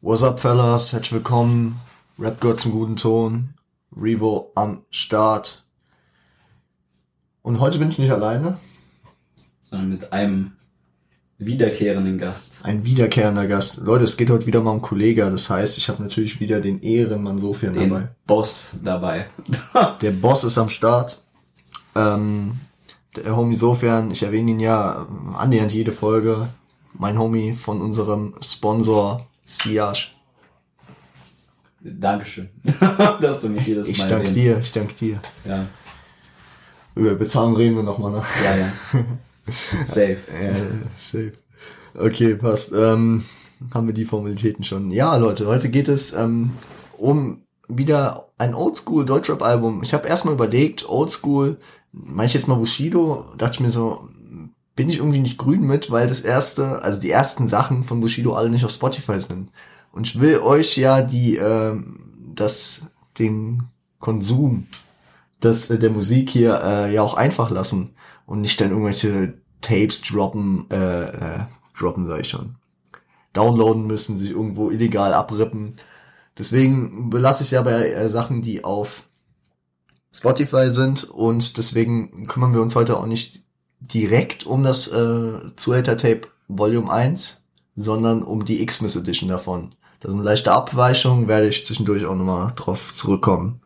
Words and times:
What's 0.00 0.22
up, 0.22 0.38
fellas? 0.38 0.92
Herzlich 0.92 1.12
willkommen. 1.12 1.80
Rap 2.20 2.40
gehört 2.40 2.60
zum 2.60 2.70
guten 2.70 2.94
Ton. 2.94 3.54
Revo 3.90 4.52
am 4.54 4.82
Start. 4.90 5.64
Und 7.42 7.58
heute 7.58 7.80
bin 7.80 7.88
ich 7.88 7.98
nicht 7.98 8.12
alleine. 8.12 8.58
Sondern 9.60 9.88
mit 9.88 10.12
einem 10.12 10.52
wiederkehrenden 11.38 12.16
Gast. 12.16 12.64
Ein 12.64 12.84
wiederkehrender 12.84 13.48
Gast. 13.48 13.78
Leute, 13.78 14.04
es 14.04 14.16
geht 14.16 14.30
heute 14.30 14.46
wieder 14.46 14.60
mal 14.60 14.70
um 14.70 14.82
Kollege. 14.82 15.28
Das 15.28 15.50
heißt, 15.50 15.76
ich 15.78 15.88
habe 15.88 16.00
natürlich 16.00 16.38
wieder 16.38 16.60
den 16.60 16.80
Ehrenmann 16.80 17.38
Sofian 17.38 17.72
Den 17.72 17.90
dabei. 17.90 18.08
Boss 18.24 18.74
dabei. 18.80 19.26
Der 20.00 20.12
Boss 20.12 20.44
ist 20.44 20.58
am 20.58 20.68
Start. 20.68 21.20
Ähm, 21.96 22.60
der 23.16 23.34
Homie 23.34 23.56
Sofian, 23.56 24.12
ich 24.12 24.22
erwähne 24.22 24.52
ihn 24.52 24.60
ja 24.60 25.08
ähm, 25.10 25.34
annähernd 25.34 25.72
jede 25.72 25.90
Folge. 25.90 26.50
Mein 26.92 27.18
Homie 27.18 27.54
von 27.54 27.82
unserem 27.82 28.34
Sponsor 28.40 29.26
Siage. 29.48 30.08
Dankeschön, 31.80 32.48
dass 33.20 33.40
du 33.40 33.48
mich 33.48 33.66
jedes 33.66 33.88
Ich 33.88 33.98
Mal 33.98 34.08
danke 34.08 34.28
erwähnst. 34.28 34.38
dir, 34.38 34.58
ich 34.58 34.72
danke 34.72 34.94
dir. 34.94 35.20
Ja, 35.46 35.64
Über 36.94 37.14
Bezahlung 37.14 37.56
reden 37.56 37.76
wir 37.76 37.82
nochmal, 37.82 38.10
ne? 38.12 38.22
ja, 38.44 38.56
ja. 38.56 38.72
Safe. 39.84 40.18
Äh, 40.30 40.54
safe. 40.98 41.32
Okay, 41.94 42.34
passt. 42.34 42.72
Ähm, 42.74 43.24
haben 43.72 43.86
wir 43.86 43.94
die 43.94 44.04
Formalitäten 44.04 44.64
schon. 44.64 44.90
Ja, 44.90 45.16
Leute, 45.16 45.46
heute 45.46 45.70
geht 45.70 45.88
es 45.88 46.12
ähm, 46.12 46.50
um 46.98 47.42
wieder 47.68 48.28
ein 48.36 48.54
Oldschool 48.54 49.06
Deutschrap-Album. 49.06 49.82
Ich 49.82 49.94
habe 49.94 50.08
erstmal 50.08 50.34
überlegt, 50.34 50.86
Oldschool, 50.86 51.56
meine 51.92 52.26
ich 52.26 52.34
jetzt 52.34 52.48
mal 52.48 52.56
Bushido, 52.56 53.32
dachte 53.38 53.54
ich 53.54 53.60
mir 53.60 53.70
so, 53.70 54.08
bin 54.78 54.88
ich 54.88 54.98
irgendwie 54.98 55.18
nicht 55.18 55.38
grün 55.38 55.62
mit, 55.62 55.90
weil 55.90 56.06
das 56.06 56.20
erste, 56.20 56.82
also 56.82 57.00
die 57.00 57.10
ersten 57.10 57.48
Sachen 57.48 57.82
von 57.82 57.98
Bushido 57.98 58.34
alle 58.34 58.48
nicht 58.48 58.64
auf 58.64 58.70
Spotify 58.70 59.20
sind. 59.20 59.50
Und 59.90 60.06
ich 60.06 60.20
will 60.20 60.38
euch 60.38 60.76
ja 60.76 61.02
die, 61.02 61.34
ähm, 61.34 62.30
das, 62.32 62.82
den 63.18 63.64
Konsum 63.98 64.68
das, 65.40 65.68
äh, 65.68 65.80
der 65.80 65.90
Musik 65.90 66.30
hier 66.30 66.60
äh, 66.62 66.94
ja 66.94 67.02
auch 67.02 67.14
einfach 67.14 67.50
lassen 67.50 67.96
und 68.24 68.40
nicht 68.40 68.60
dann 68.60 68.70
irgendwelche 68.70 69.34
Tapes 69.62 70.02
droppen, 70.02 70.70
äh, 70.70 71.08
äh, 71.08 71.40
droppen 71.76 72.06
sag 72.06 72.20
ich 72.20 72.28
schon, 72.28 72.54
downloaden 73.32 73.84
müssen, 73.84 74.16
sich 74.16 74.30
irgendwo 74.30 74.70
illegal 74.70 75.12
abrippen. 75.12 75.74
Deswegen 76.38 77.10
belasse 77.10 77.42
ich 77.42 77.50
ja 77.50 77.62
bei 77.62 77.90
äh, 77.90 78.08
Sachen, 78.08 78.42
die 78.42 78.62
auf 78.62 79.08
Spotify 80.14 80.70
sind 80.70 81.02
und 81.02 81.56
deswegen 81.56 82.28
kümmern 82.28 82.54
wir 82.54 82.62
uns 82.62 82.76
heute 82.76 82.96
auch 82.96 83.06
nicht 83.06 83.47
direkt 83.80 84.46
um 84.46 84.62
das 84.62 84.88
äh, 84.88 85.32
Zuhälter 85.56 85.96
Tape 85.96 86.22
Volume 86.48 86.90
1, 86.90 87.42
sondern 87.76 88.22
um 88.22 88.44
die 88.44 88.64
Xmas 88.64 88.96
Edition 88.96 89.28
davon. 89.28 89.74
Das 90.00 90.12
sind 90.12 90.22
leichte 90.22 90.52
Abweichungen, 90.52 91.28
werde 91.28 91.48
ich 91.48 91.64
zwischendurch 91.66 92.04
auch 92.06 92.14
nochmal 92.14 92.52
drauf 92.54 92.92
zurückkommen. 92.94 93.60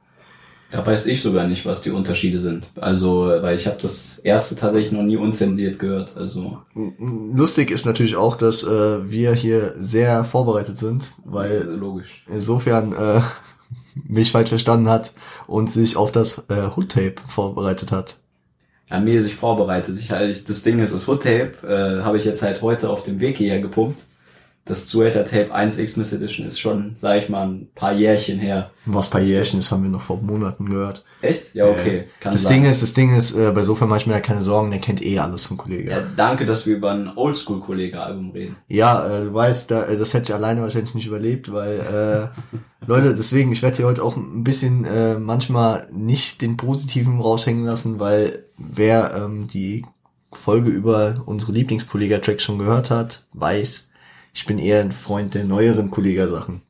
Da 0.70 0.86
weiß 0.86 1.06
ich 1.06 1.20
sogar 1.20 1.46
nicht, 1.46 1.66
was 1.66 1.82
die 1.82 1.90
Unterschiede 1.90 2.40
sind. 2.40 2.72
Also, 2.80 3.26
weil 3.26 3.54
ich 3.56 3.66
habe 3.66 3.76
das 3.80 4.18
erste 4.18 4.56
tatsächlich 4.56 4.90
noch 4.90 5.02
nie 5.02 5.18
unzensiert 5.18 5.78
gehört. 5.78 6.16
Also, 6.16 6.62
Lustig 6.74 7.70
ist 7.70 7.84
natürlich 7.84 8.16
auch, 8.16 8.36
dass 8.36 8.64
äh, 8.64 9.10
wir 9.10 9.34
hier 9.34 9.74
sehr 9.78 10.24
vorbereitet 10.24 10.78
sind, 10.78 11.12
weil 11.24 11.64
logisch. 11.64 12.24
insofern 12.26 12.94
äh, 12.94 13.20
mich 14.08 14.32
falsch 14.32 14.48
verstanden 14.48 14.88
hat 14.88 15.12
und 15.46 15.70
sich 15.70 15.98
auf 15.98 16.10
das 16.10 16.46
äh, 16.48 16.70
Hood-Tape 16.74 17.16
vorbereitet 17.28 17.92
hat. 17.92 18.21
Sich 19.22 19.34
vorbereitet. 19.34 19.98
Ich, 19.98 20.10
halt, 20.10 20.48
das 20.48 20.62
Ding 20.62 20.78
ist, 20.78 20.92
das 20.92 21.08
Hood-Tape 21.08 21.52
äh, 21.66 22.02
habe 22.02 22.18
ich 22.18 22.24
jetzt 22.24 22.42
halt 22.42 22.62
heute 22.62 22.90
auf 22.90 23.02
dem 23.02 23.20
Weg 23.20 23.38
hierher 23.38 23.60
gepumpt. 23.60 24.04
Das 24.64 24.86
Zuhälter 24.86 25.24
Tape 25.24 25.52
1 25.52 25.76
Xmas 25.76 26.12
Edition 26.12 26.46
ist 26.46 26.60
schon, 26.60 26.92
sag 26.94 27.18
ich 27.18 27.28
mal, 27.28 27.48
ein 27.48 27.68
paar 27.74 27.92
Jährchen 27.92 28.38
her. 28.38 28.70
Was 28.86 29.10
paar 29.10 29.20
Jährchen, 29.20 29.58
das 29.58 29.72
haben 29.72 29.82
wir 29.82 29.90
noch 29.90 30.00
vor 30.00 30.22
Monaten 30.22 30.66
gehört. 30.66 31.04
Echt? 31.20 31.52
Ja, 31.54 31.66
okay. 31.66 31.98
Äh, 31.98 32.04
Kann 32.20 32.30
das 32.30 32.44
sein. 32.44 32.62
Ding 32.62 32.70
ist, 32.70 32.80
das 32.80 32.94
Ding 32.94 33.16
ist, 33.16 33.34
äh, 33.34 33.50
bei 33.50 33.64
Sofern 33.64 33.88
mache 33.88 33.98
ich 33.98 34.06
mir 34.06 34.12
ja 34.12 34.20
keine 34.20 34.42
Sorgen, 34.42 34.70
der 34.70 34.78
kennt 34.78 35.02
eh 35.04 35.18
alles 35.18 35.46
vom 35.46 35.56
Kollegen. 35.56 35.90
Ja, 35.90 36.00
danke, 36.16 36.46
dass 36.46 36.64
wir 36.64 36.76
über 36.76 36.92
ein 36.92 37.10
Oldschool-Kollege-Album 37.16 38.30
reden. 38.30 38.56
Ja, 38.68 39.04
äh, 39.04 39.24
du 39.24 39.34
weißt, 39.34 39.68
da, 39.68 39.84
äh, 39.84 39.98
das 39.98 40.14
hätte 40.14 40.30
ich 40.30 40.34
alleine 40.34 40.62
wahrscheinlich 40.62 40.94
nicht 40.94 41.08
überlebt, 41.08 41.52
weil, 41.52 42.30
äh, 42.30 42.86
Leute, 42.86 43.14
deswegen, 43.14 43.50
ich 43.50 43.62
werde 43.62 43.78
hier 43.78 43.86
heute 43.86 44.04
auch 44.04 44.16
ein 44.16 44.44
bisschen 44.44 44.84
äh, 44.84 45.18
manchmal 45.18 45.88
nicht 45.92 46.40
den 46.40 46.56
Positiven 46.56 47.20
raushängen 47.20 47.64
lassen, 47.64 47.98
weil 47.98 48.44
wer 48.58 49.12
ähm, 49.16 49.48
die 49.48 49.84
Folge 50.30 50.70
über 50.70 51.16
unsere 51.26 51.50
Lieblingskollega-Tracks 51.50 52.44
schon 52.44 52.58
gehört 52.60 52.90
hat, 52.90 53.24
weiß, 53.32 53.88
ich 54.32 54.46
bin 54.46 54.58
eher 54.58 54.80
ein 54.80 54.92
Freund 54.92 55.34
der 55.34 55.44
neueren 55.44 55.90
Kollega-Sachen. 55.90 56.62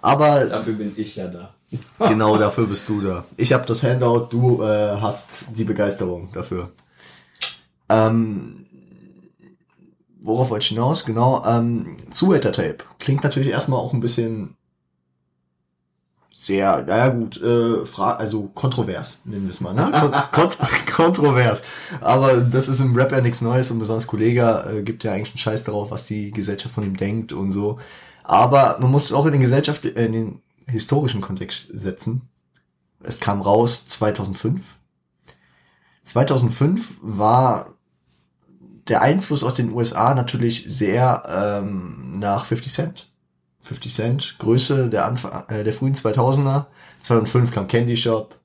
Aber 0.00 0.44
Dafür 0.46 0.74
bin 0.74 0.92
ich 0.96 1.16
ja 1.16 1.28
da. 1.28 1.54
genau 2.08 2.38
dafür 2.38 2.66
bist 2.66 2.88
du 2.88 3.00
da. 3.00 3.24
Ich 3.36 3.52
habe 3.52 3.66
das 3.66 3.82
Handout, 3.82 4.28
du 4.30 4.62
äh, 4.62 5.00
hast 5.00 5.46
die 5.54 5.64
Begeisterung 5.64 6.30
dafür. 6.32 6.70
Ähm, 7.88 8.66
worauf 10.20 10.50
wollte 10.50 10.64
ich 10.64 10.68
hinaus? 10.68 11.04
Genau, 11.04 11.44
ähm, 11.44 11.96
Zuhälter-Tape. 12.10 12.78
Klingt 12.98 13.24
natürlich 13.24 13.50
erstmal 13.50 13.80
auch 13.80 13.92
ein 13.92 14.00
bisschen 14.00 14.56
sehr, 16.40 16.84
naja 16.84 17.08
gut, 17.08 17.42
äh, 17.42 17.84
fra 17.84 18.14
also 18.14 18.44
kontrovers, 18.54 19.22
nennen 19.24 19.46
wir 19.46 19.50
es 19.50 19.60
mal, 19.60 19.74
ne? 19.74 19.90
Kon 20.32 20.48
kont 20.50 20.86
kontrovers. 20.86 21.62
Aber 22.00 22.36
das 22.36 22.68
ist 22.68 22.80
im 22.80 22.94
Rap 22.94 23.10
ja 23.10 23.20
nichts 23.20 23.40
Neues 23.40 23.72
und 23.72 23.80
besonders 23.80 24.06
Kollege 24.06 24.64
äh, 24.70 24.82
gibt 24.82 25.02
ja 25.02 25.12
eigentlich 25.12 25.30
einen 25.30 25.38
Scheiß 25.38 25.64
darauf, 25.64 25.90
was 25.90 26.06
die 26.06 26.30
Gesellschaft 26.30 26.72
von 26.72 26.84
ihm 26.84 26.96
denkt 26.96 27.32
und 27.32 27.50
so. 27.50 27.80
Aber 28.22 28.76
man 28.78 28.92
muss 28.92 29.06
es 29.06 29.12
auch 29.12 29.26
in 29.26 29.32
den 29.32 29.40
Gesellschaft, 29.40 29.84
äh, 29.84 30.06
in 30.06 30.12
den 30.12 30.42
historischen 30.68 31.20
Kontext 31.20 31.70
setzen. 31.72 32.28
Es 33.02 33.18
kam 33.18 33.40
raus 33.40 33.88
2005. 33.88 34.76
2005 36.04 36.98
war 37.02 37.74
der 38.86 39.02
Einfluss 39.02 39.42
aus 39.42 39.56
den 39.56 39.72
USA 39.72 40.14
natürlich 40.14 40.66
sehr 40.68 41.24
ähm, 41.26 42.20
nach 42.20 42.44
50 42.44 42.72
Cent. 42.72 43.10
50 43.68 43.94
Cent, 43.94 44.36
Größe 44.38 44.88
der, 44.88 45.04
Anfang, 45.04 45.44
äh, 45.48 45.62
der 45.62 45.74
frühen 45.74 45.94
2000er. 45.94 46.66
2005 47.02 47.52
kam 47.52 47.68
Candy 47.68 47.96
Shop. 47.96 48.36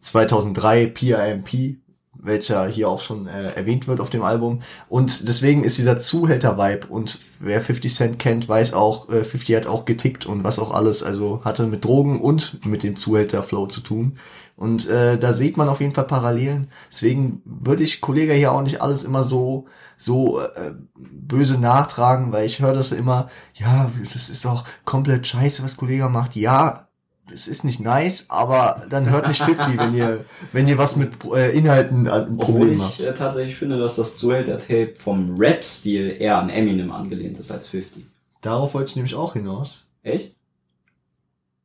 2003 0.00 0.86
PIMP, 0.86 1.78
welcher 2.16 2.66
hier 2.66 2.88
auch 2.88 3.00
schon 3.00 3.26
äh, 3.26 3.52
erwähnt 3.52 3.86
wird 3.86 4.00
auf 4.00 4.10
dem 4.10 4.22
Album. 4.22 4.60
Und 4.88 5.28
deswegen 5.28 5.64
ist 5.64 5.78
dieser 5.78 5.98
Zuhälter-Vibe 5.98 6.86
und 6.88 7.20
wer 7.40 7.60
50 7.60 7.94
Cent 7.94 8.18
kennt, 8.18 8.48
weiß 8.48 8.74
auch, 8.74 9.08
äh, 9.10 9.24
50 9.24 9.56
hat 9.56 9.66
auch 9.66 9.84
getickt 9.84 10.26
und 10.26 10.44
was 10.44 10.58
auch 10.58 10.72
alles, 10.72 11.02
also 11.02 11.42
hatte 11.44 11.66
mit 11.66 11.84
Drogen 11.84 12.20
und 12.20 12.64
mit 12.66 12.82
dem 12.82 12.96
Zuhälter-Flow 12.96 13.66
zu 13.66 13.80
tun. 13.80 14.18
Und 14.56 14.88
äh, 14.88 15.18
da 15.18 15.32
sieht 15.32 15.56
man 15.56 15.68
auf 15.68 15.80
jeden 15.80 15.94
Fall 15.94 16.04
Parallelen. 16.04 16.68
Deswegen 16.90 17.42
würde 17.44 17.82
ich 17.82 18.00
Kollege 18.00 18.34
hier 18.34 18.52
auch 18.52 18.62
nicht 18.62 18.80
alles 18.80 19.02
immer 19.02 19.22
so 19.22 19.66
so 19.96 20.40
äh, 20.40 20.72
böse 20.96 21.58
nachtragen, 21.58 22.32
weil 22.32 22.46
ich 22.46 22.60
höre 22.60 22.74
das 22.74 22.92
immer, 22.92 23.28
ja, 23.54 23.90
das 24.12 24.28
ist 24.28 24.44
doch 24.44 24.64
komplett 24.84 25.26
scheiße, 25.26 25.62
was 25.62 25.76
Kollege 25.76 26.08
macht. 26.08 26.36
Ja, 26.36 26.88
das 27.30 27.48
ist 27.48 27.64
nicht 27.64 27.80
nice, 27.80 28.26
aber 28.28 28.82
dann 28.90 29.08
hört 29.10 29.28
nicht 29.28 29.42
50, 29.42 29.78
wenn 29.78 29.94
ihr 29.94 30.24
wenn 30.52 30.68
ihr 30.68 30.76
was 30.78 30.96
mit 30.96 31.12
äh, 31.34 31.56
Inhalten 31.56 32.06
äh, 32.06 32.10
ein 32.10 32.36
Problem 32.36 32.76
ich 32.76 32.82
habt. 32.82 33.00
äh, 33.00 33.14
tatsächlich 33.14 33.56
finde, 33.56 33.78
dass 33.78 33.96
das 33.96 34.14
Zuhälter-Tape 34.16 34.94
vom 34.98 35.36
Rap-Stil 35.38 36.16
eher 36.20 36.38
an 36.38 36.50
Eminem 36.50 36.92
angelehnt 36.92 37.38
ist 37.38 37.50
als 37.50 37.68
50. 37.68 38.04
Darauf 38.42 38.74
wollte 38.74 38.90
ich 38.90 38.96
nämlich 38.96 39.14
auch 39.14 39.32
hinaus. 39.32 39.86
Echt? 40.02 40.34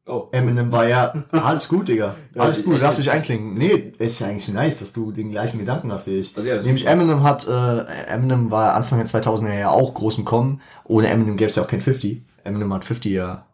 Oh. 0.06 0.28
Eminem 0.32 0.72
war 0.72 0.88
ja 0.88 1.14
alles 1.32 1.70
gut, 1.70 1.88
Digga. 1.88 2.16
Alles 2.36 2.64
gut, 2.64 2.76
ich- 2.76 2.82
darfst 2.82 3.00
dich 3.00 3.12
einklingen. 3.12 3.54
Nee, 3.54 3.92
ist 4.00 4.22
ja 4.22 4.28
eigentlich 4.28 4.48
nice, 4.48 4.80
dass 4.80 4.92
du 4.94 5.12
den 5.12 5.30
gleichen 5.30 5.60
Gedanken 5.60 5.92
hast 5.92 6.08
wie 6.08 6.16
ich. 6.20 6.36
Also 6.36 6.50
ja, 6.50 6.60
Nämlich 6.62 6.88
Eminem 6.88 7.22
hat, 7.22 7.48
äh, 7.48 7.82
Eminem 8.08 8.50
war 8.50 8.74
Anfang 8.74 8.98
der 8.98 9.08
2000er 9.08 9.54
ja 9.60 9.70
auch 9.70 9.94
groß 9.94 10.18
im 10.18 10.26
Kommen. 10.26 10.62
Ohne 10.86 11.10
Eminem 11.10 11.38
gäbe 11.38 11.50
es 11.50 11.58
ja 11.58 11.64
auch 11.64 11.68
kein 11.68 11.82
50. 11.82 12.24
Eminem 12.44 12.74
hat 12.74 12.86
50 12.86 13.12
ja 13.12 13.46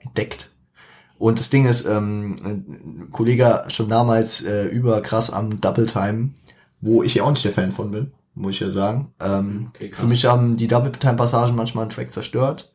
entdeckt. 0.00 0.50
Und 1.18 1.38
das 1.38 1.50
Ding 1.50 1.66
ist, 1.66 1.86
ähm, 1.86 2.36
ein 2.44 3.08
Kollege 3.12 3.64
schon 3.68 3.88
damals 3.88 4.42
äh, 4.44 4.64
über 4.66 5.00
krass 5.00 5.30
am 5.30 5.60
Double 5.60 5.86
Time, 5.86 6.30
wo 6.80 7.02
ich 7.02 7.14
ja 7.14 7.22
auch 7.24 7.30
nicht 7.30 7.44
der 7.44 7.52
Fan 7.52 7.72
von 7.72 7.90
bin, 7.90 8.12
muss 8.34 8.54
ich 8.54 8.60
ja 8.60 8.70
sagen. 8.70 9.12
Ähm, 9.20 9.68
Okay, 9.74 9.92
für 9.92 10.06
mich 10.06 10.24
haben 10.24 10.56
die 10.56 10.68
Double 10.68 10.92
Time 10.92 11.14
Passagen 11.14 11.54
manchmal 11.54 11.82
einen 11.82 11.92
Track 11.92 12.10
zerstört. 12.10 12.74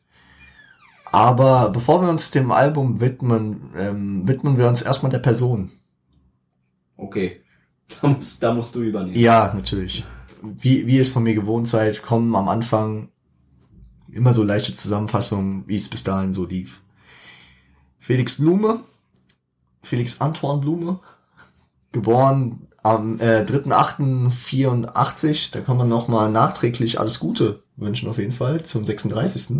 Aber 1.12 1.70
bevor 1.70 2.02
wir 2.02 2.10
uns 2.10 2.32
dem 2.32 2.52
Album 2.52 3.00
widmen, 3.00 3.72
ähm, 3.78 4.28
widmen 4.28 4.58
wir 4.58 4.68
uns 4.68 4.82
erstmal 4.82 5.12
der 5.12 5.20
Person. 5.20 5.70
Okay. 6.98 7.42
Da 8.02 8.08
musst, 8.08 8.44
da 8.44 8.54
musst 8.54 8.76
du 8.76 8.84
übernehmen. 8.84 9.18
Ja, 9.18 9.52
natürlich. 9.52 10.06
Wie, 10.44 10.86
wie 10.86 10.98
ihr 10.98 11.02
es 11.02 11.10
von 11.10 11.24
mir 11.24 11.34
gewohnt 11.34 11.68
seid, 11.68 12.04
kommen 12.04 12.36
am 12.36 12.48
Anfang 12.48 13.10
immer 14.12 14.36
so 14.36 14.44
leichte 14.44 14.76
Zusammenfassungen, 14.76 15.64
wie 15.66 15.76
es 15.76 15.90
bis 15.90 16.04
dahin 16.04 16.32
so 16.32 16.46
lief. 16.46 16.84
Felix 18.10 18.38
Blume, 18.38 18.80
Felix 19.84 20.20
Antoine 20.20 20.62
Blume, 20.62 21.00
geboren 21.92 22.68
am 22.82 23.20
äh, 23.20 23.44
3.8.84, 23.44 25.52
da 25.52 25.62
kann 25.62 25.78
man 25.78 25.90
nochmal 25.90 26.32
nachträglich 26.32 27.00
alles 27.00 27.20
Gute 27.20 27.62
wünschen 27.76 28.10
auf 28.10 28.18
jeden 28.18 28.32
Fall, 28.32 28.64
zum 28.64 28.84
36. 28.84 29.58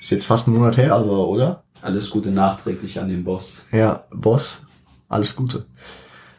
Ist 0.00 0.10
jetzt 0.10 0.24
fast 0.24 0.48
ein 0.48 0.54
Monat 0.54 0.78
her, 0.78 0.94
aber, 0.94 1.28
oder? 1.28 1.64
Alles 1.82 2.08
Gute 2.08 2.30
nachträglich 2.30 2.98
an 2.98 3.10
den 3.10 3.24
Boss. 3.24 3.66
Ja, 3.72 4.04
Boss, 4.10 4.62
alles 5.10 5.36
Gute. 5.36 5.66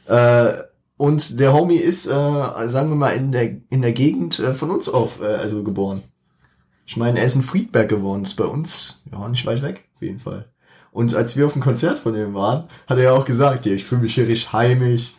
Äh, 0.07 0.53
und 0.97 1.39
der 1.39 1.53
Homie 1.53 1.75
ist, 1.75 2.07
äh, 2.07 2.09
sagen 2.09 2.89
wir 2.89 2.95
mal, 2.95 3.11
in 3.11 3.31
der, 3.31 3.57
in 3.69 3.83
der 3.83 3.93
Gegend 3.93 4.39
äh, 4.39 4.55
von 4.55 4.71
uns 4.71 4.89
auf, 4.89 5.21
äh, 5.21 5.25
also 5.25 5.61
geboren. 5.61 6.01
Ich 6.87 6.97
meine, 6.97 7.19
er 7.19 7.27
ist 7.27 7.35
in 7.35 7.43
Friedberg 7.43 7.89
geworden, 7.89 8.23
ist 8.23 8.37
bei 8.37 8.45
uns, 8.45 9.03
ja, 9.11 9.29
nicht 9.29 9.45
weit 9.45 9.61
weg, 9.61 9.87
auf 9.93 10.01
jeden 10.01 10.17
Fall. 10.17 10.51
Und 10.91 11.15
als 11.15 11.37
wir 11.37 11.45
auf 11.45 11.53
dem 11.53 11.61
Konzert 11.61 11.99
von 11.99 12.15
ihm 12.15 12.33
waren, 12.33 12.65
hat 12.87 12.97
er 12.97 13.05
ja 13.05 13.11
auch 13.13 13.25
gesagt, 13.25 13.65
ja, 13.65 13.73
ich 13.73 13.85
fühle 13.85 14.01
mich 14.01 14.15
hier 14.15 14.27
richtig 14.27 14.51
heimisch. 14.51 15.13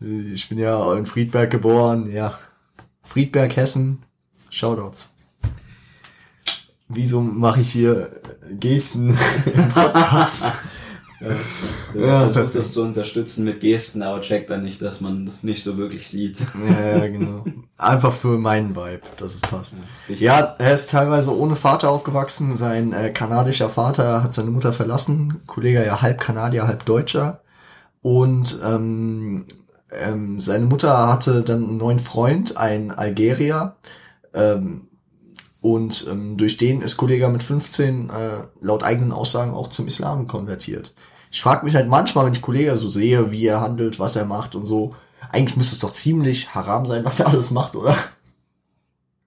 Ich 0.00 0.48
bin 0.48 0.58
ja 0.58 0.94
in 0.94 1.06
Friedberg 1.06 1.50
geboren, 1.50 2.10
ja. 2.10 2.34
Friedberg, 3.02 3.56
Hessen, 3.56 3.98
Shoutouts. 4.50 5.10
Wieso 6.88 7.20
mache 7.20 7.60
ich 7.60 7.70
hier 7.72 8.20
Gesten 8.50 9.16
im 9.54 9.68
Podcast? 9.68 10.46
Ja, 11.20 12.00
ja, 12.00 12.28
versucht 12.28 12.54
das 12.54 12.72
zu 12.72 12.82
unterstützen 12.82 13.44
mit 13.44 13.60
Gesten, 13.60 14.02
aber 14.02 14.20
checkt 14.20 14.50
dann 14.50 14.62
nicht, 14.62 14.80
dass 14.80 15.00
man 15.00 15.26
das 15.26 15.42
nicht 15.42 15.64
so 15.64 15.76
wirklich 15.76 16.06
sieht. 16.06 16.38
Ja, 16.68 16.98
ja, 16.98 17.08
genau. 17.08 17.44
Einfach 17.76 18.12
für 18.12 18.38
meinen 18.38 18.76
Vibe, 18.76 19.02
dass 19.16 19.34
es 19.34 19.40
passt. 19.40 19.76
Richtig. 20.08 20.20
Ja, 20.20 20.54
er 20.58 20.74
ist 20.74 20.90
teilweise 20.90 21.36
ohne 21.36 21.56
Vater 21.56 21.90
aufgewachsen. 21.90 22.56
Sein 22.56 22.92
äh, 22.92 23.10
kanadischer 23.10 23.68
Vater 23.68 24.22
hat 24.22 24.34
seine 24.34 24.50
Mutter 24.50 24.72
verlassen. 24.72 25.40
Kollege 25.46 25.84
ja 25.84 26.02
halb 26.02 26.20
Kanadier, 26.20 26.66
halb 26.66 26.84
Deutscher. 26.84 27.40
Und 28.02 28.60
ähm, 28.64 29.46
ähm, 29.90 30.40
seine 30.40 30.66
Mutter 30.66 31.08
hatte 31.08 31.42
dann 31.42 31.64
einen 31.64 31.76
neuen 31.78 31.98
Freund, 31.98 32.56
ein 32.56 32.92
Algerier. 32.92 33.76
Ähm, 34.34 34.88
und 35.74 36.06
ähm, 36.10 36.38
durch 36.38 36.56
den 36.56 36.80
ist 36.80 36.96
Kollege 36.96 37.28
mit 37.28 37.42
15 37.42 38.08
äh, 38.08 38.12
laut 38.62 38.82
eigenen 38.82 39.12
Aussagen 39.12 39.52
auch 39.52 39.68
zum 39.68 39.86
Islam 39.86 40.26
konvertiert. 40.26 40.94
Ich 41.30 41.42
frage 41.42 41.64
mich 41.66 41.74
halt 41.74 41.88
manchmal, 41.88 42.24
wenn 42.24 42.32
ich 42.32 42.40
Kollege 42.40 42.74
so 42.78 42.88
sehe, 42.88 43.30
wie 43.30 43.46
er 43.46 43.60
handelt, 43.60 44.00
was 44.00 44.16
er 44.16 44.24
macht 44.24 44.54
und 44.54 44.64
so. 44.64 44.94
Eigentlich 45.30 45.58
müsste 45.58 45.74
es 45.74 45.80
doch 45.80 45.92
ziemlich 45.92 46.54
haram 46.54 46.86
sein, 46.86 47.04
was 47.04 47.20
er 47.20 47.26
alles 47.26 47.50
macht, 47.50 47.76
oder? 47.76 47.94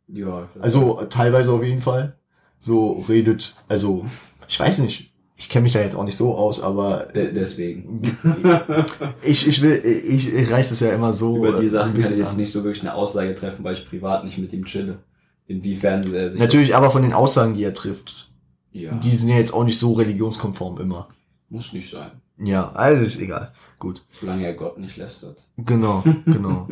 Ja, 0.07 0.49
Also 0.59 1.03
teilweise 1.09 1.51
auf 1.51 1.63
jeden 1.63 1.81
Fall. 1.81 2.17
So 2.59 3.05
redet, 3.07 3.55
also 3.67 4.05
ich 4.47 4.59
weiß 4.59 4.79
nicht, 4.79 5.13
ich 5.35 5.47
kenne 5.47 5.63
mich 5.63 5.73
da 5.73 5.79
jetzt 5.79 5.95
auch 5.95 6.03
nicht 6.03 6.17
so 6.17 6.35
aus, 6.35 6.61
aber 6.61 7.07
de 7.13 7.31
deswegen. 7.31 8.01
ich, 9.23 9.47
ich 9.47 9.61
will, 9.61 9.81
ich, 9.83 10.33
ich 10.33 10.51
reiß 10.51 10.71
es 10.71 10.79
ja 10.79 10.91
immer 10.91 11.13
so, 11.13 11.37
Über 11.37 11.59
die 11.59 11.67
äh, 11.67 11.69
so 11.69 11.77
Sachen 11.77 11.93
ein 11.93 12.01
kann 12.01 12.11
ich 12.11 12.17
jetzt 12.17 12.37
nicht 12.37 12.51
so 12.51 12.63
wirklich 12.63 12.81
eine 12.81 12.95
Aussage 12.95 13.33
treffen, 13.35 13.63
weil 13.63 13.73
ich 13.73 13.87
privat 13.87 14.23
nicht 14.23 14.37
mit 14.37 14.53
ihm 14.53 14.65
chille. 14.65 14.99
Inwiefern 15.47 16.13
er 16.13 16.31
sich... 16.31 16.39
Natürlich 16.39 16.75
aber 16.75 16.91
von 16.91 17.01
den 17.01 17.13
Aussagen, 17.13 17.53
die 17.53 17.63
er 17.63 17.73
trifft. 17.73 18.31
Ja, 18.71 18.93
Die 18.93 19.15
sind 19.15 19.29
ja 19.29 19.35
jetzt 19.35 19.53
auch 19.53 19.63
nicht 19.63 19.77
so 19.79 19.93
religionskonform 19.93 20.79
immer. 20.79 21.09
muss 21.49 21.73
nicht 21.73 21.89
sein. 21.91 22.11
Ja, 22.37 22.71
also 22.71 23.03
ist 23.03 23.19
egal. 23.19 23.51
Gut. 23.77 24.03
Solange 24.19 24.45
er 24.45 24.53
Gott 24.53 24.77
nicht 24.79 24.97
lästert. 24.97 25.45
Genau, 25.57 26.03
genau. 26.25 26.67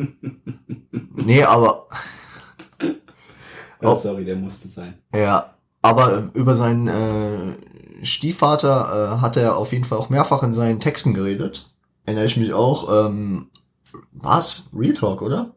nee, 1.14 1.42
aber 1.44 1.86
Oh. 3.82 3.92
Oh. 3.92 3.96
Sorry, 3.96 4.24
der 4.24 4.36
musste 4.36 4.68
sein. 4.68 4.94
Ja, 5.14 5.54
aber 5.82 6.30
über 6.34 6.54
seinen 6.54 6.88
äh, 6.88 8.04
Stiefvater 8.04 9.16
äh, 9.16 9.20
hat 9.20 9.36
er 9.36 9.56
auf 9.56 9.72
jeden 9.72 9.84
Fall 9.84 9.98
auch 9.98 10.10
mehrfach 10.10 10.42
in 10.42 10.52
seinen 10.52 10.80
Texten 10.80 11.14
geredet. 11.14 11.70
Erinnere 12.04 12.26
ich 12.26 12.36
mich 12.36 12.52
auch. 12.52 13.06
Ähm, 13.08 13.48
was? 14.12 14.68
Real 14.74 14.92
Talk, 14.92 15.22
oder? 15.22 15.54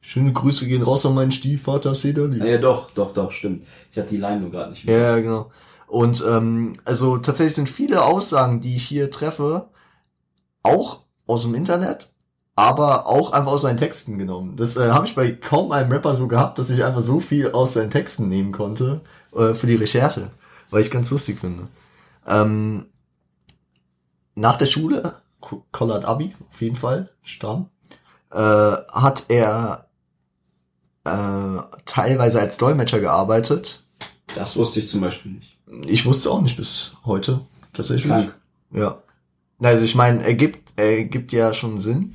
Schöne 0.00 0.32
Grüße 0.32 0.66
gehen 0.66 0.82
raus 0.82 1.04
an 1.04 1.14
meinen 1.14 1.30
Stiefvater, 1.32 1.94
Sedali. 1.94 2.38
Naja, 2.38 2.58
doch, 2.58 2.90
doch, 2.92 3.12
doch, 3.12 3.30
stimmt. 3.30 3.66
Ich 3.92 3.98
hatte 3.98 4.10
die 4.10 4.16
Line 4.16 4.40
nur 4.40 4.50
gerade 4.50 4.70
nicht 4.70 4.84
mehr. 4.86 4.98
Ja, 4.98 5.20
genau. 5.20 5.50
Und 5.86 6.24
ähm, 6.26 6.76
also 6.84 7.18
tatsächlich 7.18 7.54
sind 7.54 7.68
viele 7.68 8.04
Aussagen, 8.04 8.60
die 8.60 8.76
ich 8.76 8.84
hier 8.84 9.10
treffe, 9.10 9.68
auch 10.62 11.00
aus 11.26 11.42
dem 11.42 11.54
Internet, 11.54 12.12
aber 12.56 13.06
auch 13.06 13.32
einfach 13.32 13.52
aus 13.52 13.62
seinen 13.62 13.76
Texten 13.76 14.16
genommen. 14.16 14.56
Das 14.56 14.76
äh, 14.76 14.90
habe 14.90 15.06
ich 15.06 15.14
bei 15.14 15.32
kaum 15.32 15.72
einem 15.72 15.90
Rapper 15.90 16.14
so 16.14 16.28
gehabt, 16.28 16.58
dass 16.58 16.70
ich 16.70 16.84
einfach 16.84 17.00
so 17.00 17.20
viel 17.20 17.52
aus 17.52 17.72
seinen 17.74 17.90
Texten 17.90 18.28
nehmen 18.28 18.52
konnte 18.52 19.02
äh, 19.34 19.54
für 19.54 19.66
die 19.66 19.76
Recherche, 19.76 20.30
weil 20.70 20.82
ich 20.82 20.90
ganz 20.90 21.10
lustig 21.10 21.40
finde. 21.40 21.68
Ähm, 22.26 22.86
nach 24.34 24.56
der 24.56 24.66
Schule, 24.66 25.14
Collard 25.72 26.04
Abi, 26.04 26.34
auf 26.50 26.60
jeden 26.60 26.76
Fall, 26.76 27.10
Stamm, 27.22 27.68
äh, 28.30 28.36
hat 28.38 29.24
er 29.28 29.89
äh, 31.04 31.62
teilweise 31.86 32.40
als 32.40 32.58
Dolmetscher 32.58 33.00
gearbeitet 33.00 33.84
Das 34.34 34.56
wusste 34.56 34.80
ich 34.80 34.88
zum 34.88 35.00
Beispiel 35.00 35.32
nicht. 35.32 35.58
ich 35.86 36.04
wusste 36.06 36.20
es 36.20 36.26
auch 36.26 36.42
nicht 36.42 36.56
bis 36.56 36.96
heute, 37.04 37.40
tatsächlich. 37.72 38.10
Krank. 38.10 38.34
Ja. 38.72 39.02
Also 39.62 39.84
ich 39.84 39.94
meine, 39.94 40.22
er 40.24 40.34
gibt, 40.34 40.72
er 40.76 41.04
gibt 41.04 41.32
ja 41.32 41.52
schon 41.52 41.76
Sinn. 41.78 42.14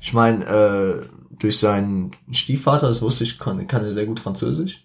Ich 0.00 0.12
meine, 0.12 0.44
äh, 0.44 1.06
durch 1.38 1.58
seinen 1.58 2.12
Stiefvater, 2.30 2.88
das 2.88 3.02
wusste 3.02 3.24
ich, 3.24 3.38
kann, 3.38 3.66
kann 3.66 3.84
er 3.84 3.92
sehr 3.92 4.06
gut 4.06 4.20
Französisch. 4.20 4.84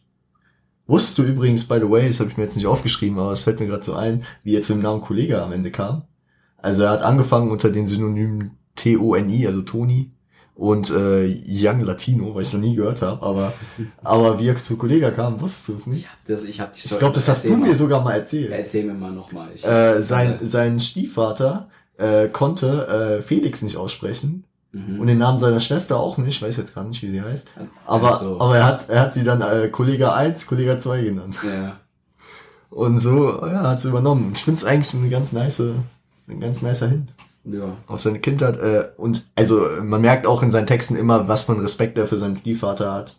Wusstest 0.85 1.17
du 1.17 1.23
übrigens, 1.23 1.65
by 1.67 1.79
the 1.79 1.89
way, 1.89 2.07
das 2.07 2.19
habe 2.19 2.29
ich 2.29 2.37
mir 2.37 2.43
jetzt 2.43 2.55
nicht 2.55 2.67
aufgeschrieben, 2.67 3.19
aber 3.19 3.31
es 3.33 3.43
fällt 3.43 3.59
mir 3.59 3.67
gerade 3.67 3.83
so 3.83 3.93
ein, 3.93 4.23
wie 4.43 4.55
er 4.55 4.61
zu 4.61 4.73
dem 4.73 4.81
Namen 4.81 5.01
Kollege 5.01 5.41
am 5.41 5.51
Ende 5.51 5.69
kam. 5.69 6.03
Also 6.57 6.83
er 6.83 6.91
hat 6.91 7.01
angefangen 7.01 7.51
unter 7.51 7.69
den 7.69 7.87
Synonymen 7.87 8.51
T-O-N-I, 8.75 9.47
also 9.47 9.61
Toni, 9.63 10.11
und 10.57 10.89
äh, 10.89 11.25
Young 11.47 11.81
Latino, 11.81 12.33
was 12.33 12.47
ich 12.47 12.53
noch 12.53 12.59
nie 12.59 12.75
gehört 12.75 13.03
habe, 13.03 13.23
aber, 13.23 13.53
aber 14.03 14.39
wie 14.39 14.49
er 14.49 14.61
zu 14.61 14.75
Kollege 14.75 15.11
kam, 15.11 15.39
wusstest 15.39 15.67
du 15.67 15.75
es 15.75 15.87
nicht? 15.87 15.99
Ich 15.99 16.09
hab 16.09 16.25
das, 16.25 16.43
ich 16.45 16.59
hab 16.59 16.73
die 16.73 16.81
Ich 16.83 16.97
glaube, 16.97 17.13
das 17.13 17.27
hast 17.27 17.45
du 17.45 17.55
mal. 17.55 17.69
mir 17.69 17.77
sogar 17.77 18.01
mal 18.01 18.13
erzählt. 18.13 18.51
Erzähl 18.51 18.85
mir 18.85 18.95
mal 18.95 19.11
nochmal. 19.11 19.51
Äh, 19.53 20.01
sein, 20.01 20.39
sein 20.41 20.79
Stiefvater 20.79 21.69
äh, 21.97 22.27
konnte 22.29 23.19
äh, 23.19 23.21
Felix 23.21 23.61
nicht 23.61 23.77
aussprechen 23.77 24.45
mhm. 24.71 24.99
und 24.99 25.05
den 25.05 25.19
Namen 25.19 25.37
seiner 25.37 25.59
Schwester 25.59 25.97
auch 25.97 26.17
nicht, 26.17 26.37
ich 26.37 26.41
weiß 26.41 26.57
jetzt 26.57 26.73
gar 26.73 26.83
nicht, 26.83 27.03
wie 27.03 27.11
sie 27.11 27.21
heißt. 27.21 27.49
Aber, 27.85 28.13
Also, 28.13 28.41
aber 28.41 28.57
er 28.57 28.65
hat, 28.65 28.89
er 28.89 29.01
hat 29.01 29.13
sie 29.13 29.23
dann 29.23 29.41
äh, 29.41 29.69
Kollege 29.69 30.11
1, 30.11 30.47
Kollege 30.47 30.79
2 30.79 31.03
genannt. 31.03 31.37
ja. 31.43 31.79
Und 32.69 32.99
so, 32.99 33.45
ja, 33.45 33.69
hat 33.69 33.81
sie 33.81 33.89
übernommen. 33.89 34.31
Ich 34.33 34.43
finde 34.43 34.57
es 34.57 34.65
eigentlich 34.65 34.93
eine 34.93 35.09
ganz 35.09 35.31
nice, 35.31 35.63
ein 36.27 36.39
ganz 36.39 36.61
nicer 36.63 36.89
Hint 36.89 37.13
ja. 37.51 37.77
auf 37.87 37.99
seine 37.99 38.19
Kindheit. 38.19 38.57
Äh, 38.57 38.89
und 38.97 39.25
also 39.35 39.67
man 39.81 40.01
merkt 40.01 40.27
auch 40.27 40.43
in 40.43 40.51
seinen 40.51 40.67
Texten 40.67 40.95
immer, 40.95 41.27
was 41.27 41.43
für 41.43 41.53
einen 41.53 41.61
Respekt 41.61 41.97
er 41.97 42.07
für 42.07 42.17
seinen 42.17 42.37
Stiefvater 42.37 42.91
hat. 42.93 43.17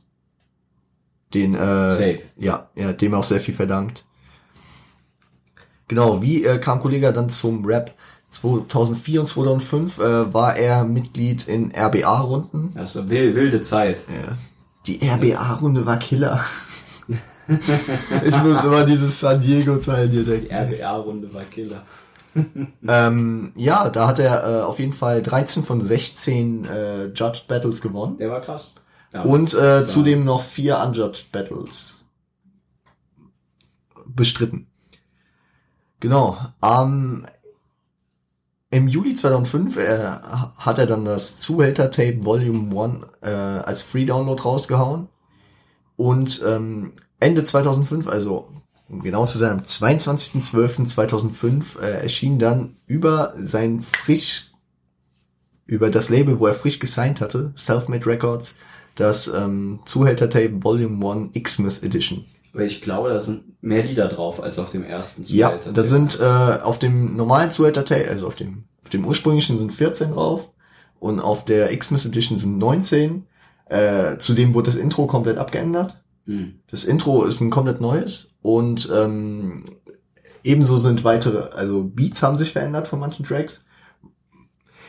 Den, 1.35 1.55
äh, 1.55 1.91
Safe. 1.91 2.19
ja, 2.37 2.69
ja, 2.75 2.93
dem 2.93 3.15
auch 3.15 3.25
sehr 3.25 3.41
viel 3.41 3.55
verdankt. 3.55 4.05
Genau, 5.89 6.23
wie 6.23 6.45
äh, 6.45 6.59
kam 6.59 6.81
Kollege 6.81 7.13
dann 7.13 7.29
zum 7.29 7.65
Rap? 7.65 7.95
2004 8.31 9.21
und 9.21 9.27
2005 9.27 9.99
äh, 9.99 10.35
war 10.35 10.57
er 10.57 10.85
Mitglied 10.85 11.49
in 11.49 11.73
RBA-Runden. 11.75 12.71
Das 12.75 12.95
war 12.95 13.09
wild, 13.09 13.35
wilde 13.35 13.63
Zeit. 13.63 14.05
Ja. 14.09 14.37
Die 14.87 15.01
RBA-Runde 15.03 15.87
war 15.87 15.99
Killer. 15.99 16.45
ich 18.25 18.43
muss 18.43 18.65
immer 18.65 18.85
dieses 18.85 19.19
San 19.19 19.41
Diego-Teil 19.41 20.09
dir 20.09 20.25
Die 20.25 20.31
denken. 20.31 20.55
RBA-Runde 20.55 21.33
war 21.33 21.45
Killer. 21.45 21.83
Ähm, 22.89 23.53
ja, 23.55 23.91
da 23.91 24.07
hat 24.07 24.19
er 24.19 24.43
äh, 24.43 24.63
auf 24.63 24.79
jeden 24.79 24.93
Fall 24.93 25.23
13 25.23 25.65
von 25.65 25.81
16 25.81 26.65
äh, 26.65 27.05
Judged 27.07 27.47
Battles 27.49 27.83
gewonnen. 27.83 28.17
Der 28.17 28.31
war 28.31 28.41
krass. 28.41 28.73
Ja, 29.13 29.23
Und 29.23 29.55
äh, 29.55 29.85
zudem 29.85 30.25
noch 30.25 30.43
vier 30.43 30.79
Unjudged 30.79 31.33
Battles 31.33 32.05
bestritten. 34.07 34.67
Genau. 36.01 36.39
Ähm, 36.63 37.27
Im 38.71 38.89
Juli 38.89 39.15
2005 39.15 39.77
äh, 39.77 39.99
hat 40.59 40.79
er 40.79 40.87
dann 40.87 41.05
das 41.05 41.39
Zuhälter-Tape 41.39 42.25
Volume 42.25 42.81
1 42.81 43.07
äh, 43.23 43.31
als 43.31 43.83
Free-Download 43.83 44.43
rausgehauen. 44.43 45.09
Und 45.97 46.45
ähm, 46.47 46.93
Ende 47.19 47.43
2005, 47.45 48.07
also 48.07 48.49
um 48.89 49.03
genau 49.03 49.27
zu 49.27 49.39
sein, 49.39 49.59
am 49.59 49.61
22.12.2005 49.61 51.81
äh, 51.81 52.03
erschien 52.03 52.39
dann 52.39 52.77
über 52.87 53.35
sein 53.39 53.81
frisch, 53.81 54.51
über 55.67 55.91
das 55.91 56.09
Label, 56.09 56.41
wo 56.41 56.47
er 56.47 56.55
frisch 56.55 56.79
gesigned 56.79 57.21
hatte, 57.21 57.53
Selfmade 57.55 58.07
Records, 58.07 58.55
das 58.95 59.29
ähm, 59.29 59.81
Zuhälter-Tape 59.85 60.65
Volume 60.65 61.31
1 61.35 61.43
Xmas 61.43 61.83
Edition. 61.83 62.25
Aber 62.53 62.65
ich 62.65 62.81
glaube, 62.81 63.11
da 63.11 63.21
sind 63.21 63.63
mehr 63.63 63.85
Lieder 63.85 64.09
drauf 64.09 64.43
als 64.43 64.59
auf 64.59 64.71
dem 64.71 64.85
ersten 64.85 65.23
Ja, 65.25 65.49
Zuhälter. 65.51 65.73
da 65.73 65.83
sind 65.83 66.19
äh, 66.21 66.25
auf 66.25 66.79
dem 66.79 67.15
normalen 67.15 67.51
Zuhälter-Tape, 67.51 68.09
also 68.09 68.27
auf 68.27 68.35
dem, 68.35 68.65
auf 68.83 68.89
dem 68.91 69.05
ursprünglichen 69.05 69.59
sind 69.59 69.73
14 69.73 70.13
drauf 70.13 70.51
und 70.99 71.21
auf 71.21 71.45
der 71.45 71.77
Xmas 71.77 72.07
Edition 72.07 72.39
sind 72.39 72.57
19. 72.59 73.27
Äh, 73.67 74.17
zudem 74.17 74.55
wurde 74.55 74.71
das 74.71 74.81
Intro 74.81 75.07
komplett 75.07 75.37
abgeändert. 75.37 76.03
Hm. 76.29 76.61
Das 76.71 76.85
Intro 76.85 77.25
ist 77.25 77.41
ein 77.41 77.51
komplett 77.51 77.81
neues 77.81 78.31
und 78.43 78.89
ähm, 78.95 79.65
ebenso 80.45 80.77
sind 80.77 81.03
weitere, 81.03 81.51
also 81.55 81.83
Beats 81.83 82.23
haben 82.23 82.37
sich 82.37 82.53
verändert 82.53 82.87
von 82.87 83.01
manchen 83.01 83.25
Tracks. 83.25 83.65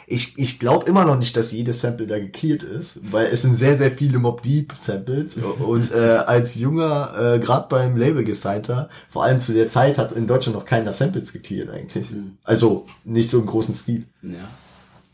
Ich, 0.05 0.37
ich 0.37 0.59
glaube 0.59 0.89
immer 0.89 1.05
noch 1.05 1.17
nicht, 1.17 1.37
dass 1.37 1.51
jedes 1.51 1.81
Sample 1.81 2.07
da 2.07 2.19
gecleared 2.19 2.63
ist, 2.63 2.99
weil 3.11 3.27
es 3.27 3.43
sind 3.43 3.55
sehr, 3.55 3.77
sehr 3.77 3.91
viele 3.91 4.17
Mob 4.17 4.41
Deep 4.41 4.73
Samples. 4.75 5.37
Und 5.59 5.91
äh, 5.91 6.23
als 6.25 6.55
junger, 6.55 7.35
äh, 7.35 7.39
gerade 7.39 7.67
beim 7.69 7.95
Label 7.95 8.23
gesignter, 8.23 8.89
vor 9.07 9.23
allem 9.23 9.39
zu 9.39 9.53
der 9.53 9.69
Zeit 9.69 9.99
hat 9.99 10.11
in 10.11 10.25
Deutschland 10.25 10.57
noch 10.57 10.65
keiner 10.65 10.91
Samples 10.91 11.31
gecleared 11.31 11.69
eigentlich. 11.69 12.09
Mhm. 12.09 12.37
Also 12.43 12.85
nicht 13.05 13.29
so 13.29 13.39
im 13.39 13.45
großen 13.45 13.75
Stil. 13.75 14.05
Ja. 14.23 14.49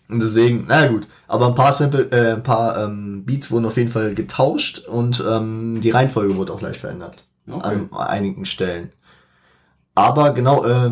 Und 0.08 0.20
deswegen, 0.22 0.66
na 0.68 0.88
gut, 0.88 1.08
aber 1.28 1.48
ein 1.48 1.56
paar 1.56 1.74
Sample, 1.74 2.10
äh, 2.12 2.34
ein 2.34 2.44
paar 2.44 2.78
ähm, 2.84 3.26
Beats 3.26 3.50
wurden 3.52 3.66
auf 3.66 3.78
jeden 3.78 3.92
Fall 3.92 4.14
getauscht 4.14 4.80
und 4.88 5.24
ähm, 5.28 5.82
die 5.82 5.90
Reihenfolge 5.90 6.36
wurde 6.36 6.54
auch 6.54 6.62
leicht 6.62 6.80
verändert 6.80 7.24
Okay. 7.50 7.88
an 7.92 7.94
einigen 7.94 8.46
Stellen. 8.46 8.92
Aber 9.96 10.34
genau, 10.34 10.64
äh, 10.66 10.92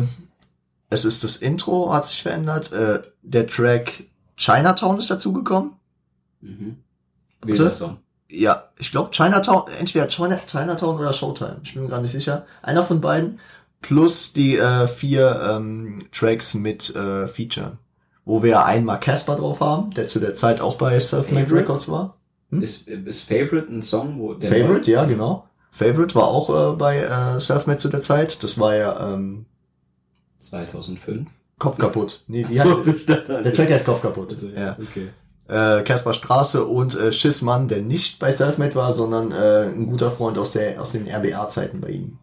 es 0.90 1.04
ist 1.04 1.24
das 1.24 1.36
Intro 1.36 1.92
hat 1.92 2.06
sich 2.06 2.22
verändert. 2.22 2.72
Äh, 2.72 3.02
der 3.22 3.46
Track 3.46 4.04
Chinatown 4.36 4.98
ist 4.98 5.10
dazugekommen. 5.10 5.72
Mhm. 6.40 6.76
Bitte? 7.40 7.70
Song. 7.72 7.98
Ja, 8.28 8.64
ich 8.78 8.90
glaube 8.90 9.10
Chinatown, 9.12 9.64
entweder 9.78 10.08
China, 10.08 10.38
Chinatown 10.46 10.98
oder 10.98 11.12
Showtime. 11.12 11.60
Ich 11.62 11.74
bin 11.74 11.84
mir 11.84 11.88
gar 11.88 12.00
nicht 12.00 12.12
sicher. 12.12 12.46
Einer 12.62 12.82
von 12.82 13.00
beiden. 13.00 13.38
Plus 13.80 14.32
die 14.32 14.56
äh, 14.56 14.88
vier 14.88 15.40
ähm, 15.50 16.06
Tracks 16.10 16.54
mit 16.54 16.94
äh, 16.96 17.26
Feature. 17.26 17.76
Wo 18.24 18.42
wir 18.42 18.64
einmal 18.64 19.00
Casper 19.00 19.36
drauf 19.36 19.60
haben, 19.60 19.92
der 19.92 20.06
zu 20.06 20.18
der 20.18 20.34
Zeit 20.34 20.60
auch 20.60 20.76
bei 20.76 20.98
Selfmade? 20.98 21.50
Records 21.52 21.90
war. 21.90 22.16
Hm? 22.50 22.62
Ist, 22.62 22.88
ist 22.88 23.22
Favorite 23.22 23.68
ein 23.70 23.82
Song, 23.82 24.18
wo 24.18 24.34
der 24.34 24.50
Favorite, 24.50 24.90
ja, 24.90 25.04
genau. 25.04 25.46
Favorite 25.70 26.14
war 26.14 26.28
auch 26.28 26.72
äh, 26.72 26.76
bei 26.76 26.98
äh, 26.98 27.40
Selfmade 27.40 27.78
zu 27.78 27.88
der 27.88 28.00
Zeit. 28.00 28.42
Das 28.42 28.58
war 28.58 28.74
ja 28.76 29.12
ähm, 29.12 29.44
2005. 30.38 31.28
Kopf 31.58 31.78
kaputt. 31.78 32.24
Nee, 32.26 32.46
wie 32.48 32.60
heißt 32.60 33.06
so, 33.06 33.14
der? 33.14 33.54
Track 33.54 33.70
heißt 33.70 33.84
Kopf 33.84 34.02
kaputt. 34.02 34.32
Also, 34.32 34.48
ja. 34.48 34.60
ja, 34.60 34.76
okay. 34.80 35.08
Äh, 35.46 35.82
Kaspar 35.82 36.14
Straße 36.14 36.64
und 36.64 36.96
äh, 36.96 37.12
Schissmann, 37.12 37.68
der 37.68 37.82
nicht 37.82 38.18
bei 38.18 38.30
Selfmade 38.30 38.74
war, 38.74 38.92
sondern 38.92 39.30
äh, 39.30 39.64
ein 39.66 39.86
guter 39.86 40.10
Freund 40.10 40.38
aus, 40.38 40.52
der, 40.52 40.80
aus 40.80 40.92
den 40.92 41.06
RBA-Zeiten 41.08 41.80
bei 41.80 41.90
ihm. 41.90 42.18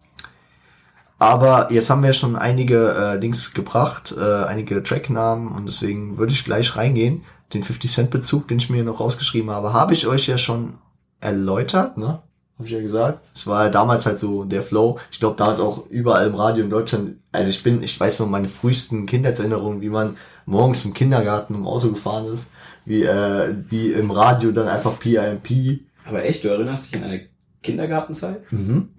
Aber 1.22 1.72
jetzt 1.72 1.92
haben 1.92 2.02
wir 2.02 2.14
schon 2.14 2.36
einige 2.36 2.96
äh, 2.96 3.20
Dings 3.20 3.54
gebracht, 3.54 4.16
äh, 4.18 4.44
einige 4.46 4.82
Tracknamen 4.82 5.50
und 5.50 5.68
deswegen 5.68 6.18
würde 6.18 6.34
ich 6.34 6.44
gleich 6.44 6.76
reingehen. 6.76 7.22
Den 7.54 7.62
50 7.62 7.92
Cent 7.92 8.10
Bezug, 8.10 8.48
den 8.48 8.58
ich 8.58 8.72
mir 8.72 8.84
noch 8.84 9.00
rausgeschrieben 9.00 9.52
habe, 9.52 9.72
habe 9.72 9.94
ich 9.94 10.08
euch 10.08 10.26
ja 10.26 10.40
schon 10.40 10.80
erläutert, 11.20 11.96
ne? 11.96 12.24
Habe 12.58 12.66
ich 12.66 12.72
ja 12.72 12.82
gesagt. 12.82 13.20
Es 13.36 13.46
war 13.46 13.66
ja 13.66 13.70
damals 13.70 14.08
halt 14.08 14.18
so 14.18 14.46
der 14.46 14.64
Flow. 14.64 14.98
Ich 15.12 15.20
glaube 15.20 15.36
damals 15.38 15.60
auch 15.60 15.86
überall 15.92 16.26
im 16.26 16.34
Radio 16.34 16.64
in 16.64 16.72
Deutschland. 16.72 17.18
Also 17.32 17.52
ich 17.52 17.62
bin, 17.62 17.84
ich 17.84 18.00
weiß 18.00 18.20
noch 18.22 18.28
meine 18.28 18.48
frühesten 18.48 19.06
Kindheitserinnerungen, 19.06 19.82
wie 19.82 19.90
man 19.90 20.18
morgens 20.48 20.86
im 20.86 20.96
Kindergarten 20.96 21.54
im 21.54 21.68
Auto 21.68 21.90
gefahren 21.90 22.26
ist, 22.32 22.50
wie 22.84 23.04
äh, 23.04 23.56
wie 23.70 23.92
im 23.92 24.10
Radio 24.10 24.52
dann 24.52 24.68
einfach 24.68 24.98
PIMP. 24.98 25.82
Aber 26.04 26.26
echt, 26.26 26.44
du 26.44 26.48
erinnerst 26.48 26.88
dich 26.88 27.00
an 27.00 27.08
eine 27.08 27.28
Kindergartenzeit? 27.62 28.52
Mhm. 28.52 28.90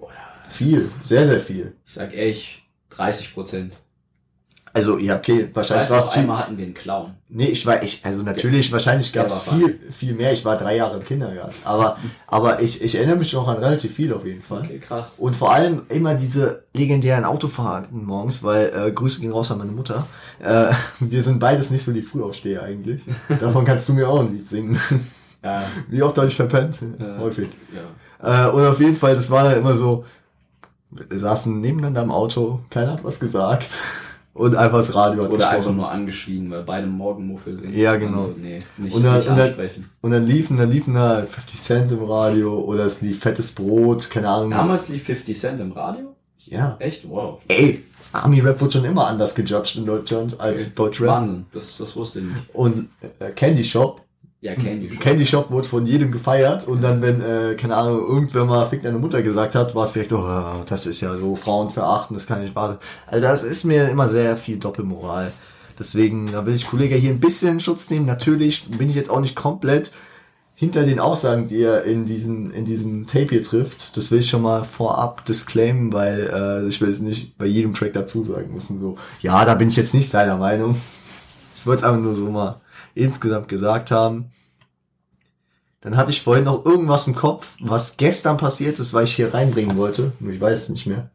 Viel, 0.52 0.90
sehr 1.04 1.24
sehr 1.26 1.40
viel. 1.40 1.74
Ich 1.86 1.94
sag 1.94 2.12
echt 2.14 2.62
30 2.90 3.34
Prozent. 3.34 3.74
Also 4.74 4.96
ja 4.96 5.16
okay, 5.16 5.50
wahrscheinlich 5.52 5.90
war 5.90 5.98
es 5.98 6.06
auf 6.06 6.12
viel. 6.14 6.22
einmal 6.22 6.38
hatten 6.38 6.56
wir 6.56 6.64
einen 6.64 6.72
Clown. 6.72 7.12
Nee, 7.28 7.48
ich 7.48 7.66
war 7.66 7.82
ich 7.82 8.00
also 8.04 8.22
natürlich 8.22 8.72
wahrscheinlich 8.72 9.12
Der 9.12 9.22
gab 9.24 9.30
es 9.30 9.40
viel 9.40 9.78
viel 9.90 10.14
mehr. 10.14 10.32
Ich 10.32 10.46
war 10.46 10.56
drei 10.56 10.76
Jahre 10.76 10.96
im 10.96 11.04
Kindergarten, 11.04 11.54
aber 11.64 11.98
aber 12.26 12.62
ich 12.62 12.82
ich 12.82 12.94
erinnere 12.94 13.16
mich 13.16 13.34
noch 13.34 13.48
an 13.48 13.58
relativ 13.58 13.94
viel 13.94 14.14
auf 14.14 14.24
jeden 14.24 14.40
Fall. 14.40 14.62
Okay, 14.62 14.78
krass. 14.78 15.16
Und 15.18 15.36
vor 15.36 15.52
allem 15.52 15.82
immer 15.90 16.14
diese 16.14 16.64
legendären 16.74 17.26
Autofahrten 17.26 18.02
morgens, 18.02 18.42
weil 18.42 18.72
äh, 18.74 18.92
Grüße 18.92 19.20
gehen 19.20 19.32
raus 19.32 19.50
an 19.50 19.58
meine 19.58 19.72
Mutter. 19.72 20.06
Äh, 20.40 20.72
wir 21.00 21.22
sind 21.22 21.38
beides 21.38 21.70
nicht 21.70 21.84
so 21.84 21.92
die 21.92 22.02
Frühaufsteher 22.02 22.62
eigentlich. 22.62 23.02
Davon 23.40 23.66
kannst 23.66 23.90
du 23.90 23.92
mir 23.92 24.08
auch 24.08 24.20
ein 24.20 24.32
Lied 24.32 24.48
singen. 24.48 24.78
Ja, 25.44 25.64
Wie 25.88 26.02
oft 26.02 26.16
habe 26.16 26.28
ich 26.28 26.36
verpennt? 26.36 26.80
Ja. 26.98 27.18
Häufig. 27.18 27.48
ja. 27.74 28.46
Äh, 28.46 28.50
und 28.50 28.64
auf 28.64 28.78
jeden 28.80 28.94
Fall, 28.94 29.16
das 29.16 29.28
war 29.30 29.44
dann 29.44 29.58
immer 29.58 29.74
so, 29.74 30.04
wir 31.08 31.18
saßen 31.18 31.60
nebeneinander 31.60 32.02
im 32.02 32.10
Auto, 32.10 32.60
keiner 32.70 32.92
hat 32.92 33.04
was 33.04 33.18
gesagt. 33.20 33.66
Und 34.34 34.56
einfach 34.56 34.78
das 34.78 34.94
Radio 34.94 35.18
Es 35.18 35.24
hat 35.26 35.32
wurde 35.32 35.46
einfach 35.48 35.72
nur 35.74 35.90
angeschrien, 35.90 36.50
weil 36.50 36.62
beide 36.62 36.86
Morgenmuffel 36.86 37.54
sind. 37.58 37.74
Ja, 37.76 37.96
genau. 37.96 38.20
Also, 38.28 38.34
nee, 38.40 38.60
nicht, 38.78 38.94
Und 38.96 39.02
dann- 39.02 39.18
nicht 39.18 39.28
und 39.28 39.36
dann-. 39.36 39.68
Und 40.00 40.10
dann 40.10 40.26
liefen, 40.26 40.56
dann 40.56 40.70
liefen 40.70 40.94
da 40.94 41.22
50 41.22 41.60
Cent 41.60 41.92
im 41.92 42.02
Radio 42.04 42.58
oder 42.60 42.86
es 42.86 43.02
lief 43.02 43.20
fettes 43.20 43.52
Brot, 43.52 44.08
keine 44.08 44.30
Ahnung. 44.30 44.48
Damals 44.50 44.88
lief 44.88 45.04
50 45.04 45.38
Cent 45.38 45.60
im 45.60 45.72
Radio? 45.72 46.16
Ja. 46.38 46.76
Echt? 46.78 47.06
Wow. 47.10 47.40
Ey, 47.48 47.84
Army 48.14 48.40
Rap 48.40 48.58
wurde 48.62 48.72
schon 48.72 48.84
immer 48.86 49.06
anders 49.06 49.34
gejudged 49.34 49.76
in 49.76 49.84
Deutschland 49.84 50.40
als 50.40 50.62
Okay. 50.62 50.72
Deutschrap. 50.76 51.08
Wahnsinn, 51.08 51.44
das, 51.52 51.76
das 51.76 51.94
wusste 51.94 52.20
ich 52.20 52.24
nicht. 52.24 52.54
Und 52.54 52.88
äh, 53.18 53.30
Candy 53.32 53.64
Shop, 53.64 54.00
Ja, 54.42 54.56
Candy 54.56 54.88
schon. 54.88 54.98
Candy 54.98 55.24
Shop 55.24 55.52
wurde 55.52 55.68
von 55.68 55.86
jedem 55.86 56.10
gefeiert 56.10 56.66
und 56.66 56.82
dann, 56.82 57.00
wenn, 57.00 57.20
äh, 57.20 57.54
keine 57.54 57.76
Ahnung, 57.76 58.00
irgendwer 58.00 58.44
mal 58.44 58.66
Fick 58.66 58.82
deine 58.82 58.98
Mutter 58.98 59.22
gesagt 59.22 59.54
hat, 59.54 59.76
war 59.76 59.84
es 59.84 59.92
direkt, 59.92 60.12
oh, 60.12 60.64
das 60.66 60.84
ist 60.86 61.00
ja 61.00 61.16
so 61.16 61.36
Frauen 61.36 61.70
verachten, 61.70 62.14
das 62.14 62.26
kann 62.26 62.42
ich 62.44 62.52
wahr. 62.56 62.80
Also 63.06 63.22
das 63.22 63.44
ist 63.44 63.62
mir 63.62 63.88
immer 63.88 64.08
sehr 64.08 64.36
viel 64.36 64.58
Doppelmoral. 64.58 65.32
Deswegen, 65.78 66.32
da 66.32 66.44
will 66.44 66.56
ich 66.56 66.66
Kollege 66.66 66.96
hier 66.96 67.10
ein 67.10 67.20
bisschen 67.20 67.60
Schutz 67.60 67.88
nehmen. 67.88 68.04
Natürlich 68.04 68.68
bin 68.68 68.90
ich 68.90 68.96
jetzt 68.96 69.10
auch 69.10 69.20
nicht 69.20 69.36
komplett 69.36 69.92
hinter 70.56 70.82
den 70.82 70.98
Aussagen, 70.98 71.46
die 71.46 71.62
er 71.62 71.84
in 71.84 72.04
diesen, 72.04 72.50
in 72.50 72.64
diesem 72.64 73.06
Tape 73.06 73.28
hier 73.28 73.44
trifft. 73.44 73.96
Das 73.96 74.10
will 74.10 74.18
ich 74.18 74.28
schon 74.28 74.42
mal 74.42 74.64
vorab 74.64 75.24
disclaimen, 75.24 75.92
weil 75.92 76.30
äh, 76.34 76.66
ich 76.66 76.80
will 76.80 76.90
es 76.90 76.98
nicht 76.98 77.38
bei 77.38 77.46
jedem 77.46 77.74
Track 77.74 77.92
dazu 77.92 78.24
sagen 78.24 78.52
müssen. 78.52 78.80
So, 78.80 78.96
ja, 79.20 79.44
da 79.44 79.54
bin 79.54 79.68
ich 79.68 79.76
jetzt 79.76 79.94
nicht 79.94 80.08
seiner 80.08 80.36
Meinung. 80.36 80.74
Ich 81.56 81.64
wollte 81.64 81.82
es 81.82 81.88
einfach 81.88 82.02
nur 82.02 82.16
so 82.16 82.28
mal 82.28 82.60
insgesamt 82.94 83.48
gesagt 83.48 83.90
haben. 83.90 84.30
Dann 85.80 85.96
hatte 85.96 86.10
ich 86.10 86.22
vorhin 86.22 86.44
noch 86.44 86.64
irgendwas 86.64 87.06
im 87.08 87.14
Kopf, 87.14 87.56
was 87.60 87.96
gestern 87.96 88.36
passiert 88.36 88.78
ist, 88.78 88.94
weil 88.94 89.04
ich 89.04 89.16
hier 89.16 89.34
reinbringen 89.34 89.76
wollte. 89.76 90.12
Ich 90.20 90.40
weiß 90.40 90.62
es 90.62 90.68
nicht 90.68 90.86
mehr. 90.86 91.10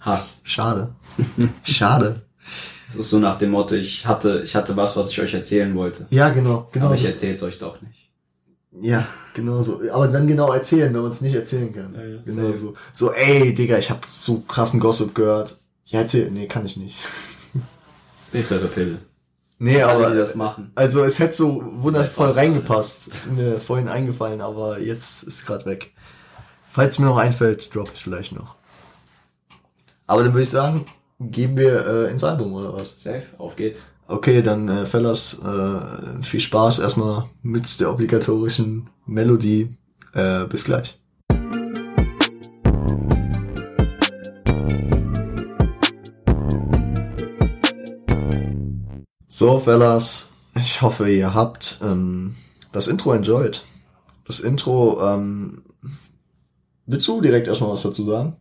Hass. 0.00 0.40
Schade. 0.44 0.94
Schade. 1.64 2.22
Das 2.88 2.96
ist 2.96 3.10
so 3.10 3.18
nach 3.18 3.38
dem 3.38 3.50
Motto, 3.52 3.74
ich 3.74 4.04
hatte, 4.06 4.42
ich 4.44 4.54
hatte 4.54 4.76
was, 4.76 4.96
was 4.96 5.08
ich 5.10 5.20
euch 5.20 5.32
erzählen 5.32 5.74
wollte. 5.74 6.06
Ja, 6.10 6.28
genau. 6.28 6.68
genau 6.72 6.86
aber 6.86 6.94
ich 6.96 7.02
das- 7.02 7.12
erzähl's 7.12 7.42
euch 7.42 7.58
doch 7.58 7.80
nicht. 7.80 8.10
Ja, 8.80 9.06
genau 9.34 9.60
so. 9.60 9.80
Aber 9.92 10.08
dann 10.08 10.26
genau 10.26 10.50
erzählen, 10.52 10.92
wenn 10.94 11.02
man 11.02 11.10
es 11.10 11.20
nicht 11.20 11.34
erzählen 11.34 11.72
kann. 11.74 11.94
Ja, 11.94 12.04
ja, 12.04 12.22
genau 12.22 12.46
safe. 12.48 12.56
so. 12.58 12.74
So, 12.92 13.12
ey, 13.12 13.54
Digga, 13.54 13.76
ich 13.78 13.90
hab 13.90 14.06
so 14.06 14.40
krassen 14.40 14.80
Gossip 14.80 15.14
gehört. 15.14 15.58
Ja, 15.84 16.00
erzähl. 16.00 16.30
Nee, 16.30 16.46
kann 16.46 16.64
ich 16.66 16.76
nicht. 16.78 16.96
Bittere 18.32 18.66
Pille. 18.68 18.98
Nee, 19.64 19.80
Alle, 19.80 20.06
aber 20.06 20.10
die 20.10 20.18
das 20.18 20.34
machen. 20.34 20.72
also 20.74 21.04
es 21.04 21.20
hätte 21.20 21.36
so 21.36 21.62
wundervoll 21.76 22.30
reingepasst. 22.30 23.06
Ist 23.06 23.30
mir 23.32 23.60
vorhin 23.60 23.86
eingefallen, 23.86 24.40
aber 24.40 24.80
jetzt 24.80 25.22
ist 25.22 25.46
gerade 25.46 25.66
weg. 25.66 25.92
Falls 26.68 26.98
mir 26.98 27.06
noch 27.06 27.16
einfällt, 27.16 27.72
drop 27.72 27.88
ich 27.94 28.02
vielleicht 28.02 28.32
noch. 28.32 28.56
Aber 30.08 30.24
dann 30.24 30.32
würde 30.32 30.42
ich 30.42 30.50
sagen, 30.50 30.84
gehen 31.20 31.56
wir 31.56 31.86
äh, 31.86 32.10
ins 32.10 32.24
Album 32.24 32.52
oder 32.54 32.72
was? 32.72 33.00
Safe, 33.00 33.22
auf 33.38 33.54
geht's. 33.54 33.84
Okay, 34.08 34.42
dann 34.42 34.68
äh, 34.68 34.84
Fellas, 34.84 35.38
äh, 35.44 36.22
viel 36.22 36.40
Spaß 36.40 36.80
erstmal 36.80 37.26
mit 37.42 37.78
der 37.78 37.92
obligatorischen 37.92 38.90
Melodie. 39.06 39.76
Äh, 40.12 40.46
bis 40.46 40.64
gleich. 40.64 41.00
So, 49.42 49.58
Fellas, 49.58 50.30
ich 50.54 50.82
hoffe, 50.82 51.10
ihr 51.10 51.34
habt 51.34 51.80
ähm, 51.82 52.36
das 52.70 52.86
Intro 52.86 53.12
enjoyed. 53.12 53.64
Das 54.24 54.38
Intro, 54.38 55.02
ähm, 55.04 55.64
willst 56.86 57.08
du 57.08 57.20
direkt 57.20 57.48
erstmal 57.48 57.70
was 57.72 57.82
dazu 57.82 58.04
sagen? 58.04 58.36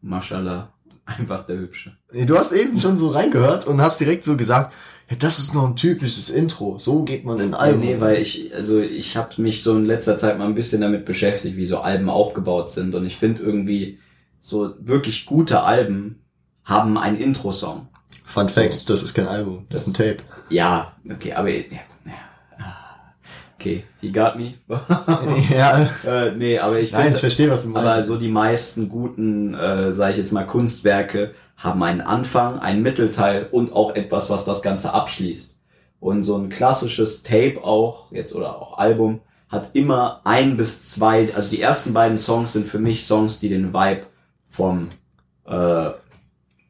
Mashallah. 0.00 0.72
Einfach 1.06 1.44
der 1.44 1.58
Hübsche. 1.58 1.96
Nee, 2.12 2.24
Du 2.24 2.38
hast 2.38 2.52
eben 2.52 2.78
schon 2.78 2.98
so 2.98 3.08
reingehört 3.08 3.66
und 3.66 3.80
hast 3.80 3.98
direkt 3.98 4.22
so 4.22 4.36
gesagt, 4.36 4.72
ja, 5.10 5.16
das 5.16 5.40
ist 5.40 5.56
noch 5.56 5.66
ein 5.66 5.74
typisches 5.74 6.30
Intro. 6.30 6.78
So 6.78 7.02
geht 7.02 7.24
man 7.24 7.40
in 7.40 7.50
Nee, 7.50 7.56
Album. 7.56 7.80
nee, 7.80 8.00
weil 8.00 8.22
ich, 8.22 8.54
also 8.54 8.78
ich 8.78 9.16
habe 9.16 9.42
mich 9.42 9.64
so 9.64 9.76
in 9.76 9.86
letzter 9.86 10.16
Zeit 10.18 10.38
mal 10.38 10.46
ein 10.46 10.54
bisschen 10.54 10.82
damit 10.82 11.04
beschäftigt, 11.04 11.56
wie 11.56 11.66
so 11.66 11.78
Alben 11.80 12.08
aufgebaut 12.08 12.70
sind. 12.70 12.94
Und 12.94 13.04
ich 13.04 13.16
finde 13.16 13.42
irgendwie, 13.42 13.98
so 14.40 14.72
wirklich 14.78 15.26
gute 15.26 15.64
Alben 15.64 16.22
haben 16.62 16.96
einen 16.96 17.16
Intro-Song. 17.16 17.88
Fun 18.24 18.48
Fact, 18.48 18.88
das 18.88 19.02
ist 19.02 19.14
kein 19.14 19.28
Album, 19.28 19.64
das 19.70 19.82
ist 19.82 19.88
ein 19.88 19.94
Tape. 19.94 20.18
Ja, 20.50 20.92
okay, 21.10 21.32
aber 21.32 21.50
ja, 21.50 21.62
okay, 23.58 23.84
he 24.00 24.10
got 24.12 24.36
me. 24.36 24.54
ja, 25.50 25.88
äh, 26.06 26.32
nee, 26.36 26.58
aber 26.58 26.78
ich 26.78 26.92
nein, 26.92 27.12
ich 27.12 27.20
verstehe, 27.20 27.50
was 27.50 27.64
du 27.64 27.70
meinst. 27.70 27.88
aber 27.88 28.02
so 28.04 28.16
die 28.16 28.28
meisten 28.28 28.88
guten, 28.88 29.54
äh, 29.54 29.92
sage 29.92 30.12
ich 30.12 30.18
jetzt 30.18 30.32
mal, 30.32 30.46
Kunstwerke 30.46 31.34
haben 31.56 31.82
einen 31.82 32.00
Anfang, 32.00 32.60
einen 32.60 32.82
Mittelteil 32.82 33.48
und 33.50 33.72
auch 33.72 33.94
etwas, 33.94 34.30
was 34.30 34.44
das 34.44 34.62
Ganze 34.62 34.94
abschließt. 34.94 35.58
Und 36.00 36.22
so 36.22 36.36
ein 36.36 36.48
klassisches 36.48 37.24
Tape 37.24 37.64
auch, 37.64 38.12
jetzt 38.12 38.34
oder 38.34 38.56
auch 38.60 38.78
Album, 38.78 39.20
hat 39.48 39.70
immer 39.72 40.20
ein 40.24 40.56
bis 40.56 40.82
zwei, 40.82 41.34
also 41.34 41.50
die 41.50 41.60
ersten 41.60 41.92
beiden 41.92 42.18
Songs 42.18 42.52
sind 42.52 42.68
für 42.68 42.78
mich 42.78 43.06
Songs, 43.06 43.40
die 43.40 43.48
den 43.48 43.72
Vibe 43.72 44.02
vom, 44.48 44.88
äh, 45.46 45.90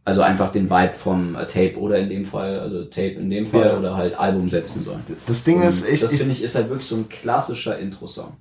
Also 0.08 0.22
einfach 0.22 0.50
den 0.50 0.70
Vibe 0.70 0.94
vom 0.94 1.34
äh, 1.36 1.46
Tape 1.46 1.76
oder 1.78 1.98
in 1.98 2.08
dem 2.08 2.24
Fall, 2.24 2.60
also 2.60 2.82
Tape 2.84 3.08
in 3.20 3.28
dem 3.28 3.46
Fall 3.46 3.66
Ja. 3.66 3.76
oder 3.78 3.94
halt 3.94 4.18
Album 4.18 4.48
setzen 4.48 4.82
sollen. 4.82 5.02
Das 5.26 5.44
Ding 5.44 5.60
Und 5.60 5.68
ist, 5.68 5.86
ich, 5.86 6.00
das 6.00 6.10
finde 6.14 6.32
ich 6.32 6.42
ist 6.42 6.54
halt 6.54 6.70
wirklich 6.70 6.88
so 6.88 6.96
ein 6.96 7.10
klassischer 7.10 7.78
Intro-Song. 7.78 8.32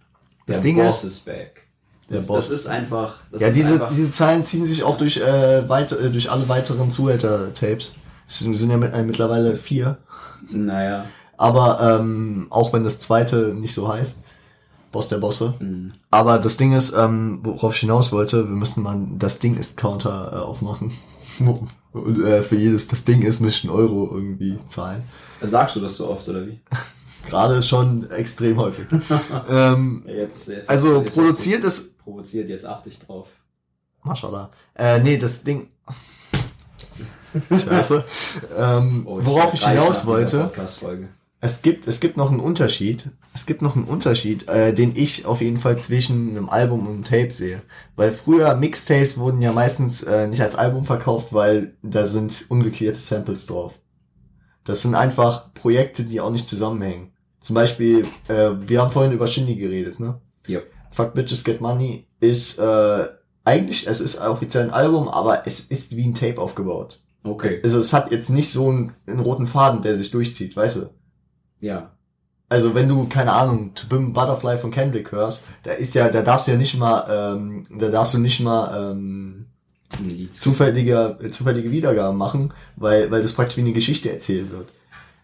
Das 0.45 0.55
Der 0.57 0.63
Ding 0.63 0.77
Boss 0.77 1.03
ist- 1.03 1.09
is 1.09 1.19
back. 1.19 1.67
Der 2.09 2.15
Das, 2.19 2.25
Boss 2.27 2.47
das 2.47 2.59
ist 2.59 2.67
einfach. 2.67 3.15
Das 3.33 3.41
ja, 3.41 3.49
ist 3.49 3.57
diese, 3.57 3.73
einfach, 3.73 3.89
diese 3.89 4.11
Zahlen 4.11 4.45
ziehen 4.45 4.65
sich 4.65 4.81
auch 4.83 4.97
durch, 4.97 5.17
äh, 5.17 5.67
weiter, 5.67 5.99
äh, 5.99 6.09
durch 6.09 6.31
alle 6.31 6.47
weiteren 6.47 6.89
Zuhälter-Tapes. 6.89 7.95
Es 8.29 8.39
sind, 8.39 8.53
sind 8.53 8.71
ja 8.71 8.77
mit, 8.77 8.93
äh, 8.93 9.03
mittlerweile 9.03 9.57
vier. 9.57 9.97
Naja. 10.49 11.03
Aber 11.35 11.99
ähm, 11.99 12.47
auch 12.49 12.71
wenn 12.71 12.85
das 12.85 12.99
zweite 12.99 13.53
nicht 13.53 13.73
so 13.73 13.89
heißt, 13.93 14.19
Boss 14.93 15.09
der 15.09 15.17
Bosse. 15.17 15.53
Mhm. 15.59 15.91
Aber 16.11 16.37
das 16.39 16.55
Ding 16.55 16.71
ist, 16.73 16.93
ähm, 16.93 17.41
worauf 17.43 17.73
ich 17.75 17.81
hinaus 17.81 18.13
wollte, 18.13 18.45
wir 18.47 18.55
müssen 18.55 18.83
mal 18.83 18.97
das 19.19 19.39
Ding 19.39 19.57
ist 19.57 19.75
Counter 19.75 20.31
äh, 20.33 20.35
aufmachen. 20.37 20.93
Äh, 21.41 22.41
für 22.43 22.55
jedes 22.55 22.87
das 22.87 23.03
Ding 23.03 23.21
ist, 23.23 23.39
müsste 23.39 23.67
ein 23.67 23.71
Euro 23.71 24.09
irgendwie 24.13 24.57
zahlen. 24.67 25.03
Sagst 25.41 25.75
du 25.75 25.79
das 25.79 25.97
so 25.97 26.09
oft 26.09 26.27
oder 26.29 26.45
wie? 26.45 26.59
Gerade 27.29 27.61
schon 27.61 28.09
extrem 28.11 28.57
häufig. 28.57 28.85
ähm, 29.49 30.03
Jetzt, 30.07 30.47
jetzt 30.47 30.69
also 30.69 31.01
jetzt 31.01 31.13
produziert 31.13 31.63
du 31.63 31.97
provoziert, 32.03 32.49
jetzt 32.49 32.65
achte 32.65 32.89
ich 32.89 32.99
drauf. 32.99 33.27
Mashallah. 34.03 34.49
Äh, 34.75 34.99
nee, 34.99 35.17
das 35.17 35.43
Ding. 35.43 35.67
Scheiße. 37.49 38.03
ähm, 38.55 39.03
Oh, 39.05 39.19
ich 39.19 39.25
worauf 39.25 39.53
ich 39.53 39.67
hinaus 39.67 40.05
wollte. 40.05 40.49
Es 41.47 41.61
gibt, 41.61 41.87
es 41.87 42.01
gibt 42.01 42.17
noch 42.17 42.29
einen 42.29 42.41
Unterschied. 42.41 43.09
Es 43.33 43.45
gibt 43.45 43.61
noch 43.61 43.77
einen 43.77 43.85
Unterschied, 43.85 44.49
äh, 44.49 44.73
den 44.73 44.97
ich 44.97 45.25
auf 45.25 45.39
jeden 45.39 45.55
Fall 45.55 45.77
zwischen 45.77 46.31
einem 46.31 46.49
Album 46.49 46.81
und 46.81 46.93
einem 46.93 47.03
Tape 47.05 47.31
sehe. 47.31 47.61
Weil 47.95 48.11
früher 48.11 48.53
Mixtapes 48.55 49.17
wurden 49.17 49.41
ja 49.41 49.53
meistens 49.53 50.03
äh, 50.03 50.27
nicht 50.27 50.41
als 50.41 50.55
Album 50.55 50.83
verkauft, 50.83 51.31
weil 51.31 51.77
da 51.83 52.05
sind 52.05 52.47
ungeklärte 52.49 52.99
Samples 52.99 53.45
drauf. 53.45 53.79
Das 54.65 54.81
sind 54.81 54.93
einfach 54.93 55.53
Projekte, 55.53 56.03
die 56.03 56.19
auch 56.19 56.31
nicht 56.31 56.49
zusammenhängen. 56.49 57.13
Zum 57.39 57.53
Beispiel, 57.53 58.05
äh, 58.27 58.49
wir 58.65 58.81
haben 58.81 58.91
vorhin 58.91 59.13
über 59.13 59.27
Shindy 59.27 59.55
geredet, 59.55 60.01
ne? 60.01 60.19
Ja. 60.47 60.59
Fuck 60.91 61.13
Bitches 61.13 61.45
Get 61.45 61.61
Money 61.61 62.07
ist 62.19 62.59
äh, 62.59 63.07
eigentlich, 63.45 63.87
es 63.87 64.01
ist 64.01 64.19
offiziell 64.19 64.65
ein 64.65 64.71
Album, 64.71 65.07
aber 65.07 65.47
es 65.47 65.61
ist 65.61 65.95
wie 65.95 66.05
ein 66.05 66.13
Tape 66.13 66.41
aufgebaut. 66.41 67.01
Okay. 67.23 67.61
Also 67.63 67.79
es 67.79 67.93
hat 67.93 68.11
jetzt 68.11 68.29
nicht 68.29 68.51
so 68.51 68.67
einen, 68.67 68.91
einen 69.05 69.21
roten 69.21 69.47
Faden, 69.47 69.81
der 69.81 69.95
sich 69.95 70.11
durchzieht, 70.11 70.53
weißt 70.57 70.75
du? 70.75 70.96
Ja. 71.59 71.91
Also 72.49 72.73
wenn 72.73 72.87
du, 72.87 73.07
keine 73.07 73.33
Ahnung, 73.33 73.73
To 73.73 73.87
Bim 73.87 74.13
Butterfly 74.13 74.57
von 74.57 74.71
Kendrick 74.71 75.11
hörst, 75.11 75.45
da 75.63 75.71
ist 75.73 75.95
ja, 75.95 76.09
da 76.09 76.21
darfst 76.21 76.47
du 76.47 76.51
ja 76.51 76.57
nicht 76.57 76.77
mal, 76.77 77.35
ähm, 77.35 77.65
da 77.77 77.89
darfst 77.89 78.13
du 78.13 78.19
nicht 78.19 78.39
mal 78.39 78.91
ähm, 78.91 79.47
zufällige, 80.31 81.17
zufällige 81.31 81.71
Wiedergaben 81.71 82.17
machen, 82.17 82.53
weil, 82.77 83.11
weil 83.11 83.21
das 83.21 83.33
praktisch 83.33 83.57
wie 83.57 83.61
eine 83.61 83.73
Geschichte 83.73 84.11
erzählt 84.11 84.51
wird. 84.51 84.69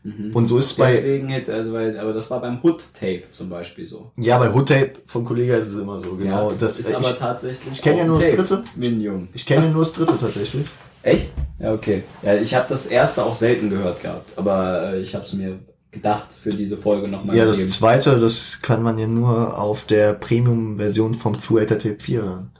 Mhm. 0.03 0.31
Und 0.33 0.47
so 0.47 0.57
ist 0.57 0.65
es 0.65 0.73
bei, 0.73 0.91
Deswegen 0.91 1.29
hätte, 1.29 1.53
also 1.53 1.71
weil, 1.71 1.97
aber 1.97 2.11
das 2.11 2.29
war 2.29 2.41
beim 2.41 2.59
Hood-Tape 2.61 3.23
zum 3.31 3.49
Beispiel 3.49 3.87
so. 3.87 4.11
ja, 4.17 4.37
bei 4.37 4.53
Hood 4.53 4.67
Tape 4.67 4.93
von 5.05 5.23
Kollega 5.23 5.55
ist 5.55 5.67
es 5.67 5.79
immer 5.79 5.99
so, 5.99 6.15
genau. 6.15 6.51
Ja, 6.51 6.57
das, 6.59 6.79
ist 6.79 6.91
äh, 6.91 6.95
aber 6.95 7.09
ich, 7.09 7.15
tatsächlich. 7.15 7.73
ich 7.73 7.81
kenn 7.81 7.97
ja 7.97 8.03
nur 8.03 8.17
ein 8.17 8.21
das 8.21 8.29
Tape. 8.29 8.43
dritte. 8.43 8.63
Minion. 8.75 9.29
ich 9.33 9.45
kenne 9.45 9.65
ja 9.67 9.71
nur 9.71 9.81
das 9.81 9.93
dritte 9.93 10.17
tatsächlich. 10.19 10.65
Echt? 11.03 11.29
Ja, 11.57 11.73
okay. 11.73 12.03
Ja, 12.21 12.35
ich 12.35 12.53
habe 12.53 12.65
das 12.67 12.87
erste 12.87 13.23
auch 13.23 13.33
selten 13.33 13.69
gehört 13.69 14.01
gehabt, 14.01 14.37
aber 14.37 14.93
äh, 14.93 15.01
ich 15.01 15.15
habe 15.15 15.23
es 15.23 15.31
mir 15.33 15.59
gedacht 15.93 16.33
für 16.33 16.49
diese 16.49 16.77
Folge 16.77 17.07
nochmal 17.07 17.37
Ja, 17.37 17.45
das 17.45 17.69
zweite, 17.69 18.19
das 18.19 18.59
kann 18.61 18.83
man 18.83 18.97
ja 18.97 19.07
nur 19.07 19.57
auf 19.57 19.85
der 19.85 20.13
Premium-Version 20.13 21.13
vom 21.13 21.39
Zuhälter 21.39 21.77
Tape 21.77 21.99
4 21.99 22.21
hören. 22.21 22.51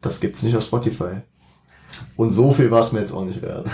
Das 0.00 0.20
gibt's 0.20 0.42
nicht 0.42 0.56
auf 0.56 0.62
Spotify. 0.62 1.22
Und 2.16 2.30
so 2.30 2.52
viel 2.52 2.70
war 2.70 2.80
es 2.80 2.92
mir 2.92 3.00
jetzt 3.00 3.12
auch 3.12 3.24
nicht 3.24 3.42
wert. 3.42 3.66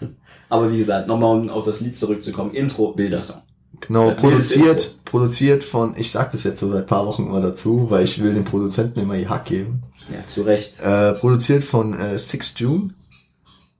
Aber 0.48 0.72
wie 0.72 0.78
gesagt, 0.78 1.06
nochmal 1.06 1.38
um 1.38 1.50
auf 1.50 1.64
das 1.64 1.80
Lied 1.80 1.96
zurückzukommen. 1.96 2.52
Intro, 2.52 2.92
Bildersong. 2.92 3.42
Genau, 3.80 4.08
Ja, 4.08 4.14
produziert, 4.14 5.04
produziert 5.04 5.62
von, 5.62 5.94
ich 5.96 6.10
sag 6.10 6.32
das 6.32 6.44
jetzt 6.44 6.60
so 6.60 6.70
seit 6.70 6.86
paar 6.86 7.06
Wochen 7.06 7.26
immer 7.26 7.40
dazu, 7.40 7.86
weil 7.88 8.04
ich 8.04 8.20
will 8.20 8.34
den 8.34 8.44
Produzenten 8.44 9.00
immer 9.00 9.16
die 9.16 9.28
Hack 9.28 9.44
geben. 9.44 9.84
Ja, 10.12 10.26
zu 10.26 10.42
Recht. 10.42 10.80
Äh, 10.80 11.12
produziert 11.12 11.62
von 11.62 11.94
äh, 11.94 12.18
Six 12.18 12.54
June, 12.56 12.94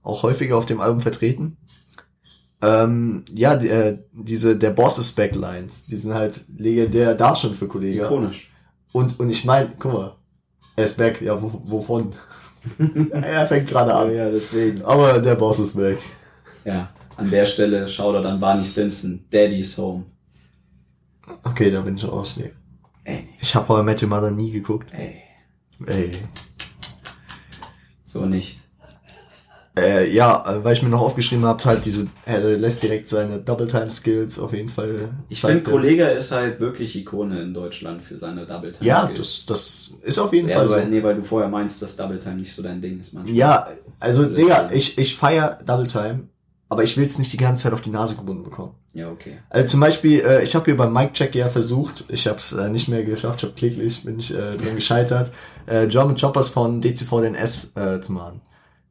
auch 0.03 0.23
häufiger 0.23 0.57
auf 0.57 0.67
dem 0.67 0.81
Album 0.81 1.01
vertreten. 1.01 1.57
Ähm, 2.63 3.25
ja, 3.33 3.57
die, 3.57 3.69
äh, 3.69 3.99
diese, 4.13 4.57
der 4.57 4.71
Boss 4.71 4.99
is 4.99 5.13
Backlines, 5.13 5.87
die 5.87 5.97
sind 5.97 6.13
halt 6.13 6.45
legendär 6.57 7.15
da 7.15 7.35
schon 7.35 7.55
für 7.55 7.67
Kollegen. 7.69 8.05
Ikonisch. 8.05 8.51
Und, 8.93 9.19
und 9.19 9.31
ich 9.31 9.45
mein, 9.45 9.73
guck 9.79 9.93
mal, 9.93 10.17
er 10.77 10.85
ist 10.85 10.97
back, 10.99 11.21
ja, 11.23 11.41
wo, 11.41 11.63
wovon? 11.65 12.15
er 13.13 13.47
fängt 13.47 13.69
gerade 13.69 13.95
an. 13.95 14.15
ja, 14.15 14.31
deswegen. 14.31 14.83
Aber 14.83 15.19
der 15.21 15.35
Boss 15.37 15.59
ist 15.59 15.77
back. 15.77 15.99
Ja, 16.65 16.91
an 17.17 17.31
der 17.31 17.47
Stelle 17.47 17.89
Shoutout 17.89 18.27
an 18.27 18.39
Barney 18.41 18.67
Stinson. 18.67 19.25
Daddy's 19.31 19.79
Home. 19.79 20.05
Okay, 21.45 21.71
da 21.71 21.81
bin 21.81 21.97
ich 21.97 22.05
raus. 22.07 22.37
Nee. 22.37 22.53
Ey, 23.05 23.29
Ich 23.41 23.55
habe 23.55 23.73
aber 23.73 23.83
Matthew 23.83 24.07
Mother 24.09 24.31
nie 24.31 24.51
geguckt. 24.51 24.93
ey, 24.93 25.23
Ey. 25.87 26.11
so 28.05 28.27
nicht. 28.27 28.60
Äh, 29.81 30.13
ja, 30.13 30.45
äh, 30.47 30.65
weil 30.65 30.75
ich 30.75 30.83
mir 30.83 30.89
noch 30.89 31.01
aufgeschrieben 31.01 31.45
habe, 31.45 31.65
halt 31.65 31.85
diese, 31.85 32.07
er 32.25 32.41
lässt 32.41 32.83
direkt 32.83 33.09
seine 33.09 33.39
Double-Time-Skills 33.39 34.39
auf 34.39 34.53
jeden 34.53 34.69
Fall. 34.69 35.11
Ich 35.29 35.41
finde. 35.41 35.63
Kollega 35.63 36.09
ist 36.09 36.33
halt 36.33 36.61
wirklich 36.61 36.95
Ikone 36.97 37.43
in 37.43 37.55
Deutschland 37.55 38.03
für 38.03 38.19
seine 38.19 38.47
Double 38.47 38.73
Time. 38.73 38.87
Ja, 38.89 39.11
das, 39.15 39.47
das 39.47 39.91
ist 40.03 40.19
auf 40.19 40.33
jeden 40.33 40.49
ja, 40.49 40.57
Fall 40.57 40.69
so. 40.69 40.75
weil, 40.77 40.89
nee, 40.89 41.03
weil 41.03 41.17
du 41.17 41.23
vorher 41.23 41.49
meinst, 41.49 41.81
dass 41.83 41.97
Double 41.97 42.19
Time 42.19 42.37
nicht 42.37 42.55
so 42.55 42.63
dein 42.63 42.81
Ding 42.81 43.01
ist 43.01 43.13
manchmal. 43.15 43.35
Ja, 43.35 43.69
also, 43.99 44.25
Digga, 44.25 44.71
ich, 44.73 44.99
ich 44.99 45.17
feier 45.17 45.59
Double 45.65 45.87
Time, 45.87 46.29
aber 46.69 46.85
ich 46.85 46.97
will 46.97 47.07
es 47.07 47.19
nicht 47.19 47.33
die 47.33 47.37
ganze 47.37 47.65
Zeit 47.65 47.73
auf 47.73 47.83
die 47.83 47.91
Nase 47.91 48.17
gebunden 48.17 48.45
bekommen. 48.45 48.75
Ja, 48.93 49.09
okay. 49.09 49.39
Also 49.51 49.69
zum 49.69 49.81
Beispiel, 49.81 50.21
äh, 50.21 50.43
ich 50.43 50.55
habe 50.55 50.65
hier 50.65 50.77
beim 50.77 50.93
Mic 50.93 51.13
Check 51.13 51.35
ja 51.35 51.49
versucht, 51.49 52.05
ich 52.09 52.27
habe 52.27 52.39
es 52.39 52.53
äh, 52.53 52.69
nicht 52.69 52.89
mehr 52.89 53.05
geschafft, 53.05 53.41
ich 53.41 53.45
habe 53.45 53.55
kläglich, 53.55 54.03
bin 54.05 54.19
ich 54.19 54.33
äh, 54.33 54.57
dran 54.57 54.75
gescheitert, 54.75 55.31
äh, 55.67 55.87
German 55.87 56.17
Choppers 56.17 56.51
von 56.51 56.81
DCVDNS 56.81 57.73
äh, 57.77 58.01
zu 58.01 58.13
machen. 58.13 58.41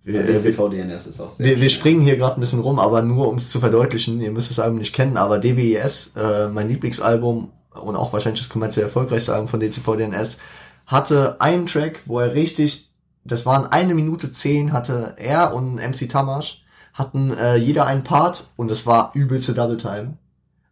Wir, 0.03 0.27
äh, 0.27 0.33
DCV-DNS 0.33 1.07
ist 1.07 1.19
auch 1.19 1.29
sehr 1.29 1.45
wir, 1.45 1.61
wir 1.61 1.69
springen 1.69 2.01
hier 2.01 2.17
gerade 2.17 2.37
ein 2.37 2.39
bisschen 2.39 2.61
rum, 2.61 2.79
aber 2.79 3.01
nur 3.01 3.27
um 3.27 3.35
es 3.35 3.51
zu 3.51 3.59
verdeutlichen, 3.59 4.21
ihr 4.21 4.31
müsst 4.31 4.49
das 4.49 4.59
Album 4.59 4.79
nicht 4.79 4.93
kennen, 4.93 5.17
aber 5.17 5.39
DWES, 5.39 6.13
äh, 6.15 6.47
mein 6.47 6.69
Lieblingsalbum 6.69 7.51
und 7.71 7.95
auch 7.95 8.13
wahrscheinlich 8.13 8.41
das 8.41 8.49
kommerziell 8.49 8.85
erfolgreichste 8.85 9.33
Album 9.33 9.47
von 9.47 9.59
DCVDNS, 9.59 10.37
hatte 10.85 11.39
einen 11.39 11.65
Track, 11.65 12.01
wo 12.05 12.19
er 12.19 12.33
richtig, 12.33 12.89
das 13.23 13.45
waren 13.45 13.67
eine 13.67 13.93
Minute 13.93 14.31
zehn, 14.31 14.73
hatte 14.73 15.15
er 15.17 15.53
und 15.53 15.75
MC 15.75 16.09
Tamash, 16.09 16.63
hatten 16.93 17.31
äh, 17.31 17.55
jeder 17.55 17.85
einen 17.85 18.03
Part 18.03 18.51
und 18.55 18.69
das 18.71 18.85
war 18.85 19.11
übelste 19.13 19.53
Double 19.53 19.77
Time. 19.77 20.17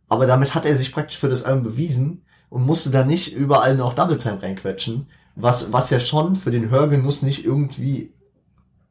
Aber 0.10 0.26
damit 0.26 0.56
hat 0.56 0.66
er 0.66 0.76
sich 0.76 0.92
praktisch 0.92 1.18
für 1.18 1.30
das 1.30 1.44
Album 1.44 1.64
bewiesen 1.64 2.24
und 2.50 2.66
musste 2.66 2.90
da 2.90 3.04
nicht 3.04 3.36
überall 3.36 3.76
noch 3.76 3.94
Double 3.94 4.18
Time 4.18 4.42
reinquetschen, 4.42 5.08
was, 5.36 5.72
was 5.72 5.90
ja 5.90 6.00
schon 6.00 6.36
für 6.36 6.52
den 6.52 6.70
Hörgenuss 6.70 7.22
nicht 7.22 7.46
irgendwie, 7.46 8.14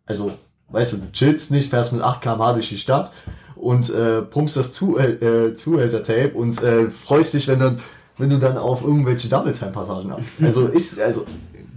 also, 0.07 0.33
weißt 0.71 0.95
du, 0.95 0.97
du 0.99 1.13
chillst 1.13 1.51
nicht, 1.51 1.71
fährst 1.71 1.93
mit 1.93 2.03
8 2.03 2.23
km 2.23 2.55
durch 2.55 2.69
die 2.69 2.79
Stadt 2.79 3.13
und 3.57 3.91
äh, 3.91 4.23
pumpst 4.23 4.57
das 4.57 4.73
zu, 4.73 4.99
äh, 4.99 5.55
Zuhälter-Tape 5.55 6.33
und 6.35 6.63
äh, 6.63 6.89
freust 6.91 7.35
dich, 7.35 7.49
wenn 7.49 7.59
dann, 7.59 7.79
wenn 8.19 8.31
du 8.31 8.39
dann 8.39 8.57
auf 8.57 8.83
irgendwelche 8.83 9.29
Double 9.29 9.53
Time 9.53 9.73
Passagen 9.73 10.11
ab. 10.13 10.21
Also 10.41 10.67
ist, 10.67 11.01
also 11.01 11.27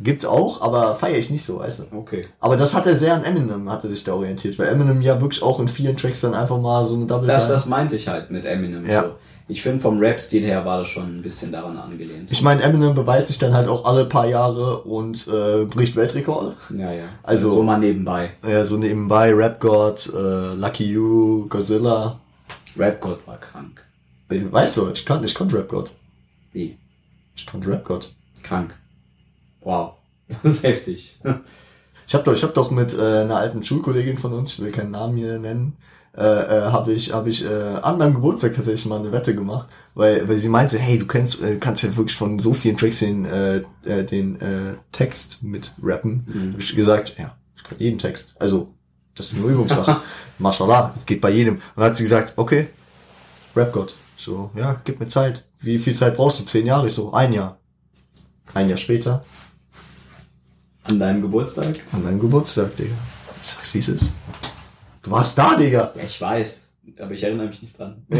gibt's 0.01 0.25
auch, 0.25 0.61
aber 0.61 0.95
feiere 0.95 1.17
ich 1.17 1.29
nicht 1.29 1.43
so, 1.43 1.59
weißt 1.59 1.79
du. 1.79 1.97
Okay. 1.97 2.27
Aber 2.39 2.55
das 2.55 2.73
hat 2.73 2.85
er 2.87 2.95
sehr 2.95 3.13
an 3.13 3.23
Eminem, 3.23 3.69
hat 3.69 3.83
er 3.83 3.89
sich 3.89 4.03
da 4.03 4.13
orientiert, 4.13 4.57
weil 4.59 4.67
Eminem 4.67 5.01
ja 5.01 5.19
wirklich 5.19 5.41
auch 5.43 5.59
in 5.59 5.67
vielen 5.67 5.97
Tracks 5.97 6.21
dann 6.21 6.33
einfach 6.33 6.59
mal 6.59 6.85
so 6.85 6.95
eine 6.95 7.05
Double 7.05 7.27
Das, 7.27 7.47
das 7.47 7.65
meinte 7.65 7.95
ich 7.95 8.07
halt 8.07 8.31
mit 8.31 8.45
Eminem. 8.45 8.85
Ja. 8.85 9.03
So. 9.03 9.15
Ich 9.49 9.63
finde, 9.63 9.81
vom 9.81 9.97
Rap-Stil 9.97 10.43
her 10.43 10.63
war 10.63 10.77
das 10.79 10.89
schon 10.89 11.17
ein 11.17 11.21
bisschen 11.23 11.51
daran 11.51 11.75
angelehnt. 11.75 12.31
Ich 12.31 12.43
meine, 12.43 12.61
Eminem 12.61 12.93
beweist 12.93 13.27
sich 13.29 13.39
dann 13.39 13.53
halt 13.53 13.67
auch 13.67 13.83
alle 13.83 14.05
paar 14.05 14.27
Jahre 14.27 14.83
und 14.83 15.27
äh, 15.27 15.65
bricht 15.65 15.95
Weltrekorde. 15.95 16.55
ja, 16.77 16.93
ja. 16.93 17.05
Also- 17.23 17.49
so 17.55 17.63
mal 17.63 17.79
nebenbei. 17.79 18.31
Ja, 18.47 18.63
so 18.63 18.77
nebenbei 18.77 19.33
Rap 19.33 19.59
God, 19.59 20.07
äh, 20.15 20.53
Lucky 20.53 20.85
You, 20.91 21.47
Godzilla. 21.49 22.19
Rap-God 22.77 23.25
war 23.25 23.37
krank. 23.39 23.83
Weißt 24.29 24.77
du, 24.77 24.91
ich 24.91 25.03
kann, 25.03 25.23
ich 25.23 25.33
konnte 25.33 25.57
Rap 25.57 25.67
God. 25.69 25.91
Wie? 26.51 26.77
Ich 27.35 27.47
konnte 27.47 27.69
Rap 27.71 27.83
God. 27.85 28.13
Krank. 28.43 28.75
Wow. 29.61 29.93
Das 30.43 30.53
ist 30.57 30.63
heftig. 30.63 31.19
Ich 32.05 32.13
habe 32.13 32.23
doch, 32.23 32.33
ich 32.33 32.43
hab 32.43 32.53
doch 32.53 32.69
mit 32.69 32.95
äh, 32.95 33.01
einer 33.21 33.37
alten 33.37 33.63
Schulkollegin 33.63 34.17
von 34.19 34.31
uns, 34.33 34.53
ich 34.53 34.61
will 34.63 34.71
keinen 34.71 34.91
Namen 34.91 35.17
hier 35.17 35.39
nennen, 35.39 35.75
äh, 36.19 36.23
äh, 36.67 36.71
habe 36.71 36.91
ich, 36.91 37.13
hab 37.13 37.27
ich 37.27 37.45
äh, 37.45 37.47
an 37.47 37.97
meinem 37.97 38.15
Geburtstag 38.15 38.53
tatsächlich 38.53 38.85
mal 38.87 38.99
eine 38.99 39.13
Wette 39.13 39.33
gemacht, 39.33 39.67
weil, 39.95 40.27
weil 40.27 40.35
sie 40.35 40.49
meinte, 40.49 40.77
hey, 40.77 40.97
du 40.97 41.07
kennst, 41.07 41.41
äh, 41.41 41.55
kannst 41.55 41.83
ja 41.83 41.95
wirklich 41.95 42.17
von 42.17 42.39
so 42.39 42.53
vielen 42.53 42.75
Tracks 42.75 42.99
den, 42.99 43.25
äh, 43.25 43.63
äh, 43.85 44.03
den 44.03 44.39
äh, 44.41 44.73
Text 44.91 45.41
mit 45.43 45.73
rappen. 45.81 46.27
Mhm. 46.27 46.53
Hab 46.53 46.59
ich 46.59 46.75
gesagt, 46.75 47.15
ja, 47.17 47.37
ich 47.55 47.63
kann 47.63 47.79
jeden 47.79 47.99
Text. 47.99 48.35
Also, 48.37 48.73
das 49.15 49.31
ist 49.31 49.37
eine 49.37 49.47
Übungssache. 49.47 50.01
Mashallah, 50.39 50.91
das 50.93 51.05
geht 51.05 51.21
bei 51.21 51.29
jedem. 51.29 51.55
Und 51.55 51.63
dann 51.77 51.85
hat 51.85 51.95
sie 51.95 52.03
gesagt, 52.03 52.33
okay, 52.35 52.67
Rap 53.55 53.71
Gott. 53.71 53.93
So, 54.17 54.51
ja, 54.55 54.81
gib 54.83 54.99
mir 54.99 55.07
Zeit. 55.07 55.45
Wie 55.61 55.79
viel 55.79 55.95
Zeit 55.95 56.17
brauchst 56.17 56.39
du? 56.41 56.43
Zehn 56.43 56.65
Jahre? 56.65 56.87
Ich 56.87 56.93
so, 56.93 57.13
ein 57.13 57.31
Jahr. 57.31 57.57
Ein 58.53 58.67
Jahr 58.67 58.77
später, 58.77 59.23
An 60.83 60.99
deinem 60.99 61.21
Geburtstag? 61.21 61.75
an 61.93 62.03
deinem 62.03 62.19
Geburtstag, 62.19 62.75
Digga. 62.75 62.95
Ich 63.41 63.47
sag's, 63.47 63.73
wie 63.73 63.79
es 63.79 63.87
ist. 63.87 64.13
Du 65.01 65.11
warst 65.11 65.37
da, 65.37 65.55
Digga. 65.55 65.93
Ja, 65.95 66.03
ich 66.03 66.19
weiß, 66.19 66.69
aber 66.99 67.11
ich 67.11 67.23
erinnere 67.23 67.47
mich 67.47 67.61
nicht 67.61 67.77
dran. 67.77 68.05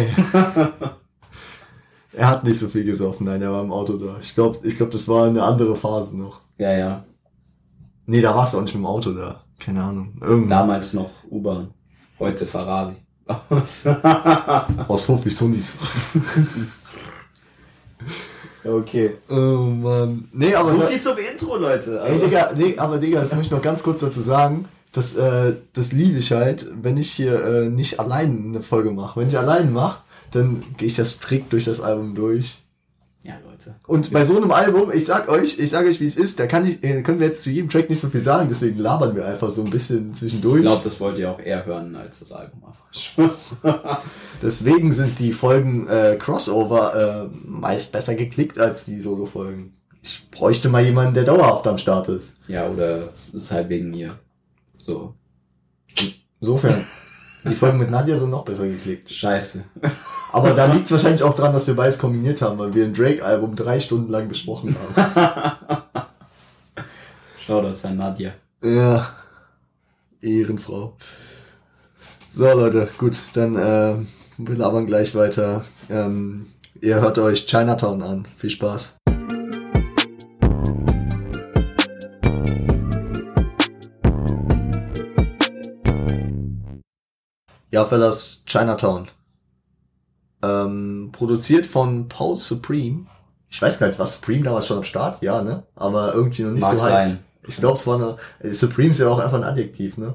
Er 2.11 2.27
hat 2.27 2.43
nicht 2.43 2.59
so 2.59 2.67
viel 2.67 2.83
gesoffen, 2.83 3.27
nein, 3.27 3.41
er 3.41 3.51
war 3.51 3.61
im 3.63 3.71
Auto 3.71 3.95
da. 3.95 4.17
Ich 4.19 4.33
glaube, 4.33 4.67
ich 4.67 4.75
glaub, 4.75 4.89
das 4.89 5.07
war 5.07 5.27
eine 5.27 5.43
andere 5.43 5.75
Phase 5.75 6.17
noch. 6.17 6.41
Ja, 6.57 6.75
ja. 6.75 7.05
Nee, 8.07 8.19
da 8.19 8.35
warst 8.35 8.53
du 8.53 8.57
auch 8.57 8.61
nicht 8.63 8.73
mit 8.73 8.81
dem 8.83 8.87
Auto 8.87 9.11
da. 9.11 9.43
Keine 9.59 9.83
Ahnung. 9.83 10.17
Irgendwann. 10.19 10.49
Damals 10.49 10.93
noch 10.93 11.11
U-Bahn, 11.29 11.71
heute 12.17 12.47
Ferrari. 12.47 12.95
Aus- 13.49 13.85
Aus 14.87 15.07
Hof 15.07 15.21
Sunnis. 15.31 15.77
okay. 18.65 19.11
Oh 19.29 19.67
Mann. 19.67 20.27
Nee, 20.33 20.55
aber. 20.55 20.71
So 20.71 20.81
viel 20.81 20.99
zum 20.99 21.17
Intro, 21.19 21.57
Leute. 21.57 22.01
Also, 22.01 22.25
Digga, 22.25 22.51
nee, 22.55 22.75
aber 22.77 22.97
Digga, 22.97 23.19
das 23.19 23.33
muss 23.35 23.45
ich 23.45 23.51
noch 23.51 23.61
ganz 23.61 23.83
kurz 23.83 24.01
dazu 24.01 24.21
sagen. 24.21 24.65
Das, 24.91 25.15
äh, 25.15 25.53
das 25.73 25.91
liebe 25.91 26.17
ich 26.17 26.31
halt, 26.31 26.67
wenn 26.81 26.97
ich 26.97 27.11
hier 27.11 27.43
äh, 27.43 27.69
nicht 27.69 27.99
allein 27.99 28.45
eine 28.49 28.61
Folge 28.61 28.91
mache. 28.91 29.19
Wenn 29.19 29.27
ich 29.27 29.37
allein 29.37 29.71
mache, 29.71 30.01
dann 30.31 30.63
gehe 30.77 30.87
ich 30.87 30.95
das 30.95 31.13
strikt 31.13 31.53
durch 31.53 31.65
das 31.65 31.79
Album 31.81 32.15
durch. 32.15 32.63
ja, 33.23 33.33
Leute. 33.47 33.75
Und 33.85 34.11
bei 34.11 34.23
so 34.23 34.37
einem 34.37 34.51
Album, 34.51 34.91
ich 34.91 35.05
sag 35.05 35.29
euch, 35.29 35.59
ich 35.59 35.69
sag 35.69 35.85
euch, 35.85 35.99
wie 35.99 36.05
es 36.05 36.17
ist, 36.17 36.39
da 36.39 36.47
kann 36.47 36.65
ich, 36.67 36.83
äh, 36.83 37.03
können 37.03 37.19
wir 37.19 37.27
jetzt 37.27 37.43
zu 37.43 37.51
jedem 37.51 37.69
Track 37.69 37.89
nicht 37.89 37.99
so 37.99 38.07
viel 38.07 38.19
sagen, 38.19 38.47
deswegen 38.49 38.79
labern 38.79 39.15
wir 39.15 39.25
einfach 39.25 39.49
so 39.49 39.63
ein 39.63 39.69
bisschen 39.69 40.13
zwischendurch. 40.15 40.57
Ich 40.57 40.63
glaube, 40.63 40.83
das 40.83 40.99
wollt 40.99 41.17
ihr 41.19 41.29
auch 41.29 41.39
eher 41.39 41.65
hören 41.65 41.95
als 41.95 42.19
das 42.19 42.31
Album. 42.31 42.63
einfach. 42.65 42.79
Spaß. 42.91 43.57
Deswegen 44.41 44.91
sind 44.91 45.19
die 45.19 45.33
Folgen 45.33 45.87
äh, 45.87 46.15
Crossover 46.17 47.29
äh, 47.31 47.37
meist 47.45 47.91
besser 47.91 48.15
geklickt 48.15 48.57
als 48.57 48.85
die 48.85 48.99
Solo-Folgen. 48.99 49.73
Ich 50.01 50.27
bräuchte 50.31 50.69
mal 50.69 50.83
jemanden, 50.83 51.13
der 51.13 51.25
dauerhaft 51.25 51.67
am 51.67 51.77
Start 51.77 52.07
ist. 52.07 52.35
ja, 52.47 52.67
oder 52.67 53.13
es 53.13 53.33
ist 53.33 53.51
halt 53.51 53.69
wegen 53.69 53.91
mir. 53.91 54.17
So. 54.89 55.13
Insofern, 56.41 56.83
die 57.43 57.53
Folgen 57.53 57.77
mit 57.77 57.91
Nadja 57.91 58.17
sind 58.17 58.31
noch 58.31 58.43
besser 58.43 58.67
geklickt. 58.67 59.11
Scheiße. 59.11 59.63
Aber 60.31 60.53
da 60.53 60.65
liegt 60.65 60.85
es 60.85 60.91
wahrscheinlich 60.91 61.21
auch 61.21 61.35
dran, 61.35 61.53
dass 61.53 61.67
wir 61.67 61.75
beides 61.75 61.99
kombiniert 61.99 62.41
haben, 62.41 62.57
weil 62.57 62.73
wir 62.73 62.85
ein 62.85 62.93
Drake-Album 62.93 63.55
drei 63.55 63.79
Stunden 63.79 64.09
lang 64.09 64.27
besprochen 64.27 64.75
haben. 64.95 65.83
Shoutouts 67.45 67.85
an 67.85 67.97
Nadja. 67.97 68.31
ja. 68.63 69.05
Ehrenfrau. 70.21 70.97
So, 72.27 72.45
Leute, 72.45 72.89
gut, 72.97 73.15
dann 73.33 73.55
äh, 73.55 73.95
wir 74.37 74.55
labern 74.55 74.85
gleich 74.85 75.15
weiter. 75.15 75.63
Ähm, 75.89 76.47
ihr 76.81 76.99
hört 76.99 77.19
euch 77.19 77.45
Chinatown 77.45 78.03
an. 78.03 78.27
Viel 78.35 78.49
Spaß. 78.49 78.98
Ja, 87.71 87.85
Fellas, 87.85 88.43
Chinatown. 88.45 89.07
Ähm, 90.41 91.09
produziert 91.11 91.65
von 91.65 92.07
Paul 92.07 92.37
Supreme. 92.37 93.05
Ich 93.49 93.61
weiß 93.61 93.79
gar 93.79 93.87
nicht, 93.87 93.99
war 93.99 94.05
Supreme 94.05 94.43
damals 94.43 94.67
schon 94.67 94.77
am 94.77 94.83
Start? 94.83 95.21
Ja, 95.21 95.41
ne? 95.41 95.63
Aber 95.75 96.13
irgendwie 96.13 96.43
noch 96.43 96.51
nicht 96.51 96.61
Mag 96.61 96.79
so 96.79 96.85
hyped. 96.85 96.91
sein. 96.91 97.19
Ich 97.47 97.57
glaube, 97.57 97.77
es 97.77 97.87
war 97.87 98.17
eine. 98.41 98.53
Supreme 98.53 98.91
ist 98.91 98.99
ja 98.99 99.09
auch 99.09 99.19
einfach 99.19 99.37
ein 99.37 99.43
Adjektiv, 99.43 99.97
ne? 99.97 100.13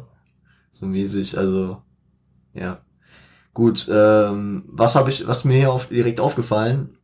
So 0.70 0.86
mäßig, 0.86 1.36
also. 1.36 1.82
Ja. 2.52 2.80
Gut, 3.52 3.88
ähm, 3.90 4.64
was 4.66 4.94
habe 4.94 5.10
ich, 5.10 5.26
was 5.26 5.44
mir 5.44 5.58
hier 5.58 5.72
auf, 5.72 5.88
direkt 5.88 6.20
aufgefallen? 6.20 6.96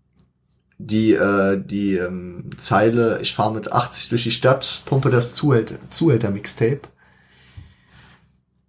Die, 0.79 1.13
äh, 1.13 1.63
die 1.63 1.97
ähm, 1.97 2.51
Zeile, 2.57 3.21
ich 3.21 3.35
fahre 3.35 3.53
mit 3.53 3.71
80 3.71 4.09
durch 4.09 4.23
die 4.23 4.31
Stadt, 4.31 4.83
pumpe 4.87 5.11
das 5.11 5.35
Zuhälter, 5.35 5.77
Zuhälter-Mixtape. 5.91 6.81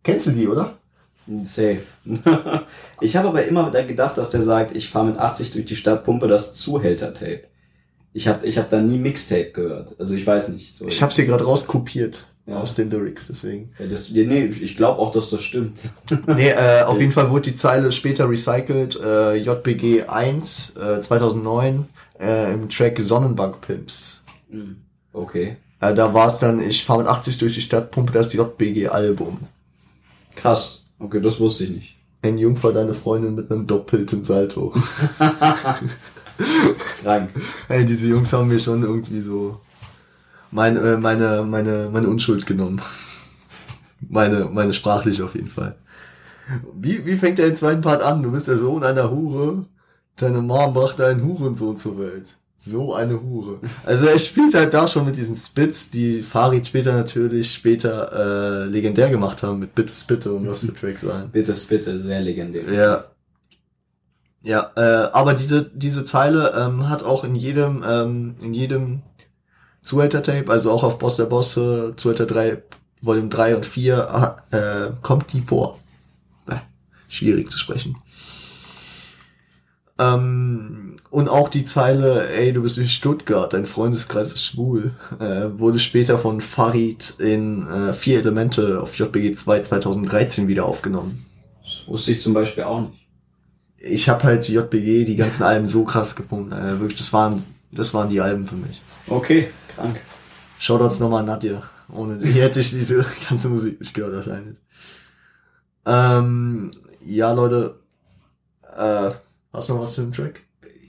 Kennst 0.03 0.27
du 0.27 0.31
die, 0.31 0.47
oder? 0.47 0.77
Safe. 1.43 1.81
ich 3.01 3.15
habe 3.15 3.27
aber 3.29 3.45
immer 3.45 3.69
da 3.71 3.83
gedacht, 3.83 4.17
dass 4.17 4.31
der 4.31 4.41
sagt, 4.41 4.75
ich 4.75 4.89
fahre 4.89 5.05
mit 5.05 5.17
80 5.17 5.51
durch 5.51 5.65
die 5.65 5.75
Stadt, 5.75 6.03
pumpe 6.03 6.27
das 6.27 6.53
Zuhälter-Tape. 6.55 7.43
Ich 8.13 8.27
habe 8.27 8.45
ich 8.45 8.57
hab 8.57 8.69
da 8.69 8.81
nie 8.81 8.97
Mixtape 8.97 9.51
gehört. 9.51 9.95
Also 9.97 10.13
ich 10.13 10.27
weiß 10.27 10.49
nicht. 10.49 10.75
So, 10.75 10.87
Ich 10.87 11.01
habe 11.01 11.13
sie 11.13 11.25
gerade 11.25 11.45
rauskopiert 11.45 12.25
Ja. 12.45 12.57
aus 12.57 12.75
den 12.75 12.89
Lyrics, 12.89 13.27
deswegen. 13.27 13.71
Ja, 13.79 13.85
das, 13.87 14.11
nee, 14.11 14.45
ich 14.45 14.75
glaube 14.75 14.99
auch, 14.99 15.13
dass 15.13 15.29
das 15.29 15.41
stimmt. 15.41 15.79
Nee, 16.27 16.49
äh, 16.49 16.81
auf 16.83 16.99
jeden 16.99 17.13
Fall 17.13 17.29
wurde 17.29 17.51
die 17.51 17.55
Zeile 17.55 17.91
später 17.93 18.29
recycelt. 18.29 18.99
Äh, 19.01 19.35
JBG 19.37 20.03
1 20.07 20.75
äh, 20.75 20.99
2009 20.99 21.87
äh, 22.19 22.53
im 22.53 22.67
Track 22.67 22.99
Sonnenbank 22.99 23.61
Pimps. 23.61 24.23
Hm. 24.49 24.75
Okay. 25.13 25.55
Äh, 25.79 25.93
da 25.93 26.13
war 26.13 26.27
es 26.27 26.39
dann, 26.39 26.61
ich 26.61 26.83
fahre 26.83 26.99
mit 26.99 27.07
80 27.07 27.37
durch 27.37 27.53
die 27.53 27.61
Stadt, 27.61 27.91
pumpe 27.91 28.11
das 28.11 28.33
JBG 28.33 28.89
Album. 28.89 29.39
Krass. 30.35 30.80
Okay, 31.01 31.19
das 31.19 31.39
wusste 31.39 31.63
ich 31.63 31.71
nicht. 31.71 31.95
Ein 32.21 32.37
Jungfer 32.37 32.71
deine 32.71 32.93
Freundin 32.93 33.33
mit 33.33 33.51
einem 33.51 33.65
doppelten 33.65 34.23
Salto. 34.23 34.73
Krank. 37.01 37.29
Ey, 37.67 37.85
diese 37.85 38.07
Jungs 38.07 38.31
haben 38.31 38.47
mir 38.47 38.59
schon 38.59 38.83
irgendwie 38.83 39.21
so 39.21 39.59
meine, 40.51 40.79
äh, 40.79 40.97
meine, 40.97 41.43
meine, 41.43 41.89
meine 41.91 42.07
Unschuld 42.07 42.45
genommen. 42.45 42.79
Meine, 44.07 44.45
meine 44.45 44.73
sprachlich 44.73 45.21
auf 45.23 45.33
jeden 45.33 45.49
Fall. 45.49 45.75
Wie, 46.75 47.05
wie 47.05 47.15
fängt 47.15 47.39
der 47.39 47.47
den 47.47 47.55
zweiten 47.55 47.81
Part 47.81 48.03
an? 48.03 48.21
Du 48.21 48.31
bist 48.31 48.47
der 48.47 48.57
Sohn 48.57 48.83
einer 48.83 49.09
Hure. 49.09 49.65
Deine 50.17 50.41
Mom 50.41 50.73
brachte 50.73 51.05
einen 51.07 51.23
Hurensohn 51.23 51.77
zur 51.77 51.97
Welt. 51.97 52.37
So 52.63 52.93
eine 52.93 53.19
Hure. 53.19 53.59
Also 53.83 54.05
er 54.05 54.19
spielt 54.19 54.53
halt 54.53 54.75
da 54.75 54.87
schon 54.87 55.05
mit 55.05 55.17
diesen 55.17 55.35
Spits, 55.35 55.89
die 55.89 56.21
Farid 56.21 56.67
später 56.67 56.93
natürlich 56.93 57.51
später 57.51 58.11
äh, 58.13 58.65
legendär 58.65 59.09
gemacht 59.09 59.41
haben 59.41 59.57
mit 59.57 59.73
Bitte 59.73 59.95
Spitte 59.95 60.31
und 60.31 60.47
was 60.47 60.59
für 60.59 60.71
Tracks 60.71 61.01
sein. 61.01 61.29
Bitte, 61.31 61.55
bitte, 61.67 61.99
sehr 61.99 62.21
legendär. 62.21 62.71
Ja. 62.71 63.03
Ja, 64.43 64.71
äh, 64.75 65.09
aber 65.11 65.33
diese, 65.33 65.71
diese 65.73 66.05
Zeile 66.05 66.53
ähm, 66.55 66.87
hat 66.87 67.03
auch 67.03 67.23
in 67.23 67.33
jedem, 67.33 67.83
ähm, 67.87 68.35
in 68.41 68.53
jedem 68.53 69.01
Zuhälter-Tape, 69.81 70.51
also 70.51 70.71
auch 70.71 70.83
auf 70.83 70.99
Boss 70.99 71.15
der 71.15 71.25
Bosse, 71.25 71.93
Zuhälter 71.97 72.27
3, 72.27 72.61
Volume 73.01 73.29
3 73.29 73.55
und 73.55 73.65
4, 73.65 74.09
ah, 74.09 74.37
äh, 74.51 74.91
kommt 75.01 75.33
die 75.33 75.41
vor. 75.41 75.79
Äh, 76.47 76.57
schwierig 77.07 77.49
zu 77.49 77.57
sprechen. 77.57 77.95
Ähm, 80.01 80.95
und 81.09 81.27
auch 81.27 81.49
die 81.49 81.65
Zeile, 81.65 82.29
ey, 82.29 82.53
du 82.53 82.63
bist 82.63 82.77
in 82.77 82.87
Stuttgart, 82.87 83.51
dein 83.53 83.65
Freundeskreis 83.65 84.33
ist 84.33 84.45
schwul, 84.45 84.95
äh, 85.19 85.47
wurde 85.59 85.77
später 85.77 86.17
von 86.17 86.41
Farid 86.41 87.15
in 87.19 87.67
äh, 87.67 87.93
Vier 87.93 88.19
Elemente 88.19 88.81
auf 88.81 88.97
JBG 88.97 89.35
2 89.35 89.61
2013 89.61 90.47
wieder 90.47 90.65
aufgenommen. 90.65 91.25
Das 91.61 91.87
wusste 91.87 92.13
ich 92.13 92.21
zum 92.21 92.33
Beispiel 92.33 92.63
auch 92.63 92.81
nicht. 92.81 93.07
ich 93.77 94.09
habe 94.09 94.23
halt 94.23 94.47
die 94.47 94.53
JBG, 94.53 95.03
die 95.05 95.17
ganzen 95.17 95.43
Alben 95.43 95.67
so 95.67 95.83
krass 95.83 96.15
gepumpt. 96.15 96.53
Äh, 96.53 96.79
wirklich, 96.79 96.97
das 96.97 97.13
waren, 97.13 97.43
das 97.71 97.93
waren 97.93 98.09
die 98.09 98.21
Alben 98.21 98.45
für 98.45 98.55
mich. 98.55 98.81
Okay, 99.07 99.49
krank. 99.75 99.99
Shoutouts 100.59 100.99
nochmal 100.99 101.19
an 101.19 101.25
Nadja. 101.25 101.63
Ohne 101.93 102.17
die 102.17 102.31
hätte 102.31 102.61
ich 102.61 102.69
diese 102.69 103.05
ganze 103.29 103.49
Musik 103.49 103.79
nicht 103.79 103.93
gehört 103.93 104.15
wahrscheinlich. 104.15 104.57
Ähm, 105.85 106.71
ja, 107.03 107.33
Leute. 107.33 107.75
Äh, 108.77 109.11
hast 109.53 109.69
du 109.69 109.73
noch 109.73 109.81
was 109.81 109.95
für 109.95 110.01
einen 110.01 110.11
Track? 110.11 110.41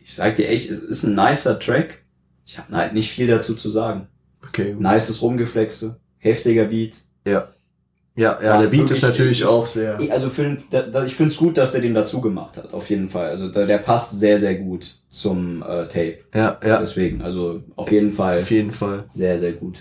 Ich 0.04 0.14
sag 0.14 0.34
dir 0.36 0.48
echt, 0.48 0.70
es 0.70 0.80
ist 0.80 1.04
ein 1.04 1.14
nicer 1.14 1.58
Track. 1.58 2.04
Ich 2.44 2.58
habe 2.58 2.74
halt 2.76 2.92
nicht 2.92 3.10
viel 3.12 3.26
dazu 3.26 3.54
zu 3.54 3.70
sagen. 3.70 4.08
Okay. 4.46 4.74
Nices 4.78 5.22
Rumgeflexe, 5.22 5.98
heftiger 6.18 6.64
Beat. 6.66 6.94
Ja. 7.26 7.48
Ja, 8.14 8.38
ja, 8.42 8.42
Ja, 8.42 8.60
der 8.60 8.68
Beat 8.68 8.90
ist 8.90 9.00
natürlich 9.02 9.40
ich- 9.40 9.46
auch 9.46 9.64
sehr. 9.64 9.98
Also 10.10 10.28
für, 10.28 10.58
da, 10.70 10.82
da, 10.82 11.06
ich 11.06 11.14
finde 11.14 11.30
es 11.32 11.38
gut, 11.38 11.56
dass 11.56 11.74
er 11.74 11.80
den 11.80 11.94
dazu 11.94 12.20
gemacht 12.20 12.58
hat, 12.58 12.74
auf 12.74 12.90
jeden 12.90 13.08
Fall. 13.08 13.30
Also 13.30 13.48
da, 13.48 13.64
der 13.64 13.78
passt 13.78 14.18
sehr, 14.20 14.38
sehr 14.38 14.56
gut 14.56 14.96
zum 15.08 15.62
äh, 15.62 15.86
Tape. 15.88 16.18
Ja, 16.34 16.58
ja, 16.62 16.78
Deswegen, 16.78 17.22
also 17.22 17.62
auf 17.76 17.90
jeden 17.90 18.12
Fall 18.12 18.40
auf 18.40 18.50
jeden 18.50 18.72
Fall. 18.72 19.04
sehr, 19.14 19.38
sehr 19.38 19.52
gut, 19.52 19.78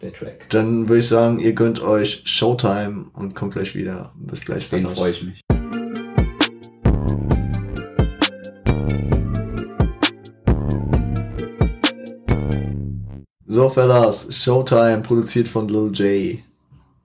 der 0.00 0.12
Track. 0.12 0.46
Dann 0.50 0.88
würde 0.88 1.00
ich 1.00 1.08
sagen, 1.08 1.40
ihr 1.40 1.54
gönnt 1.54 1.82
euch 1.82 2.22
Showtime 2.24 3.06
und 3.14 3.34
kommt 3.34 3.54
gleich 3.54 3.74
wieder. 3.74 4.12
Bis 4.16 4.44
gleich. 4.44 4.68
Den 4.70 4.82
Fellas. 4.82 4.98
freue 4.98 5.10
ich 5.10 5.22
mich. 5.24 5.61
So, 13.52 13.68
Fellas, 13.68 14.28
Showtime, 14.34 15.02
produziert 15.02 15.46
von 15.46 15.68
Lil 15.68 15.90
J. 15.92 16.38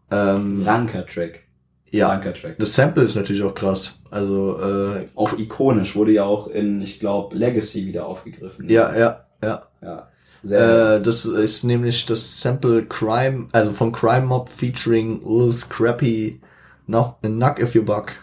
Ähm, 0.09 0.63
Ranker 0.65 1.05
Track. 1.05 1.43
ja, 1.91 2.07
Ranker 2.07 2.33
Track. 2.33 2.57
das 2.57 2.73
Sample 2.73 3.03
ist 3.03 3.15
natürlich 3.15 3.43
auch 3.43 3.53
krass. 3.53 4.01
Also, 4.11 4.57
äh, 4.61 5.07
Auch 5.15 5.37
ikonisch, 5.37 5.93
wurde 5.97 6.13
ja 6.13 6.23
auch 6.23 6.47
in, 6.47 6.81
ich 6.81 7.01
glaube, 7.01 7.35
Legacy 7.35 7.85
wieder 7.85 8.05
aufgegriffen. 8.05 8.69
ja, 8.69 8.97
ja, 8.97 9.25
ja. 9.43 9.67
ja. 9.81 10.07
Äh, 10.49 11.01
das 11.01 11.25
ist 11.25 11.65
nämlich 11.65 12.05
das 12.05 12.39
Sample 12.41 12.85
Crime, 12.85 13.47
also 13.51 13.73
von 13.73 13.91
Crime 13.91 14.27
Mob 14.27 14.47
featuring 14.47 15.21
Lil 15.25 15.51
Scrappy, 15.51 16.39
Knock 16.85 17.59
If 17.59 17.75
You 17.75 17.83
Buck. 17.83 18.13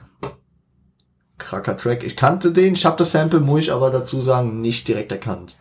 Kracker 1.37 1.77
Track. 1.77 2.05
Ich 2.05 2.17
kannte 2.17 2.53
den, 2.53 2.73
ich 2.73 2.87
habe 2.87 2.97
das 2.97 3.11
Sample, 3.11 3.41
muss 3.41 3.65
ich 3.65 3.73
aber 3.73 3.91
dazu 3.91 4.23
sagen, 4.23 4.63
nicht 4.63 4.89
direkt 4.89 5.13
erkannt. 5.13 5.57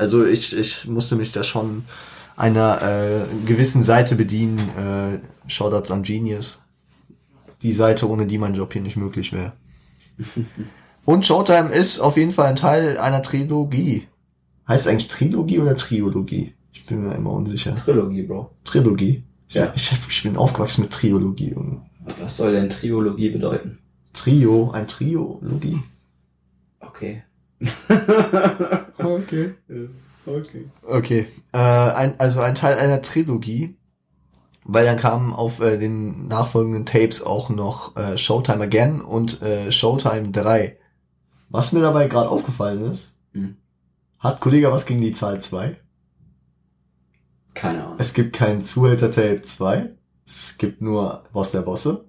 Also 0.00 0.24
ich, 0.24 0.56
ich 0.56 0.86
musste 0.88 1.14
mich 1.14 1.30
da 1.30 1.44
schon 1.44 1.84
einer 2.34 2.80
äh, 2.80 3.24
gewissen 3.44 3.82
Seite 3.82 4.16
bedienen. 4.16 4.58
Äh, 4.58 5.18
Shoutouts 5.46 5.90
an 5.90 6.02
Genius. 6.02 6.62
die 7.62 7.72
Seite, 7.72 8.08
ohne 8.08 8.26
die 8.26 8.38
mein 8.38 8.54
Job 8.54 8.72
hier 8.72 8.80
nicht 8.80 8.96
möglich 8.96 9.32
wäre. 9.34 9.52
Und 11.04 11.26
Showtime 11.26 11.70
ist 11.70 12.00
auf 12.00 12.16
jeden 12.16 12.30
Fall 12.30 12.46
ein 12.46 12.56
Teil 12.56 12.96
einer 12.96 13.22
Trilogie. 13.22 14.06
Heißt 14.66 14.86
es 14.86 14.90
eigentlich 14.90 15.08
Trilogie 15.08 15.58
oder 15.58 15.76
Triologie? 15.76 16.54
Ich 16.72 16.86
bin 16.86 17.04
mir 17.04 17.14
immer 17.14 17.32
unsicher. 17.32 17.74
Trilogie, 17.74 18.22
Bro. 18.22 18.50
Trilogie? 18.64 19.24
Ja. 19.50 19.72
Ich, 19.74 19.92
ich 20.08 20.22
bin 20.22 20.36
aufgewachsen 20.36 20.82
mit 20.82 20.92
Triologie. 20.92 21.54
Was 22.20 22.38
soll 22.38 22.52
denn 22.52 22.70
Triologie 22.70 23.30
bedeuten? 23.30 23.78
Trio, 24.14 24.70
ein 24.70 24.86
Triologie. 24.88 25.78
Okay. 26.80 27.22
Okay. 28.98 29.54
Okay. 30.26 30.70
Okay. 30.82 31.26
Äh, 31.52 31.58
ein, 31.58 32.20
also 32.20 32.40
ein 32.40 32.54
Teil 32.54 32.78
einer 32.78 33.02
Trilogie. 33.02 33.76
Weil 34.64 34.84
dann 34.84 34.98
kamen 34.98 35.32
auf 35.32 35.60
äh, 35.60 35.78
den 35.78 36.28
nachfolgenden 36.28 36.84
Tapes 36.84 37.22
auch 37.22 37.48
noch 37.48 37.96
äh, 37.96 38.18
Showtime 38.18 38.62
Again 38.64 39.00
und 39.00 39.40
äh, 39.42 39.72
Showtime 39.72 40.30
3. 40.30 40.78
Was 41.48 41.72
mir 41.72 41.80
dabei 41.80 42.06
gerade 42.08 42.28
aufgefallen 42.28 42.84
ist, 42.84 43.16
Hm. 43.32 43.56
hat 44.18 44.40
Kollege 44.40 44.70
was 44.70 44.86
gegen 44.86 45.00
die 45.00 45.12
Zahl 45.12 45.40
2? 45.40 45.76
Keine 47.54 47.84
Ahnung. 47.84 47.96
Es 47.98 48.12
gibt 48.12 48.36
kein 48.36 48.62
Zuhälter-Tape 48.62 49.42
2. 49.42 49.90
Es 50.26 50.58
gibt 50.58 50.82
nur 50.82 51.24
Boss 51.32 51.52
der 51.52 51.62
Bosse. 51.62 52.04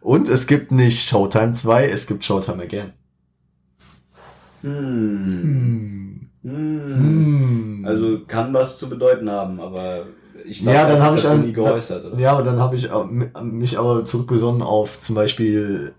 Und 0.00 0.28
es 0.28 0.46
gibt 0.46 0.72
nicht 0.72 1.06
Showtime 1.08 1.52
2, 1.52 1.86
es 1.88 2.06
gibt 2.06 2.24
Showtime 2.24 2.62
Again. 2.62 2.92
Hm. 4.64 6.30
Hm. 6.42 6.84
Hm. 6.86 7.84
Also 7.86 8.20
kann 8.26 8.52
was 8.54 8.78
zu 8.78 8.88
bedeuten 8.88 9.30
haben, 9.30 9.60
aber 9.60 10.06
ich 10.46 10.60
glaube, 10.60 10.76
Ja, 10.76 10.86
dann 10.86 11.02
habe 11.02 11.16
ich 11.16 11.26
an, 11.26 11.42
nie 11.42 11.52
geäußert, 11.52 12.04
oder? 12.04 12.18
Ja, 12.18 12.32
aber 12.32 12.42
dann 12.42 12.58
habe 12.58 12.76
ich 12.76 12.88
mich 13.42 13.78
aber 13.78 14.04
zurückbesonnen 14.04 14.62
auf 14.62 15.00
zum 15.00 15.14
Beispiel 15.14 15.94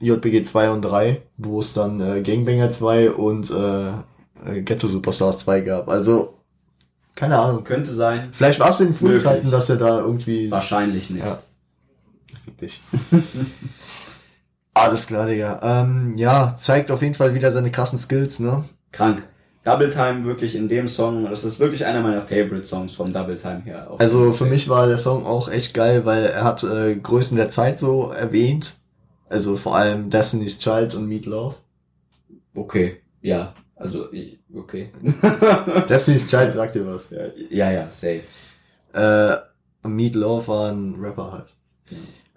JBG 0.00 0.42
2 0.42 0.70
und 0.70 0.82
3, 0.82 1.22
wo 1.36 1.60
es 1.60 1.72
dann 1.72 2.00
äh, 2.00 2.22
Gangbanger 2.22 2.70
2 2.70 3.12
und 3.12 3.50
äh, 3.50 3.88
äh, 3.88 4.62
Ghetto 4.62 4.86
Superstars 4.86 5.38
2 5.38 5.60
gab. 5.62 5.88
Also, 5.88 6.34
keine 7.14 7.38
Ahnung. 7.38 7.64
Könnte 7.64 7.92
sein. 7.92 8.28
Vielleicht 8.32 8.60
war 8.60 8.70
es 8.70 8.80
in 8.80 8.88
den 8.88 8.94
frühen. 8.94 9.18
Zeiten, 9.18 9.50
dass 9.50 9.68
er 9.68 9.76
da 9.76 10.00
irgendwie... 10.00 10.50
Wahrscheinlich 10.50 11.10
nicht. 11.10 11.24
Ja. 11.24 11.38
Dich. 12.60 12.80
Alles 14.78 15.06
klar, 15.06 15.26
Digga. 15.26 15.60
Ähm, 15.62 16.14
ja, 16.16 16.54
zeigt 16.56 16.90
auf 16.90 17.02
jeden 17.02 17.14
Fall 17.14 17.34
wieder 17.34 17.50
seine 17.50 17.70
krassen 17.70 17.98
Skills, 17.98 18.38
ne? 18.38 18.64
Krank. 18.92 19.22
Double 19.64 19.90
Time 19.90 20.24
wirklich 20.24 20.54
in 20.54 20.68
dem 20.68 20.88
Song, 20.88 21.26
das 21.28 21.44
ist 21.44 21.60
wirklich 21.60 21.84
einer 21.84 22.00
meiner 22.00 22.22
Favorite 22.22 22.64
Songs 22.64 22.94
vom 22.94 23.12
Double 23.12 23.36
Time 23.36 23.60
her. 23.64 23.88
Also 23.98 24.32
für 24.32 24.46
mich 24.46 24.68
war 24.68 24.86
der 24.86 24.96
Song 24.96 25.26
auch 25.26 25.50
echt 25.50 25.74
geil, 25.74 26.06
weil 26.06 26.24
er 26.24 26.44
hat 26.44 26.62
äh, 26.62 26.96
Größen 26.96 27.36
der 27.36 27.50
Zeit 27.50 27.78
so 27.78 28.10
erwähnt. 28.10 28.76
Also 29.28 29.56
vor 29.56 29.76
allem 29.76 30.08
Destiny's 30.08 30.58
Child 30.58 30.94
und 30.94 31.06
Meat 31.06 31.26
Love. 31.26 31.56
Okay, 32.54 33.02
ja. 33.20 33.52
Also, 33.76 34.10
ich, 34.12 34.38
okay. 34.54 34.90
Destiny's 35.88 36.28
Child 36.28 36.52
sagt 36.52 36.74
dir 36.74 36.86
was. 36.86 37.10
ja, 37.10 37.26
ja, 37.50 37.70
ja, 37.70 37.90
safe. 37.90 38.22
Äh, 38.94 39.36
Meat 39.86 40.14
Love 40.14 40.48
war 40.48 40.72
ein 40.72 40.94
Rapper 40.98 41.32
halt. 41.32 41.54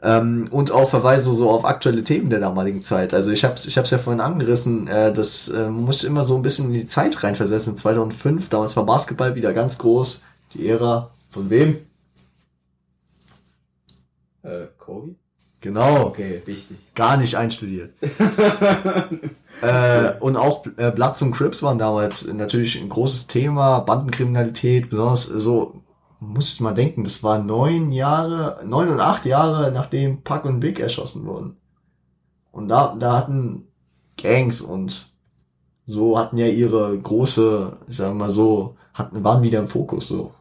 Ähm, 0.03 0.47
und 0.49 0.71
auch 0.71 0.89
Verweise 0.89 1.33
so 1.33 1.51
auf 1.51 1.63
aktuelle 1.63 2.03
Themen 2.03 2.29
der 2.29 2.39
damaligen 2.39 2.83
Zeit. 2.83 3.13
Also 3.13 3.31
ich 3.31 3.43
hab's, 3.43 3.65
ich 3.67 3.77
hab's 3.77 3.91
ja 3.91 3.99
vorhin 3.99 4.21
angerissen, 4.21 4.87
äh, 4.87 5.13
das 5.13 5.47
äh, 5.49 5.65
man 5.65 5.83
muss 5.83 6.03
immer 6.03 6.23
so 6.23 6.35
ein 6.35 6.41
bisschen 6.41 6.67
in 6.67 6.73
die 6.73 6.87
Zeit 6.87 7.23
reinversetzen. 7.23 7.77
2005, 7.77 8.49
damals 8.49 8.75
war 8.75 8.85
Basketball 8.85 9.35
wieder 9.35 9.53
ganz 9.53 9.77
groß. 9.77 10.23
Die 10.53 10.67
Ära 10.67 11.11
von 11.29 11.49
wem? 11.49 11.79
Äh, 14.43 14.65
Kobe? 14.79 15.15
Genau. 15.61 16.07
Okay, 16.07 16.41
wichtig. 16.45 16.77
Gar 16.95 17.17
nicht 17.17 17.35
einstudiert. 17.35 17.93
äh, 19.61 20.13
und 20.19 20.35
auch 20.35 20.65
äh, 20.77 20.89
Bloods 20.89 21.21
und 21.21 21.33
Crips 21.33 21.61
waren 21.61 21.77
damals 21.77 22.25
natürlich 22.27 22.81
ein 22.81 22.89
großes 22.89 23.27
Thema, 23.27 23.79
Bandenkriminalität, 23.81 24.89
besonders 24.89 25.25
so, 25.25 25.80
muss 26.21 26.53
ich 26.53 26.59
mal 26.61 26.73
denken, 26.73 27.03
das 27.03 27.23
war 27.23 27.39
neun 27.39 27.91
Jahre, 27.91 28.63
neun 28.63 28.89
und 28.89 28.99
acht 28.99 29.25
Jahre, 29.25 29.71
nachdem 29.71 30.21
Puck 30.23 30.45
und 30.45 30.59
Big 30.59 30.79
erschossen 30.79 31.25
wurden. 31.25 31.57
Und 32.51 32.67
da, 32.69 32.95
da 32.97 33.17
hatten 33.17 33.67
Gangs 34.17 34.61
und 34.61 35.11
so 35.87 36.19
hatten 36.19 36.37
ja 36.37 36.45
ihre 36.45 36.97
große, 36.97 37.77
ich 37.87 37.97
sag 37.97 38.13
mal 38.13 38.29
so, 38.29 38.77
hatten, 38.93 39.23
waren 39.23 39.41
wieder 39.41 39.59
im 39.59 39.67
Fokus, 39.67 40.09
so. 40.09 40.33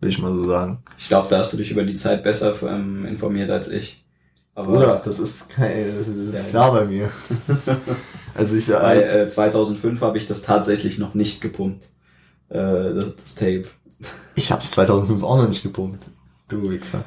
Will 0.00 0.08
ich 0.08 0.18
mal 0.18 0.34
so 0.34 0.46
sagen. 0.46 0.82
Ich 0.96 1.08
glaube, 1.08 1.28
da 1.28 1.38
hast 1.38 1.52
du 1.52 1.58
dich 1.58 1.70
über 1.70 1.84
die 1.84 1.96
Zeit 1.96 2.22
besser 2.22 2.54
ähm, 2.62 3.04
informiert 3.04 3.50
als 3.50 3.68
ich. 3.68 4.04
Aber 4.54 4.72
Bruder, 4.72 5.02
das 5.04 5.18
ist, 5.18 5.50
kein, 5.50 5.98
das 5.98 6.08
ist 6.08 6.34
Ja, 6.34 6.44
klar 6.44 6.72
bei 6.72 6.86
mir. 6.86 7.10
also 8.34 8.56
ich 8.56 8.66
bei 8.68 8.72
sag, 8.72 8.96
äh, 8.96 9.26
2005 9.26 10.00
habe 10.00 10.16
ich 10.16 10.26
das 10.26 10.40
tatsächlich 10.42 10.98
noch 10.98 11.14
nicht 11.14 11.42
gepumpt. 11.42 11.84
Äh, 12.48 12.94
das, 12.94 13.16
das 13.16 13.34
Tape. 13.34 13.64
Ich 14.34 14.50
hab's 14.50 14.70
2005 14.72 15.22
auch 15.22 15.36
noch 15.36 15.48
nicht 15.48 15.62
gepumpt. 15.62 16.04
Du 16.48 16.70
Wichser. 16.70 17.04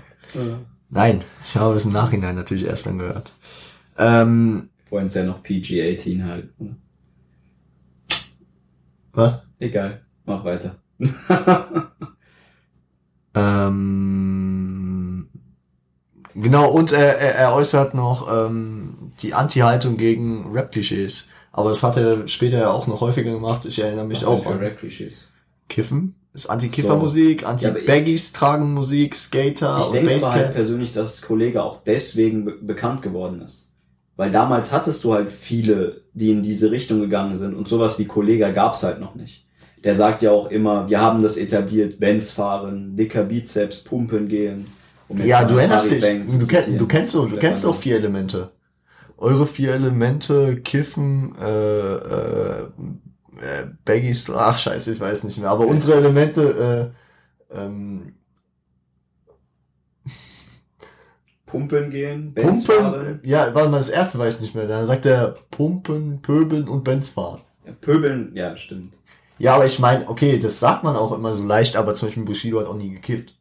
Nein, 0.89 1.23
ich 1.43 1.55
habe 1.55 1.75
es 1.75 1.85
im 1.85 1.91
Nachhinein 1.91 2.35
natürlich 2.35 2.65
erst 2.65 2.85
dann 2.85 2.99
gehört. 2.99 3.33
Ähm, 3.97 4.69
Wollen 4.89 5.07
es 5.07 5.13
ja 5.13 5.23
noch 5.23 5.43
PG-18 5.43 6.23
halt. 6.25 6.49
was? 9.11 9.43
Egal, 9.59 10.01
mach 10.25 10.43
weiter. 10.43 10.77
Ähm, 13.37 15.29
genau, 16.33 16.71
und 16.71 16.91
er, 16.91 17.19
er, 17.19 17.35
er 17.35 17.53
äußert 17.53 17.93
noch 17.93 18.27
ähm, 18.33 19.11
die 19.21 19.33
Anti-Haltung 19.33 19.97
gegen 19.97 20.51
Rap-Klischees. 20.51 21.29
Aber 21.51 21.69
das 21.69 21.83
hat 21.83 21.97
er 21.97 22.27
später 22.27 22.57
ja 22.57 22.69
auch 22.71 22.87
noch 22.87 23.01
häufiger 23.01 23.31
gemacht. 23.31 23.65
Ich 23.65 23.79
erinnere 23.79 24.05
mich 24.05 24.19
Was 24.19 24.25
auch 24.25 24.33
sind 24.35 24.43
für 24.43 24.53
an 24.53 24.59
Rap-Klischees? 24.59 25.27
Kiffen. 25.69 26.15
Ist 26.37 26.51
Anti-Kiffer-Musik, 26.51 27.47
Anti-Baggies 27.47 28.31
tragen 28.31 28.71
Musik, 28.71 29.15
Skater 29.15 29.79
Ich 29.79 29.85
und 29.87 29.93
denke 29.95 30.23
aber 30.23 30.33
halt 30.33 30.53
persönlich, 30.53 30.93
dass 30.93 31.23
Kollege 31.23 31.63
auch 31.63 31.81
deswegen 31.83 32.45
be 32.45 32.51
bekannt 32.61 33.01
geworden 33.01 33.41
ist. 33.41 33.71
Weil 34.17 34.29
damals 34.29 34.71
hattest 34.71 35.03
du 35.03 35.15
halt 35.15 35.31
viele, 35.31 36.03
die 36.13 36.29
in 36.29 36.43
diese 36.43 36.69
Richtung 36.69 36.99
gegangen 36.99 37.35
sind 37.35 37.55
und 37.55 37.67
sowas 37.67 37.97
wie 37.97 38.05
Kollega 38.05 38.51
gab's 38.51 38.83
halt 38.83 38.99
noch 38.99 39.15
nicht. 39.15 39.47
Der 39.83 39.95
sagt 39.95 40.21
ja 40.21 40.29
auch 40.29 40.51
immer, 40.51 40.87
wir 40.87 41.01
haben 41.01 41.23
das 41.23 41.37
etabliert, 41.37 41.99
Benz 41.99 42.29
fahren, 42.29 42.95
dicker 42.95 43.23
Bizeps, 43.23 43.83
pumpen 43.83 44.27
gehen. 44.27 44.67
um 45.07 45.19
Ja, 45.25 45.43
du 45.43 45.55
erinnerst 45.57 45.89
dich. 45.89 46.05
Du, 46.37 46.45
kenn, 46.45 46.77
du 46.77 46.85
kennst 46.85 47.13
so, 47.13 47.25
du 47.25 47.37
kennst 47.37 47.63
doch 47.63 47.71
Bang. 47.71 47.81
vier 47.81 47.95
Elemente. 47.95 48.51
Eure 49.17 49.47
vier 49.47 49.73
Elemente, 49.73 50.57
Kiffen, 50.57 51.33
äh, 51.41 51.93
äh, 51.95 52.67
äh, 53.41 53.67
Baggies, 53.85 54.29
ach 54.29 54.57
scheiße, 54.57 54.93
ich 54.93 54.99
weiß 54.99 55.23
nicht 55.23 55.37
mehr. 55.37 55.49
Aber 55.49 55.67
unsere 55.67 55.97
Elemente, 55.97 56.93
äh, 57.51 57.57
ähm, 57.57 58.13
Pumpen 61.45 61.89
gehen, 61.89 62.33
Benz 62.33 62.65
Pumpen, 62.65 62.83
fahren, 62.91 63.19
ja, 63.23 63.53
warte 63.55 63.69
mal, 63.69 63.77
das 63.77 63.89
erste 63.89 64.19
weiß 64.19 64.35
ich 64.35 64.41
nicht 64.41 64.55
mehr. 64.55 64.67
Dann 64.67 64.85
sagt 64.85 65.05
er 65.05 65.33
Pumpen, 65.49 66.21
Pöbeln 66.21 66.67
und 66.67 66.83
Benz 66.83 67.09
fahren. 67.09 67.41
ja, 67.65 67.71
Pöbeln, 67.73 68.35
ja, 68.35 68.55
stimmt. 68.57 68.93
Ja, 69.37 69.55
aber 69.55 69.65
ich 69.65 69.79
meine, 69.79 70.07
okay, 70.09 70.39
das 70.39 70.59
sagt 70.59 70.83
man 70.83 70.95
auch 70.95 71.11
immer 71.13 71.35
so 71.35 71.45
leicht, 71.45 71.75
aber 71.75 71.93
zum 71.95 72.07
Beispiel 72.09 72.23
Bushido 72.25 72.59
hat 72.59 72.67
auch 72.67 72.75
nie 72.75 72.89
gekifft. 72.91 73.35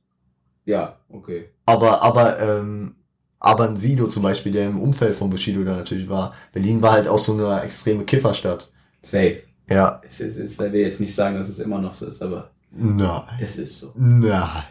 Ja, 0.65 1.01
okay. 1.09 1.51
Aber, 1.65 2.03
aber, 2.03 2.39
ähm, 2.41 2.97
aber 3.41 3.69
ein 3.69 3.77
Sido 3.77 4.07
zum 4.09 4.23
Beispiel, 4.23 4.53
der 4.53 4.69
im 4.69 4.81
Umfeld 4.81 5.15
von 5.17 5.31
Bushido 5.31 5.65
da 5.65 5.77
natürlich 5.77 6.09
war. 6.09 6.35
Berlin 6.53 6.83
war 6.83 6.93
halt 6.93 7.09
auch 7.09 7.19
so 7.19 7.33
eine 7.35 7.63
extreme 7.63 8.05
Kifferstadt. 8.05 8.71
Safe. 9.03 9.43
Ja. 9.69 10.01
Es 10.07 10.21
ist, 10.21 10.39
es, 10.39 10.59
er 10.59 10.73
will 10.73 10.83
jetzt 10.83 11.01
nicht 11.01 11.15
sagen, 11.15 11.37
dass 11.37 11.49
es 11.49 11.59
immer 11.59 11.81
noch 11.81 11.93
so 11.93 12.07
ist, 12.07 12.23
aber 12.23 12.51
Nein. 12.71 13.23
es 13.41 13.59
ist 13.59 13.81
so. 13.81 13.93
Nein. 13.97 14.63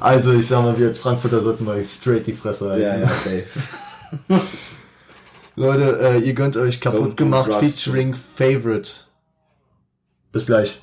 also 0.00 0.32
ich 0.32 0.46
sag 0.46 0.62
mal, 0.62 0.76
wir 0.78 0.88
als 0.88 0.98
Frankfurter 0.98 1.42
sollten 1.42 1.64
mal 1.64 1.82
straight 1.84 2.26
die 2.26 2.32
Fresse 2.32 2.70
halten. 2.70 2.82
Ja, 2.82 2.98
ja, 2.98 3.06
safe. 3.06 3.44
Leute, 5.56 6.00
äh, 6.00 6.18
ihr 6.18 6.34
gönnt 6.34 6.56
euch 6.56 6.80
kaputt 6.80 7.16
gemacht 7.16 7.52
featuring 7.52 8.14
Favorite. 8.14 8.90
Bis 10.32 10.46
gleich. 10.46 10.80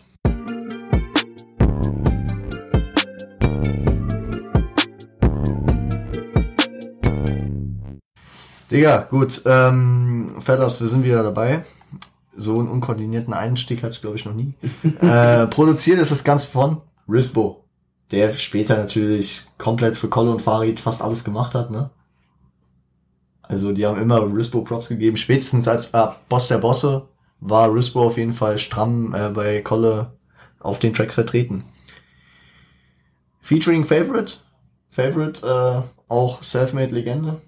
Digga, 8.72 9.08
gut, 9.10 9.42
ähm, 9.46 10.36
Feathers, 10.40 10.82
wir 10.82 10.88
sind 10.88 11.04
wieder 11.04 11.24
dabei. 11.24 11.64
So 12.40 12.60
einen 12.60 12.70
unkoordinierten 12.70 13.34
Einstieg 13.34 13.82
hatte 13.82 13.94
ich, 13.94 14.02
glaube 14.02 14.16
ich, 14.16 14.26
noch 14.26 14.34
nie. 14.34 14.54
äh, 15.02 15.48
produziert 15.48 16.00
ist 16.00 16.12
das 16.12 16.24
Ganze 16.24 16.48
von 16.48 16.82
Risbo, 17.10 17.66
der 18.12 18.32
später 18.34 18.78
natürlich 18.78 19.46
komplett 19.58 19.98
für 19.98 20.08
Kolle 20.08 20.32
und 20.32 20.42
Farid 20.42 20.80
fast 20.80 21.02
alles 21.02 21.24
gemacht 21.24 21.56
hat, 21.56 21.72
ne? 21.72 21.90
Also 23.42 23.72
die 23.72 23.86
haben 23.86 24.00
immer 24.00 24.22
Rispo 24.34 24.62
Props 24.62 24.90
gegeben. 24.90 25.18
Spätestens 25.18 25.68
als 25.68 25.88
äh, 25.88 26.08
Boss 26.30 26.50
der 26.50 26.58
Bosse 26.58 27.08
war 27.40 27.74
Rispo 27.74 28.04
auf 28.04 28.18
jeden 28.18 28.34
Fall 28.34 28.58
stramm 28.58 29.16
äh, 29.16 29.30
bei 29.30 29.62
Kolle 29.62 30.12
auf 30.60 30.80
den 30.80 30.94
Tracks 30.94 31.16
vertreten. 31.16 31.64
Featuring 33.40 33.86
Favorite. 33.86 34.34
Favorite, 34.90 35.48
äh, 35.48 35.82
auch 36.12 36.44
Selfmade 36.44 36.94
Legende. 36.94 37.40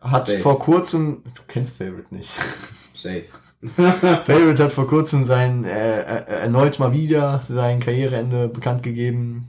Hat 0.00 0.26
Safe. 0.26 0.38
vor 0.38 0.58
kurzem, 0.58 1.22
du 1.34 1.42
kennst 1.46 1.76
Favorite 1.76 2.14
nicht. 2.14 2.30
Safe. 2.94 3.24
Favorite 3.76 4.62
hat 4.62 4.72
vor 4.72 4.88
kurzem 4.88 5.24
sein, 5.24 5.64
äh, 5.64 6.00
äh, 6.00 6.24
erneut 6.42 6.78
mal 6.80 6.92
wieder 6.92 7.40
sein 7.46 7.78
Karriereende 7.78 8.48
bekannt 8.48 8.82
gegeben. 8.82 9.48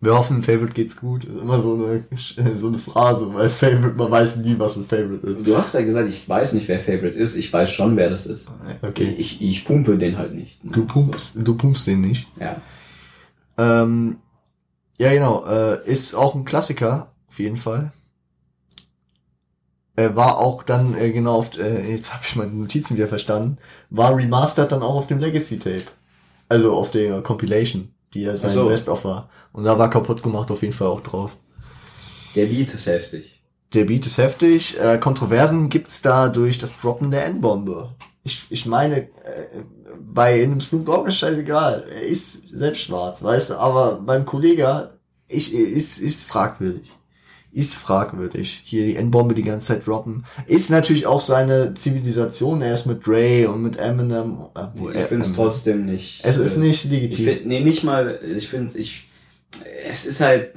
Wir 0.00 0.14
hoffen, 0.14 0.42
Favorite 0.42 0.74
geht's 0.74 0.96
gut. 0.96 1.24
Ist 1.24 1.40
immer 1.40 1.60
so 1.60 1.74
eine, 1.74 2.04
so 2.56 2.68
eine 2.68 2.78
Phrase, 2.78 3.32
weil 3.32 3.48
Favorite, 3.48 3.96
man 3.96 4.10
weiß 4.10 4.36
nie, 4.36 4.58
was 4.58 4.76
mit 4.76 4.86
Favorite 4.86 5.26
ist. 5.26 5.46
Du 5.46 5.56
hast 5.56 5.72
ja 5.72 5.80
gesagt, 5.80 6.10
ich 6.10 6.28
weiß 6.28 6.52
nicht, 6.52 6.68
wer 6.68 6.78
Favorite 6.78 7.16
ist. 7.16 7.36
Ich 7.36 7.50
weiß 7.50 7.70
schon, 7.70 7.96
wer 7.96 8.10
das 8.10 8.26
ist. 8.26 8.52
Okay. 8.82 9.14
Ich, 9.16 9.40
ich 9.40 9.64
pumpe 9.64 9.96
den 9.96 10.18
halt 10.18 10.34
nicht. 10.34 10.58
Du 10.62 10.84
pumpst, 10.84 11.38
du 11.42 11.54
pumpst 11.54 11.86
den 11.86 12.02
nicht. 12.02 12.28
Ja. 12.38 12.60
Ähm, 13.56 14.18
ja, 14.98 15.10
genau. 15.10 15.46
Äh, 15.46 15.90
ist 15.90 16.14
auch 16.14 16.34
ein 16.34 16.44
Klassiker, 16.44 17.12
auf 17.28 17.38
jeden 17.38 17.56
Fall. 17.56 17.92
Äh, 19.96 20.16
war 20.16 20.38
auch 20.38 20.64
dann 20.64 20.96
äh, 20.98 21.12
genau 21.12 21.36
auf, 21.36 21.56
äh, 21.56 21.90
jetzt 21.90 22.12
habe 22.12 22.24
ich 22.26 22.34
meine 22.34 22.50
Notizen 22.50 22.96
wieder 22.96 23.06
verstanden, 23.06 23.58
war 23.90 24.16
remastered 24.16 24.72
dann 24.72 24.82
auch 24.82 24.96
auf 24.96 25.06
dem 25.06 25.18
Legacy 25.18 25.58
Tape. 25.58 25.84
Also 26.48 26.74
auf 26.74 26.90
der 26.90 27.22
Compilation, 27.22 27.90
die 28.12 28.22
ja 28.22 28.36
sein 28.36 28.50
so. 28.50 28.66
Best-of 28.66 29.04
war. 29.04 29.28
Und 29.52 29.64
da 29.64 29.78
war 29.78 29.90
kaputt 29.90 30.22
gemacht 30.22 30.50
auf 30.50 30.62
jeden 30.62 30.74
Fall 30.74 30.88
auch 30.88 31.00
drauf. 31.00 31.36
Der 32.34 32.46
Beat 32.46 32.74
ist 32.74 32.86
heftig. 32.86 33.40
Der 33.72 33.84
Beat 33.84 34.06
ist 34.06 34.18
heftig. 34.18 34.80
Äh, 34.80 34.98
Kontroversen 34.98 35.68
gibt's 35.68 36.02
da 36.02 36.28
durch 36.28 36.58
das 36.58 36.76
Droppen 36.76 37.10
der 37.10 37.26
N-Bombe. 37.26 37.94
Ich, 38.24 38.46
ich 38.50 38.66
meine, 38.66 39.02
äh, 39.02 39.08
bei 40.00 40.42
einem 40.42 40.60
Snoop 40.60 40.86
Dogg 40.86 41.08
ist 41.08 41.18
scheißegal. 41.18 41.84
Er 41.88 42.02
ist 42.02 42.48
selbst 42.48 42.82
schwarz, 42.82 43.22
weißt 43.22 43.50
du, 43.50 43.54
aber 43.58 43.96
beim 43.96 44.24
Kollegen 44.24 44.88
ich, 45.28 45.54
ist, 45.54 46.00
ist 46.00 46.24
fragwürdig. 46.24 46.92
Ist 47.54 47.76
fragwürdig. 47.76 48.62
Hier 48.64 48.84
die 48.84 48.96
N-Bombe 48.96 49.34
die 49.34 49.42
ganze 49.44 49.66
Zeit 49.66 49.86
droppen. 49.86 50.24
Ist 50.46 50.70
natürlich 50.70 51.06
auch 51.06 51.20
seine 51.20 51.74
Zivilisation. 51.74 52.60
Er 52.62 52.72
ist 52.72 52.84
mit 52.86 53.06
Dre 53.06 53.48
und 53.48 53.62
mit 53.62 53.76
Eminem. 53.76 54.38
obwohl 54.54 54.94
Ich 54.96 55.02
finde 55.04 55.24
es 55.24 55.34
trotzdem 55.34 55.84
nicht. 55.86 56.20
Es 56.24 56.36
ist 56.36 56.56
äh, 56.56 56.60
nicht 56.60 56.84
Ich 56.86 56.90
legitim. 56.90 57.24
find, 57.24 57.46
nee, 57.46 57.60
nicht 57.60 57.84
mal, 57.84 58.18
ich 58.36 58.48
finde 58.48 58.66
es, 58.66 58.74
ich, 58.74 59.08
es 59.88 60.04
ist 60.04 60.20
halt, 60.20 60.52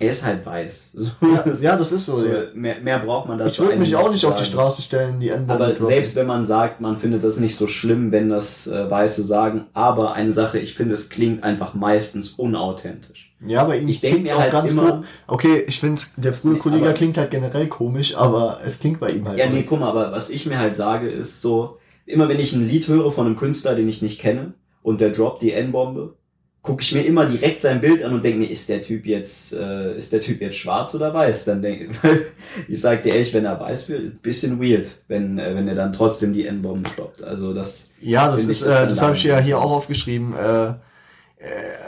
er 0.00 0.10
ist 0.10 0.24
halt 0.26 0.44
weiß. 0.44 0.90
So, 0.94 1.10
ja, 1.22 1.44
ja, 1.60 1.76
das 1.76 1.92
ist 1.92 2.06
so. 2.06 2.18
so, 2.18 2.26
ja. 2.26 2.42
mehr, 2.54 2.80
mehr 2.80 2.98
braucht 2.98 3.28
man 3.28 3.38
dazu 3.38 3.62
Ich 3.62 3.68
würde 3.68 3.78
mich 3.78 3.94
auch 3.94 4.10
nicht 4.10 4.24
auf 4.24 4.34
die. 4.34 4.44
Straße 4.44 4.82
stellen, 4.82 5.20
die 5.20 5.28
N-Bombe 5.28 5.52
Aber 5.52 5.66
droppen. 5.68 5.86
selbst 5.86 6.14
wenn 6.16 6.26
man 6.26 6.44
sagt, 6.44 6.80
man 6.80 6.96
findet 6.98 7.22
das 7.22 7.38
nicht 7.38 7.54
so 7.54 7.68
schlimm, 7.68 8.10
wenn 8.10 8.28
das 8.28 8.66
äh, 8.66 8.90
Weiße 8.90 9.22
sagen, 9.22 9.66
aber 9.74 10.14
eine 10.14 10.32
Sache, 10.32 10.58
ich 10.58 10.74
finde, 10.74 10.94
es 10.94 11.08
klingt 11.10 11.44
einfach 11.44 11.74
meistens 11.74 12.30
unauthentisch. 12.30 13.32
Ja, 13.46 13.64
bei 13.64 13.78
ihm 13.78 13.88
Ich 13.88 14.00
klingt's 14.00 14.32
mir 14.32 14.36
auch 14.36 14.40
halt 14.42 14.52
ganz 14.52 14.72
immer- 14.72 14.92
gut. 14.98 15.04
Okay, 15.26 15.64
ich 15.66 15.80
finde, 15.80 16.02
der 16.16 16.32
frühe 16.32 16.54
Nee, 16.54 16.58
Kollege 16.58 16.84
aber- 16.86 16.94
klingt 16.94 17.16
halt 17.18 17.30
generell 17.30 17.68
komisch, 17.68 18.16
aber 18.16 18.60
es 18.64 18.78
klingt 18.80 19.00
bei 19.00 19.10
ihm 19.10 19.26
halt 19.28 19.38
Ja, 19.38 19.48
nee, 19.48 19.62
guck 19.68 19.80
mal, 19.80 19.88
aber 19.88 20.12
was 20.12 20.28
ich 20.30 20.46
mir 20.46 20.58
halt 20.58 20.74
sage, 20.76 21.08
ist 21.08 21.40
so, 21.40 21.78
immer 22.06 22.28
wenn 22.28 22.40
ich 22.40 22.52
ein 22.52 22.66
Lied 22.68 22.88
höre 22.88 23.12
von 23.12 23.26
einem 23.26 23.36
Künstler, 23.36 23.74
den 23.74 23.88
ich 23.88 24.02
nicht 24.02 24.20
kenne, 24.20 24.52
und 24.82 25.00
der 25.00 25.10
droppt 25.10 25.42
die 25.42 25.52
N-Bombe, 25.52 26.14
gucke 26.62 26.82
ich 26.82 26.94
mir 26.94 27.02
immer 27.02 27.24
direkt 27.24 27.62
sein 27.62 27.80
Bild 27.80 28.02
an 28.04 28.12
und 28.12 28.24
denke 28.24 28.38
mir, 28.38 28.50
ist 28.50 28.68
der 28.68 28.82
Typ 28.82 29.06
jetzt, 29.06 29.54
äh, 29.54 29.96
ist 29.96 30.12
der 30.12 30.20
Typ 30.20 30.40
jetzt 30.42 30.58
schwarz 30.58 30.94
oder 30.94 31.12
weiß? 31.14 31.46
Dann 31.46 31.62
denke 31.62 31.88
ich 32.68 32.80
sag 32.80 33.02
dir 33.02 33.14
echt, 33.14 33.32
wenn 33.32 33.46
er 33.46 33.58
weiß 33.58 33.88
wird, 33.88 34.20
bisschen 34.22 34.60
weird, 34.60 34.98
wenn, 35.08 35.38
äh, 35.38 35.54
wenn 35.54 35.68
er 35.68 35.74
dann 35.74 35.92
trotzdem 35.92 36.34
die 36.34 36.46
N-Bomben 36.46 36.84
droppt. 36.96 37.24
Also 37.24 37.54
das, 37.54 37.90
Ja, 38.00 38.30
das 38.30 38.44
ist, 38.44 38.60
ich 38.60 38.66
das 38.66 38.84
äh, 38.84 38.88
das 38.88 39.00
habe 39.00 39.14
ich 39.14 39.24
ja 39.24 39.38
hier 39.38 39.58
auch 39.58 39.70
aufgeschrieben. 39.70 40.34
Äh, 40.34 40.74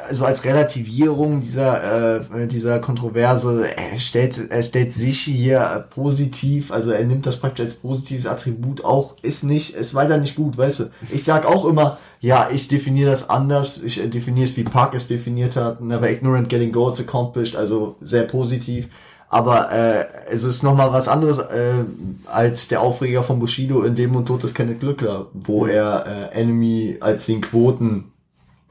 also 0.08 0.24
als 0.24 0.44
Relativierung 0.44 1.42
dieser 1.42 2.20
äh, 2.20 2.46
dieser 2.46 2.78
Kontroverse, 2.80 3.66
er 3.76 3.98
stellt 3.98 4.50
er 4.50 4.62
stellt 4.62 4.92
sich 4.92 5.20
hier 5.20 5.60
äh, 5.60 5.80
positiv, 5.94 6.72
also 6.72 6.90
er 6.90 7.04
nimmt 7.04 7.26
das 7.26 7.38
praktisch 7.38 7.64
als 7.64 7.74
positives 7.74 8.26
Attribut 8.26 8.84
auch, 8.84 9.16
ist 9.22 9.44
nicht, 9.44 9.74
ist 9.74 9.94
weiter 9.94 10.18
nicht 10.18 10.36
gut, 10.36 10.56
weißt 10.56 10.80
du. 10.80 10.84
Ich 11.10 11.24
sag 11.24 11.46
auch 11.46 11.64
immer, 11.66 11.98
ja, 12.20 12.48
ich 12.52 12.68
definiere 12.68 13.10
das 13.10 13.28
anders, 13.28 13.82
ich 13.82 14.02
äh, 14.02 14.08
definiere 14.08 14.44
es 14.44 14.56
wie 14.56 14.64
Park 14.64 14.94
es 14.94 15.08
definiert 15.08 15.56
hat, 15.56 15.80
never 15.80 16.10
ignorant 16.10 16.48
getting 16.48 16.72
goals 16.72 17.00
accomplished, 17.00 17.56
also 17.56 17.96
sehr 18.00 18.24
positiv. 18.24 18.88
Aber 19.28 19.72
äh, 19.72 20.04
es 20.30 20.44
ist 20.44 20.62
nochmal 20.62 20.92
was 20.92 21.08
anderes 21.08 21.38
äh, 21.38 21.84
als 22.26 22.68
der 22.68 22.82
Aufreger 22.82 23.22
von 23.22 23.38
Bushido 23.38 23.82
in 23.82 23.96
Leben 23.96 24.14
und 24.14 24.26
Tod 24.26 24.42
des 24.42 24.52
Kenneth 24.52 24.80
Glückler, 24.80 25.28
wo 25.32 25.64
er 25.64 26.30
äh, 26.34 26.38
Enemy 26.38 26.98
als 27.00 27.24
den 27.24 27.40
Quoten 27.40 28.12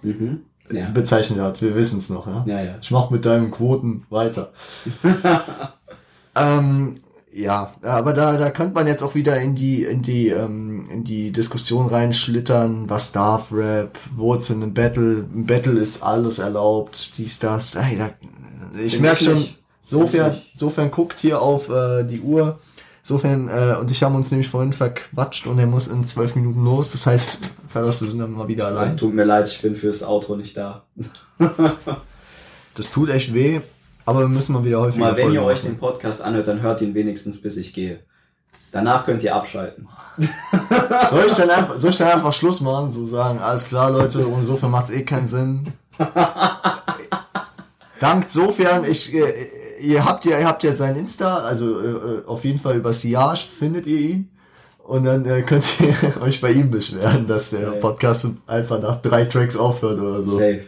mhm. 0.03 0.41
Ja. 0.73 0.89
bezeichnet 0.89 1.39
hat. 1.39 1.62
Wir 1.62 1.75
wissen 1.75 1.99
es 1.99 2.10
noch, 2.10 2.27
ja? 2.27 2.43
Ja, 2.45 2.62
ja. 2.62 2.75
Ich 2.81 2.91
mach 2.91 3.10
mit 3.10 3.25
deinen 3.25 3.51
Quoten 3.51 4.05
weiter. 4.10 4.51
ähm, 6.36 6.95
ja, 7.34 7.71
aber 7.81 8.13
da, 8.13 8.38
da 8.38 8.49
könnte 8.51 8.73
man 8.73 8.88
jetzt 8.88 9.03
auch 9.03 9.15
wieder 9.15 9.39
in 9.39 9.55
die, 9.55 9.84
in 9.84 10.01
die, 10.01 10.29
ähm, 10.29 10.89
in 10.91 11.03
die 11.03 11.31
Diskussion 11.31 11.88
reinschlittern, 11.88 12.89
was 12.89 13.13
darf 13.13 13.53
Rap, 13.53 13.97
in 14.17 14.63
einem 14.63 14.73
Battle, 14.73 15.25
im 15.34 15.45
Battle 15.45 15.79
ist 15.79 16.03
alles 16.03 16.39
erlaubt, 16.39 17.12
dies, 17.17 17.39
das, 17.39 17.75
ey, 17.75 17.97
da, 17.97 18.10
ich 18.77 18.99
merke 18.99 19.23
schon, 19.23 19.47
sofern, 19.81 20.41
sofern 20.53 20.91
guckt 20.91 21.19
hier 21.19 21.41
auf 21.41 21.69
äh, 21.69 22.03
die 22.03 22.19
Uhr, 22.19 22.60
Insofern, 23.03 23.49
äh, 23.49 23.75
und 23.79 23.89
ich 23.89 24.03
haben 24.03 24.15
uns 24.15 24.29
nämlich 24.29 24.47
vorhin 24.47 24.73
verquatscht 24.73 25.47
und 25.47 25.57
er 25.57 25.65
muss 25.65 25.87
in 25.87 26.05
zwölf 26.05 26.35
Minuten 26.35 26.63
los. 26.63 26.91
Das 26.91 27.07
heißt, 27.07 27.39
Ferris, 27.67 27.99
wir 27.99 28.07
sind 28.07 28.19
dann 28.19 28.31
mal 28.31 28.47
wieder 28.47 28.67
allein. 28.67 28.95
Tut 28.95 29.13
mir 29.13 29.23
leid, 29.23 29.47
ich 29.47 29.61
bin 29.61 29.75
fürs 29.75 30.03
Outro 30.03 30.35
nicht 30.35 30.55
da. 30.57 30.83
Das 32.73 32.89
tut 32.91 33.09
echt 33.09 33.33
weh, 33.33 33.59
aber 34.05 34.21
wir 34.21 34.29
müssen 34.29 34.53
mal 34.53 34.63
wieder 34.63 34.79
häufiger 34.79 35.07
Mal, 35.07 35.17
wenn 35.17 35.33
ihr 35.33 35.41
Folgen 35.41 35.45
euch 35.45 35.57
machen. 35.63 35.73
den 35.73 35.77
Podcast 35.77 36.21
anhört, 36.21 36.47
dann 36.47 36.61
hört 36.61 36.81
ihn 36.81 36.93
wenigstens, 36.93 37.41
bis 37.41 37.57
ich 37.57 37.73
gehe. 37.73 37.99
Danach 38.71 39.03
könnt 39.03 39.21
ihr 39.23 39.35
abschalten. 39.35 39.89
Soll 41.09 41.25
ich 41.25 41.33
dann 41.33 41.49
einfach, 41.49 41.77
soll 41.77 41.89
ich 41.89 41.97
dann 41.97 42.07
einfach 42.07 42.31
Schluss 42.31 42.61
machen, 42.61 42.91
so 42.91 43.05
sagen, 43.05 43.39
alles 43.39 43.65
klar, 43.67 43.91
Leute, 43.91 44.25
und 44.25 44.39
insofern 44.39 44.71
macht's 44.71 44.89
eh 44.89 45.03
keinen 45.03 45.27
Sinn. 45.27 45.73
Dank 47.99 48.29
sofern, 48.29 48.85
ich, 48.85 49.13
äh, 49.13 49.61
ihr 49.81 50.05
habt 50.05 50.25
ja, 50.25 50.39
ihr 50.39 50.47
habt 50.47 50.63
ja 50.63 50.71
sein 50.71 50.95
Insta, 50.95 51.39
also 51.39 51.79
äh, 51.81 52.25
auf 52.25 52.43
jeden 52.45 52.57
Fall 52.59 52.77
über 52.77 52.93
Siage 52.93 53.47
findet 53.57 53.87
ihr 53.87 53.99
ihn. 53.99 54.29
Und 54.83 55.03
dann 55.05 55.25
äh, 55.25 55.41
könnt 55.43 55.63
ihr 55.79 56.21
euch 56.21 56.41
bei 56.41 56.51
ihm 56.51 56.69
beschweren, 56.71 57.27
dass 57.27 57.51
der 57.51 57.61
Ja. 57.61 57.71
Podcast 57.73 58.27
einfach 58.47 58.81
nach 58.81 59.01
drei 59.01 59.25
Tracks 59.25 59.55
aufhört 59.55 59.99
oder 59.99 60.23
so. 60.23 60.37
Safe. 60.37 60.61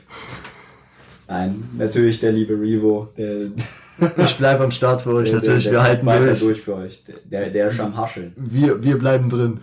Nein, 1.28 1.64
natürlich 1.78 2.20
der 2.20 2.32
liebe 2.32 2.54
Revo, 2.54 3.10
der, 3.18 3.48
Ich 4.18 4.38
bleib 4.38 4.60
am 4.60 4.72
Start 4.72 5.02
für 5.04 5.14
euch, 5.14 5.30
der, 5.30 5.40
natürlich, 5.40 5.64
der, 5.66 5.74
wir 5.74 5.80
der 5.80 5.88
halten 5.88 6.06
weiter 6.06 6.26
durch. 6.26 6.40
durch 6.40 6.62
für 6.62 6.76
euch. 6.76 7.04
Der, 7.26 7.50
der 7.50 7.68
ist 7.70 7.80
am 7.80 7.96
Hascheln. 7.98 8.34
Wir, 8.38 8.84
wir 8.84 8.98
bleiben 8.98 9.30
drin. 9.30 9.60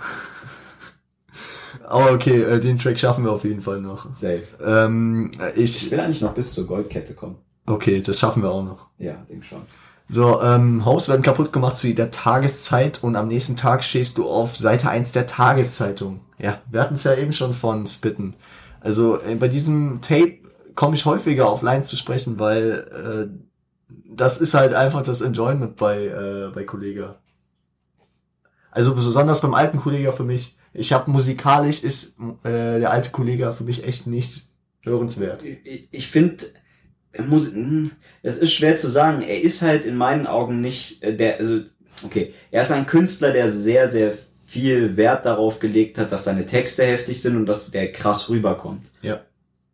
Aber 1.85 2.13
okay, 2.13 2.43
äh, 2.43 2.61
den 2.61 2.79
Track 2.79 2.99
schaffen 2.99 3.25
wir 3.25 3.33
auf 3.33 3.45
jeden 3.45 3.61
Fall 3.61 3.81
noch. 3.81 4.15
Safe. 4.15 4.43
Ähm, 4.65 5.31
Ich 5.57 5.87
ich, 5.87 5.91
will 5.91 6.01
eigentlich 6.01 6.21
noch 6.21 6.35
bis 6.35 6.53
zur 6.55 6.67
Goldkette 6.67 7.15
kommen. 7.15 7.37
Okay, 7.71 8.03
das 8.03 8.19
schaffen 8.19 8.43
wir 8.43 8.51
auch 8.51 8.63
noch. 8.63 8.89
Ja, 8.99 9.15
denk 9.29 9.45
schon. 9.45 9.63
So, 10.09 10.43
ähm, 10.43 10.85
Hosts 10.85 11.09
werden 11.09 11.23
kaputt 11.23 11.53
gemacht 11.53 11.77
zu 11.77 11.95
der 11.95 12.11
Tageszeit 12.11 13.05
und 13.05 13.15
am 13.15 13.29
nächsten 13.29 13.57
Tag 13.57 13.85
stehst 13.85 14.19
du 14.19 14.29
auf 14.29 14.57
Seite 14.57 14.89
1 14.89 15.13
der 15.13 15.27
Tageszeitung. 15.27 16.21
Ja, 16.37 16.61
wir 16.69 16.81
hatten 16.81 16.95
es 16.95 17.05
ja 17.05 17.15
eben 17.15 17.33
schon 17.33 17.53
von 17.53 17.87
Spitten. 17.87 18.35
Also 18.81 19.21
äh, 19.21 19.37
bei 19.37 19.47
diesem 19.47 20.01
Tape 20.03 20.39
komme 20.75 20.97
ich 20.97 21.05
häufiger 21.05 21.49
auf 21.49 21.63
Lines 21.63 21.87
zu 21.89 21.97
sprechen, 21.97 22.41
weil 22.41 23.31
äh, 23.31 23.91
das 24.09 24.39
ist 24.39 24.55
halt 24.55 24.75
einfach 24.75 25.03
das 25.03 25.21
Enjoyment 25.21 25.77
bei, 25.77 26.07
äh, 26.07 26.51
bei 26.53 26.65
Kollega. 26.65 27.21
Also 28.73 28.95
besonders 28.95 29.41
beim 29.41 29.55
alten 29.55 29.79
Kollega 29.79 30.11
für 30.11 30.25
mich. 30.25 30.57
Ich 30.73 30.93
habe 30.93 31.11
musikalisch 31.11 31.85
ist 31.85 32.19
äh, 32.45 32.81
der 32.81 32.91
alte 32.91 33.11
Kollega 33.11 33.53
für 33.53 33.65
mich 33.65 33.85
echt 33.85 34.07
nicht 34.07 34.49
hörenswert. 34.83 35.45
Ich, 35.45 35.89
ich 35.91 36.09
finde, 36.09 36.47
es 38.23 38.37
ist 38.37 38.53
schwer 38.53 38.77
zu 38.77 38.89
sagen. 38.89 39.23
Er 39.23 39.43
ist 39.43 39.63
halt 39.63 39.85
in 39.85 39.97
meinen 39.97 40.27
Augen 40.27 40.61
nicht 40.61 41.03
äh, 41.03 41.17
der, 41.17 41.39
also, 41.39 41.61
okay, 42.05 42.33
er 42.51 42.63
ist 42.63 42.73
ein 42.73 42.87
Künstler, 42.87 43.33
der 43.33 43.51
sehr, 43.51 43.89
sehr 43.89 44.15
viel 44.47 44.97
Wert 44.97 45.27
darauf 45.27 45.61
gelegt 45.61 45.99
hat, 45.99 46.13
dass 46.13 46.25
seine 46.25 46.47
Texte 46.47 46.85
heftig 46.85 47.23
sind 47.23 47.37
und 47.37 47.47
dass 47.47 47.71
der 47.71 47.93
krass 47.93 48.29
rüberkommt. 48.29 48.91
Ja. 49.03 49.21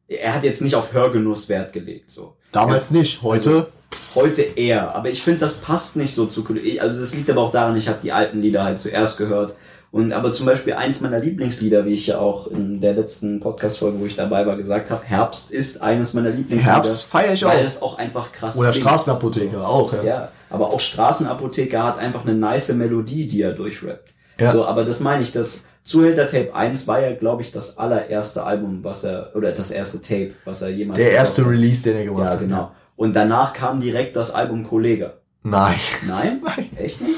Er 0.09 0.35
hat 0.35 0.45
jetzt 0.45 0.63
nicht 0.63 0.75
auf 0.75 0.93
Hörgenuss 0.93 1.49
Wert 1.49 1.73
gelegt, 1.73 2.11
so. 2.11 2.37
Damals 2.53 2.91
nicht, 2.91 3.23
heute. 3.23 3.69
Heute 4.15 4.43
eher, 4.43 4.95
aber 4.95 5.11
ich 5.11 5.23
finde, 5.23 5.41
das 5.41 5.59
passt 5.59 5.97
nicht 5.97 6.15
so 6.15 6.27
zu 6.27 6.45
Also 6.81 7.01
das 7.01 7.15
liegt 7.15 7.31
aber 7.31 7.43
auch 7.43 7.53
daran, 7.53 7.77
ich 7.77 7.89
habe 7.89 8.01
die 8.03 8.13
alten 8.13 8.41
Lieder 8.41 8.65
halt 8.65 8.79
zuerst 8.79 9.19
gehört. 9.19 9.55
Und 9.93 10.12
aber 10.12 10.32
zum 10.32 10.45
Beispiel 10.47 10.74
eins 10.74 11.01
meiner 11.01 11.18
Lieblingslieder, 11.20 11.87
wie 11.87 11.95
ich 11.95 12.07
ja 12.09 12.18
auch 12.18 12.49
in 12.49 12.80
der 12.80 12.93
letzten 12.95 13.41
Podcast-Folge, 13.41 13.99
wo 14.01 14.05
ich 14.05 14.16
dabei 14.16 14.45
war, 14.47 14.57
gesagt 14.57 14.91
habe, 14.91 15.03
Herbst 15.05 15.51
ist 15.51 15.80
eines 15.80 16.12
meiner 16.12 16.30
Lieblingslieder. 16.30 16.74
Herbst 16.74 17.05
feiere 17.05 17.32
ich 17.32 17.45
weil 17.45 17.61
auch. 17.61 17.64
es 17.64 17.80
auch 17.82 17.99
einfach 17.99 18.32
krass 18.32 18.57
Oder 18.59 18.70
klingt. 18.72 18.87
Straßenapotheker 18.87 19.66
auch, 19.66 19.93
ja. 19.95 20.03
Ja, 20.03 20.28
aber 20.51 20.66
auch 20.72 20.80
Straßenapotheker 20.80 21.82
hat 21.82 21.99
einfach 21.99 22.24
eine 22.24 22.34
nice 22.34 22.68
Melodie, 22.74 23.26
die 23.28 23.41
er 23.43 23.53
durchrappt. 23.53 24.12
Ja. 24.39 24.53
So, 24.53 24.66
aber 24.66 24.84
das 24.84 25.01
meine 25.01 25.22
ich, 25.22 25.32
das 25.32 25.64
Zuhälter 25.84 26.26
Tape 26.26 26.53
1 26.55 26.87
war 26.89 27.01
ja, 27.01 27.14
glaube 27.14 27.43
ich, 27.43 27.53
das 27.53 27.78
allererste 27.78 28.43
Album, 28.45 28.80
was 28.82 29.05
er, 29.05 29.30
oder 29.34 29.53
das 29.53 29.70
erste 29.70 30.03
Tape, 30.03 30.32
was 30.45 30.61
er 30.61 30.68
jemals 30.70 30.99
Der 30.99 31.12
erste 31.12 31.43
hat. 31.45 31.51
Release, 31.53 31.82
den 31.84 31.97
er 31.97 32.05
gemacht 32.05 32.24
Ja, 32.24 32.30
hat. 32.32 32.41
genau. 32.41 32.72
Und 32.97 33.14
danach 33.14 33.53
kam 33.53 33.80
direkt 33.80 34.16
das 34.16 34.30
Album 34.34 34.64
Kollega. 34.64 35.14
Nein. 35.43 35.76
Nein? 36.09 36.43
Nein. 36.45 36.70
Echt 36.76 37.01
nicht? 37.01 37.14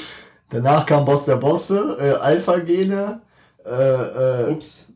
Danach 0.50 0.86
kam 0.86 1.04
Boss 1.04 1.24
der 1.24 1.36
Bosse, 1.36 1.96
äh, 2.00 2.10
Alpha-Gene, 2.12 3.20
äh, 3.64 3.70
äh, 3.70 4.50
Ups. 4.50 4.88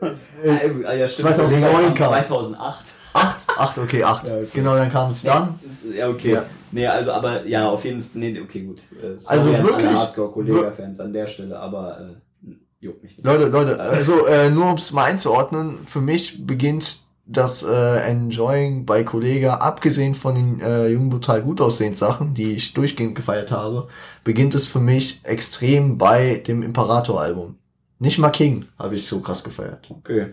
äh, 0.00 0.06
Ah, 0.86 0.92
ja, 0.94 1.08
stimmt. 1.08 1.34
2009 1.36 1.72
Kollega 1.72 1.88
kam 1.94 2.12
kam. 2.14 2.26
2008. 2.26 2.84
acht, 3.12 3.46
acht, 3.58 3.78
okay, 3.78 4.02
acht. 4.04 4.26
Ja, 4.28 4.34
okay. 4.36 4.46
Genau, 4.54 4.74
dann 4.76 4.90
kam 4.90 5.10
es 5.10 5.22
dann. 5.22 5.58
Ja, 5.94 6.08
okay. 6.08 6.32
Ja. 6.34 6.44
Nee, 6.72 6.86
also, 6.86 7.12
aber 7.12 7.44
ja, 7.46 7.68
auf 7.68 7.84
jeden 7.84 8.00
Fall. 8.02 8.10
Nee, 8.14 8.40
okay, 8.40 8.60
gut. 8.62 8.82
Äh, 8.92 9.18
sorry 9.18 9.26
Also 9.26 9.52
wirklich- 9.52 9.86
Hardcore-Kollega-Fans 9.92 11.00
an 11.00 11.12
der 11.12 11.26
Stelle, 11.26 11.58
aber 11.58 12.00
äh, 12.46 12.50
juckt 12.80 13.02
mich 13.02 13.16
nicht. 13.16 13.26
Leute, 13.26 13.46
Leute, 13.48 13.78
also 13.80 14.26
äh, 14.26 14.48
nur 14.48 14.66
um 14.70 14.74
es 14.76 14.92
mal 14.92 15.04
einzuordnen, 15.04 15.78
für 15.86 16.00
mich 16.00 16.46
beginnt 16.46 16.98
das 17.30 17.62
äh, 17.62 17.98
Enjoying 18.10 18.84
bei 18.84 19.04
Kollega, 19.04 19.54
abgesehen 19.56 20.14
von 20.14 20.34
den 20.34 20.60
äh, 20.60 20.88
jungen 20.88 21.10
brutal 21.10 21.42
gut 21.42 21.60
aussehenden 21.60 21.96
Sachen, 21.96 22.34
die 22.34 22.52
ich 22.52 22.74
durchgehend 22.74 23.14
gefeiert 23.14 23.52
habe, 23.52 23.86
beginnt 24.24 24.54
es 24.56 24.66
für 24.66 24.80
mich 24.80 25.20
extrem 25.22 25.96
bei 25.96 26.42
dem 26.46 26.62
Imperator-Album. 26.62 27.56
Nicht 28.00 28.18
mal 28.18 28.30
King 28.30 28.64
habe 28.78 28.96
ich 28.96 29.06
so 29.06 29.20
krass 29.20 29.44
gefeiert. 29.44 29.88
Okay. 29.90 30.30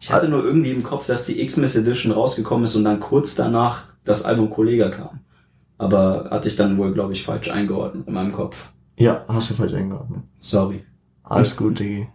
Ich 0.00 0.10
hatte 0.10 0.28
nur 0.28 0.44
irgendwie 0.44 0.72
im 0.72 0.82
Kopf, 0.82 1.06
dass 1.06 1.26
die 1.26 1.46
Xmas 1.46 1.76
Edition 1.76 2.10
rausgekommen 2.10 2.64
ist 2.64 2.74
und 2.74 2.84
dann 2.84 2.98
kurz 2.98 3.36
danach 3.36 3.84
das 4.02 4.24
Album 4.24 4.50
Kollega 4.50 4.88
kam. 4.88 5.20
Aber 5.78 6.28
hatte 6.30 6.48
ich 6.48 6.56
dann 6.56 6.76
wohl, 6.78 6.92
glaube 6.92 7.12
ich, 7.12 7.22
falsch 7.22 7.48
eingeordnet 7.48 8.08
in 8.08 8.14
meinem 8.14 8.32
Kopf. 8.32 8.70
Ja, 8.96 9.24
hast 9.28 9.50
du 9.50 9.54
falsch 9.54 9.74
eingeordnet. 9.74 10.22
Sorry. 10.40 10.84
Alles 11.22 11.56
gut, 11.56 11.78
Diggi. 11.78 12.08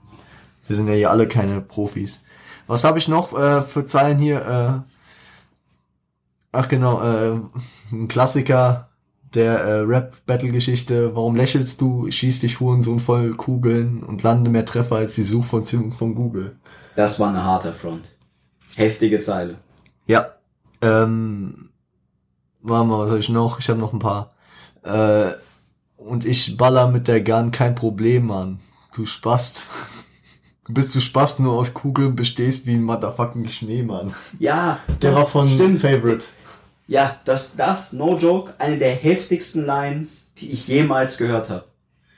Wir 0.67 0.75
sind 0.75 0.89
ja 0.89 0.93
hier 0.95 1.11
alle 1.11 1.29
keine 1.29 1.61
Profis. 1.61 2.21
Was 2.67 2.83
habe 2.83 2.99
ich 2.99 3.07
noch 3.07 3.37
äh, 3.37 3.61
für 3.63 3.85
Zeilen 3.85 4.17
hier? 4.17 4.85
Äh, 4.85 4.93
ach 6.51 6.67
genau, 6.67 7.01
äh, 7.01 7.39
ein 7.91 8.07
Klassiker 8.07 8.89
der 9.33 9.59
äh, 9.59 9.79
Rap-Battle-Geschichte. 9.81 11.15
Warum 11.15 11.35
lächelst 11.35 11.81
du? 11.81 12.09
Schieß 12.09 12.41
dich 12.41 12.59
Hurensohn 12.59 12.99
voll 12.99 13.33
Kugeln 13.35 14.03
und 14.03 14.23
lande 14.23 14.49
mehr 14.49 14.65
Treffer 14.65 14.97
als 14.97 15.15
die 15.15 15.23
Suchfunktion 15.23 15.91
von 15.91 16.15
Google. 16.15 16.57
Das 16.95 17.19
war 17.19 17.29
eine 17.29 17.43
harte 17.43 17.73
Front. 17.73 18.15
Heftige 18.75 19.19
Zeile. 19.19 19.57
Ja. 20.07 20.33
Ähm, 20.81 21.69
warte 22.61 22.87
mal, 22.87 22.99
was 22.99 23.09
habe 23.09 23.19
ich 23.19 23.29
noch? 23.29 23.59
Ich 23.59 23.69
habe 23.69 23.79
noch 23.79 23.93
ein 23.93 23.99
paar. 23.99 24.31
Äh, 24.83 25.33
und 25.97 26.25
ich 26.25 26.57
baller 26.57 26.87
mit 26.87 27.07
der 27.07 27.23
Gun, 27.23 27.51
kein 27.51 27.75
Problem, 27.75 28.27
Mann. 28.27 28.59
Du 28.93 29.05
Spast. 29.05 29.67
Bist 30.69 30.93
du 30.95 30.99
Spast 30.99 31.39
nur 31.39 31.53
aus 31.53 31.73
Kugeln 31.73 32.15
bestehst 32.15 32.65
wie 32.65 32.73
ein 32.75 32.83
motherfucking 32.83 33.47
Schneemann. 33.49 34.13
Ja, 34.39 34.79
Der 35.01 35.15
war 35.15 35.25
von 35.25 35.47
Stimmt. 35.47 35.79
Favorite. 35.81 36.25
Ja, 36.87 37.17
das, 37.25 37.55
das, 37.55 37.93
no 37.93 38.17
joke, 38.17 38.53
eine 38.59 38.77
der 38.77 38.91
heftigsten 38.91 39.65
Lines, 39.65 40.31
die 40.37 40.49
ich 40.51 40.67
jemals 40.67 41.17
gehört 41.17 41.49
habe. 41.49 41.65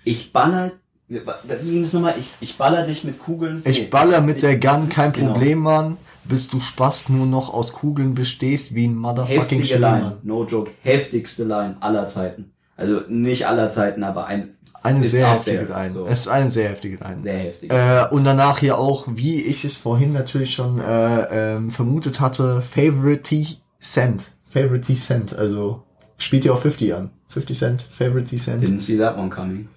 Ich 0.03 0.31
baller, 0.33 0.71
wie 1.07 1.19
ging 1.63 1.81
das 1.83 1.93
nochmal? 1.93 2.15
Ich, 2.19 2.33
ich 2.39 2.57
baller 2.57 2.85
dich 2.85 3.03
mit 3.03 3.19
Kugeln. 3.19 3.61
Ich 3.65 3.81
Nee. 3.81 3.87
baller 3.87 4.21
mit 4.21 4.41
der 4.43 4.59
Gun, 4.59 4.89
kein 4.89 5.11
Genau. 5.11 5.31
Problem, 5.33 5.59
Mann. 5.59 5.97
Bis 6.23 6.47
du 6.47 6.59
Spast 6.59 7.09
nur 7.09 7.25
noch 7.25 7.51
aus 7.51 7.73
Kugeln 7.73 8.13
bestehst 8.13 8.75
wie 8.75 8.85
ein 8.87 8.95
motherfucking 8.95 9.59
Heftige 9.59 9.79
Line, 9.79 9.97
Schneemann. 9.97 10.17
no 10.23 10.45
joke, 10.45 10.71
heftigste 10.83 11.43
Line 11.45 11.77
aller 11.79 12.05
Zeiten. 12.07 12.51
Also 12.77 13.01
nicht 13.09 13.47
aller 13.47 13.69
Zeiten, 13.71 14.03
aber 14.03 14.27
ein 14.27 14.55
Eine 14.81 14.99
It's 14.99 15.11
sehr 15.11 15.29
heftige 15.33 15.65
there, 15.65 15.81
Line. 15.83 15.93
so. 15.93 16.07
Es 16.07 16.21
ist 16.21 16.27
eine 16.27 16.49
sehr 16.49 16.69
heftige 16.69 16.97
Line. 16.97 17.21
sehr 17.21 17.37
heftig. 17.37 17.71
Äh, 17.71 18.05
und 18.11 18.23
danach 18.23 18.59
hier 18.59 18.77
auch, 18.77 19.07
wie 19.09 19.41
ich 19.41 19.65
es 19.65 19.77
vorhin 19.77 20.13
natürlich 20.13 20.53
schon 20.53 20.79
äh, 20.79 21.55
ähm, 21.55 21.71
vermutet 21.71 22.19
hatte, 22.19 22.61
Favorite 22.61 23.45
Cent. 23.79 24.31
Favorite 24.49 24.93
Cent, 24.95 25.35
also 25.35 25.83
spielt 26.17 26.45
ja 26.45 26.53
auch 26.53 26.59
50 26.59 26.93
an. 26.95 27.09
50 27.27 27.57
Cent, 27.57 27.81
Favorite 27.81 28.35
Cent. 28.37 28.63
Didn't 28.63 28.79
see 28.79 28.97
that 28.97 29.17
one 29.17 29.29
coming. 29.29 29.67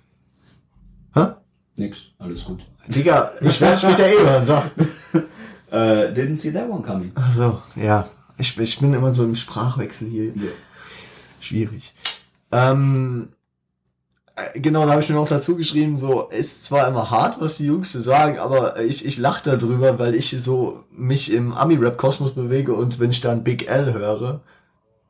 Hä? 1.15 1.27
Nix, 1.77 2.13
alles 2.19 2.45
gut. 2.45 2.61
Digga, 2.89 3.33
ich 3.41 3.61
werde 3.61 3.77
später 3.77 4.07
eh 4.07 4.19
hören, 4.19 4.47
sag. 4.47 4.71
Äh, 5.71 6.13
didn't 6.13 6.37
see 6.37 6.53
that 6.53 6.69
one 6.69 6.83
coming. 6.83 7.13
Ach 7.15 7.35
so, 7.35 7.63
ja. 7.77 8.07
Ich, 8.37 8.59
ich 8.59 8.79
bin 8.79 8.93
immer 8.93 9.15
so 9.15 9.25
im 9.25 9.35
Sprachwechsel 9.35 10.07
hier. 10.07 10.27
Ja. 10.27 10.51
Schwierig. 11.41 11.95
Ähm, 12.51 13.29
äh, 13.31 13.42
genau, 14.55 14.85
da 14.85 14.93
habe 14.93 15.03
ich 15.03 15.09
mir 15.09 15.15
noch 15.15 15.29
dazu 15.29 15.57
geschrieben, 15.57 15.97
so, 15.97 16.29
ist 16.29 16.65
zwar 16.65 16.89
immer 16.89 17.11
hart, 17.11 17.41
was 17.41 17.59
die 17.59 17.67
Jungs 17.67 17.93
sagen, 17.93 18.39
aber 18.39 18.81
ich, 18.81 19.05
ich 19.05 19.19
lache 19.19 19.57
darüber, 19.57 19.99
weil 19.99 20.15
ich 20.15 20.31
so 20.43 20.85
mich 20.91 21.33
im 21.33 21.53
Ami-Rap-Kosmos 21.53 22.35
bewege 22.35 22.75
und 22.75 22.99
wenn 22.99 23.11
ich 23.11 23.21
dann 23.21 23.45
Big 23.45 23.69
L 23.69 23.93
höre, 23.93 24.41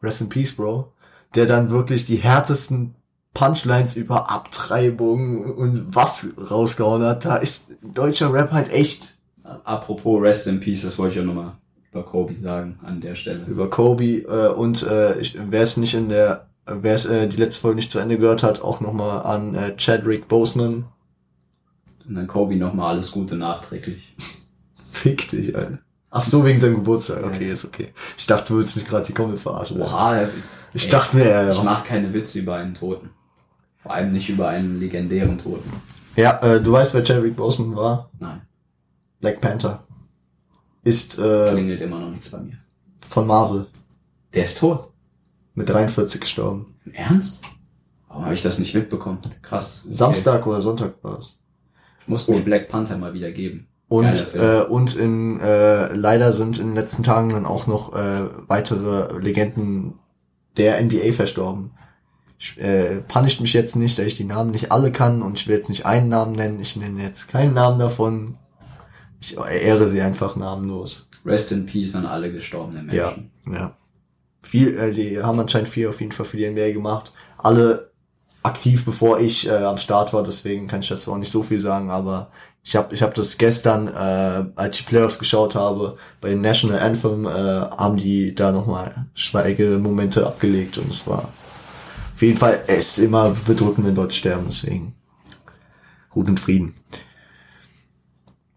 Rest 0.02 0.20
in 0.20 0.28
Peace, 0.28 0.52
Bro, 0.52 0.92
der 1.34 1.46
dann 1.46 1.70
wirklich 1.70 2.04
die 2.04 2.16
härtesten 2.16 2.94
Punchlines 3.34 3.96
über 3.96 4.30
Abtreibung 4.30 5.54
und 5.54 5.94
was 5.94 6.28
rausgehauen 6.50 7.02
hat, 7.02 7.24
da 7.24 7.36
ist 7.36 7.72
deutscher 7.82 8.32
Rap 8.32 8.52
halt 8.52 8.70
echt 8.70 9.14
Apropos 9.64 10.22
Rest 10.22 10.46
in 10.46 10.60
Peace, 10.60 10.82
das 10.82 10.98
wollte 10.98 11.12
ich 11.12 11.16
ja 11.18 11.24
nochmal 11.24 11.52
über 11.90 12.04
Kobe 12.04 12.34
sagen 12.36 12.78
an 12.82 13.00
der 13.00 13.14
Stelle. 13.14 13.44
über 13.46 13.68
Kobe 13.68 14.22
äh, 14.22 14.48
und 14.48 14.82
äh, 14.86 15.18
ich, 15.18 15.38
wer 15.38 15.62
es 15.62 15.76
nicht 15.76 15.94
in 15.94 16.08
der 16.08 16.46
wer 16.66 16.94
es 16.94 17.04
äh, 17.06 17.28
die 17.28 17.36
letzte 17.36 17.60
Folge 17.62 17.76
nicht 17.76 17.90
zu 17.90 17.98
Ende 17.98 18.18
gehört 18.18 18.42
hat, 18.42 18.60
auch 18.62 18.80
nochmal 18.80 19.22
an 19.22 19.54
äh, 19.54 19.76
Chadwick 19.76 20.28
Boseman. 20.28 20.86
Und 22.06 22.14
dann 22.14 22.26
Kobe 22.26 22.56
nochmal 22.56 22.94
alles 22.94 23.10
Gute 23.12 23.36
nachträglich. 23.36 24.14
Fick 24.90 25.28
dich, 25.30 25.54
Alter. 25.56 25.78
Ach 26.10 26.22
so, 26.22 26.44
wegen 26.44 26.60
seinem 26.60 26.74
Geburtstag. 26.76 27.24
Okay, 27.24 27.46
Ja. 27.48 27.54
ist 27.54 27.64
okay. 27.64 27.92
Ich 28.18 28.26
dachte, 28.26 28.48
du 28.52 28.58
willst 28.58 28.76
mich 28.76 28.84
gerade 28.86 29.06
die 29.06 29.14
Kommen 29.14 29.38
verarschen. 29.38 29.80
Oha, 29.80 30.28
Ich 30.74 30.84
ey, 30.86 30.90
dachte 30.90 31.16
mir, 31.16 31.24
äh, 31.24 31.50
ich 31.50 31.56
was? 31.58 31.64
mache 31.64 31.86
keine 31.88 32.12
Witze 32.12 32.38
über 32.40 32.56
einen 32.56 32.74
Toten. 32.74 33.10
Vor 33.82 33.94
allem 33.94 34.12
nicht 34.12 34.28
über 34.28 34.48
einen 34.48 34.78
legendären 34.78 35.38
Toten. 35.38 35.72
Ja, 36.16 36.38
äh, 36.42 36.60
du 36.60 36.72
weißt, 36.72 36.92
wer 36.94 37.02
Chadwick 37.02 37.34
Boseman 37.34 37.74
war? 37.74 38.10
Nein, 38.20 38.42
Black 39.20 39.40
Panther. 39.40 39.82
Ist 40.84 41.18
äh, 41.18 41.50
klingelt 41.52 41.80
immer 41.80 41.98
noch 42.00 42.10
nichts 42.10 42.28
bei 42.30 42.38
mir. 42.40 42.58
von 43.00 43.26
Marvel. 43.26 43.66
Der 44.34 44.44
ist 44.44 44.58
tot. 44.58 44.91
Mit 45.54 45.68
43 45.68 46.20
gestorben. 46.20 46.74
Im 46.84 46.92
Ernst? 46.94 47.42
Warum 48.08 48.24
habe 48.24 48.34
ich 48.34 48.42
das 48.42 48.58
nicht 48.58 48.74
mitbekommen? 48.74 49.18
Krass. 49.42 49.82
Okay. 49.84 49.94
Samstag 49.94 50.46
oder 50.46 50.60
Sonntag 50.60 50.94
war 51.02 51.18
es. 51.18 51.38
Muss 52.06 52.26
mir 52.28 52.40
Black 52.40 52.68
Panther 52.68 52.96
mal 52.98 53.14
wieder 53.14 53.30
geben. 53.30 53.68
Und, 53.88 54.34
äh, 54.34 54.62
und 54.68 54.96
in, 54.96 55.38
äh, 55.40 55.92
leider 55.94 56.32
sind 56.32 56.58
in 56.58 56.68
den 56.68 56.74
letzten 56.74 57.02
Tagen 57.02 57.28
dann 57.30 57.44
auch 57.46 57.66
noch 57.66 57.94
äh, 57.94 58.28
weitere 58.48 59.18
Legenden 59.18 59.98
der 60.56 60.80
NBA 60.82 61.12
verstorben. 61.12 61.72
Ich, 62.38 62.58
äh, 62.58 63.02
punisht 63.02 63.40
mich 63.40 63.52
jetzt 63.52 63.76
nicht, 63.76 63.98
da 63.98 64.02
ich 64.02 64.14
die 64.14 64.24
Namen 64.24 64.50
nicht 64.50 64.72
alle 64.72 64.90
kann 64.92 65.22
und 65.22 65.38
ich 65.38 65.46
will 65.46 65.56
jetzt 65.56 65.68
nicht 65.68 65.86
einen 65.86 66.08
Namen 66.08 66.32
nennen. 66.32 66.58
Ich 66.60 66.74
nenne 66.76 67.02
jetzt 67.02 67.28
keinen 67.28 67.54
Namen 67.54 67.78
davon. 67.78 68.36
Ich 69.20 69.36
ehre 69.38 69.88
sie 69.88 70.00
einfach 70.00 70.34
namenlos. 70.36 71.08
Rest 71.24 71.52
in 71.52 71.66
Peace 71.66 71.94
an 71.94 72.06
alle 72.06 72.32
gestorbenen 72.32 72.90
Ja, 72.90 73.12
Menschen. 73.12 73.30
ja. 73.54 73.76
Viel, 74.42 74.76
äh, 74.78 74.92
die 74.92 75.22
haben 75.22 75.38
anscheinend 75.38 75.68
viel 75.68 75.88
auf 75.88 76.00
jeden 76.00 76.12
Fall 76.12 76.26
für 76.26 76.36
die 76.36 76.48
NBA 76.48 76.72
gemacht. 76.72 77.12
Alle 77.38 77.92
aktiv, 78.42 78.84
bevor 78.84 79.20
ich 79.20 79.48
äh, 79.48 79.52
am 79.52 79.78
Start 79.78 80.12
war, 80.12 80.22
deswegen 80.22 80.66
kann 80.66 80.80
ich 80.80 80.88
dazu 80.88 81.12
auch 81.12 81.18
nicht 81.18 81.30
so 81.30 81.42
viel 81.42 81.60
sagen, 81.60 81.90
aber 81.90 82.30
ich 82.64 82.76
habe 82.76 82.94
ich 82.94 83.02
hab 83.02 83.14
das 83.14 83.38
gestern, 83.38 83.88
äh, 83.88 84.44
als 84.56 84.80
ich 84.80 84.86
Playoffs 84.86 85.18
geschaut 85.18 85.54
habe, 85.54 85.96
bei 86.20 86.30
den 86.30 86.40
National 86.40 86.80
Anthem, 86.80 87.26
äh, 87.26 87.30
haben 87.30 87.96
die 87.96 88.34
da 88.34 88.52
nochmal 88.52 89.06
Schweigemomente 89.14 90.26
abgelegt 90.26 90.78
und 90.78 90.90
es 90.90 91.06
war 91.06 91.28
auf 92.14 92.22
jeden 92.22 92.38
Fall, 92.38 92.62
es 92.66 92.98
ist 92.98 93.04
immer 93.04 93.30
bedrückend, 93.46 93.86
wenn 93.86 93.96
Leute 93.96 94.14
sterben, 94.14 94.46
deswegen 94.46 94.94
Ruhe 96.14 96.24
und 96.24 96.38
Frieden. 96.38 96.74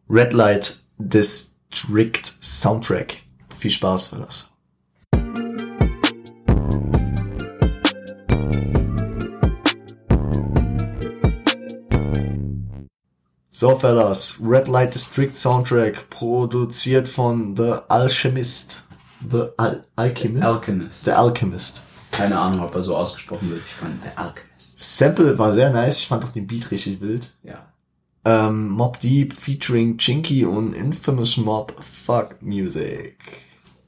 Red 0.10 0.34
Light 0.34 0.84
District 0.98 2.22
Soundtrack. 2.42 3.18
Viel 3.58 3.72
Spaß 3.72 4.08
für 4.08 4.18
das. 4.18 4.50
So, 13.58 13.74
Fellas, 13.74 14.36
Red 14.42 14.68
Light 14.68 14.94
District 14.96 15.34
Soundtrack, 15.34 16.10
produziert 16.10 17.08
von 17.08 17.56
The 17.56 17.76
Alchemist. 17.88 18.84
The 19.32 19.46
Al 19.56 19.86
Alchemist? 19.96 20.46
Alchemist. 20.46 21.06
The 21.06 21.12
Alchemist. 21.12 21.82
Keine 22.12 22.38
Ahnung, 22.38 22.66
ob 22.66 22.76
er 22.76 22.84
so 22.84 22.98
ausgesprochen 22.98 23.50
wird. 23.50 23.62
Ich 23.66 23.74
fand 23.76 24.04
der 24.04 24.20
Alchemist. 24.20 24.78
Sample 24.78 25.40
war 25.40 25.54
sehr 25.54 25.70
nice, 25.70 26.00
ich 26.00 26.08
fand 26.08 26.26
auch 26.26 26.34
den 26.34 26.48
Beat 26.48 26.70
richtig 26.70 27.00
wild. 27.00 27.32
Ja. 27.44 27.72
Ähm, 28.26 28.72
Mob 28.72 29.00
Deep 29.00 29.32
featuring 29.32 29.98
Chinky 29.98 30.44
und 30.44 30.74
Infamous 30.74 31.38
Mob 31.38 31.82
Fuck 31.82 32.42
Music. 32.42 33.16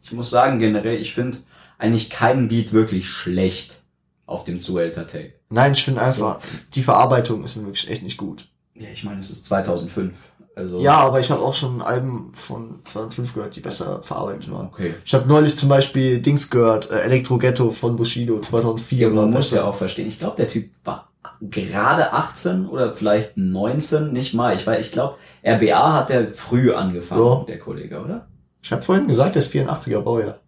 Ich 0.01 0.13
muss 0.13 0.29
sagen, 0.29 0.59
generell, 0.59 0.95
ich 0.95 1.13
finde 1.13 1.39
eigentlich 1.77 2.09
keinen 2.09 2.47
Beat 2.47 2.71
wirklich 2.71 3.09
schlecht 3.09 3.81
auf 4.27 4.45
dem 4.45 4.61
Zuhälter-Tape. 4.61 5.33
Nein, 5.49 5.73
ich 5.73 5.83
finde 5.83 6.01
einfach, 6.01 6.39
die 6.73 6.83
Verarbeitung 6.83 7.43
ist 7.43 7.61
wirklich 7.61 7.89
echt 7.89 8.03
nicht 8.03 8.15
gut. 8.15 8.47
Ja, 8.79 8.87
ich 8.93 9.03
meine, 9.03 9.19
es 9.19 9.29
ist 9.31 9.45
2005. 9.45 10.13
Also, 10.55 10.79
Ja, 10.79 10.95
aber 10.97 11.19
ich 11.19 11.29
habe 11.29 11.41
auch 11.41 11.53
schon 11.53 11.81
Alben 11.81 12.31
von 12.33 12.79
2005 12.83 13.33
gehört, 13.35 13.55
die 13.55 13.59
besser 13.59 14.01
verarbeitet 14.01 14.51
waren. 14.51 14.67
okay. 14.67 14.95
Ich 15.05 15.13
habe 15.13 15.27
neulich 15.27 15.55
zum 15.55 15.69
Beispiel 15.69 16.19
Dings 16.19 16.49
gehört, 16.49 16.89
äh, 16.89 17.01
Elektro 17.01 17.37
Ghetto 17.37 17.69
von 17.71 17.95
Bushido 17.95 18.39
2004. 18.39 19.07
Ja, 19.07 19.13
man 19.13 19.29
muss 19.31 19.51
ja 19.51 19.65
auch 19.65 19.75
verstehen. 19.75 20.07
Ich 20.07 20.17
glaube, 20.17 20.37
der 20.37 20.47
Typ 20.49 20.71
war 20.83 21.11
gerade 21.41 22.11
18 22.13 22.67
oder 22.67 22.93
vielleicht 22.93 23.37
19, 23.37 24.11
nicht 24.13 24.33
mal. 24.33 24.55
Ich 24.55 24.65
weiß, 24.65 24.83
ich 24.83 24.91
glaube, 24.91 25.17
RBA 25.45 25.93
hat 25.93 26.09
der 26.09 26.27
früh 26.27 26.73
angefangen, 26.73 27.21
Ja. 27.23 27.43
der 27.43 27.59
Kollege, 27.59 28.01
oder? 28.03 28.27
Ich 28.63 28.71
habe 28.71 28.81
vorhin 28.81 29.07
gesagt, 29.07 29.35
der 29.35 29.41
ist 29.41 29.53
84er 29.53 30.01
Baujahr. 30.01 30.39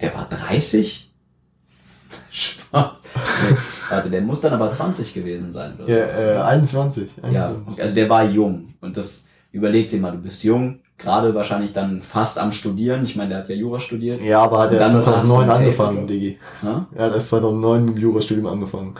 Der 0.00 0.14
war 0.14 0.28
30? 0.28 1.10
Spaß. 2.30 2.99
Warte, 3.90 4.10
der 4.10 4.20
muss 4.20 4.40
dann 4.40 4.52
aber 4.52 4.70
20 4.70 5.12
gewesen 5.14 5.52
sein. 5.52 5.74
Oder 5.78 5.88
Ja, 5.88 6.06
sowas, 6.06 6.20
äh, 6.20 6.30
oder? 6.30 6.46
21. 6.46 7.10
ja, 7.16 7.24
21. 7.46 7.82
also 7.82 7.94
der 7.94 8.08
war 8.08 8.24
jung. 8.24 8.74
Und 8.80 8.96
das, 8.96 9.26
überleg 9.52 9.88
dir 9.90 10.00
mal, 10.00 10.12
du 10.12 10.18
bist 10.18 10.42
jung, 10.44 10.80
gerade 10.98 11.34
wahrscheinlich 11.34 11.72
dann 11.72 12.00
fast 12.02 12.38
am 12.38 12.52
Studieren. 12.52 13.04
Ich 13.04 13.16
meine, 13.16 13.30
der 13.30 13.38
hat 13.38 13.48
ja 13.48 13.54
Jura 13.54 13.80
studiert. 13.80 14.20
Ja, 14.22 14.42
aber 14.42 14.60
hat 14.60 14.72
erst 14.72 14.94
du 14.94 15.02
2009 15.02 15.40
ein 15.42 15.46
Tape 15.48 15.58
angefangen, 15.60 16.06
gedroppt. 16.06 16.10
Digi. 16.10 16.38
Ne? 16.62 16.86
Er 16.94 17.04
hat 17.06 17.12
erst 17.14 17.28
2009 17.28 17.84
mit 17.84 17.94
dem 17.96 18.00
Jurastudium 18.02 18.46
angefangen. 18.46 18.94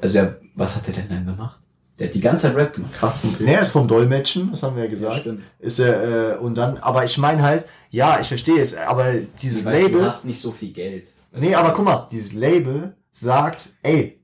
Also 0.00 0.14
der, 0.14 0.36
was 0.54 0.76
hat 0.76 0.86
der 0.86 0.94
denn 0.94 1.08
dann 1.08 1.26
gemacht? 1.26 1.58
Der 1.98 2.06
hat 2.08 2.14
die 2.14 2.20
ganze 2.20 2.46
Zeit 2.46 2.56
Rap 2.56 2.72
gemacht. 2.74 2.94
Krass. 2.94 3.14
Nee, 3.40 3.52
er 3.52 3.60
ist 3.60 3.72
vom 3.72 3.86
Dolmetschen, 3.86 4.50
das 4.50 4.62
haben 4.62 4.74
wir 4.76 4.84
ja 4.84 4.88
Ja, 4.88 4.94
gesagt. 4.94 5.20
stimmt. 5.20 5.42
ist 5.58 5.78
er, 5.80 6.34
äh, 6.34 6.38
und 6.38 6.56
dann, 6.56 6.78
aber 6.78 7.04
ich 7.04 7.18
meine 7.18 7.42
halt, 7.42 7.64
ja, 7.90 8.18
ich 8.20 8.28
verstehe 8.28 8.60
es, 8.62 8.74
aber 8.74 9.12
dieses 9.42 9.60
Ich 9.60 9.64
weiß, 9.66 9.78
du 9.80 9.86
Label, 9.88 10.06
hast 10.06 10.24
nicht 10.24 10.40
so 10.40 10.50
viel 10.50 10.72
Geld. 10.72 11.08
nee, 11.32 11.54
aber 11.54 11.72
guck 11.74 11.84
mal, 11.84 12.08
dieses 12.10 12.32
Label 12.32 12.94
sagt, 13.12 13.70
ey, 13.82 14.18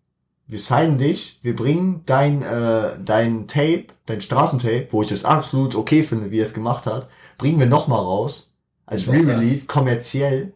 wir 0.47 0.61
signen 0.61 0.99
dich, 0.99 1.41
wir 1.43 1.57
bringen 1.57 2.03
dein, 2.07 2.43
äh, 2.43 2.91
dein 3.05 3.49
Tape, 3.49 3.87
dein 4.07 4.21
Straßentape, 4.21 4.89
wo 4.91 5.03
ich 5.03 5.09
das 5.09 5.25
absolut 5.25 5.75
okay 5.75 6.03
finde, 6.05 6.31
wie 6.31 6.39
er 6.39 6.45
es 6.47 6.55
gemacht 6.55 6.87
hat, 6.87 7.09
bringen 7.39 7.59
wir 7.59 7.67
nochmal 7.67 7.99
raus, 8.01 8.53
als. 8.87 9.09
Re-Release, 9.09 9.67
kommerziell, 9.67 10.53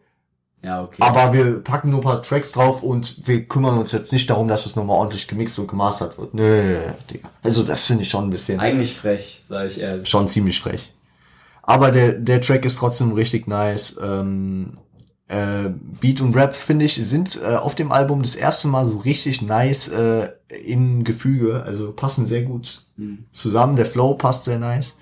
Ja, 0.63 0.83
okay. 0.83 0.95
aber 1.01 1.33
wir 1.33 1.59
packen 1.61 1.89
nur 1.89 1.99
ein 1.99 2.03
paar 2.03 2.23
Tracks 2.23 2.53
drauf 2.53 2.83
und 2.83 3.27
wir 3.27 3.43
kümmern 3.45 3.77
uns 3.77 3.91
jetzt 3.91 4.13
nicht 4.13 4.29
darum, 4.29 4.47
dass 4.47 4.65
es 4.65 4.77
nochmal 4.77 4.95
ordentlich 4.97 5.27
gemixt 5.27 5.59
und 5.59 5.67
gemastert 5.67 6.17
wird. 6.17 6.33
Nö, 6.33 6.77
Digga. 7.11 7.29
Also 7.43 7.63
das 7.63 7.85
finde 7.85 8.03
ich 8.03 8.09
schon 8.09 8.23
ein 8.25 8.29
bisschen 8.29 8.61
Eigentlich 8.61 8.95
frech, 8.95 9.43
sage 9.49 9.67
ich 9.67 9.81
ehrlich. 9.81 10.07
schon 10.07 10.29
ziemlich 10.29 10.61
frech. 10.61 10.93
Aber 11.63 11.91
der, 11.91 12.13
der 12.13 12.39
Track 12.41 12.63
ist 12.63 12.77
trotzdem 12.77 13.11
richtig 13.11 13.47
nice. 13.47 13.99
Ähm, 14.01 14.73
äh, 15.31 15.69
Beat 16.01 16.21
und 16.21 16.35
Rap, 16.35 16.53
finde 16.53 16.85
ich, 16.85 16.95
sind 16.95 17.39
äh, 17.41 17.55
auf 17.55 17.73
dem 17.75 17.91
Album 17.91 18.21
das 18.21 18.35
erste 18.35 18.67
Mal 18.67 18.85
so 18.85 18.97
richtig 18.99 19.41
nice 19.41 19.87
äh, 19.87 20.29
in 20.49 21.03
Gefüge. 21.03 21.63
Also 21.63 21.93
passen 21.93 22.25
sehr 22.25 22.43
gut 22.43 22.83
Hm. 22.97 23.25
zusammen. 23.31 23.75
Der 23.77 23.85
Flow 23.85 24.13
passt 24.15 24.45
sehr 24.45 24.59
nice. 24.59 24.95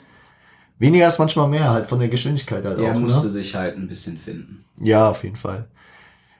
Weniger 0.78 1.08
ist 1.08 1.20
manchmal 1.20 1.48
mehr, 1.50 1.70
halt 1.72 1.88
von 1.88 2.00
der 2.00 2.08
Geschwindigkeit 2.10 2.64
halt 2.64 2.78
Der 2.78 2.94
auch. 2.94 3.00
musste 3.00 3.28
Ne? 3.28 3.34
sich 3.34 3.56
halt 3.56 3.76
ein 3.78 3.88
bisschen 3.88 4.18
finden. 4.18 4.64
Ja, 4.80 5.10
auf 5.10 5.24
jeden 5.24 5.36
Fall. 5.36 5.68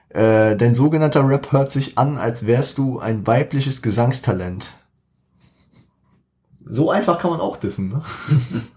Äh, 0.08 0.56
dein 0.56 0.74
sogenannter 0.74 1.28
Rap 1.28 1.52
hört 1.52 1.70
sich 1.70 1.98
an, 1.98 2.16
als 2.16 2.46
wärst 2.46 2.78
du 2.78 2.98
ein 3.00 3.26
weibliches 3.26 3.82
Gesangstalent. 3.82 4.74
So 6.64 6.90
einfach 6.90 7.18
kann 7.18 7.30
man 7.32 7.40
auch 7.40 7.56
dissen, 7.56 7.88
ne? 7.88 8.02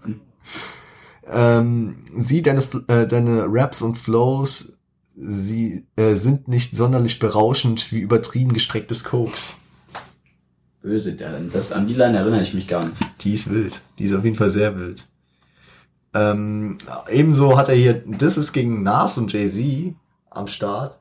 ähm, 1.26 1.96
sieh 2.16 2.42
deine, 2.42 2.62
äh, 2.88 3.06
deine 3.06 3.46
Raps 3.48 3.82
und 3.82 3.96
Flows, 3.96 4.73
sie 5.16 5.86
äh, 5.96 6.14
sind 6.14 6.48
nicht 6.48 6.76
sonderlich 6.76 7.18
berauschend 7.18 7.92
wie 7.92 8.00
übertrieben 8.00 8.52
gestrecktes 8.52 9.04
Koks. 9.04 9.56
Böse, 10.82 11.14
das, 11.14 11.72
an 11.72 11.86
die 11.86 11.94
Line 11.94 12.18
erinnere 12.18 12.42
ich 12.42 12.52
mich 12.52 12.68
gar 12.68 12.84
nicht. 12.84 12.96
Die 13.20 13.32
ist 13.32 13.50
wild. 13.50 13.80
Die 13.98 14.04
ist 14.04 14.12
auf 14.12 14.24
jeden 14.24 14.36
Fall 14.36 14.50
sehr 14.50 14.78
wild. 14.78 15.06
Ähm, 16.12 16.78
ebenso 17.08 17.56
hat 17.56 17.68
er 17.68 17.74
hier 17.74 18.04
This 18.04 18.36
ist 18.36 18.52
gegen 18.52 18.82
Nas 18.82 19.16
und 19.16 19.32
Jay-Z 19.32 19.94
am 20.30 20.46
Start, 20.46 21.00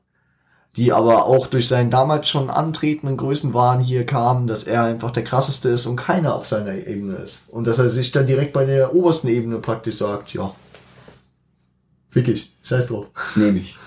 die 0.78 0.93
aber 0.93 1.26
auch 1.26 1.47
durch 1.47 1.68
seinen 1.68 1.91
damals 1.91 2.30
schon 2.30 2.49
antretenden 2.49 3.18
Größenwahn 3.18 3.82
hier 3.82 4.05
kamen, 4.05 4.47
dass 4.47 4.64
er 4.64 4.84
einfach 4.84 5.11
der 5.11 5.26
krasseste 5.26 5.70
ist 5.70 5.86
und 5.86 5.97
keiner 5.97 6.34
auf 6.34 6.47
seiner 6.47 6.74
Ebene 6.74 7.18
ist. 7.18 7.43
Und 7.49 7.68
dass 7.68 7.78
er 7.78 7.89
sich 7.89 8.11
dann 8.11 8.26
direkt 8.26 8.53
bei 8.53 8.66
der 8.66 8.95
obersten 8.95 9.28
Ebene 9.28 9.59
praktisch 9.59 9.97
sagt, 9.97 10.34
ja, 10.34 10.55
fick 12.09 12.30
ich, 12.30 12.55
scheiß 12.64 12.88
drauf. 12.88 13.07
Nehme 13.36 13.59
ich. 13.59 13.78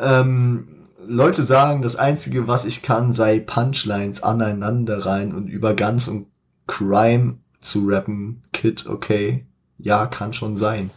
Ähm, 0.00 0.68
Leute 1.06 1.42
sagen, 1.42 1.82
das 1.82 1.96
Einzige, 1.96 2.46
was 2.48 2.64
ich 2.64 2.82
kann, 2.82 3.12
sei 3.12 3.40
Punchlines 3.40 4.22
aneinander 4.22 5.04
rein 5.06 5.34
und 5.34 5.48
über 5.48 5.74
Guns 5.74 6.08
und 6.08 6.26
Crime 6.66 7.38
zu 7.60 7.86
rappen. 7.88 8.42
Kid, 8.52 8.86
okay. 8.86 9.46
Ja, 9.78 10.06
kann 10.06 10.32
schon 10.32 10.56
sein. 10.56 10.90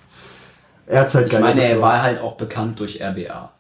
Er 0.86 1.01
hat's 1.01 1.16
halt 1.16 1.32
Ich 1.32 1.39
meine, 1.39 1.64
er 1.64 1.82
war 1.82 2.01
halt 2.04 2.20
auch 2.20 2.36
bekannt 2.36 2.80
durch 2.80 3.01
RBA. 3.01 3.54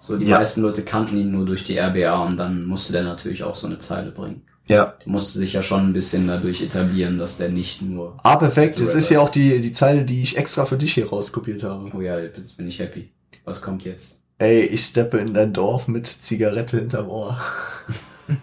So, 0.00 0.16
die 0.16 0.26
Ja. 0.26 0.38
meisten 0.38 0.62
Leute 0.62 0.82
kannten 0.82 1.16
ihn 1.18 1.30
nur 1.30 1.44
durch 1.46 1.62
die 1.62 1.78
RBA 1.78 2.24
und 2.24 2.36
dann 2.36 2.64
musste 2.64 2.92
der 2.92 3.04
natürlich 3.04 3.44
auch 3.44 3.54
so 3.54 3.66
eine 3.66 3.78
Zeile 3.78 4.10
bringen. 4.10 4.42
Ja. 4.66 4.94
Der 5.04 5.12
musste 5.12 5.38
sich 5.38 5.52
ja 5.52 5.62
schon 5.62 5.82
ein 5.88 5.92
bisschen 5.92 6.26
dadurch 6.26 6.62
etablieren, 6.62 7.18
dass 7.18 7.36
der 7.36 7.50
nicht 7.50 7.82
nur, 7.82 8.16
Ah, 8.22 8.36
perfekt. 8.36 8.80
Das 8.80 8.94
ist 8.94 9.10
ja 9.10 9.20
auch 9.20 9.28
die, 9.28 9.60
die 9.60 9.72
Zeile, 9.72 10.04
die 10.04 10.22
ich 10.22 10.38
extra 10.38 10.64
für 10.64 10.76
dich 10.78 10.94
hier 10.94 11.08
rauskopiert 11.08 11.62
habe. 11.62 11.90
oh 11.94 12.00
ja, 12.00 12.18
jetzt 12.18 12.56
bin 12.56 12.66
ich 12.66 12.78
happy. 12.78 13.12
Was 13.44 13.60
kommt 13.60 13.84
jetzt? 13.84 14.21
Ey, 14.38 14.62
ich 14.62 14.84
steppe 14.84 15.18
in 15.18 15.34
dein 15.34 15.52
Dorf 15.52 15.88
mit 15.88 16.06
Zigarette 16.06 16.78
hinterm 16.78 17.08
Ohr. 17.08 17.38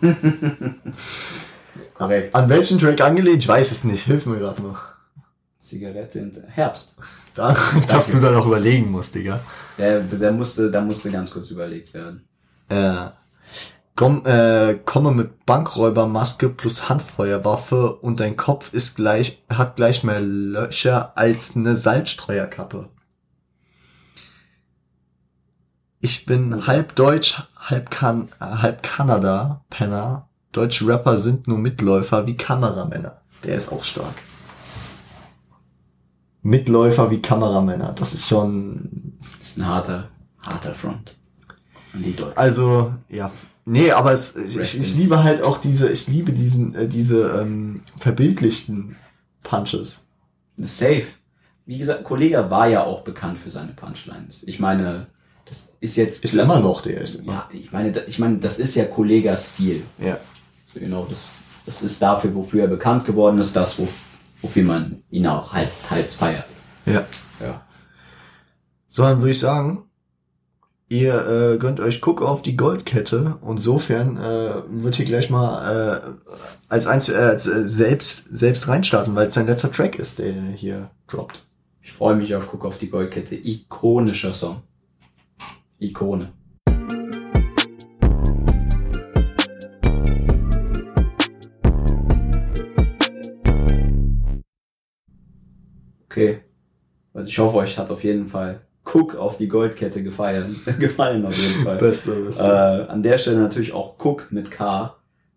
Korrekt. 1.94 2.34
An 2.34 2.50
welchen 2.50 2.80
Track 2.80 3.02
angelehnt? 3.02 3.40
Ich 3.40 3.48
weiß 3.48 3.72
es 3.72 3.84
nicht. 3.84 4.06
Hilf 4.06 4.26
mir 4.26 4.38
gerade 4.38 4.62
noch. 4.62 4.82
Zigarette 5.60 6.20
in 6.20 6.32
Herbst. 6.48 6.96
Da, 7.36 7.56
dass 7.88 8.12
du 8.12 8.20
da 8.20 8.32
noch 8.32 8.48
überlegen 8.48 8.90
musst, 8.90 9.16
Digga. 9.16 9.40
Der, 9.78 10.00
der 10.00 10.32
musste, 10.32 10.72
da 10.72 10.82
musste 10.82 11.12
ganz 11.12 11.32
kurz 11.32 11.52
überlegt 11.52 11.94
werden. 11.94 12.28
Äh, 12.70 13.10
komm, 13.96 14.26
äh, 14.26 14.76
komme 14.86 15.12
mit 15.12 15.46
Bankräubermaske 15.46 16.50
plus 16.50 16.90
Handfeuerwaffe 16.90 17.96
und 17.96 18.20
dein 18.20 18.38
Kopf 18.38 18.74
ist 18.74 18.96
gleich, 18.96 19.44
hat 19.50 19.76
gleich 19.76 20.04
mehr 20.04 20.22
Löcher 20.22 21.18
als 21.18 21.56
eine 21.56 21.76
Salzstreuerkappe. 21.76 22.90
Ich 26.02 26.26
bin 26.26 26.66
halb 26.66 26.96
Deutsch, 26.96 27.44
halb, 27.58 27.92
kan 27.92 28.30
halb 28.40 28.84
Kanada, 28.84 29.66
Penner. 29.70 30.30
Deutsche 30.54 30.88
Rapper 30.88 31.18
sind 31.18 31.48
nur 31.48 31.58
Mitläufer 31.58 32.26
wie 32.26 32.38
Kameramänner. 32.38 33.22
Der 33.44 33.56
ist 33.56 33.72
auch 33.72 33.84
stark. 33.84 34.16
Mitläufer 36.42 37.12
wie 37.12 37.22
Kameramänner. 37.22 37.92
Das 37.94 38.14
ist 38.14 38.28
schon 38.28 39.18
Das 39.20 39.42
ist 39.42 39.58
ein 39.58 39.68
harter, 39.68 40.08
harter 40.42 40.74
Front. 40.74 41.18
An 41.94 42.04
die 42.04 42.16
Deutschen. 42.16 42.38
Also, 42.38 42.94
ja. 43.10 43.30
Nee, 43.66 43.92
aber 43.92 44.14
es, 44.14 44.36
ich, 44.36 44.58
ich, 44.58 44.80
ich 44.80 44.96
liebe 44.96 45.24
halt 45.24 45.44
auch 45.44 45.58
diese, 45.58 45.90
ich 45.90 46.08
liebe 46.08 46.32
diesen, 46.32 46.74
äh, 46.76 46.88
diese 46.88 47.30
ähm, 47.42 47.82
verbildlichten 47.98 48.96
Punches. 49.44 50.06
Safe. 50.56 51.06
Wie 51.66 51.78
gesagt, 51.78 52.06
Kollege 52.06 52.50
war 52.50 52.68
ja 52.68 52.84
auch 52.84 53.02
bekannt 53.02 53.38
für 53.38 53.52
seine 53.52 53.74
Punchlines. 53.74 54.44
Ich 54.44 54.60
meine, 54.60 55.08
das 55.50 55.74
ist 55.80 55.98
jetzt. 55.98 56.24
Ist 56.24 56.36
immer 56.36 56.60
noch 56.60 56.82
der. 56.82 57.02
Ist 57.02 57.16
immer. 57.16 57.34
Ja, 57.34 57.50
ich 57.52 57.72
meine, 57.72 58.04
ich 58.08 58.20
meine, 58.20 58.38
das 58.38 58.60
ist 58.60 58.76
ja 58.76 58.86
Kollegas 58.86 59.50
Stil. 59.50 59.84
Ja. 59.98 60.20
So, 60.74 60.80
Genau, 60.80 61.06
das, 61.10 61.40
das 61.66 61.82
ist 61.82 62.02
dafür, 62.02 62.34
wofür 62.36 62.62
er 62.62 62.68
bekannt 62.68 63.06
geworden 63.06 63.40
ist, 63.40 63.56
das, 63.56 63.78
wo, 63.80 63.88
wofür 64.42 64.64
man 64.64 65.04
ihn 65.10 65.28
auch 65.28 65.52
halt 65.52 65.70
teils 65.88 66.14
feiert. 66.16 66.46
ja. 66.86 67.06
Ja. 67.42 67.62
So, 68.88 69.04
dann 69.04 69.20
würde 69.20 69.32
ich 69.32 69.40
sagen, 69.40 69.84
ihr 70.90 71.54
äh, 71.54 71.58
gönnt 71.58 71.80
euch 71.80 72.02
Guck 72.02 72.22
auf 72.22 72.42
die 72.42 72.58
Goldkette. 72.58 73.38
Und 73.42 73.58
insofern 73.58 74.18
äh, 74.18 74.64
wird 74.68 74.96
hier 74.96 75.06
gleich 75.06 75.30
mal 75.30 76.02
äh, 76.04 76.32
als, 76.68 76.88
eins, 76.88 77.08
äh, 77.10 77.16
als 77.16 77.48
äh, 77.48 77.66
selbst, 77.68 78.26
selbst 78.32 78.68
reinstarten, 78.68 79.16
weil 79.16 79.28
es 79.28 79.36
sein 79.36 79.46
letzter 79.46 79.72
Track 79.72 80.00
ist, 80.00 80.20
der 80.20 80.34
hier 80.34 80.90
droppt. 81.08 81.46
Ich 81.82 81.92
freue 81.92 82.16
mich 82.16 82.36
auf 82.36 82.48
Guck 82.48 82.66
auf 82.66 82.78
die 82.78 82.90
Goldkette. 82.90 83.36
Ikonischer 83.36 84.34
Song. 84.34 84.64
Ikone. 85.80 86.28
Okay. 96.06 96.40
Also 97.14 97.28
ich 97.28 97.40
hoffe, 97.40 97.58
euch 97.58 97.78
hat 97.78 97.92
auf 97.92 98.04
jeden 98.04 98.28
Fall 98.28 98.62
Cook 98.86 99.16
auf 99.16 99.38
die 99.38 99.48
Goldkette 99.48 100.02
gefallen. 100.04 100.56
gefallen 100.80 101.26
auf 101.26 101.36
jeden 101.38 101.64
Fall. 101.64 101.78
Beste, 101.78 102.12
Äh, 102.14 102.22
beste. 102.26 102.90
an 102.90 103.04
der 103.04 103.18
Stelle 103.18 103.40
natürlich 103.40 103.74
auch 103.74 103.96
Cook 104.04 104.28
mit 104.32 104.50
K. 104.52 104.96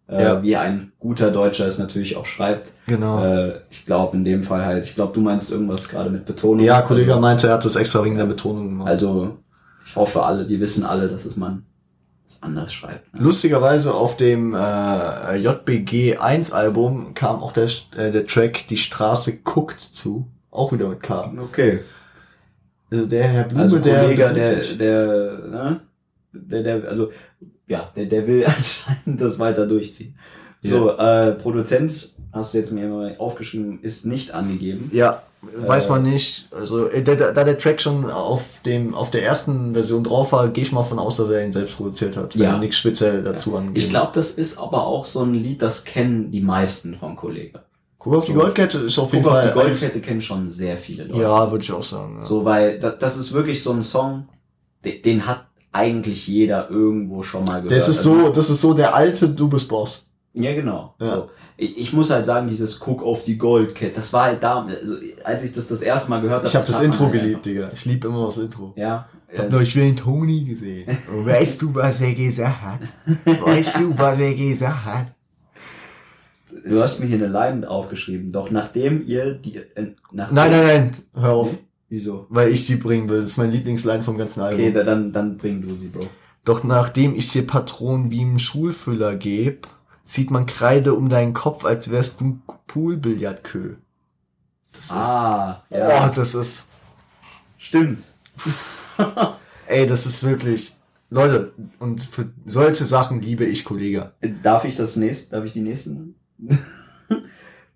Äh, 0.09 0.23
Ja. 0.23 0.43
Wie 0.43 0.57
ein 0.57 0.93
guter 0.99 1.31
Deutscher 1.31 1.67
es 1.67 1.79
natürlich 1.79 2.17
auch 2.17 2.27
schreibt. 2.27 2.71
genau. 2.87 3.25
Äh, 3.25 3.61
ich 3.71 3.85
glaube 3.85 4.17
in 4.17 4.25
dem 4.25 4.43
Fall 4.43 4.65
halt, 4.65 4.85
ich 4.85 4.95
glaube, 4.95 5.13
du 5.15 5.21
meinst 5.21 5.51
irgendwas 5.51 5.89
gerade 5.89 6.11
mit 6.11 6.25
Betonung. 6.25 6.65
ja, 6.65 6.81
Kollege 6.83 7.17
meinte, 7.17 7.49
er 7.49 7.55
hat 7.55 7.65
das 7.65 7.77
extra 7.77 8.05
wegen 8.05 8.17
der 8.17 8.27
Betonung 8.27 8.69
gemacht. 8.69 8.89
Also, 8.89 9.39
ich 9.93 9.97
hoffe 9.97 10.23
alle, 10.23 10.47
die 10.47 10.59
wissen 10.59 10.85
alle, 10.87 11.07
dass 11.09 11.27
es 11.27 11.37
man 11.37 11.67
es 12.27 12.43
anders 12.43 12.73
schreibt. 12.73 13.13
Ne? 13.15 13.21
Lustigerweise 13.21 13.93
auf 13.93 14.17
dem 14.17 14.55
äh, 14.55 15.37
JBG 15.37 16.17
1 16.17 16.51
Album 16.53 17.13
kam 17.13 17.43
auch 17.43 17.53
der, 17.53 17.69
äh, 17.95 18.11
der 18.11 18.25
Track 18.25 18.67
Die 18.69 18.79
Straße 18.79 19.43
guckt 19.43 19.81
zu. 19.83 20.27
Auch 20.51 20.73
wieder 20.73 20.89
mit 20.89 21.03
K. 21.03 21.31
Okay. 21.43 21.81
Also 22.91 23.05
der 23.07 23.25
Herr 23.29 23.45
Blume, 23.45 23.63
Also 23.63 23.79
der, 23.79 24.03
Kollege, 24.03 24.33
der, 24.35 24.63
sich- 24.63 24.79
der, 24.79 25.07
ne? 25.49 25.81
der, 26.33 26.63
der, 26.63 26.89
also, 26.89 27.11
ja, 27.67 27.91
der, 27.95 28.07
der 28.07 28.27
will 28.27 28.47
anscheinend 28.57 29.21
das 29.21 29.39
weiter 29.39 29.67
durchziehen. 29.67 30.15
So, 30.63 30.91
äh, 30.91 31.33
Produzent, 31.33 32.13
hast 32.33 32.55
du 32.55 32.59
jetzt 32.59 32.73
mir 32.73 32.89
mal 32.89 33.15
aufgeschrieben, 33.19 33.81
ist 33.83 34.07
nicht 34.07 34.33
angegeben. 34.33 34.91
Ja, 34.93 35.23
weiß 35.43 35.87
Äh, 35.87 35.91
man 35.91 36.03
nicht. 36.05 36.49
Also 36.53 36.87
äh, 36.89 37.03
da, 37.03 37.15
da 37.33 37.45
der 37.45 37.59
Track 37.59 37.81
schon 37.81 38.09
auf 38.11 38.43
dem 38.65 38.95
auf 38.95 39.11
der 39.11 39.25
ersten 39.25 39.73
Version 39.75 40.05
drauf 40.05 40.31
war, 40.33 40.49
gehe 40.49 40.63
ich 40.63 40.71
mal 40.73 40.83
von 40.83 40.99
aus, 41.01 41.17
dass 41.17 41.31
er 41.31 41.45
ihn 41.45 41.53
selbst 41.53 41.77
produziert 41.77 42.17
hat. 42.17 42.35
Ja. 42.37 42.59
nichts 42.59 42.77
speziell 42.79 43.23
dazu 43.25 43.57
angegeben. 43.57 43.77
Ich 43.85 43.91
glaube, 43.91 44.13
das 44.15 44.31
ist 44.33 44.59
aber 44.59 44.87
auch 44.87 45.05
so 45.05 45.21
ein 45.25 45.35
Lied, 45.35 45.61
das 45.63 45.85
kennen 45.85 46.31
die 46.31 46.41
meisten 46.43 46.95
von 46.97 47.17
Kollege. 47.17 47.61
Guck 47.99 48.15
auf 48.15 48.25
die. 48.27 48.33
Goldkette 48.33 48.79
ist 48.79 48.99
auf 48.99 49.13
jeden 49.13 49.25
Guck 49.25 49.33
auf 49.33 49.39
Fall. 49.41 49.49
die 49.49 49.55
Goldkette 49.55 50.01
kennen 50.01 50.23
schon 50.23 50.49
sehr 50.49 50.77
viele 50.77 51.05
Leute. 51.05 51.23
Ja, 51.23 51.51
würde 51.51 51.65
ich 51.65 51.73
auch 51.73 51.83
sagen. 51.85 52.19
Ja. 52.21 52.23
So, 52.25 52.45
weil 52.45 52.79
da, 52.79 52.91
das 52.91 53.17
ist 53.17 53.33
wirklich 53.33 53.63
so 53.63 53.73
ein 53.73 53.83
Song, 53.83 54.29
den, 54.85 55.03
den 55.03 55.27
hat 55.27 55.47
eigentlich 55.73 56.27
jeder 56.29 56.69
irgendwo 56.71 57.23
schon 57.23 57.45
mal 57.45 57.63
gehört. 57.63 57.73
das 57.77 57.89
ist 57.89 58.03
so, 58.03 58.29
das 58.29 58.51
ist 58.51 58.61
so 58.61 58.75
der 58.75 58.95
alte 58.95 59.29
Du 59.29 59.49
bist 59.49 59.69
Boss. 59.69 60.09
Ja, 60.35 60.55
genau. 60.55 60.95
Ja. 60.99 61.15
So. 61.15 61.31
Ich, 61.57 61.79
ich 61.79 61.93
muss 61.93 62.11
halt 62.11 62.25
sagen, 62.25 62.49
dieses 62.49 62.81
Guck 62.81 63.03
auf 63.03 63.25
die 63.25 63.37
Goldkette, 63.37 63.97
das 63.97 64.13
war 64.13 64.25
halt 64.25 64.43
da, 64.43 64.65
also, 64.65 64.97
als 65.25 65.45
ich 65.45 65.53
das 65.53 65.69
das 65.69 65.83
erste 65.83 66.11
Mal 66.11 66.23
gehört 66.23 66.39
habe. 66.39 66.49
Ich 66.49 66.57
habe 66.57 66.67
das 66.67 66.77
man 66.77 66.87
Intro 66.87 67.11
geliebt, 67.11 67.45
Digga. 67.45 67.71
Ich 67.73 67.85
liebe 67.85 68.09
immer 68.09 68.25
das 68.25 68.39
Intro. 68.39 68.73
Ja. 68.77 69.09
Ich 69.29 69.39
hab 69.39 69.47
ja, 69.47 69.51
neulich 69.51 69.73
den 69.73 69.97
Toni 69.97 70.45
gesehen. 70.45 70.97
Weißt 71.09 71.63
du, 71.63 71.75
was 71.75 72.01
er 72.01 72.15
gesagt 72.15 72.63
hat? 72.63 72.81
Weißt 73.25 73.79
du, 73.79 73.97
was 73.97 74.21
er 74.21 74.35
gesagt 74.35 74.85
hat? 74.85 75.07
du 76.65 76.83
hast 76.83 77.01
mir 77.01 77.07
hier 77.07 77.17
eine 77.17 77.29
Line 77.29 77.69
aufgeschrieben, 77.69 78.33
doch 78.33 78.51
nachdem 78.51 79.07
ihr 79.07 79.35
die, 79.35 79.57
äh, 79.57 79.93
nachdem, 80.13 80.35
Nein, 80.35 80.51
nein, 80.51 80.67
nein, 80.67 80.93
hör 81.15 81.33
auf. 81.33 81.59
Wieso? 81.89 82.27
Weil 82.31 82.51
ich 82.53 82.67
die 82.67 82.77
bringen 82.77 83.09
will. 83.11 83.21
Das 83.21 83.31
ist 83.31 83.37
mein 83.37 83.53
Lieblingsline 83.53 84.03
vom 84.03 84.17
ganzen 84.17 84.41
Album. 84.41 84.61
Okay, 84.61 84.73
da, 84.73 84.83
dann, 84.83 85.13
dann 85.13 85.37
bring 85.37 85.61
du 85.61 85.75
sie, 85.75 85.89
Bro. 85.89 86.01
Doch 86.45 86.65
nachdem 86.65 87.15
ich 87.15 87.31
dir 87.31 87.47
Patronen 87.47 88.11
wie 88.11 88.23
im 88.23 88.39
Schulfüller 88.39 89.15
geb, 89.17 89.69
zieht 90.05 90.31
man 90.31 90.47
Kreide 90.47 90.95
um 90.95 91.09
deinen 91.09 91.35
Kopf, 91.35 91.65
als 91.65 91.91
wärst 91.91 92.21
du 92.21 92.25
ein 92.27 92.43
Poolbillardkö. 92.67 93.75
Das 94.73 94.85
ist, 94.85 94.93
Ah, 94.93 95.63
oh, 95.71 96.11
das 96.15 96.35
ist, 96.35 96.67
stimmt. 97.59 98.01
ey, 99.67 99.87
das 99.87 100.07
ist 100.07 100.25
wirklich, 100.25 100.75
Leute, 101.11 101.53
und 101.79 102.03
für 102.03 102.31
solche 102.47 102.85
Sachen 102.85 103.21
liebe 103.21 103.45
ich 103.45 103.65
Kollege. 103.65 104.13
Darf 104.43 104.65
ich 104.65 104.77
das 104.77 104.97
nächste, 104.97 105.37
darf 105.37 105.45
ich 105.45 105.53
die 105.53 105.61
nächsten? 105.61 106.15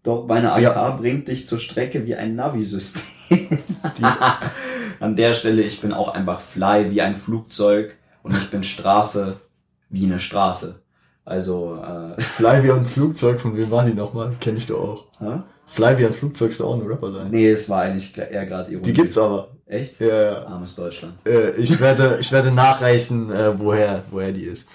Doch 0.02 0.26
meine 0.26 0.52
AK 0.52 0.62
Ja. 0.62 0.90
bringt 0.92 1.28
dich 1.28 1.46
zur 1.46 1.58
Strecke 1.58 2.06
wie 2.06 2.14
ein 2.14 2.34
Navi-System. 2.36 3.02
An 5.00 5.16
der 5.16 5.32
Stelle, 5.32 5.62
ich 5.62 5.80
bin 5.80 5.92
auch 5.92 6.08
einfach 6.08 6.40
fly 6.40 6.90
wie 6.92 7.02
ein 7.02 7.16
Flugzeug 7.16 7.96
und 8.22 8.36
ich 8.36 8.48
bin 8.50 8.62
Straße 8.62 9.40
wie 9.90 10.04
eine 10.04 10.20
Straße. 10.20 10.80
Also, 11.26 11.78
äh, 12.16 12.20
Fly 12.20 12.62
wie 12.62 12.70
ein 12.70 12.86
Flugzeug, 12.86 13.40
von 13.40 13.56
wem 13.56 13.70
war 13.70 13.84
die 13.84 13.92
nochmal? 13.94 14.32
Kenn 14.40 14.56
ich 14.56 14.66
doch 14.66 14.78
auch. 14.80 15.04
hä? 15.20 15.40
Fly 15.66 15.98
wie 15.98 16.06
ein 16.06 16.14
Flugzeug 16.14 16.50
ist 16.50 16.60
doch 16.60 16.68
auch 16.68 16.80
eine 16.80 16.88
Rapperline. 16.88 17.28
nee, 17.28 17.50
es 17.50 17.68
war 17.68 17.82
eigentlich 17.82 18.16
eher 18.16 18.46
gerade 18.46 18.70
Ironie. 18.70 18.84
Die 18.86 18.92
gibt's 18.92 19.18
aber. 19.18 19.48
Echt? 19.66 19.98
Ja, 20.00 20.06
ja. 20.22 20.46
Armes 20.46 20.76
Deutschland. 20.76 21.14
Äh, 21.26 21.50
ich 21.56 21.78
werde, 21.80 22.18
ich 22.20 22.30
werde 22.30 22.52
nachreichen, 22.52 23.32
äh, 23.32 23.58
woher, 23.58 24.04
woher 24.12 24.30
die 24.30 24.44
ist. 24.44 24.68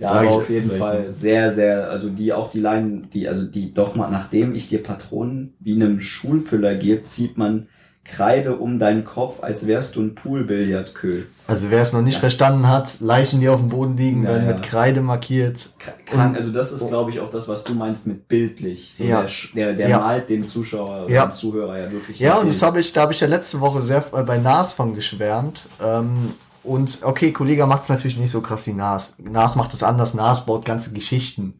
Ja, 0.00 0.08
Sag 0.08 0.16
aber 0.16 0.30
ich- 0.30 0.36
auf 0.36 0.50
jeden 0.50 0.70
Fall 0.72 1.06
sehr, 1.14 1.52
sehr, 1.52 1.88
also 1.88 2.08
die 2.08 2.32
auch 2.32 2.50
die 2.50 2.58
Line, 2.58 3.02
die, 3.14 3.28
also 3.28 3.44
die 3.46 3.72
doch 3.72 3.94
mal, 3.94 4.10
nachdem 4.10 4.56
ich 4.56 4.66
dir 4.68 4.82
Patronen 4.82 5.54
wie 5.60 5.76
einem 5.76 6.00
Schulfüller 6.00 6.74
gebe, 6.74 7.04
zieht 7.04 7.38
man 7.38 7.68
Kreide 8.04 8.56
um 8.56 8.78
deinen 8.80 9.04
Kopf, 9.04 9.42
als 9.42 9.66
wärst 9.66 9.94
du 9.96 10.02
ein 10.02 10.14
Poolbillardkö. 10.14 11.22
Also 11.46 11.70
wer 11.70 11.80
es 11.82 11.92
noch 11.92 12.02
nicht 12.02 12.16
Das- 12.16 12.20
verstanden 12.20 12.66
hat, 12.68 13.00
Leichen, 13.00 13.40
die 13.40 13.48
auf 13.48 13.60
dem 13.60 13.68
Boden 13.68 13.96
liegen, 13.96 14.24
Ja, 14.24 14.30
werden 14.30 14.46
mit 14.48 14.62
Kreide 14.62 15.00
markiert. 15.02 15.70
Krank, 16.06 16.36
also 16.36 16.50
das 16.50 16.72
ist, 16.72 16.88
glaube 16.88 17.10
ich, 17.10 17.20
auch 17.20 17.30
das, 17.30 17.46
was 17.48 17.62
du 17.64 17.74
meinst 17.74 18.06
mit 18.08 18.26
bildlich. 18.28 18.94
So 18.96 19.04
Ja. 19.04 19.24
Der, 19.54 19.66
der, 19.66 19.74
der 19.74 19.88
Ja. 19.88 19.98
malt 20.00 20.28
dem 20.28 20.46
Zuschauer 20.46 21.04
oder 21.04 21.10
Ja. 21.14 21.26
dem 21.26 21.34
Zuhörer 21.34 21.78
ja 21.78 21.90
wirklich. 21.92 22.18
Ja, 22.18 22.36
und 22.38 22.48
das 22.48 22.60
habe 22.62 22.80
ich, 22.80 22.92
da 22.92 23.02
habe 23.02 23.12
ich 23.12 23.20
ja 23.20 23.28
letzte 23.28 23.60
Woche 23.60 23.80
sehr 23.82 24.04
äh, 24.12 24.22
bei 24.24 24.38
Nas 24.38 24.72
von 24.72 24.94
geschwärmt. 24.94 25.68
Ähm, 25.82 26.32
und 26.64 27.00
okay, 27.04 27.32
Kollege 27.32 27.66
macht 27.66 27.84
es 27.84 27.88
natürlich 27.88 28.16
nicht 28.18 28.30
so 28.30 28.40
krass 28.40 28.66
wie 28.66 28.72
Nas. 28.72 29.14
Nas 29.18 29.56
macht 29.56 29.72
es 29.74 29.82
anders. 29.82 30.14
Nas 30.14 30.44
baut 30.44 30.64
ganze 30.64 30.92
Geschichten. 30.92 31.54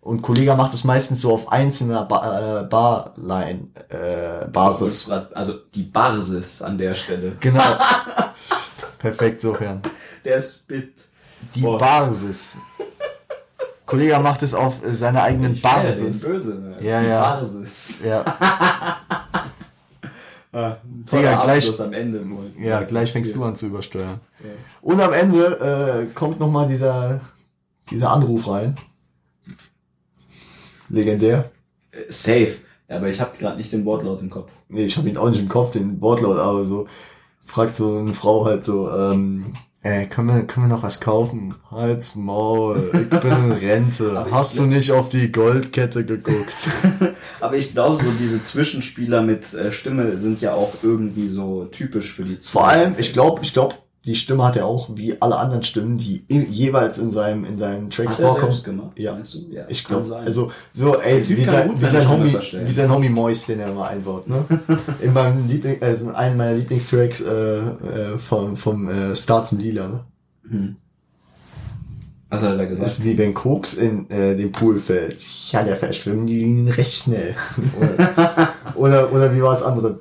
Und 0.00 0.22
Kollege 0.22 0.54
macht 0.54 0.72
es 0.74 0.84
meistens 0.84 1.20
so 1.20 1.34
auf 1.34 1.50
einzelner 1.52 2.04
ba 2.04 2.60
äh, 2.60 2.64
Barline 2.64 3.68
äh, 3.88 4.46
Basis. 4.48 5.10
Also 5.10 5.54
die 5.74 5.82
Basis 5.82 6.62
an 6.62 6.78
der 6.78 6.94
Stelle. 6.94 7.32
Genau. 7.40 7.62
Perfekt, 8.98 9.40
sofern. 9.40 9.82
Der 10.24 10.40
Spit. 10.40 10.94
Die 11.54 11.60
Boah. 11.60 11.78
Basis. 11.78 12.56
Kollege 13.86 14.18
macht 14.18 14.42
es 14.42 14.54
auf 14.54 14.84
äh, 14.84 14.94
seiner 14.94 15.22
eigenen 15.22 15.54
Ich 15.54 15.62
Basis. 15.62 16.20
Böse, 16.20 16.54
ne? 16.56 16.76
Ja, 16.80 17.00
die 17.00 17.06
ja. 17.06 17.20
Basis. 17.36 18.00
Ja, 18.04 18.24
Ah, 20.50 20.76
Digga, 20.82 21.44
gleich- 21.44 21.80
am 21.80 21.92
Ende. 21.92 22.24
Ja, 22.58 22.82
gleich 22.82 23.12
fängst 23.12 23.36
du 23.36 23.44
an 23.44 23.54
zu 23.54 23.66
übersteuern. 23.66 24.18
Ja. 24.42 24.50
Und 24.80 25.00
am 25.00 25.12
Ende 25.12 26.06
äh, 26.08 26.14
kommt 26.14 26.40
noch 26.40 26.50
mal 26.50 26.66
dieser, 26.66 27.20
dieser 27.90 28.10
Anruf 28.10 28.48
rein. 28.48 28.74
Legendär. 30.88 31.50
Äh, 31.90 32.10
Safe. 32.10 32.54
Aber 32.88 33.08
ich 33.08 33.20
habe 33.20 33.36
gerade 33.38 33.56
nicht 33.58 33.72
den 33.72 33.84
Wortlaut 33.84 34.22
im 34.22 34.30
Kopf. 34.30 34.50
Nee, 34.68 34.86
ich 34.86 34.96
habe 34.96 35.08
ihn 35.08 35.16
auch 35.18 35.28
nicht 35.28 35.40
im 35.40 35.48
Kopf, 35.48 35.72
den 35.72 36.00
Wortlaut, 36.00 36.38
aber 36.38 36.64
so 36.64 36.86
fragt 37.44 37.74
so 37.76 37.98
eine 37.98 38.14
Frau 38.14 38.46
halt 38.46 38.64
so, 38.64 38.90
ähm, 38.90 39.52
äh, 39.82 40.06
können 40.06 40.28
wir, 40.28 40.42
können 40.44 40.66
wir 40.68 40.74
noch 40.74 40.82
was 40.82 40.98
kaufen? 41.00 41.54
Halt's 41.70 42.16
Maul, 42.16 42.90
ich 42.94 43.20
bin 43.20 43.30
in 43.30 43.52
Rente. 43.60 44.26
Hast 44.30 44.54
du 44.54 44.62
glaub- 44.64 44.70
nicht 44.70 44.90
auf 44.92 45.08
die 45.10 45.30
Goldkette 45.30 46.04
geguckt? 46.04 46.54
Aber 47.40 47.56
ich 47.56 47.72
glaube, 47.72 48.02
so 48.02 48.10
diese 48.18 48.42
Zwischenspieler 48.42 49.22
mit 49.22 49.52
äh, 49.54 49.70
Stimme 49.70 50.16
sind 50.16 50.40
ja 50.40 50.54
auch 50.54 50.72
irgendwie 50.82 51.28
so 51.28 51.66
typisch 51.66 52.12
für 52.12 52.24
die 52.24 52.38
Vor 52.40 52.66
allem, 52.68 52.94
ich 52.98 53.12
glaube, 53.12 53.42
ich 53.42 53.52
glaube, 53.52 53.76
die 54.08 54.16
Stimme 54.16 54.42
hat 54.44 54.56
er 54.56 54.64
auch 54.66 54.88
wie 54.94 55.20
alle 55.20 55.36
anderen 55.36 55.62
Stimmen, 55.62 55.98
die 55.98 56.24
jeweils 56.28 56.96
in 56.98 57.10
seinem 57.10 57.44
in 57.44 57.58
seinen 57.58 57.90
Tracks 57.90 58.16
Hat 58.18 58.24
er 58.24 58.30
vorkommen. 58.32 58.62
gemacht, 58.64 58.92
Ja. 58.98 59.12
meinst 59.12 59.34
du? 59.34 59.38
Ja, 59.52 59.64
Ich 59.68 59.84
glaube, 59.84 60.16
also 60.16 60.50
so, 60.72 60.96
ey, 60.98 61.22
wie 61.28 61.44
sein, 61.44 61.72
wie 61.74 61.76
sein 61.86 62.08
Homie, 62.08 62.30
verstellen. 62.30 62.66
wie 62.66 62.72
sein 62.72 62.90
Homie 62.90 63.10
Mois, 63.10 63.44
den 63.46 63.60
er 63.60 63.70
immer 63.70 63.86
einbaut, 63.88 64.26
ne? 64.26 64.44
In 65.02 65.12
meinem 65.12 65.46
Liebling, 65.46 65.76
also 65.82 66.08
einem 66.14 66.38
meiner 66.38 66.54
Lieblingstracks 66.56 67.20
äh, 67.20 67.30
äh, 67.58 68.18
vom 68.18 68.56
vom 68.56 68.88
äh, 68.88 69.14
Star 69.14 69.44
zum 69.44 69.58
Lila, 69.58 69.88
ne? 69.88 70.00
Hm. 70.48 70.76
Was 72.30 72.42
hat 72.42 72.50
er 72.50 72.56
da 72.56 72.62
Das 72.64 72.70
gesagt? 72.70 72.88
ist 72.90 73.04
wie 73.04 73.16
wenn 73.18 73.32
Koks 73.34 73.74
in 73.74 74.10
äh, 74.10 74.36
den 74.36 74.52
Pool 74.52 74.78
fällt. 74.78 75.22
Ja, 75.50 75.62
der 75.62 75.76
verschwimmen 75.76 76.26
die 76.26 76.40
Linien 76.40 76.68
recht 76.68 76.92
schnell. 76.92 77.34
oder, 78.76 78.76
oder 78.76 79.12
oder 79.12 79.34
wie 79.34 79.42
war 79.42 79.50
das 79.52 79.62
andere? 79.62 79.98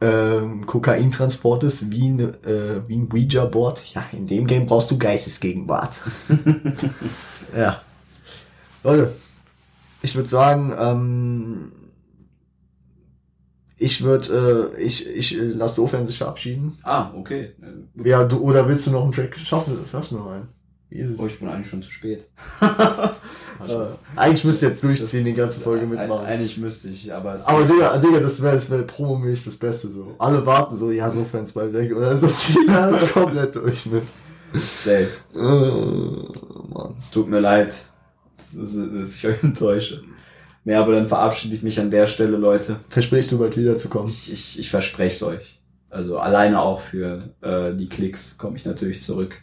Ähm, 0.00 0.64
Kokaintransport 0.64 1.64
ist 1.64 1.90
wie, 1.90 2.08
ein, 2.08 2.20
äh, 2.20 2.86
wie 2.86 2.96
ein 2.96 3.08
Ouija-Board. 3.12 3.84
Ja, 3.94 4.04
in 4.12 4.26
dem 4.26 4.46
Game 4.46 4.66
brauchst 4.66 4.90
du 4.90 4.98
Geistesgegenwart. 4.98 5.98
ja. 7.56 7.82
Leute, 8.84 9.12
ich 10.02 10.14
würde 10.14 10.28
sagen, 10.28 10.72
ähm, 10.78 11.72
ich 13.76 14.02
würde, 14.02 14.72
äh, 14.76 14.80
ich, 14.82 15.06
ich 15.08 15.36
äh, 15.38 15.42
lass 15.42 15.74
sofern 15.74 16.06
sich 16.06 16.18
verabschieden. 16.18 16.78
Ah, 16.84 17.12
okay. 17.14 17.54
Äh, 17.60 18.08
Ja, 18.08 18.24
du, 18.24 18.38
oder 18.38 18.68
willst 18.68 18.86
du 18.86 18.92
noch 18.92 19.02
einen 19.02 19.12
Track 19.12 19.36
schaffen? 19.36 19.78
Schaffst 19.90 20.12
du 20.12 20.16
noch 20.16 20.30
einen? 20.30 20.48
Wie 20.90 20.98
ist 20.98 21.10
es? 21.10 21.18
Oh, 21.18 21.26
ich 21.26 21.38
bin 21.38 21.48
eigentlich 21.48 21.68
schon 21.68 21.82
zu 21.82 21.90
spät. 21.90 22.24
Äh, 23.66 23.86
eigentlich 24.16 24.44
müsst 24.44 24.62
ihr 24.62 24.68
jetzt 24.68 24.82
durchziehen, 24.84 25.24
die 25.24 25.34
ganze 25.34 25.60
Folge 25.60 25.86
mitmachen. 25.86 26.26
Eigentlich 26.26 26.58
müsste 26.58 26.88
ich, 26.88 27.12
aber 27.12 27.34
es 27.34 27.46
Aber 27.46 27.64
Digga, 27.64 27.98
Digga, 27.98 28.20
das 28.20 28.42
wäre 28.42 28.54
das 28.54 28.70
wär 28.70 28.82
promomäßig 28.82 29.46
das 29.46 29.56
Beste 29.56 29.88
so. 29.88 30.14
Alle 30.18 30.44
warten 30.46 30.76
so, 30.76 30.90
ja, 30.90 31.10
so 31.10 31.24
Fans 31.24 31.52
bald 31.52 31.72
weg. 31.72 31.94
Oder 31.94 32.16
so 32.16 32.26
ziehen 32.28 32.70
alle 32.70 33.06
komplett 33.06 33.54
durch 33.56 33.86
mit. 33.86 34.04
safe. 34.52 35.08
Äh, 35.34 35.38
Mann. 36.72 36.94
Es 36.98 37.10
tut 37.10 37.28
mir 37.28 37.40
leid, 37.40 37.86
dass, 38.54 38.76
dass 38.76 39.14
ich 39.16 39.26
euch 39.26 39.42
enttäusche. 39.42 40.02
Ja, 40.64 40.80
aber 40.80 40.92
dann 40.92 41.06
verabschiede 41.06 41.54
ich 41.54 41.62
mich 41.62 41.80
an 41.80 41.90
der 41.90 42.06
Stelle, 42.06 42.36
Leute. 42.36 42.80
Versprichst 42.90 43.32
du 43.32 43.38
bald 43.38 43.56
wiederzukommen? 43.56 44.08
Ich, 44.08 44.32
ich, 44.32 44.58
ich 44.58 44.70
verspreche 44.70 45.14
es 45.14 45.22
euch. 45.22 45.60
Also 45.90 46.18
alleine 46.18 46.60
auch 46.60 46.80
für 46.80 47.30
äh, 47.40 47.74
die 47.74 47.88
Klicks 47.88 48.36
komme 48.36 48.56
ich 48.56 48.66
natürlich 48.66 49.02
zurück. 49.02 49.36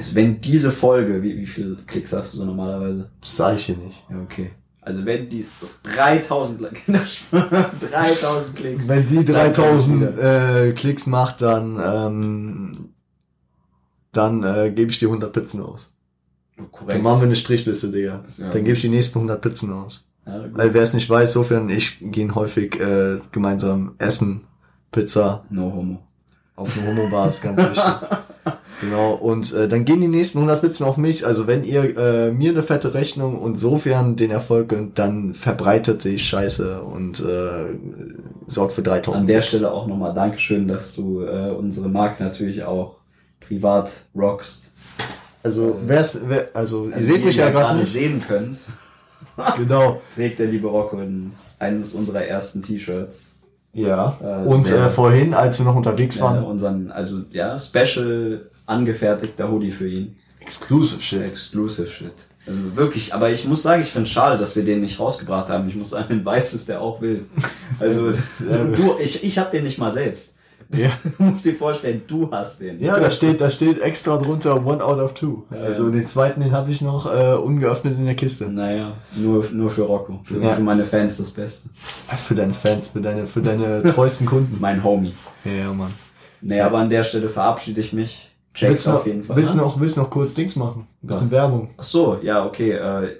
Also 0.00 0.14
wenn 0.14 0.40
diese 0.40 0.72
Folge, 0.72 1.22
wie, 1.22 1.36
wie 1.36 1.46
viele 1.46 1.76
Klicks 1.86 2.12
hast 2.14 2.32
du 2.32 2.38
so 2.38 2.44
normalerweise? 2.46 3.10
Das 3.20 3.36
sag 3.36 3.56
ich 3.56 3.66
hier 3.66 3.76
nicht. 3.76 4.02
Ja, 4.08 4.16
okay. 4.22 4.50
Also 4.80 5.04
wenn 5.04 5.28
die 5.28 5.44
so 5.60 5.66
3000, 5.94 6.60
Like- 6.62 6.82
3000 6.86 8.56
Klicks. 8.56 8.88
Wenn 8.88 9.06
die 9.08 9.24
Dann 9.24 9.52
komm 9.52 9.76
ich 9.76 9.84
3000 9.86 10.18
äh, 10.18 10.72
Klicks 10.72 11.06
macht, 11.06 11.42
dann, 11.42 11.78
ähm, 11.84 12.88
dann 14.12 14.42
äh, 14.42 14.70
gebe 14.74 14.90
ich 14.90 14.98
dir 14.98 15.08
100 15.08 15.32
Pizzen 15.32 15.62
aus. 15.62 15.92
Dann 16.56 16.70
Korrekt. 16.72 17.02
machen 17.02 17.20
wir 17.20 17.26
eine 17.26 17.36
Strichliste, 17.36 17.90
Digga. 17.90 18.24
Ja, 18.38 18.50
Dann 18.50 18.64
gebe 18.64 18.72
ich 18.72 18.80
die 18.80 18.88
nächsten 18.88 19.18
100 19.18 19.40
Pizzen 19.42 19.72
aus. 19.72 20.04
Ja. 20.26 20.44
Weil 20.52 20.72
wer 20.74 20.82
es 20.82 20.94
nicht 20.94 21.08
weiß, 21.10 21.32
sofern 21.34 21.68
ich 21.68 21.98
gehen 22.00 22.34
häufig 22.34 22.78
äh, 22.80 23.18
gemeinsam 23.32 23.94
essen, 23.98 24.42
Pizza, 24.92 25.44
No 25.50 25.72
homo. 25.74 25.98
auf 26.56 26.76
eine 26.78 26.86
Homo-Bar 26.88 27.28
ist 27.28 27.42
ganz 27.42 27.62
wichtig. 27.62 27.82
Genau, 28.80 29.12
und 29.12 29.52
äh, 29.52 29.68
dann 29.68 29.84
gehen 29.84 30.00
die 30.00 30.08
nächsten 30.08 30.38
100 30.38 30.62
Pizzen 30.62 30.86
auf 30.86 30.96
mich. 30.96 31.26
Also 31.26 31.46
wenn 31.46 31.64
ihr 31.64 31.96
äh, 31.98 32.32
mir 32.32 32.50
eine 32.52 32.62
fette 32.62 32.94
Rechnung 32.94 33.38
und 33.38 33.56
sofern 33.58 34.16
den 34.16 34.30
Erfolg 34.30 34.70
gönnt, 34.70 34.98
dann 34.98 35.34
verbreitet 35.34 36.04
die 36.04 36.18
Scheiße 36.18 36.80
und 36.80 37.20
äh, 37.20 37.76
sorgt 38.46 38.72
für 38.72 38.80
3000 38.82 39.20
An 39.20 39.26
der. 39.26 39.42
Stelle 39.42 39.70
auch 39.70 39.86
nochmal 39.86 40.14
Dankeschön, 40.14 40.66
dass 40.66 40.94
du 40.94 41.22
äh, 41.22 41.50
unsere 41.50 41.90
Marke 41.90 42.22
natürlich 42.22 42.64
auch 42.64 42.96
privat 43.46 44.06
rockst. 44.16 44.70
Also, 45.42 45.78
wer's, 45.86 46.18
wer, 46.26 46.48
also, 46.54 46.88
ihr 46.88 46.94
Also 46.94 47.06
seht 47.06 47.20
wie 47.20 47.26
mich 47.26 47.36
ihr 47.36 47.44
ja 47.44 47.50
gerade 47.50 47.64
gerade 47.66 47.78
nicht. 47.80 47.92
sehen 47.92 48.22
könnt, 48.26 48.58
Genau. 49.58 50.00
trägt 50.14 50.38
der 50.38 50.46
liebe 50.46 50.68
Rocco 50.68 50.98
in 51.00 51.32
eines 51.58 51.92
unserer 51.94 52.22
ersten 52.24 52.62
T-Shirts. 52.62 53.29
Ja. 53.72 54.16
Äh, 54.22 54.46
und 54.46 54.66
sehr- 54.66 54.86
äh, 54.86 54.88
vorhin, 54.88 55.34
als 55.34 55.58
wir 55.58 55.66
noch 55.66 55.76
unterwegs 55.76 56.18
Äh, 56.18 56.22
waren, 56.22 56.44
unseren, 56.44 56.90
also 56.90 57.20
ja, 57.30 57.58
special 57.58 58.50
angefertigter 58.66 59.50
Hoodie 59.50 59.70
für 59.72 59.88
ihn. 59.88 60.16
Exclusive 60.40 61.00
Shit. 61.00 61.22
Exclusive 61.22 61.88
Shit. 61.88 62.12
Also 62.46 62.74
wirklich, 62.74 63.14
aber 63.14 63.30
ich 63.30 63.46
muss 63.46 63.62
sagen, 63.62 63.82
ich 63.82 63.90
finde 63.90 64.06
es 64.06 64.12
schade, 64.12 64.38
dass 64.38 64.56
wir 64.56 64.64
den 64.64 64.80
nicht 64.80 64.98
rausgebracht 64.98 65.48
haben. 65.50 65.68
Ich 65.68 65.76
muss 65.76 65.90
sagen, 65.90 66.12
in 66.14 66.24
Weiß 66.24 66.54
ist 66.54 66.68
der 66.68 66.80
auch 66.80 67.00
wild. 67.00 67.26
Also 67.78 68.10
du, 68.40 68.96
ich, 69.00 69.22
ich 69.22 69.38
hab 69.38 69.50
den 69.50 69.64
nicht 69.64 69.78
mal 69.78 69.92
selbst. 69.92 70.36
Ja. 70.74 70.90
Du 71.18 71.24
musst 71.24 71.44
dir 71.44 71.54
vorstellen, 71.56 72.02
du 72.06 72.30
hast 72.30 72.60
den. 72.60 72.78
Ja, 72.80 72.98
da 72.98 73.10
steht, 73.10 73.40
da 73.40 73.50
steht 73.50 73.80
extra 73.80 74.16
drunter 74.16 74.64
One 74.64 74.82
out 74.84 74.98
of 74.98 75.14
two. 75.14 75.42
Ja, 75.50 75.58
also 75.58 75.86
ja. 75.86 75.90
den 75.90 76.06
zweiten, 76.06 76.40
den 76.40 76.52
habe 76.52 76.70
ich 76.70 76.80
noch 76.80 77.12
äh, 77.12 77.34
ungeöffnet 77.34 77.98
in 77.98 78.04
der 78.04 78.14
Kiste. 78.14 78.48
Naja, 78.48 78.92
nur, 79.16 79.44
nur 79.52 79.70
für 79.70 79.82
Rocco. 79.82 80.20
Für, 80.24 80.40
Ja. 80.40 80.50
für 80.54 80.62
meine 80.62 80.84
Fans 80.84 81.16
das 81.18 81.30
Beste. 81.30 81.68
Für 82.16 82.34
deine 82.34 82.54
Fans, 82.54 82.88
für 82.88 83.00
deine, 83.00 83.26
für 83.26 83.42
deine 83.42 83.82
treuesten 83.82 84.26
Kunden. 84.26 84.56
Mein 84.60 84.82
Homie. 84.84 85.14
Ja, 85.44 85.72
Mann. 85.72 85.92
So. 86.42 86.62
aber 86.62 86.78
an 86.78 86.88
der 86.88 87.02
Stelle 87.04 87.28
verabschiede 87.28 87.80
ich 87.80 87.92
mich. 87.92 88.30
Checks 88.54 88.70
Willst 88.72 88.88
auf 88.88 89.06
jeden 89.06 89.24
Fall. 89.24 89.36
willst, 89.36 89.54
du 89.54 89.58
ne? 89.58 89.64
noch, 89.64 89.78
willst 89.80 89.96
noch 89.96 90.10
kurz 90.10 90.34
Dings 90.34 90.56
machen? 90.56 90.86
Ein 91.02 91.06
bisschen 91.06 91.26
Ja. 91.26 91.32
Werbung. 91.32 91.68
Ach 91.76 91.82
so, 91.84 92.18
ja, 92.22 92.44
okay. 92.44 92.72
Äh, 92.72 93.16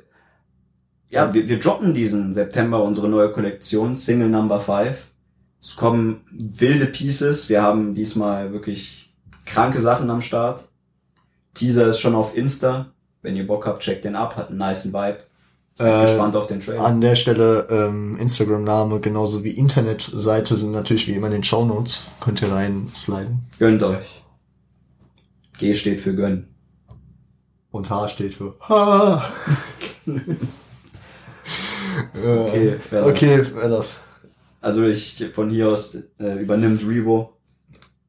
ja, 1.08 1.32
wir, 1.34 1.48
wir 1.48 1.58
droppen 1.58 1.92
diesen 1.94 2.32
September 2.32 2.82
unsere 2.82 3.08
neue 3.08 3.30
Kollektion, 3.32 3.94
Single 3.94 4.28
Number 4.28 4.60
5. 4.60 4.96
Es 5.62 5.76
kommen 5.76 6.22
wilde 6.30 6.86
Pieces. 6.86 7.48
Wir 7.48 7.62
haben 7.62 7.94
diesmal 7.94 8.52
wirklich 8.52 9.12
kranke 9.44 9.80
Sachen 9.80 10.08
am 10.10 10.22
Start. 10.22 10.68
Teaser 11.54 11.88
ist 11.88 12.00
schon 12.00 12.14
auf 12.14 12.36
Insta. 12.36 12.92
Wenn 13.22 13.36
ihr 13.36 13.46
Bock 13.46 13.66
habt, 13.66 13.82
checkt 13.82 14.04
den 14.04 14.16
ab. 14.16 14.36
Hat 14.36 14.48
einen 14.48 14.58
nice 14.58 14.86
Vibe. 14.86 15.18
Seid 15.76 16.02
Äh, 16.02 16.06
gespannt 16.06 16.36
auf 16.36 16.46
den 16.46 16.60
Trailer. 16.60 16.84
An 16.84 17.00
der 17.00 17.14
Stelle 17.14 17.66
ähm, 17.70 18.16
Instagram-Name 18.18 19.00
genauso 19.00 19.44
wie 19.44 19.50
Internetseite 19.50 20.56
sind 20.56 20.72
natürlich 20.72 21.06
wie 21.08 21.12
immer 21.12 21.26
in 21.26 21.34
den 21.34 21.44
Shownotes. 21.44 22.08
Könnt 22.20 22.40
ihr 22.42 22.52
reinsliden. 22.52 23.40
Gönnt 23.58 23.82
euch. 23.82 24.22
G 25.58 25.74
steht 25.74 26.00
für 26.00 26.14
gönnen. 26.14 26.48
Und 27.70 27.90
H 27.90 28.08
steht 28.08 28.34
für 28.34 28.54
Ha. 28.68 29.22
Okay, 32.14 32.78
okay, 32.92 33.02
okay, 33.02 33.68
das. 33.68 34.00
Also 34.60 34.84
ich, 34.84 35.24
von 35.34 35.50
hier 35.50 35.68
aus 35.68 35.94
äh, 36.18 36.34
übernimmt 36.40 36.82
Revo. 36.86 37.36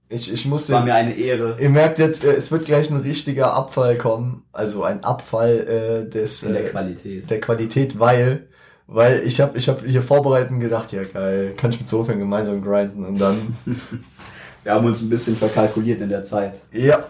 Ich, 0.10 0.32
ich 0.34 0.46
muss 0.46 0.70
war 0.70 0.82
den, 0.82 0.88
mir 0.88 0.94
eine 0.96 1.14
Ehre. 1.16 1.56
Ihr 1.60 1.70
merkt 1.70 1.98
jetzt, 2.00 2.26
äh, 2.26 2.34
es 2.34 2.52
wird 2.52 2.66
gleich 2.66 2.90
ein 2.90 2.98
richtiger 2.98 3.54
Abfall 3.54 3.98
kommen. 3.98 4.44
Also 4.52 4.84
ein 4.84 5.04
Abfall 5.04 6.04
äh, 6.06 6.10
des 6.10 6.44
In 6.44 6.54
der 6.54 6.66
äh, 6.66 6.70
Qualität. 6.70 7.30
der 7.30 7.40
Qualität, 7.40 8.00
weil 8.00 8.48
weil 8.88 9.22
ich 9.26 9.40
habe 9.40 9.58
ich 9.58 9.70
hab 9.70 9.86
hier 9.86 10.02
vorbereiten 10.02 10.60
gedacht, 10.60 10.92
ja 10.92 11.04
geil, 11.04 11.54
kann 11.56 11.72
ich 11.72 11.80
mit 11.80 11.88
Sofern 11.88 12.20
gemeinsam 12.20 12.62
grinden 12.62 13.06
und 13.06 13.18
dann 13.20 13.56
Wir 14.64 14.74
haben 14.74 14.86
uns 14.86 15.02
ein 15.02 15.10
bisschen 15.10 15.36
verkalkuliert 15.38 16.02
in 16.02 16.10
der 16.10 16.24
Zeit. 16.24 16.60
ja, 16.74 17.06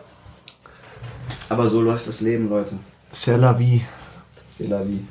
Aber 1.50 1.68
so 1.68 1.82
läuft 1.82 2.08
das 2.08 2.22
Leben, 2.22 2.50
Leute. 2.50 2.76
c'est 3.12 3.38
la 3.38 3.58
vie. 3.58 3.82
C'est 4.48 4.68
la 4.70 4.84
vie. 4.84 5.04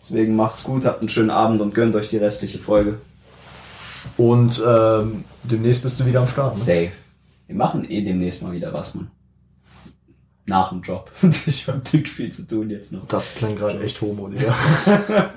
Deswegen 0.00 0.34
macht's 0.34 0.64
gut, 0.64 0.84
habt 0.84 1.00
einen 1.00 1.08
schönen 1.08 1.30
Abend 1.30 1.60
und 1.60 1.74
gönnt 1.74 1.94
euch 1.94 2.08
die 2.08 2.16
restliche 2.18 2.58
Folge. 2.58 2.98
Und 4.16 4.62
ähm, 4.66 5.24
demnächst 5.44 5.82
bist 5.82 6.00
du 6.00 6.06
wieder 6.06 6.20
am 6.20 6.28
Start. 6.28 6.54
Ne? 6.54 6.60
Safe. 6.60 6.92
Wir 7.46 7.56
machen 7.56 7.88
eh 7.90 8.02
demnächst 8.02 8.42
mal 8.42 8.52
wieder 8.52 8.72
was, 8.72 8.94
Mann. 8.94 9.10
Nach 10.46 10.70
dem 10.70 10.82
Job. 10.82 11.10
ich 11.46 11.66
hab 11.68 11.84
dick 11.90 12.08
viel 12.08 12.32
zu 12.32 12.46
tun 12.46 12.70
jetzt 12.70 12.92
noch. 12.92 13.06
Das 13.08 13.34
klang 13.34 13.56
gerade 13.56 13.80
echt 13.80 14.00
homo, 14.00 14.28
Digga. 14.28 14.54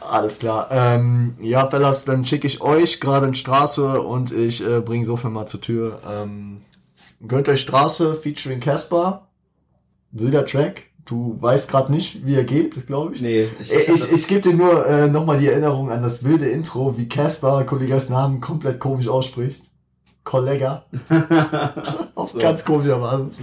Alles 0.00 0.38
klar. 0.38 0.68
Ähm, 0.70 1.36
ja, 1.40 1.68
Fellas, 1.68 2.04
dann 2.04 2.24
schicke 2.24 2.46
ich 2.46 2.60
euch 2.60 3.00
gerade 3.00 3.26
in 3.26 3.34
Straße 3.34 4.00
und 4.00 4.32
ich 4.32 4.66
äh, 4.66 4.80
bringe 4.80 5.06
Sofern 5.06 5.32
mal 5.32 5.46
zur 5.46 5.60
Tür. 5.60 6.00
Ähm, 6.10 6.60
gönnt 7.26 7.48
euch 7.48 7.60
Straße 7.60 8.14
featuring 8.14 8.60
Casper. 8.60 9.28
Wilder 10.10 10.44
Track. 10.44 10.84
Du 11.04 11.36
weißt 11.40 11.68
gerade 11.68 11.90
nicht, 11.92 12.24
wie 12.24 12.36
er 12.36 12.44
geht, 12.44 12.86
glaube 12.86 13.14
ich. 13.14 13.20
Nee, 13.22 13.48
ich, 13.60 13.70
Ich, 13.72 13.88
hab 13.88 13.94
ich, 13.94 14.00
das- 14.00 14.12
ich 14.12 14.28
gebe 14.28 14.40
dir 14.42 14.54
nur 14.54 14.86
äh, 14.86 15.08
nochmal 15.08 15.38
die 15.38 15.48
Erinnerung 15.48 15.90
an 15.90 16.02
das 16.02 16.22
wilde 16.24 16.48
Intro, 16.48 16.96
wie 16.96 17.08
Caspar 17.08 17.64
Kollegas 17.64 18.08
Namen 18.08 18.40
komplett 18.40 18.78
komisch 18.78 19.08
ausspricht. 19.08 19.62
Kollega. 20.24 20.84
Auf 22.14 22.30
So. 22.30 22.38
ganz 22.38 22.64
komischer 22.64 22.98
Basis. 23.00 23.40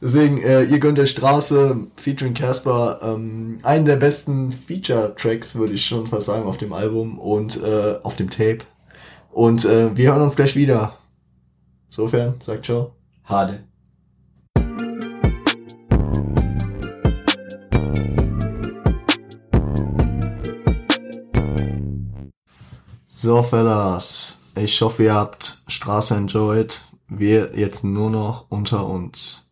Deswegen, 0.00 0.38
äh, 0.40 0.62
ihr 0.62 0.78
gönnt 0.78 0.96
der 0.96 1.06
Straße, 1.06 1.88
featuring 1.96 2.32
Casper, 2.32 3.00
ähm, 3.02 3.58
einen 3.64 3.84
der 3.84 3.96
besten 3.96 4.52
Feature-Tracks, 4.52 5.56
würde 5.56 5.72
ich 5.74 5.84
schon 5.84 6.06
fast 6.06 6.26
sagen, 6.26 6.44
auf 6.46 6.56
dem 6.56 6.72
Album 6.72 7.18
und 7.18 7.62
äh, 7.62 7.96
auf 8.04 8.14
dem 8.16 8.30
Tape. 8.30 8.60
Und 9.32 9.64
äh, 9.64 9.94
wir 9.96 10.12
hören 10.12 10.22
uns 10.22 10.36
gleich 10.36 10.54
wieder. 10.56 10.94
Insofern, 11.90 12.36
sagt 12.40 12.64
ciao. 12.66 12.92
Hade. 13.24 13.64
So, 23.20 23.42
Fellas, 23.42 24.38
ich 24.54 24.80
hoffe, 24.80 25.02
ihr 25.02 25.14
habt 25.14 25.64
Straße 25.66 26.14
enjoyed. 26.14 26.84
Wir 27.08 27.50
jetzt 27.58 27.82
nur 27.82 28.10
noch 28.10 28.46
unter 28.48 28.86
uns. 28.86 29.48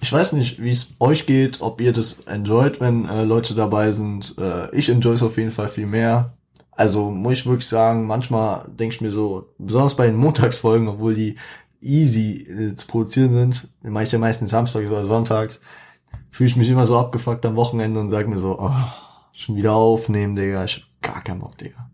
Ich 0.00 0.12
weiß 0.12 0.32
nicht, 0.32 0.60
wie 0.60 0.72
es 0.72 0.96
euch 0.98 1.26
geht, 1.26 1.60
ob 1.60 1.80
ihr 1.80 1.92
das 1.92 2.22
enjoyt, 2.26 2.80
wenn 2.80 3.08
äh, 3.08 3.22
Leute 3.22 3.54
dabei 3.54 3.92
sind. 3.92 4.34
Äh, 4.38 4.74
ich 4.76 4.88
enjoy 4.88 5.14
es 5.14 5.22
auf 5.22 5.36
jeden 5.36 5.52
Fall 5.52 5.68
viel 5.68 5.86
mehr. 5.86 6.34
Also 6.72 7.12
muss 7.12 7.34
ich 7.34 7.46
wirklich 7.46 7.68
sagen, 7.68 8.08
manchmal 8.08 8.64
denke 8.66 8.96
ich 8.96 9.00
mir 9.00 9.12
so, 9.12 9.54
besonders 9.58 9.94
bei 9.94 10.06
den 10.06 10.16
Montagsfolgen, 10.16 10.88
obwohl 10.88 11.14
die 11.14 11.36
easy 11.80 12.48
äh, 12.48 12.74
zu 12.74 12.88
produzieren 12.88 13.30
sind, 13.30 13.68
mache 13.82 14.02
ich 14.02 14.10
ja 14.10 14.18
meistens 14.18 14.50
samstags 14.50 14.90
oder 14.90 15.04
sonntags, 15.04 15.60
fühle 16.32 16.48
ich 16.48 16.56
mich 16.56 16.68
immer 16.68 16.84
so 16.84 16.98
abgefuckt 16.98 17.46
am 17.46 17.54
Wochenende 17.54 18.00
und 18.00 18.10
sage 18.10 18.26
mir 18.26 18.38
so, 18.38 18.58
oh, 18.58 18.74
schon 19.30 19.54
wieder 19.54 19.74
aufnehmen, 19.74 20.34
Digga, 20.34 20.64
ich 20.64 20.84
hab 21.02 21.14
gar 21.14 21.22
keinen 21.22 21.38
Bock, 21.38 21.56
Digga. 21.58 21.90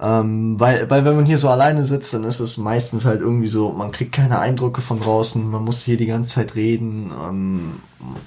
Ähm, 0.00 0.58
weil, 0.58 0.90
weil 0.90 1.04
wenn 1.04 1.16
man 1.16 1.24
hier 1.24 1.38
so 1.38 1.48
alleine 1.48 1.84
sitzt, 1.84 2.12
dann 2.14 2.24
ist 2.24 2.40
es 2.40 2.56
meistens 2.56 3.04
halt 3.04 3.20
irgendwie 3.20 3.48
so, 3.48 3.72
man 3.72 3.92
kriegt 3.92 4.12
keine 4.12 4.40
Eindrücke 4.40 4.80
von 4.80 5.00
draußen, 5.00 5.48
man 5.48 5.64
muss 5.64 5.84
hier 5.84 5.96
die 5.96 6.06
ganze 6.06 6.30
Zeit 6.30 6.56
reden, 6.56 7.12
ähm, 7.12 7.80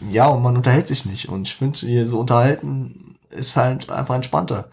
ja, 0.10 0.28
und 0.28 0.44
man 0.44 0.56
unterhält 0.56 0.88
sich 0.88 1.06
nicht. 1.06 1.28
Und 1.30 1.48
ich 1.48 1.56
finde, 1.56 1.80
hier 1.80 2.08
so 2.08 2.20
unterhalten 2.20 3.18
ist 3.30 3.58
halt 3.58 3.92
einfach 3.92 4.16
entspannter. 4.16 4.70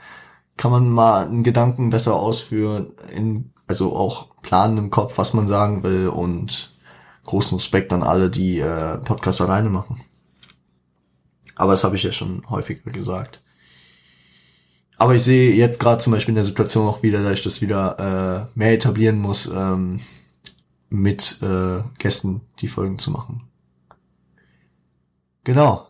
Kann 0.56 0.70
man 0.70 0.88
mal 0.88 1.26
einen 1.26 1.42
Gedanken 1.42 1.90
besser 1.90 2.14
ausführen, 2.14 2.92
in, 3.12 3.50
also 3.66 3.96
auch 3.96 4.28
planen 4.42 4.78
im 4.78 4.90
Kopf, 4.90 5.18
was 5.18 5.34
man 5.34 5.48
sagen 5.48 5.82
will 5.82 6.08
und 6.08 6.76
großen 7.24 7.56
Respekt 7.56 7.92
an 7.92 8.02
alle, 8.02 8.30
die 8.30 8.60
äh, 8.60 8.98
Podcasts 8.98 9.40
alleine 9.40 9.70
machen. 9.70 10.00
Aber 11.56 11.72
das 11.72 11.84
habe 11.84 11.96
ich 11.96 12.02
ja 12.02 12.12
schon 12.12 12.48
häufiger 12.50 12.90
gesagt. 12.90 13.40
Aber 14.96 15.14
ich 15.14 15.22
sehe 15.22 15.54
jetzt 15.54 15.80
gerade 15.80 16.02
zum 16.02 16.12
Beispiel 16.12 16.32
in 16.32 16.36
der 16.36 16.44
Situation 16.44 16.86
auch 16.86 17.02
wieder, 17.02 17.22
dass 17.22 17.38
ich 17.38 17.42
das 17.42 17.60
wieder 17.60 18.48
äh, 18.54 18.58
mehr 18.58 18.72
etablieren 18.72 19.18
muss, 19.18 19.46
ähm, 19.46 20.00
mit 20.88 21.42
äh, 21.42 21.82
Gästen 21.98 22.42
die 22.60 22.68
Folgen 22.68 22.98
zu 22.98 23.10
machen. 23.10 23.42
Genau. 25.42 25.88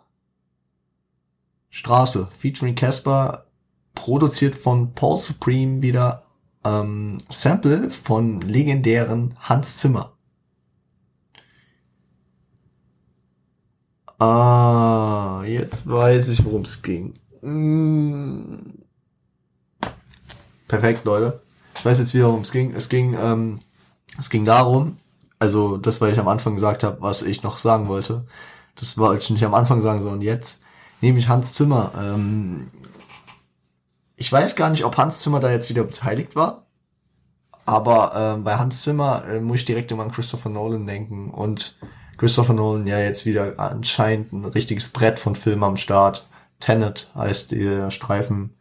Straße, 1.71 2.29
featuring 2.39 2.75
Casper, 2.75 3.47
produziert 3.95 4.55
von 4.55 4.95
Paul 4.95 5.19
Supreme 5.19 5.83
wieder, 5.83 6.25
ähm, 6.65 7.19
Sample 7.29 7.91
von 7.91 8.41
legendären 8.41 9.37
Hans 9.41 9.77
Zimmer. 9.79 10.13
Ah, 14.19 15.43
jetzt 15.47 15.89
weiß 15.89 16.29
ich, 16.29 16.45
worum 16.45 16.63
es 16.63 16.81
ging. 16.83 17.13
Mm. 17.43 18.74
Perfekt, 20.75 21.05
Leute. 21.05 21.41
Ich 21.79 21.85
weiß 21.85 22.01
jetzt 22.01 22.15
wieder, 22.15 22.27
worum 22.27 22.41
es 22.41 22.51
ging. 22.51 22.75
Es 22.75 22.89
ging, 22.89 23.17
ähm, 23.17 23.61
es 24.19 24.29
ging 24.29 24.45
darum, 24.45 24.97
Also 25.39 25.77
das, 25.77 26.01
was 26.01 26.11
ich 26.11 26.19
am 26.19 26.27
Anfang 26.27 26.55
gesagt 26.55 26.83
habe, 26.83 27.01
was 27.01 27.23
ich 27.23 27.45
noch 27.45 27.59
sagen 27.59 27.87
wollte. 27.87 28.27
Das 28.75 28.99
wollte 28.99 29.23
ich 29.23 29.31
nicht 29.31 29.45
am 29.45 29.55
Anfang 29.55 29.81
sagen, 29.81 30.03
sondern 30.03 30.21
jetzt. 30.21 30.63
Nämlich 31.01 31.29
Hans 31.29 31.53
Zimmer. 31.53 31.93
Ähm, 31.97 32.73
ich 34.17 34.33
weiß 34.33 34.57
gar 34.57 34.69
nicht, 34.71 34.85
ob 34.85 34.97
Hans 34.97 35.21
Zimmer 35.21 35.39
da 35.39 35.49
jetzt 35.49 35.71
wieder 35.71 35.85
beteiligt 35.85 36.35
war. 36.35 36.67
Aber 37.67 38.35
äh, 38.35 38.41
bei 38.41 38.57
Hans 38.57 38.83
Zimmer 38.83 39.25
äh, 39.29 39.41
muss 39.41 39.61
ich 39.61 39.65
direkt 39.65 39.93
immer 39.93 40.03
an 40.03 40.11
Christopher 40.11 40.49
Nolan 40.49 40.89
denken. 40.89 41.31
Und 41.31 41.79
Christopher 42.17 42.55
Nolan 42.55 42.89
ja 42.89 42.99
jetzt 42.99 43.27
wieder 43.27 43.61
anscheinend 43.61 44.33
ein 44.33 44.45
richtiges 44.45 44.89
Brett 44.89 45.21
von 45.21 45.37
Filmen 45.37 45.63
am 45.63 45.77
Start. 45.77 46.27
Tenet 46.59 47.13
heißt 47.15 47.53
der 47.53 47.93
Streifen. 47.93 48.57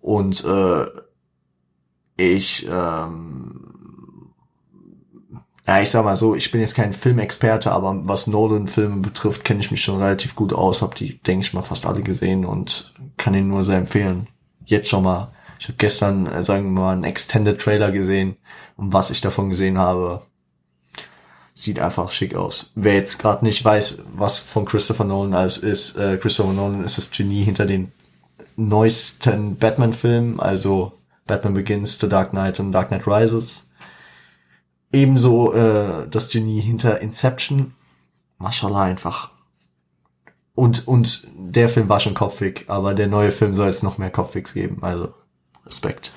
Und 0.00 0.44
äh, 0.44 0.86
ich, 2.16 2.66
ähm, 2.70 4.30
ja, 5.66 5.80
ich 5.80 5.90
sag 5.90 6.04
mal 6.04 6.16
so, 6.16 6.34
ich 6.34 6.50
bin 6.50 6.60
jetzt 6.60 6.74
kein 6.74 6.92
Filmexperte, 6.92 7.72
aber 7.72 8.06
was 8.06 8.26
Nolan-Filme 8.26 9.00
betrifft, 9.00 9.44
kenne 9.44 9.60
ich 9.60 9.70
mich 9.70 9.82
schon 9.82 10.00
relativ 10.00 10.34
gut 10.34 10.52
aus, 10.52 10.82
habe 10.82 10.94
die, 10.94 11.18
denke 11.18 11.44
ich 11.46 11.54
mal, 11.54 11.62
fast 11.62 11.86
alle 11.86 12.02
gesehen 12.02 12.44
und 12.44 12.92
kann 13.16 13.34
ihn 13.34 13.48
nur 13.48 13.64
sehr 13.64 13.78
empfehlen. 13.78 14.28
Jetzt 14.64 14.88
schon 14.88 15.04
mal. 15.04 15.32
Ich 15.58 15.68
habe 15.68 15.78
gestern, 15.78 16.26
äh, 16.26 16.42
sagen 16.42 16.64
wir 16.64 16.80
mal, 16.82 16.92
einen 16.92 17.04
Extended 17.04 17.60
Trailer 17.60 17.92
gesehen 17.92 18.36
und 18.76 18.92
was 18.92 19.10
ich 19.10 19.20
davon 19.20 19.48
gesehen 19.48 19.78
habe, 19.78 20.22
sieht 21.54 21.78
einfach 21.78 22.10
schick 22.10 22.34
aus. 22.34 22.72
Wer 22.74 22.94
jetzt 22.94 23.18
gerade 23.18 23.44
nicht 23.44 23.64
weiß, 23.64 24.02
was 24.14 24.40
von 24.40 24.64
Christopher 24.64 25.04
Nolan 25.04 25.34
alles 25.34 25.58
ist, 25.58 25.96
äh, 25.96 26.18
Christopher 26.18 26.52
Nolan 26.52 26.84
ist 26.84 26.98
das 26.98 27.10
Genie 27.10 27.44
hinter 27.44 27.64
den 27.64 27.92
neuesten 28.56 29.56
Batman-Filmen, 29.56 30.40
also 30.40 30.92
Batman 31.26 31.54
Begins, 31.54 31.98
The 31.98 32.08
Dark 32.08 32.30
Knight 32.30 32.60
und 32.60 32.72
Dark 32.72 32.88
Knight 32.88 33.06
Rises. 33.06 33.66
Ebenso 34.92 35.52
äh, 35.52 36.08
das 36.08 36.28
Genie 36.28 36.60
hinter 36.60 37.00
Inception. 37.00 37.74
Mashallah 38.38 38.82
einfach. 38.82 39.30
Und, 40.54 40.86
und 40.86 41.28
der 41.36 41.68
Film 41.68 41.88
war 41.88 41.98
schon 42.00 42.14
kopfig, 42.14 42.64
aber 42.68 42.94
der 42.94 43.08
neue 43.08 43.32
Film 43.32 43.54
soll 43.54 43.68
es 43.68 43.82
noch 43.82 43.98
mehr 43.98 44.10
Kopfwigs 44.10 44.54
geben, 44.54 44.78
also 44.82 45.12
Respekt. 45.66 46.12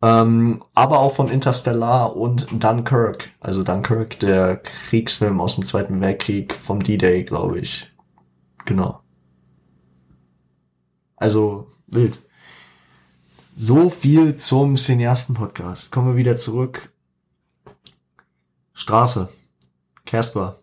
Ähm, 0.00 0.62
aber 0.74 1.00
auch 1.00 1.14
von 1.14 1.28
Interstellar 1.28 2.14
und 2.14 2.46
Dunkirk. 2.62 3.30
Also 3.40 3.62
Dunkirk, 3.62 4.20
der 4.20 4.58
Kriegsfilm 4.58 5.40
aus 5.40 5.54
dem 5.54 5.64
Zweiten 5.64 6.00
Weltkrieg 6.00 6.54
vom 6.54 6.82
D-Day, 6.82 7.24
glaube 7.24 7.58
ich. 7.58 7.90
Genau. 8.66 9.00
Also 11.16 11.68
wild. 11.86 12.18
So 13.56 13.88
viel 13.88 14.34
zum 14.34 14.76
Cineasten-Podcast. 14.76 15.92
Kommen 15.92 16.08
wir 16.08 16.16
wieder 16.16 16.36
zurück. 16.36 16.92
Straße. 18.72 19.28
Casper. 20.04 20.58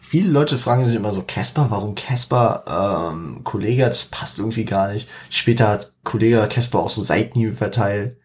Viele 0.00 0.30
Leute 0.30 0.58
fragen 0.58 0.84
sich 0.84 0.96
immer 0.96 1.12
so, 1.12 1.22
Casper, 1.22 1.66
warum 1.70 1.94
Casper, 1.94 3.12
ähm, 3.12 3.44
Kollege, 3.44 3.84
das 3.84 4.06
passt 4.06 4.40
irgendwie 4.40 4.64
gar 4.64 4.92
nicht. 4.92 5.08
Später 5.30 5.68
hat 5.68 5.92
Kollege 6.02 6.48
Casper 6.50 6.80
auch 6.80 6.90
so 6.90 7.04
Seitenhiebe 7.04 7.54
verteilt. 7.54 8.16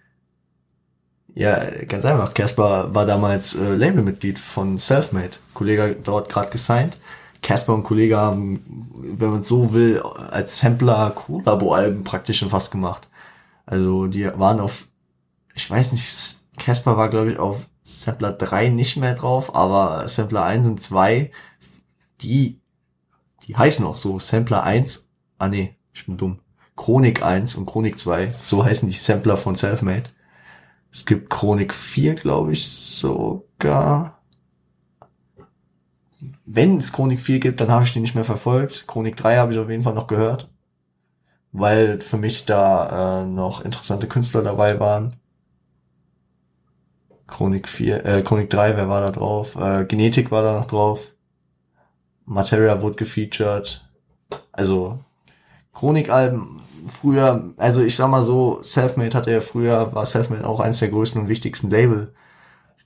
Ja, 1.35 1.69
ganz 1.85 2.05
einfach. 2.05 2.33
Casper 2.33 2.95
war 2.95 3.05
damals 3.05 3.53
äh, 3.55 3.75
Labelmitglied 3.75 4.39
von 4.39 4.79
Selfmade. 4.79 5.37
Kollege 5.53 5.95
dort 6.03 6.29
gerade 6.29 6.49
gesigned. 6.49 6.97
Casper 7.43 7.75
und 7.75 7.83
Kollege 7.83 8.17
haben, 8.17 8.89
wenn 8.95 9.29
man 9.29 9.43
so 9.43 9.71
will, 9.71 10.01
als 10.01 10.59
Sampler 10.59 11.11
Collabo-Alben 11.11 12.03
praktisch 12.03 12.39
schon 12.39 12.49
fast 12.49 12.71
gemacht. 12.71 13.08
Also 13.69 14.07
die 14.07 14.25
waren 14.25 14.59
auf, 14.59 14.87
ich 15.53 15.69
weiß 15.69 15.91
nicht, 15.91 16.39
Casper 16.57 16.97
war 16.97 17.09
glaube 17.09 17.33
ich 17.33 17.37
auf 17.37 17.69
Sampler 17.83 18.33
3 18.33 18.69
nicht 18.69 18.97
mehr 18.97 19.13
drauf, 19.13 19.55
aber 19.55 20.07
Sampler 20.07 20.43
1 20.43 20.67
und 20.67 20.81
2 20.81 21.29
die, 22.21 22.59
die 23.45 23.55
heißen 23.55 23.85
auch 23.85 23.97
so, 23.97 24.17
Sampler 24.17 24.63
1, 24.63 25.07
ah 25.37 25.47
nee, 25.47 25.75
ich 25.93 26.07
bin 26.07 26.17
dumm. 26.17 26.39
Chronik 26.75 27.23
1 27.23 27.55
und 27.55 27.67
Chronik 27.67 27.99
2, 27.99 28.33
so 28.41 28.65
heißen 28.65 28.89
die 28.89 28.95
Sampler 28.95 29.37
von 29.37 29.53
Selfmade. 29.53 30.09
Es 30.91 31.05
gibt 31.05 31.29
Chronik 31.29 31.71
4, 31.71 32.15
glaube 32.15 32.53
ich, 32.53 32.67
sogar. 32.67 34.19
Wenn 36.45 36.77
es 36.77 36.91
Chronik 36.91 37.19
4 37.19 37.39
gibt, 37.39 37.61
dann 37.61 37.69
habe 37.69 37.83
ich 37.85 37.93
die 37.93 37.99
nicht 37.99 38.15
mehr 38.15 38.25
verfolgt. 38.25 38.87
Chronik 38.87 39.15
3 39.15 39.37
habe 39.37 39.53
ich 39.53 39.59
auf 39.59 39.69
jeden 39.69 39.83
Fall 39.83 39.93
noch 39.93 40.07
gehört. 40.07 40.49
Weil 41.51 42.01
für 42.01 42.17
mich 42.17 42.45
da 42.45 43.21
äh, 43.21 43.25
noch 43.25 43.61
interessante 43.61 44.07
Künstler 44.07 44.43
dabei 44.43 44.79
waren. 44.79 45.15
Chronik 47.27 47.67
4, 47.67 48.05
äh, 48.05 48.21
Chronik 48.23 48.49
3, 48.49 48.75
wer 48.75 48.89
war 48.89 49.01
da 49.01 49.11
drauf? 49.11 49.55
Äh, 49.55 49.85
Genetik 49.85 50.31
war 50.31 50.43
da 50.43 50.53
noch 50.53 50.65
drauf. 50.65 51.13
Materia 52.25 52.81
wurde 52.81 52.95
gefeatured. 52.95 53.87
Also 54.51 54.99
Chronikalben 55.73 56.61
früher, 56.87 57.53
also 57.57 57.83
ich 57.83 57.95
sag 57.95 58.09
mal 58.09 58.23
so, 58.23 58.59
Selfmade 58.63 59.15
hatte 59.15 59.31
ja 59.31 59.41
früher, 59.41 59.93
war 59.93 60.05
Selfmade 60.05 60.47
auch 60.47 60.59
eines 60.59 60.79
der 60.79 60.89
größten 60.89 61.23
und 61.23 61.27
wichtigsten 61.27 61.69
Label 61.69 62.13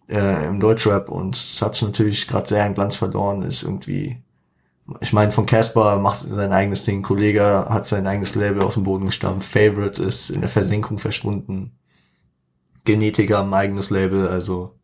äh, 0.09 0.47
im 0.47 0.59
Deutschrap 0.59 1.09
und 1.09 1.35
es 1.35 1.61
hat 1.61 1.81
natürlich 1.81 2.27
gerade 2.27 2.47
sehr 2.47 2.63
an 2.65 2.73
Glanz 2.73 2.97
verloren, 2.97 3.43
ist 3.43 3.63
irgendwie, 3.63 4.21
ich 4.99 5.13
meine, 5.13 5.31
von 5.31 5.45
Casper 5.45 5.97
macht 5.97 6.19
sein 6.19 6.51
eigenes 6.51 6.83
Ding, 6.83 7.03
Kollege 7.03 7.67
hat 7.69 7.87
sein 7.87 8.05
eigenes 8.05 8.35
Label 8.35 8.63
auf 8.63 8.73
den 8.73 8.83
Boden 8.83 9.05
gestampft, 9.05 9.49
Favorite 9.49 10.03
ist 10.03 10.29
in 10.29 10.41
der 10.41 10.49
Versenkung 10.49 10.97
verschwunden, 10.97 11.77
Genetiker 12.83 13.41
ein 13.41 13.53
eigenes 13.53 13.89
Label, 13.91 14.27
also 14.27 14.77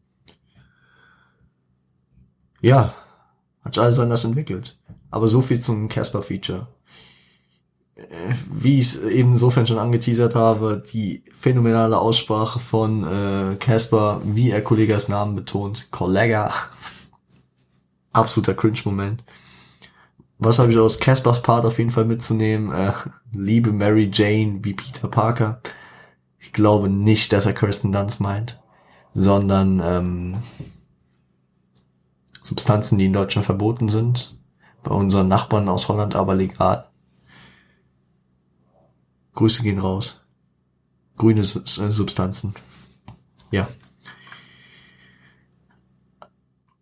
ja, 2.62 2.94
hat 3.64 3.74
sich 3.74 3.84
alles 3.84 4.00
anders 4.00 4.24
entwickelt. 4.24 4.78
Aber 5.12 5.28
so 5.28 5.42
viel 5.42 5.60
zum 5.60 5.88
Casper-Feature. 5.88 6.68
Äh, 7.96 8.34
wie 8.52 8.80
ich 8.80 8.88
es 8.88 9.04
eben 9.04 9.32
insofern 9.34 9.68
schon 9.68 9.80
angeteasert 9.80 10.36
habe, 10.36 10.84
die 10.92 11.24
phänomenale 11.34 11.98
Aussprache 11.98 12.60
von 12.60 13.58
Casper, 13.60 14.22
äh, 14.24 14.36
wie 14.36 14.52
er 14.52 14.62
Kollegas 14.62 15.08
Namen 15.08 15.36
betont, 15.36 15.92
Kollega. 15.92 16.54
Absoluter 18.14 18.54
Cringe-Moment. 18.54 19.24
Was 20.42 20.58
habe 20.58 20.72
ich 20.72 20.78
aus 20.78 21.00
Caspers 21.00 21.42
Part 21.42 21.66
auf 21.66 21.78
jeden 21.78 21.92
Fall 21.92 22.06
mitzunehmen? 22.06 22.74
Äh, 22.74 22.94
liebe 23.34 23.74
Mary 23.74 24.10
Jane 24.12 24.60
wie 24.64 24.74
Peter 24.74 25.10
Parker. 25.10 25.62
Ich 26.40 26.54
glaube 26.54 26.90
nicht, 26.90 27.34
dass 27.34 27.46
er 27.46 27.54
Kirsten 27.54 27.92
Dunst 27.92 28.22
meint, 28.22 28.58
sondern 29.12 29.82
ähm, 29.84 30.38
Substanzen, 32.42 32.98
die 32.98 33.06
in 33.06 33.14
Deutschland 33.14 33.46
verboten 33.46 33.90
sind, 33.90 34.38
bei 34.82 34.92
unseren 34.92 35.28
Nachbarn 35.28 35.68
aus 35.68 35.90
Holland 35.90 36.16
aber 36.16 36.36
legal. 36.36 36.90
Grüße 39.34 39.62
gehen 39.62 39.80
raus. 39.80 40.26
Grüne 41.18 41.42
äh, 41.42 41.44
Substanzen. 41.44 42.56
Ja. 43.52 43.68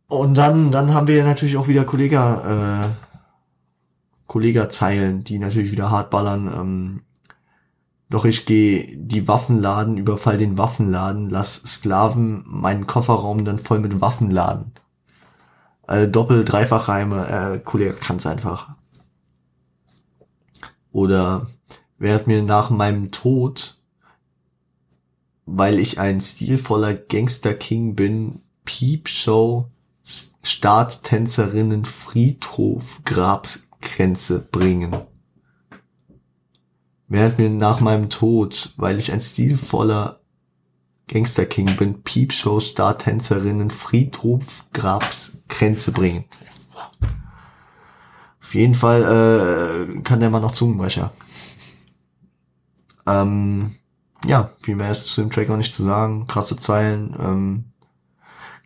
Und 0.07 0.35
dann, 0.35 0.71
dann 0.71 0.93
haben 0.93 1.07
wir 1.07 1.23
natürlich 1.23 1.57
auch 1.57 1.67
wieder 1.67 1.85
Kollega, 1.85 2.93
äh, 2.93 3.06
Kollega-Zeilen, 4.27 5.23
die 5.23 5.39
natürlich 5.39 5.71
wieder 5.71 5.89
hart 5.89 6.09
ballern. 6.09 6.47
Ähm, 6.53 7.01
doch 8.09 8.25
ich 8.25 8.45
gehe 8.45 8.95
die 8.97 9.27
Waffen 9.27 9.59
laden, 9.61 9.97
überfall 9.97 10.37
den 10.37 10.57
Waffenladen, 10.57 11.29
lass 11.29 11.55
Sklaven 11.55 12.43
meinen 12.45 12.87
Kofferraum 12.87 13.43
dann 13.43 13.59
voll 13.59 13.79
mit 13.79 13.99
Waffen 13.99 14.31
laden. 14.31 14.71
Also 15.85 16.09
Doppel-, 16.09 16.45
Dreifachreime, 16.45 17.27
äh, 17.55 17.59
Kollege 17.59 17.95
kann's 17.95 18.25
einfach. 18.25 18.69
Oder 20.91 21.47
wer 21.97 22.21
mir 22.27 22.43
nach 22.43 22.69
meinem 22.69 23.11
Tod, 23.11 23.77
weil 25.45 25.79
ich 25.79 25.99
ein 25.99 26.21
stilvoller 26.21 26.93
Gangster-King 26.93 27.95
bin, 27.95 28.41
Piepshow, 28.65 29.69
Starttänzerinnen, 30.43 31.85
Friedhof, 31.85 33.01
Grabgrenze 33.81 34.39
bringen. 34.39 34.95
Hat 37.11 37.39
mir 37.39 37.49
nach 37.49 37.79
meinem 37.79 38.09
Tod, 38.09 38.73
weil 38.77 38.97
ich 38.97 39.11
ein 39.11 39.21
stilvoller 39.21 40.19
Gangster 41.07 41.45
King 41.45 41.77
bin, 41.77 42.03
Piepshow, 42.03 42.59
Star-Tänzerinnen, 42.59 43.71
Friedhof, 43.71 44.65
Grabsgrenze 44.73 45.93
bringen. 45.93 46.25
Auf 48.41 48.53
jeden 48.53 48.73
Fall 48.73 49.03
äh, 49.03 50.01
kann 50.01 50.19
der 50.19 50.29
Mann 50.29 50.41
noch 50.41 50.51
Zungenbrecher. 50.51 51.13
Ähm, 53.05 53.75
ja, 54.25 54.51
viel 54.61 54.75
mehr 54.75 54.91
ist 54.91 55.05
zu 55.05 55.21
dem 55.21 55.31
Track 55.31 55.49
auch 55.49 55.57
nicht 55.57 55.73
zu 55.73 55.83
sagen. 55.83 56.27
Krasse 56.27 56.57
Zeilen. 56.57 57.15
Ähm, 57.17 57.65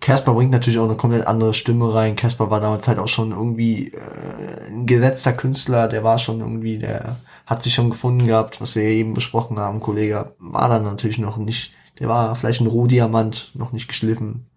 Casper 0.01 0.33
bringt 0.33 0.51
natürlich 0.51 0.79
auch 0.79 0.85
eine 0.85 0.97
komplett 0.97 1.25
andere 1.27 1.53
Stimme 1.53 1.93
rein. 1.93 2.15
Casper 2.15 2.49
war 2.49 2.59
damals 2.59 2.87
halt 2.87 2.99
auch 2.99 3.07
schon 3.07 3.31
irgendwie 3.31 3.93
äh, 3.93 4.67
ein 4.67 4.85
gesetzter 4.85 5.31
Künstler, 5.31 5.87
der 5.87 6.03
war 6.03 6.17
schon 6.17 6.41
irgendwie, 6.41 6.77
der 6.77 7.15
hat 7.45 7.63
sich 7.63 7.73
schon 7.73 7.89
gefunden 7.89 8.25
gehabt, 8.25 8.59
was 8.59 8.75
wir 8.75 8.83
eben 8.83 9.13
besprochen 9.13 9.59
haben. 9.59 9.79
Kollege 9.79 10.33
war 10.39 10.67
dann 10.67 10.83
natürlich 10.83 11.19
noch 11.19 11.37
nicht 11.37 11.71
der 12.01 12.09
war 12.09 12.35
vielleicht 12.35 12.61
ein 12.61 12.67
Rohdiamant, 12.67 13.51
noch 13.53 13.71
nicht 13.71 13.87
geschliffen. 13.87 14.47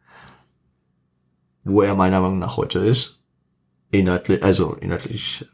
wo 1.67 1.81
er 1.81 1.95
meiner 1.95 2.21
Meinung 2.21 2.39
nach 2.39 2.59
heute 2.59 2.79
ist. 2.79 3.23
Inhaltlich, 3.91 4.43
also 4.43 4.75
inhaltlich 4.75 5.47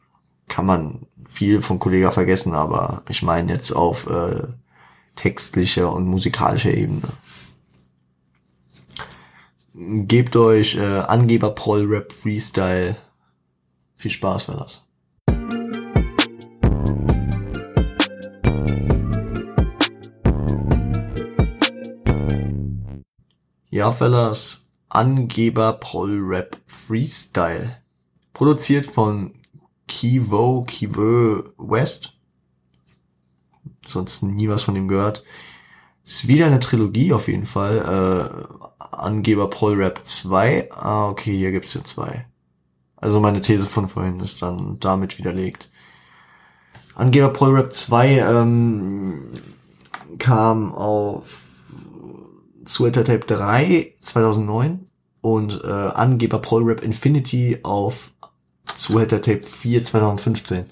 kann 0.48 0.66
man 0.66 1.06
viel 1.28 1.62
von 1.62 1.78
Kollega 1.78 2.10
vergessen, 2.10 2.54
aber 2.54 3.02
ich 3.08 3.22
meine 3.22 3.52
jetzt 3.52 3.70
auf 3.70 4.08
äh, 4.10 4.42
textlicher 5.14 5.92
und 5.92 6.06
musikalischer 6.06 6.72
Ebene. 6.74 7.08
Gebt 9.72 10.34
euch 10.34 10.76
äh, 10.76 10.80
Angeber 10.80 11.50
Proll 11.54 11.86
Rap 11.86 12.12
Freestyle. 12.12 12.96
Viel 13.94 14.10
Spaß 14.10 14.46
für 14.46 14.52
das. 14.52 14.84
Ja, 23.70 23.92
Fellas, 23.92 24.68
Angeber 24.88 25.74
Proll 25.74 26.18
Rap 26.20 26.58
Freestyle. 26.66 27.76
Produziert 28.32 28.86
von 28.86 29.34
Kivo, 29.86 30.64
Kivo 30.66 31.44
West. 31.58 32.18
Sonst 33.86 34.24
nie 34.24 34.48
was 34.48 34.64
von 34.64 34.74
ihm 34.74 34.88
gehört. 34.88 35.22
Ist 36.04 36.28
wieder 36.28 36.46
eine 36.46 36.60
Trilogie 36.60 37.12
auf 37.12 37.28
jeden 37.28 37.46
Fall. 37.46 37.78
Äh, 37.78 38.84
Angeber 38.96 39.48
Paul 39.48 39.74
Rap 39.74 40.00
2. 40.02 40.70
Ah, 40.72 41.08
okay, 41.08 41.36
hier 41.36 41.52
gibt's 41.52 41.74
ja 41.74 41.84
zwei. 41.84 42.26
Also 42.96 43.20
meine 43.20 43.40
These 43.40 43.66
von 43.66 43.88
vorhin 43.88 44.20
ist 44.20 44.42
dann 44.42 44.78
damit 44.80 45.18
widerlegt. 45.18 45.70
Angeber 46.94 47.30
Paul 47.30 47.54
Rap 47.54 47.74
2 47.74 48.18
ähm, 48.18 49.30
kam 50.18 50.74
auf 50.74 51.46
Sweater 52.66 53.04
Tape 53.04 53.26
3 53.26 53.94
2009 54.00 54.86
und 55.22 55.62
äh, 55.64 55.68
Angeber 55.68 56.40
Paul 56.40 56.64
Rap 56.64 56.82
Infinity 56.82 57.58
auf 57.62 58.10
Sweater 58.76 59.22
Tape 59.22 59.42
4 59.42 59.84
2015. 59.84 60.66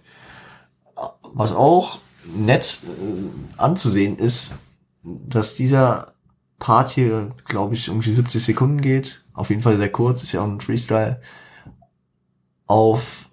Was 1.33 1.53
auch 1.53 1.99
nett 2.37 2.81
äh, 2.85 3.61
anzusehen 3.61 4.19
ist, 4.19 4.55
dass 5.03 5.55
dieser 5.55 6.15
Part 6.59 6.91
hier, 6.91 7.31
glaube 7.45 7.75
ich, 7.75 7.89
irgendwie 7.89 8.13
70 8.13 8.43
Sekunden 8.43 8.81
geht. 8.81 9.25
Auf 9.33 9.51
jeden 9.51 9.63
Fall 9.63 9.77
sehr 9.77 9.93
kurz, 9.93 10.23
ist 10.23 10.33
ja 10.33 10.41
auch 10.41 10.47
ein 10.47 10.61
Freestyle. 10.61 11.21
Auf 12.67 13.29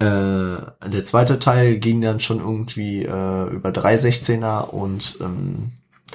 Äh, 0.00 0.88
der 0.88 1.04
zweite 1.04 1.38
Teil 1.38 1.76
ging 1.76 2.00
dann 2.00 2.20
schon 2.20 2.40
irgendwie 2.40 3.02
äh, 3.02 3.44
über 3.50 3.68
316er 3.68 4.70
und 4.70 5.18
ähm, 5.20 5.72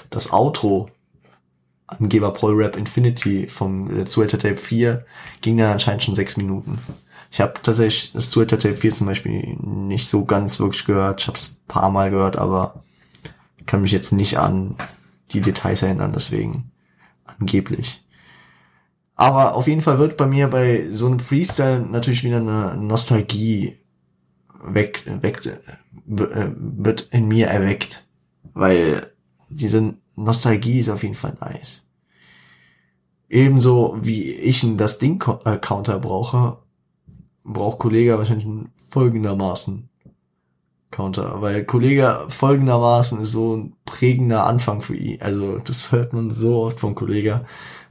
das 0.09 0.33
Outro 0.33 0.89
Angeber 1.88 2.33
Paul 2.33 2.55
Rap 2.55 2.75
Infinity 2.75 3.47
vom 3.47 3.99
äh, 3.99 4.05
Tape 4.05 4.57
4 4.57 5.05
ging 5.41 5.57
dann 5.57 5.73
anscheinend 5.73 6.01
schon 6.01 6.15
sechs 6.15 6.36
Minuten. 6.36 6.79
Ich 7.36 7.41
habe 7.41 7.55
tatsächlich 7.61 8.13
das 8.13 8.29
Twitter 8.29 8.57
Tape 8.57 8.77
4 8.77 8.93
zum 8.93 9.07
Beispiel 9.07 9.57
nicht 9.59 10.07
so 10.07 10.23
ganz 10.23 10.57
wirklich 10.61 10.86
gehört. 10.86 11.19
Ich 11.19 11.27
habe 11.27 11.38
es 11.38 11.61
paar 11.67 11.91
Mal 11.91 12.09
gehört, 12.09 12.38
aber 12.38 12.86
kann 13.65 13.81
mich 13.81 13.91
jetzt 13.91 14.13
nicht 14.13 14.39
an 14.39 14.75
die 15.33 15.41
Details 15.41 15.83
erinnern, 15.83 16.13
deswegen 16.13 16.71
angeblich. 17.25 18.05
Aber 19.15 19.55
auf 19.55 19.67
jeden 19.67 19.81
Fall 19.81 19.99
wird 19.99 20.15
bei 20.15 20.27
mir 20.27 20.47
bei 20.47 20.89
so 20.91 21.07
einem 21.07 21.19
Freestyle 21.19 21.81
natürlich 21.81 22.23
wieder 22.23 22.38
eine 22.38 22.77
Nostalgie 22.77 23.79
weg, 24.63 25.03
weg 25.05 25.41
wird 26.05 27.01
in 27.11 27.27
mir 27.27 27.47
erweckt, 27.47 28.05
weil 28.53 29.11
diese 29.49 29.95
Nostalgie 30.15 30.79
ist 30.79 30.88
auf 30.88 31.03
jeden 31.03 31.15
Fall 31.15 31.36
nice. 31.41 31.86
Ebenso 33.27 33.97
wie 33.99 34.31
ich 34.31 34.65
das 34.77 34.99
Ding-Counter 34.99 35.99
brauche, 35.99 36.59
braucht 37.45 37.79
Kollege 37.79 38.17
wahrscheinlich 38.17 38.47
folgendermaßen 38.89 39.89
Counter, 40.91 41.41
weil 41.41 41.65
Kollege 41.65 42.25
folgendermaßen 42.29 43.21
ist 43.21 43.31
so 43.33 43.55
ein 43.55 43.73
prägender 43.85 44.45
Anfang 44.45 44.81
für 44.81 44.95
ihn. 44.95 45.21
Also 45.21 45.59
das 45.59 45.91
hört 45.91 46.13
man 46.13 46.31
so 46.31 46.63
oft 46.63 46.79
von 46.79 46.95
Kollege. 46.95 47.45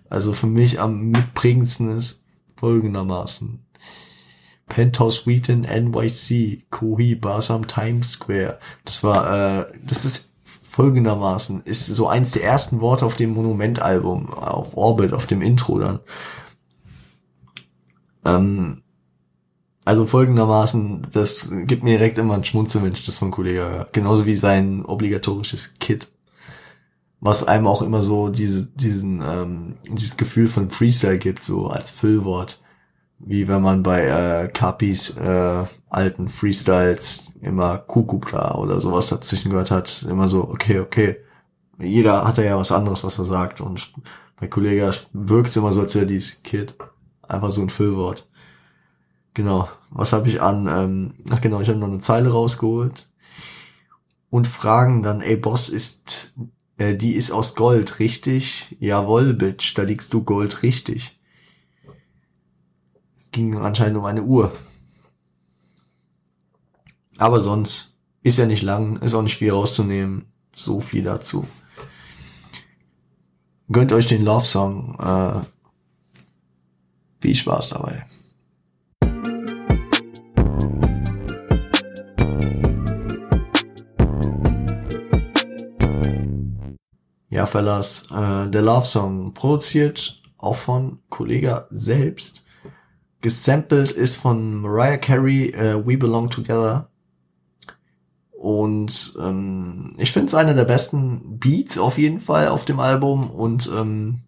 Also 0.09 0.33
für 0.33 0.47
mich 0.47 0.81
am 0.81 1.11
mitprägendsten 1.11 1.97
ist 1.97 2.25
folgendermaßen. 2.57 3.65
Penthouse 4.67 5.27
in 5.27 5.61
NYC, 5.61 6.71
Kohi 6.71 7.15
Basam 7.15 7.67
Times 7.67 8.13
Square. 8.13 8.59
Das 8.85 9.05
war, 9.05 9.61
äh, 9.61 9.73
das 9.83 10.05
ist 10.05 10.35
folgendermaßen, 10.43 11.63
ist 11.65 11.87
so 11.87 12.09
eins 12.09 12.31
der 12.31 12.45
ersten 12.45 12.81
Worte 12.81 13.05
auf 13.05 13.17
dem 13.17 13.35
Monumentalbum, 13.35 14.33
auf 14.33 14.77
Orbit, 14.77 15.13
auf 15.13 15.27
dem 15.27 15.43
Intro 15.43 15.79
dann. 15.79 16.01
Ähm, 18.25 18.84
also 19.85 20.07
folgendermaßen, 20.07 21.09
das 21.13 21.51
gibt 21.67 21.83
mir 21.83 21.99
direkt 21.99 22.19
immer 22.19 22.35
ein 22.35 22.45
Schmunzel, 22.45 22.83
wenn 22.83 22.93
ich 22.93 23.05
das 23.05 23.19
von 23.19 23.31
Kollege 23.31 23.61
höre. 23.61 23.89
Genauso 23.93 24.25
wie 24.25 24.37
sein 24.37 24.85
obligatorisches 24.85 25.75
Kit. 25.79 26.09
Was 27.21 27.47
einem 27.47 27.67
auch 27.67 27.83
immer 27.83 28.01
so 28.01 28.29
diese, 28.31 28.67
diesen, 28.67 29.23
ähm, 29.23 29.77
dieses 29.89 30.17
Gefühl 30.17 30.47
von 30.47 30.71
Freestyle 30.71 31.19
gibt, 31.19 31.45
so 31.45 31.69
als 31.69 31.91
Füllwort. 31.91 32.61
Wie 33.19 33.47
wenn 33.47 33.63
man 33.63 33.83
bei 33.83 34.05
äh, 34.07 34.49
Capis 34.49 35.17
äh, 35.17 35.65
alten 35.89 36.29
Freestyles 36.29 37.27
immer 37.41 37.79
Kukupla 37.79 38.57
oder 38.57 38.81
sowas 38.81 39.09
dazwischen 39.09 39.51
gehört 39.51 39.71
hat. 39.71 40.05
Immer 40.09 40.29
so, 40.29 40.45
okay, 40.45 40.81
okay. 40.81 41.17
Jeder 41.79 42.27
hat 42.27 42.39
ja 42.39 42.57
was 42.57 42.73
anderes, 42.73 43.05
was 43.05 43.19
er 43.19 43.25
sagt. 43.25 43.61
Und 43.61 43.93
bei 44.41 44.47
Kollega 44.47 44.91
wirkt 45.13 45.49
es 45.51 45.57
immer 45.57 45.73
so, 45.73 45.83
als 45.83 45.95
wäre 45.95 46.07
dieses 46.07 46.43
Kid 46.43 46.75
einfach 47.23 47.51
so 47.51 47.63
ein 47.63 47.71
Füllwort. 47.71 48.29
Genau. 49.35 49.69
Was 49.91 50.13
habe 50.13 50.29
ich 50.29 50.41
an? 50.41 50.67
Ähm, 50.69 51.15
ach 51.31 51.41
genau, 51.41 51.61
ich 51.61 51.69
habe 51.69 51.79
noch 51.79 51.89
eine 51.89 52.01
Zeile 52.01 52.31
rausgeholt. 52.31 53.11
Und 54.31 54.49
fragen 54.49 55.03
dann, 55.03 55.21
ey 55.21 55.37
Boss, 55.37 55.69
ist 55.69 56.35
äh, 56.77 56.97
die 56.97 57.15
ist 57.15 57.31
aus 57.31 57.55
Gold, 57.55 57.99
richtig? 57.99 58.77
Jawoll, 58.81 59.35
Bitch, 59.35 59.77
da 59.77 59.83
liegst 59.83 60.13
du 60.13 60.25
Gold 60.25 60.63
richtig. 60.63 61.19
Ging 63.33 63.57
anscheinend 63.57 63.97
um 63.97 64.05
eine 64.05 64.23
Uhr. 64.23 64.53
Aber 67.17 67.41
sonst 67.41 67.97
ist 68.23 68.39
ja 68.39 68.47
nicht 68.47 68.63
lang, 68.63 68.97
ist 69.03 69.15
auch 69.15 69.23
nicht 69.23 69.37
viel 69.37 69.51
rauszunehmen. 69.51 70.27
So 70.55 70.81
viel 70.81 71.05
dazu. 71.05 71.47
Gönnt 73.71 73.93
euch 73.93 74.07
den 74.07 74.23
Love 74.23 74.45
Song. 74.45 74.97
Äh, 74.99 75.41
viel 77.21 77.35
Spaß 77.35 77.71
dabei. 77.71 78.07
Ja, 87.35 87.47
Fellas, 87.47 88.05
äh, 88.13 88.49
der 88.49 88.63
Love 88.63 88.87
Song 88.87 89.35
produziert 89.35 90.23
auch 90.39 90.55
von 90.55 91.01
Kollega 91.09 91.67
selbst. 91.69 92.45
Gesampelt 93.23 93.91
ist 93.91 94.15
von 94.15 94.55
Mariah 94.55 94.99
Carey, 94.99 95.49
äh, 95.49 95.85
We 95.85 95.99
Belong 95.99 96.31
Together. 96.31 96.91
Und 98.31 99.17
ähm, 99.21 99.97
ich 99.99 100.13
finde 100.13 100.29
es 100.29 100.35
einer 100.37 100.55
der 100.55 100.65
besten 100.65 101.41
Beats 101.41 101.77
auf 101.77 101.99
jeden 101.99 102.21
Fall 102.21 102.47
auf 102.47 102.65
dem 102.65 102.79
Album 102.79 103.29
und 103.33 103.69
ähm, 103.77 104.21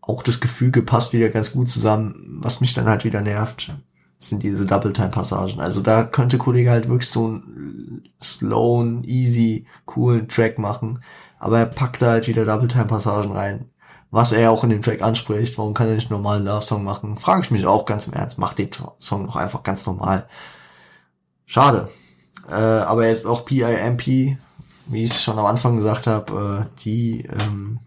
auch 0.00 0.22
das 0.22 0.40
Gefüge 0.40 0.80
passt 0.80 1.12
wieder 1.12 1.28
ganz 1.28 1.52
gut 1.52 1.68
zusammen. 1.68 2.38
Was 2.40 2.62
mich 2.62 2.72
dann 2.72 2.88
halt 2.88 3.04
wieder 3.04 3.20
nervt, 3.20 3.76
sind 4.18 4.42
diese 4.42 4.64
Double-Time-Passagen. 4.64 5.60
Also 5.60 5.82
da 5.82 6.04
könnte 6.04 6.38
Kollege 6.38 6.70
halt 6.70 6.88
wirklich 6.88 7.10
so 7.10 7.26
einen 7.26 8.08
slowen, 8.22 9.04
easy, 9.04 9.66
coolen 9.84 10.26
Track 10.26 10.58
machen. 10.58 11.00
Aber 11.38 11.58
er 11.58 11.66
packt 11.66 12.02
da 12.02 12.10
halt 12.10 12.28
wieder 12.28 12.44
Double-Time-Passagen 12.44 13.32
rein. 13.32 13.70
Was 14.10 14.32
er 14.32 14.50
auch 14.50 14.64
in 14.64 14.70
dem 14.70 14.82
Track 14.82 15.02
anspricht. 15.02 15.58
Warum 15.58 15.74
kann 15.74 15.88
er 15.88 15.94
nicht 15.94 16.10
normalen 16.10 16.44
Love-Song 16.44 16.82
machen? 16.82 17.16
Frage 17.16 17.42
ich 17.42 17.50
mich 17.50 17.66
auch 17.66 17.84
ganz 17.84 18.06
im 18.06 18.14
Ernst. 18.14 18.38
Macht 18.38 18.58
den 18.58 18.70
Song 18.98 19.26
doch 19.26 19.36
einfach 19.36 19.62
ganz 19.62 19.86
normal. 19.86 20.26
Schade. 21.46 21.88
Äh, 22.48 22.54
aber 22.54 23.06
er 23.06 23.12
ist 23.12 23.26
auch 23.26 23.44
PIMP, 23.44 24.06
wie 24.06 25.04
ich 25.04 25.10
es 25.10 25.22
schon 25.22 25.38
am 25.38 25.46
Anfang 25.46 25.76
gesagt 25.76 26.06
habe, 26.06 26.66
äh, 26.66 26.80
die, 26.82 27.24
ähm, 27.24 27.80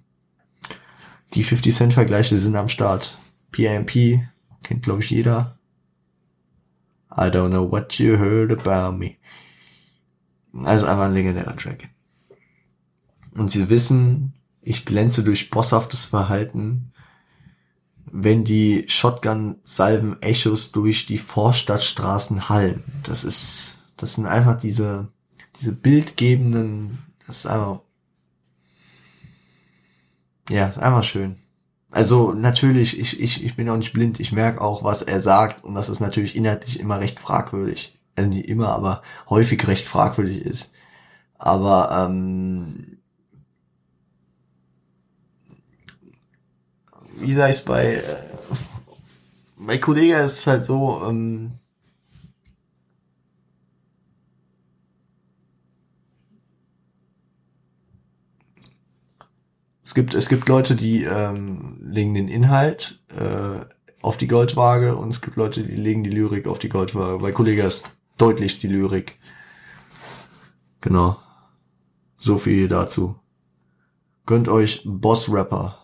die 1.33 1.43
50 1.43 1.75
Cent 1.75 1.93
Vergleiche 1.93 2.37
sind 2.37 2.55
am 2.55 2.69
Start. 2.69 3.17
PIMP 3.51 4.21
kennt 4.63 4.83
glaube 4.83 5.01
ich 5.01 5.09
jeder. 5.09 5.57
I 7.11 7.23
don't 7.23 7.49
know 7.49 7.69
what 7.69 7.93
you 7.95 8.17
heard 8.17 8.51
about 8.51 8.97
me. 8.97 9.15
Also 10.63 10.85
einfach 10.85 11.05
ein 11.05 11.13
legendärer 11.13 11.55
Track. 11.55 11.89
Und 13.33 13.51
sie 13.51 13.69
wissen, 13.69 14.33
ich 14.61 14.85
glänze 14.85 15.23
durch 15.23 15.49
bosshaftes 15.49 16.05
Verhalten, 16.05 16.91
wenn 18.05 18.43
die 18.43 18.85
Shotgun-Salven-Echos 18.87 20.71
durch 20.71 21.05
die 21.05 21.17
Vorstadtstraßen 21.17 22.49
hallen. 22.49 22.83
Das 23.03 23.23
ist 23.23 23.81
das 24.01 24.15
sind 24.15 24.25
einfach 24.25 24.57
diese, 24.57 25.09
diese 25.59 25.73
bildgebenden, 25.73 26.97
das 27.27 27.37
ist 27.37 27.45
einfach, 27.45 27.81
ja, 30.49 30.67
ist 30.67 30.79
einfach 30.79 31.03
schön. 31.03 31.35
Also 31.91 32.33
natürlich, 32.33 32.99
ich, 32.99 33.19
ich, 33.19 33.43
ich 33.43 33.55
bin 33.55 33.69
auch 33.69 33.77
nicht 33.77 33.93
blind, 33.93 34.19
ich 34.19 34.31
merke 34.31 34.59
auch, 34.59 34.83
was 34.83 35.03
er 35.03 35.19
sagt 35.19 35.63
und 35.63 35.75
das 35.75 35.89
ist 35.89 35.99
natürlich 35.99 36.35
inhaltlich 36.35 36.79
immer 36.79 36.99
recht 36.99 37.19
fragwürdig. 37.19 37.99
Also 38.15 38.29
nicht 38.29 38.49
immer, 38.49 38.69
aber 38.69 39.03
häufig 39.29 39.67
recht 39.67 39.85
fragwürdig 39.85 40.41
ist. 40.41 40.71
Aber 41.37 41.91
ähm, 41.91 42.97
wie 47.21 47.33
sag 47.33 47.49
ich's 47.49 47.61
bei 47.61 47.95
äh, 47.95 48.01
bei 49.63 49.77
Kollege 49.77 50.15
ist 50.15 50.39
es 50.39 50.47
halt 50.47 50.65
so, 50.65 51.03
ähm, 51.07 51.51
es 59.83 59.93
gibt 59.93 60.15
es 60.15 60.29
gibt 60.29 60.49
Leute, 60.49 60.75
die 60.75 61.03
ähm, 61.03 61.77
legen 61.79 62.15
den 62.15 62.27
Inhalt 62.27 63.03
äh, 63.15 63.65
auf 64.01 64.17
die 64.17 64.27
Goldwaage 64.27 64.95
und 64.95 65.09
es 65.09 65.21
gibt 65.21 65.37
Leute, 65.37 65.63
die 65.63 65.75
legen 65.75 66.03
die 66.03 66.09
Lyrik 66.09 66.47
auf 66.47 66.57
die 66.57 66.69
Goldwaage. 66.69 67.19
Bei 67.19 67.31
Kollege 67.31 67.61
ist 67.63 67.85
deutlich 68.17 68.59
die 68.59 68.67
Lyrik. 68.67 69.19
Genau. 70.81 71.17
So 72.17 72.37
viel 72.39 72.67
dazu. 72.67 73.15
Gönnt 74.25 74.47
euch 74.47 74.81
Boss 74.85 75.31
Rapper 75.31 75.80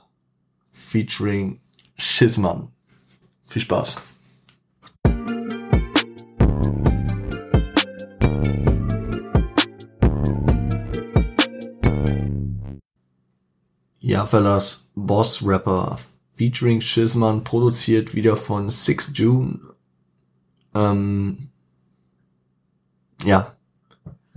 featuring 0.78 1.60
Schissmann. 1.98 2.70
Viel 3.46 3.62
Spaß. 3.62 3.98
Ja, 14.00 14.26
Fellas, 14.26 14.90
Boss 14.96 15.46
Rapper 15.46 15.98
featuring 16.38 16.82
Schissmann, 16.82 17.44
produziert 17.44 18.14
wieder 18.14 18.38
von 18.38 18.70
Six 18.70 19.12
June. 19.16 19.60
Ähm, 20.74 21.50
ja, 23.26 23.56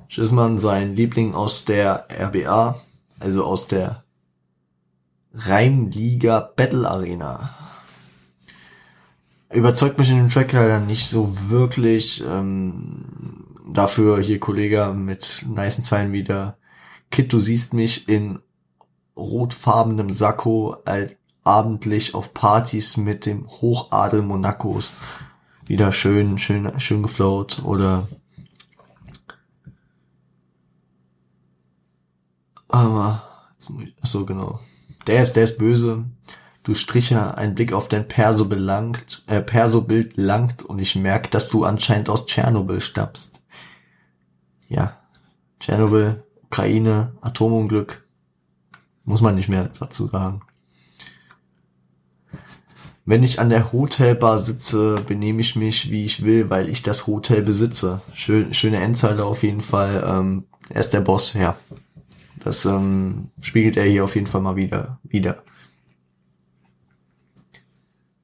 Schissmann, 0.08 0.58
sein 0.58 0.96
Liebling 0.96 1.34
aus 1.34 1.66
der 1.66 2.08
RBA, 2.10 2.80
also 3.20 3.44
aus 3.44 3.68
der 3.68 3.99
Reimliga 5.32 6.40
Battle 6.40 6.88
Arena. 6.88 7.54
Überzeugt 9.52 9.98
mich 9.98 10.10
in 10.10 10.16
dem 10.16 10.28
Track 10.28 10.52
leider 10.52 10.80
nicht 10.80 11.08
so 11.08 11.50
wirklich. 11.50 12.24
Ähm, 12.24 13.46
dafür 13.72 14.20
hier 14.20 14.40
Kollege 14.40 14.92
mit 14.94 15.46
nicen 15.48 15.84
Zeilen 15.84 16.12
wieder. 16.12 16.56
Kid, 17.10 17.32
du 17.32 17.40
siehst 17.40 17.74
mich 17.74 18.08
in 18.08 18.40
rotfarbenem 19.16 20.12
Sakko 20.12 20.76
all, 20.84 21.16
abendlich 21.44 22.14
auf 22.14 22.34
Partys 22.34 22.96
mit 22.96 23.26
dem 23.26 23.48
Hochadel 23.48 24.22
Monacos. 24.22 24.92
Wieder 25.66 25.92
schön, 25.92 26.38
schön, 26.38 26.78
schön 26.80 27.02
geflowt 27.02 27.62
oder 27.64 28.08
aber 32.68 33.22
so 34.02 34.24
genau. 34.24 34.60
Der 35.10 35.24
ist, 35.24 35.34
der 35.34 35.42
ist 35.42 35.58
böse. 35.58 36.04
Du 36.62 36.72
Stricher, 36.72 37.36
ein 37.36 37.56
Blick 37.56 37.72
auf 37.72 37.88
dein 37.88 38.06
Perso 38.06 38.44
belangt, 38.44 39.24
äh, 39.26 39.40
Perso-Bild 39.40 40.16
langt 40.16 40.62
und 40.62 40.78
ich 40.78 40.94
merk, 40.94 41.32
dass 41.32 41.48
du 41.48 41.64
anscheinend 41.64 42.08
aus 42.08 42.26
Tschernobyl 42.26 42.80
stammst. 42.80 43.42
Ja. 44.68 45.00
Tschernobyl, 45.58 46.22
Ukraine, 46.44 47.10
Atomunglück. 47.22 48.06
Muss 49.02 49.20
man 49.20 49.34
nicht 49.34 49.48
mehr 49.48 49.68
dazu 49.80 50.06
sagen. 50.06 50.42
Wenn 53.04 53.24
ich 53.24 53.40
an 53.40 53.48
der 53.48 53.72
Hotelbar 53.72 54.38
sitze, 54.38 54.94
benehme 55.08 55.40
ich 55.40 55.56
mich, 55.56 55.90
wie 55.90 56.04
ich 56.04 56.22
will, 56.22 56.50
weil 56.50 56.68
ich 56.68 56.84
das 56.84 57.08
Hotel 57.08 57.42
besitze. 57.42 58.00
Schön, 58.14 58.54
schöne 58.54 58.80
Endzeile 58.80 59.24
auf 59.24 59.42
jeden 59.42 59.60
Fall. 59.60 60.04
Ähm, 60.06 60.44
er 60.68 60.78
ist 60.78 60.94
der 60.94 61.00
Boss, 61.00 61.34
ja. 61.34 61.56
Das 62.40 62.64
ähm, 62.64 63.30
spiegelt 63.40 63.76
er 63.76 63.84
hier 63.84 64.04
auf 64.04 64.14
jeden 64.14 64.26
Fall 64.26 64.40
mal 64.40 64.56
wieder. 64.56 64.98
wieder. 65.04 65.42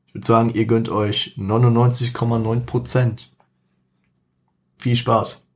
Ich 0.07 0.15
würde 0.15 0.27
sagen, 0.27 0.51
ihr 0.55 0.67
gönnt 0.67 0.89
euch 0.89 1.35
99,9 1.37 2.61
Prozent. 2.61 3.35
Viel 4.79 4.97
Spaß. 4.97 5.47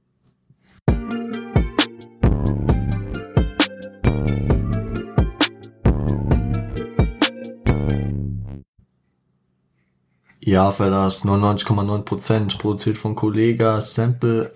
Ja, 10.42 10.72
Fellas, 10.72 11.24
99,9 11.24 12.02
Prozent 12.02 12.58
produziert 12.58 12.98
von 12.98 13.14
Kollega. 13.14 13.80
Sample 13.80 14.52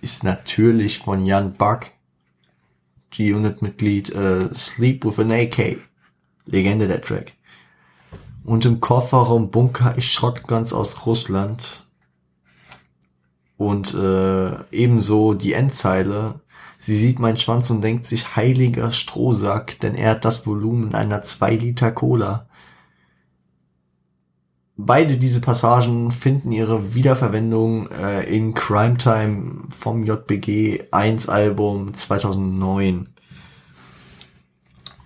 ist 0.00 0.22
natürlich 0.22 0.98
von 0.98 1.24
Jan 1.24 1.54
Buck. 1.54 1.86
G-Unit-Mitglied 3.10 4.14
äh, 4.14 4.54
Sleep 4.54 5.04
with 5.04 5.18
an 5.18 5.32
AK. 5.32 5.78
Legende 6.46 6.88
der 6.88 7.02
Track. 7.02 7.34
Und 8.44 8.64
im 8.64 8.80
Kofferraum 8.80 9.50
Bunker 9.50 9.96
ist 9.96 10.06
Shotguns 10.06 10.72
aus 10.72 11.06
Russland. 11.06 11.84
Und 13.56 13.92
äh, 13.94 14.64
ebenso 14.70 15.34
die 15.34 15.52
Endzeile. 15.52 16.40
Sie 16.78 16.94
sieht 16.94 17.18
meinen 17.18 17.38
Schwanz 17.38 17.70
und 17.70 17.82
denkt 17.82 18.06
sich 18.06 18.36
heiliger 18.36 18.92
Strohsack, 18.92 19.80
denn 19.80 19.94
er 19.94 20.12
hat 20.12 20.24
das 20.24 20.46
Volumen 20.46 20.94
einer 20.94 21.22
2 21.22 21.56
Liter 21.56 21.92
Cola. 21.92 22.47
Beide 24.80 25.16
diese 25.16 25.40
Passagen 25.40 26.12
finden 26.12 26.52
ihre 26.52 26.94
Wiederverwendung 26.94 27.90
äh, 27.90 28.22
in 28.32 28.54
Crime 28.54 28.96
Time 28.96 29.64
vom 29.70 30.04
JBG 30.04 30.84
1 30.92 31.28
Album 31.28 31.92
2009. 31.92 33.08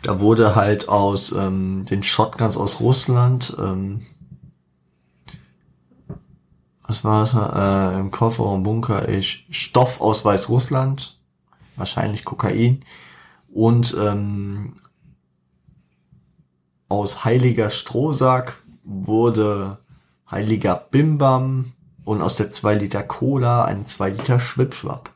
Da 0.02 0.20
wurde 0.20 0.54
halt 0.56 0.90
aus 0.90 1.32
ähm, 1.32 1.86
den 1.86 2.02
Shotguns 2.02 2.58
aus 2.58 2.80
Russland, 2.80 3.56
ähm, 3.58 4.02
was 6.82 7.02
war 7.02 7.22
es, 7.22 7.32
äh, 7.32 7.98
im 7.98 8.10
Kofferraum 8.10 8.64
Bunker 8.64 9.08
ich 9.08 9.46
Stoff 9.48 10.02
aus 10.02 10.22
Weißrussland, 10.22 11.18
wahrscheinlich 11.76 12.26
Kokain 12.26 12.84
und 13.50 13.96
ähm, 13.98 14.74
aus 16.90 17.24
Heiliger 17.24 17.70
Strohsack 17.70 18.61
wurde 18.84 19.78
heiliger 20.30 20.76
Bimbam 20.76 21.72
und 22.04 22.22
aus 22.22 22.36
der 22.36 22.50
2 22.50 22.74
Liter 22.74 23.02
Cola 23.02 23.64
ein 23.64 23.86
2 23.86 24.10
Liter 24.10 24.40
Schwipschwapp. 24.40 25.10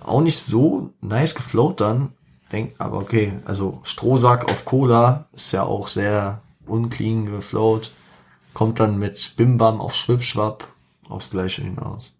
Auch 0.00 0.20
nicht 0.20 0.38
so 0.38 0.90
nice 1.00 1.34
geflowt 1.34 1.80
dann. 1.80 2.12
Denk, 2.50 2.74
aber 2.78 2.98
okay, 2.98 3.32
also 3.44 3.80
Strohsack 3.82 4.50
auf 4.50 4.64
Cola 4.64 5.26
ist 5.32 5.52
ja 5.52 5.62
auch 5.62 5.88
sehr 5.88 6.42
unclean 6.66 7.26
geflowt. 7.26 7.92
Kommt 8.52 8.78
dann 8.80 8.98
mit 8.98 9.34
Bimbam 9.36 9.80
auf 9.80 9.94
Schwipschwapp 9.94 10.68
aufs 11.08 11.30
gleiche 11.30 11.62
hinaus. 11.62 12.12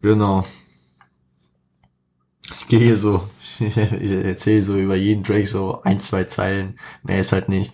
Genau. 0.00 0.46
Ich 2.60 2.66
gehe 2.68 2.80
hier 2.80 2.96
so 2.96 3.28
ich, 3.60 3.76
erzähle 3.76 4.62
so 4.62 4.76
über 4.76 4.96
jeden 4.96 5.22
Drake 5.22 5.46
so 5.46 5.82
ein, 5.82 6.00
zwei 6.00 6.24
Zeilen. 6.24 6.78
Mehr 7.02 7.20
ist 7.20 7.32
halt 7.32 7.48
nicht 7.48 7.72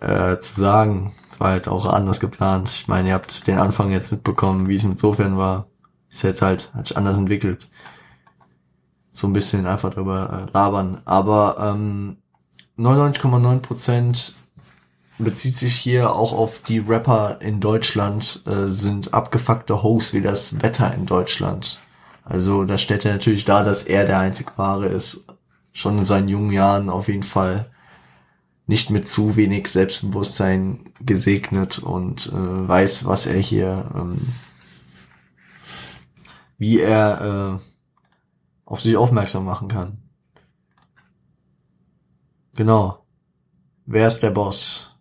äh, 0.00 0.38
zu 0.40 0.60
sagen. 0.60 1.14
Es 1.30 1.40
war 1.40 1.50
halt 1.50 1.68
auch 1.68 1.86
anders 1.86 2.20
geplant. 2.20 2.70
Ich 2.70 2.88
meine, 2.88 3.08
ihr 3.08 3.14
habt 3.14 3.46
den 3.46 3.58
Anfang 3.58 3.90
jetzt 3.90 4.12
mitbekommen, 4.12 4.68
wie 4.68 4.76
es 4.76 4.84
insofern 4.84 5.36
war. 5.36 5.66
Ist 6.10 6.24
jetzt 6.24 6.42
halt, 6.42 6.70
hat 6.74 6.88
sich 6.88 6.96
anders 6.96 7.18
entwickelt. 7.18 7.70
So 9.12 9.26
ein 9.26 9.32
bisschen 9.32 9.66
einfach 9.66 9.90
drüber 9.90 10.46
äh, 10.48 10.52
labern. 10.52 11.02
Aber 11.04 11.56
ähm, 11.60 12.16
99,9% 12.78 14.32
bezieht 15.18 15.56
sich 15.56 15.74
hier 15.74 16.14
auch 16.14 16.32
auf 16.32 16.60
die 16.60 16.78
Rapper 16.78 17.38
in 17.40 17.60
Deutschland, 17.60 18.42
äh, 18.46 18.66
sind 18.66 19.14
abgefuckte 19.14 19.82
Hosts 19.82 20.14
wie 20.14 20.22
das 20.22 20.62
Wetter 20.62 20.92
in 20.94 21.06
Deutschland. 21.06 21.80
Also 22.24 22.64
da 22.64 22.78
stellt 22.78 23.04
er 23.04 23.12
natürlich 23.12 23.44
dar, 23.44 23.64
dass 23.64 23.84
er 23.84 24.04
der 24.04 24.18
einzig 24.18 24.56
wahre 24.56 24.86
ist. 24.86 25.26
Schon 25.72 25.98
in 25.98 26.04
seinen 26.04 26.28
jungen 26.28 26.52
Jahren 26.52 26.90
auf 26.90 27.08
jeden 27.08 27.22
Fall 27.22 27.70
nicht 28.66 28.90
mit 28.90 29.08
zu 29.08 29.36
wenig 29.36 29.66
Selbstbewusstsein 29.66 30.92
gesegnet 31.00 31.80
und 31.80 32.28
äh, 32.28 32.68
weiß, 32.68 33.06
was 33.06 33.26
er 33.26 33.38
hier, 33.38 33.90
ähm, 33.94 34.28
wie 36.56 36.78
er 36.80 37.58
äh, 37.58 37.64
auf 38.64 38.80
sich 38.80 38.96
aufmerksam 38.96 39.44
machen 39.44 39.66
kann. 39.66 39.98
Genau. 42.54 43.04
Wer 43.86 44.06
ist 44.06 44.20
der 44.20 44.30
Boss? 44.30 44.96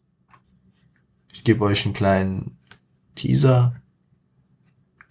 Ich 1.31 1.43
gebe 1.43 1.63
euch 1.63 1.85
einen 1.85 1.93
kleinen 1.93 2.57
Teaser. 3.13 3.75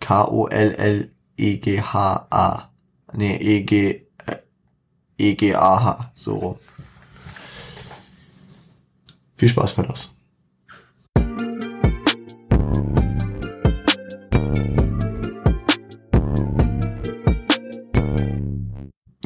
K-O-L-L 0.01 1.14
E-G-H-A. 1.39 2.69
Nee, 3.12 3.36
E-G, 3.36 4.02
E-G-A-H, 5.16 6.12
so 6.15 6.36
rum. 6.36 6.56
Viel 9.36 9.48
Spaß 9.48 9.74
bei 9.74 9.82
das. 9.85 10.16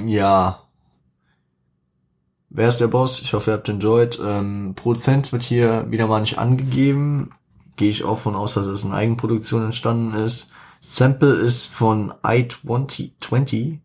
Ja. 0.05 0.61
Wer 2.51 2.69
ist 2.69 2.79
der 2.79 2.89
Boss? 2.89 3.23
Ich 3.23 3.33
hoffe, 3.33 3.51
ihr 3.51 3.55
habt 3.55 3.71
enjoyed. 3.71 4.21
Ähm, 4.23 4.75
Prozent 4.77 5.33
wird 5.33 5.43
hier 5.43 5.91
wieder 5.91 6.07
mal 6.07 6.21
nicht 6.21 6.37
angegeben. 6.39 7.31
Gehe 7.77 7.89
ich 7.89 8.05
auch 8.05 8.19
von 8.19 8.37
aus, 8.37 8.53
dass 8.53 8.67
es 8.67 8.85
in 8.85 8.93
Eigenproduktion 8.93 9.65
entstanden 9.65 10.15
ist. 10.15 10.49
Sample 10.85 11.37
ist 11.37 11.67
von 11.67 12.13
i2020 12.23 13.79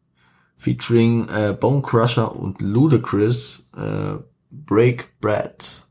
featuring 0.56 1.30
äh, 1.30 1.56
Bone 1.58 1.84
Crusher 1.84 2.36
und 2.36 2.60
Ludacris. 2.60 3.70
Äh, 3.78 4.16
Break 4.50 5.20
Bread. 5.20 5.86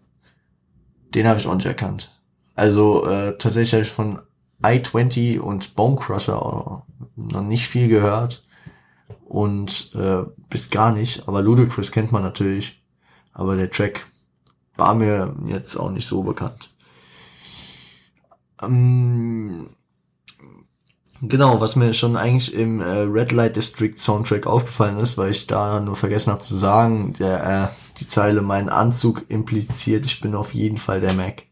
Den 1.14 1.28
habe 1.28 1.38
ich 1.38 1.46
auch 1.46 1.54
nicht 1.54 1.66
erkannt. 1.66 2.12
Also 2.56 3.06
äh, 3.06 3.38
tatsächlich 3.38 3.74
habe 3.74 3.82
ich 3.84 3.90
von 3.90 4.18
i20 4.62 5.38
und 5.38 5.76
Bone 5.76 5.94
Crusher 5.94 6.84
noch 7.14 7.42
nicht 7.42 7.68
viel 7.68 7.86
gehört 7.86 8.44
und 9.26 9.94
äh, 9.94 10.24
bis 10.48 10.70
gar 10.70 10.90
nicht. 10.90 11.28
Aber 11.28 11.40
Ludacris 11.40 11.92
kennt 11.92 12.10
man 12.10 12.22
natürlich. 12.22 12.82
Aber 13.32 13.54
der 13.54 13.70
Track 13.70 14.08
war 14.76 14.94
mir 14.94 15.36
jetzt 15.46 15.76
auch 15.76 15.90
nicht 15.90 16.08
so 16.08 16.24
bekannt. 16.24 16.74
Ähm, 18.60 19.68
genau, 21.22 21.60
was 21.60 21.76
mir 21.76 21.94
schon 21.94 22.16
eigentlich 22.16 22.54
im 22.54 22.80
äh, 22.80 22.84
Red 22.84 23.32
Light 23.32 23.56
District 23.56 23.96
Soundtrack 23.96 24.46
aufgefallen 24.46 24.98
ist, 24.98 25.18
weil 25.18 25.30
ich 25.30 25.46
da 25.46 25.80
nur 25.80 25.96
vergessen 25.96 26.32
habe 26.32 26.42
zu 26.42 26.56
sagen, 26.56 27.14
der 27.18 27.70
äh, 27.72 27.98
die 27.98 28.06
Zeile 28.06 28.42
mein 28.42 28.68
Anzug 28.68 29.24
impliziert, 29.28 30.04
ich 30.04 30.20
bin 30.20 30.34
auf 30.34 30.54
jeden 30.54 30.76
Fall 30.76 31.00
der 31.00 31.14
Mac. 31.14 31.44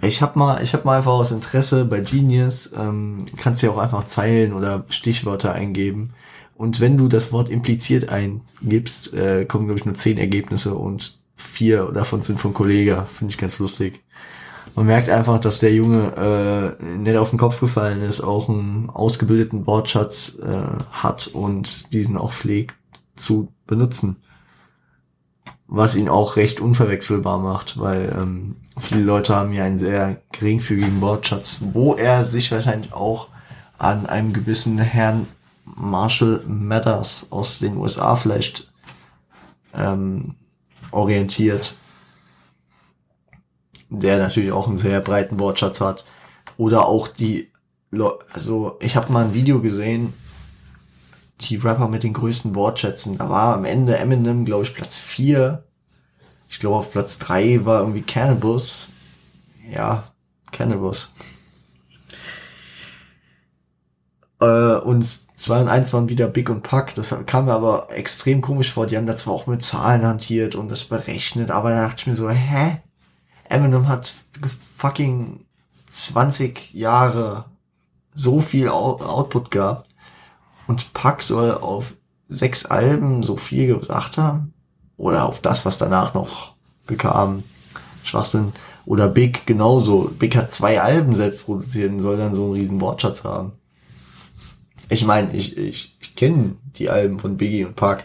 Ich 0.00 0.22
habe 0.22 0.38
mal, 0.38 0.62
ich 0.62 0.74
habe 0.74 0.84
mal 0.84 0.98
einfach 0.98 1.12
aus 1.12 1.30
Interesse 1.30 1.84
bei 1.84 2.00
Genius, 2.00 2.70
ähm, 2.76 3.24
kannst 3.36 3.62
ja 3.62 3.70
auch 3.70 3.78
einfach 3.78 4.06
Zeilen 4.06 4.52
oder 4.52 4.84
Stichwörter 4.88 5.52
eingeben. 5.52 6.12
Und 6.56 6.80
wenn 6.80 6.96
du 6.96 7.08
das 7.08 7.32
Wort 7.32 7.48
impliziert 7.48 8.08
eingibst, 8.08 9.12
äh, 9.14 9.44
kommen 9.44 9.66
glaube 9.66 9.80
ich 9.80 9.86
nur 9.86 9.94
zehn 9.94 10.18
Ergebnisse 10.18 10.74
und 10.74 11.18
vier 11.36 11.90
davon 11.92 12.22
sind 12.22 12.38
von 12.38 12.54
Kollege. 12.54 13.06
Finde 13.12 13.32
ich 13.32 13.38
ganz 13.38 13.58
lustig. 13.58 14.02
Man 14.76 14.86
merkt 14.86 15.08
einfach, 15.08 15.38
dass 15.38 15.60
der 15.60 15.72
Junge 15.72 16.76
äh, 16.80 16.84
nicht 16.84 17.16
auf 17.16 17.30
den 17.30 17.38
Kopf 17.38 17.60
gefallen 17.60 18.00
ist, 18.00 18.20
auch 18.20 18.48
einen 18.48 18.90
ausgebildeten 18.90 19.66
Wortschatz 19.66 20.38
äh, 20.40 20.62
hat 20.90 21.28
und 21.28 21.92
diesen 21.92 22.16
auch 22.16 22.32
pflegt 22.32 22.74
zu 23.14 23.52
benutzen. 23.66 24.16
Was 25.66 25.94
ihn 25.94 26.08
auch 26.08 26.36
recht 26.36 26.60
unverwechselbar 26.60 27.38
macht, 27.38 27.78
weil 27.78 28.14
ähm, 28.20 28.56
viele 28.78 29.02
Leute 29.02 29.34
haben 29.34 29.52
ja 29.52 29.64
einen 29.64 29.78
sehr 29.78 30.20
geringfügigen 30.32 31.00
Wortschatz, 31.00 31.60
wo 31.72 31.94
er 31.94 32.24
sich 32.24 32.50
wahrscheinlich 32.50 32.92
auch 32.92 33.28
an 33.78 34.06
einem 34.06 34.32
gewissen 34.32 34.78
Herrn 34.78 35.26
Marshall 35.64 36.42
Mathers 36.46 37.28
aus 37.30 37.60
den 37.60 37.76
USA 37.76 38.16
vielleicht 38.16 38.72
ähm, 39.72 40.34
orientiert, 40.90 41.76
der 44.00 44.18
natürlich 44.18 44.52
auch 44.52 44.68
einen 44.68 44.76
sehr 44.76 45.00
breiten 45.00 45.38
Wortschatz 45.38 45.80
hat. 45.80 46.04
Oder 46.56 46.86
auch 46.86 47.08
die, 47.08 47.50
Le 47.90 48.18
also 48.32 48.76
ich 48.80 48.96
habe 48.96 49.12
mal 49.12 49.24
ein 49.24 49.34
Video 49.34 49.60
gesehen, 49.60 50.12
die 51.40 51.56
Rapper 51.56 51.88
mit 51.88 52.02
den 52.02 52.12
größten 52.12 52.54
Wortschätzen. 52.54 53.18
Da 53.18 53.28
war 53.28 53.54
am 53.54 53.64
Ende 53.64 53.96
Eminem, 53.96 54.44
glaube 54.44 54.64
ich, 54.64 54.74
Platz 54.74 54.98
4. 54.98 55.64
Ich 56.48 56.60
glaube, 56.60 56.76
auf 56.76 56.92
Platz 56.92 57.18
3 57.18 57.64
war 57.64 57.80
irgendwie 57.80 58.02
Cannabis. 58.02 58.88
Ja, 59.70 60.04
Cannabis. 60.52 61.12
Äh, 64.40 64.76
und 64.76 65.06
2 65.34 65.62
und 65.62 65.68
1 65.68 65.92
waren 65.92 66.08
wieder 66.08 66.28
Big 66.28 66.50
und 66.50 66.62
Pack. 66.62 66.94
Das 66.94 67.14
kam 67.26 67.46
mir 67.46 67.54
aber 67.54 67.88
extrem 67.90 68.40
komisch 68.40 68.72
vor. 68.72 68.86
Die 68.86 68.96
haben 68.96 69.06
da 69.06 69.16
zwar 69.16 69.34
auch 69.34 69.46
mit 69.46 69.64
Zahlen 69.64 70.04
hantiert 70.04 70.54
und 70.54 70.70
das 70.70 70.84
berechnet, 70.84 71.50
aber 71.50 71.70
da 71.70 71.82
dachte 71.82 71.96
ich 72.00 72.06
mir 72.06 72.14
so, 72.14 72.30
hä? 72.30 72.80
Eminem 73.48 73.88
hat 73.88 74.24
fucking 74.76 75.44
20 75.90 76.74
Jahre 76.74 77.46
so 78.14 78.40
viel 78.40 78.68
Output 78.68 79.50
gehabt 79.50 79.88
und 80.66 80.92
Pack 80.94 81.22
soll 81.22 81.52
auf 81.52 81.94
sechs 82.28 82.66
Alben 82.66 83.22
so 83.22 83.36
viel 83.36 83.68
gebracht 83.68 84.18
haben. 84.18 84.54
Oder 84.96 85.26
auf 85.26 85.40
das, 85.40 85.66
was 85.66 85.78
danach 85.78 86.14
noch 86.14 86.54
bekam. 86.86 87.42
Schwachsinn. 88.02 88.52
Oder 88.86 89.08
Big 89.08 89.46
genauso. 89.46 90.10
Big 90.18 90.36
hat 90.36 90.52
zwei 90.52 90.80
Alben 90.80 91.14
selbst 91.14 91.44
produziert 91.44 91.90
und 91.90 92.00
soll 92.00 92.16
dann 92.16 92.34
so 92.34 92.44
einen 92.44 92.52
riesen 92.54 92.80
Wortschatz 92.80 93.24
haben. 93.24 93.52
Ich 94.88 95.04
meine, 95.04 95.32
ich, 95.34 95.56
ich, 95.56 95.96
ich 96.00 96.14
kenne 96.14 96.56
die 96.76 96.90
Alben 96.90 97.18
von 97.18 97.36
Biggie 97.36 97.64
und 97.64 97.76
Pack 97.76 98.04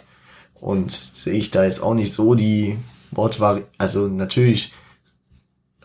und 0.55 0.91
sehe 0.91 1.33
ich 1.33 1.51
da 1.51 1.63
jetzt 1.63 1.81
auch 1.81 1.93
nicht 1.93 2.13
so 2.13 2.33
die 2.35 2.77
Wortwahl. 3.11 3.65
Also 3.77 4.07
natürlich 4.07 4.73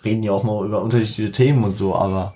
reden 0.04 0.22
die 0.22 0.30
auch 0.30 0.42
mal 0.42 0.64
über 0.64 0.82
unterschiedliche 0.82 1.32
Themen 1.32 1.64
und 1.64 1.76
so, 1.76 1.94
aber 1.94 2.34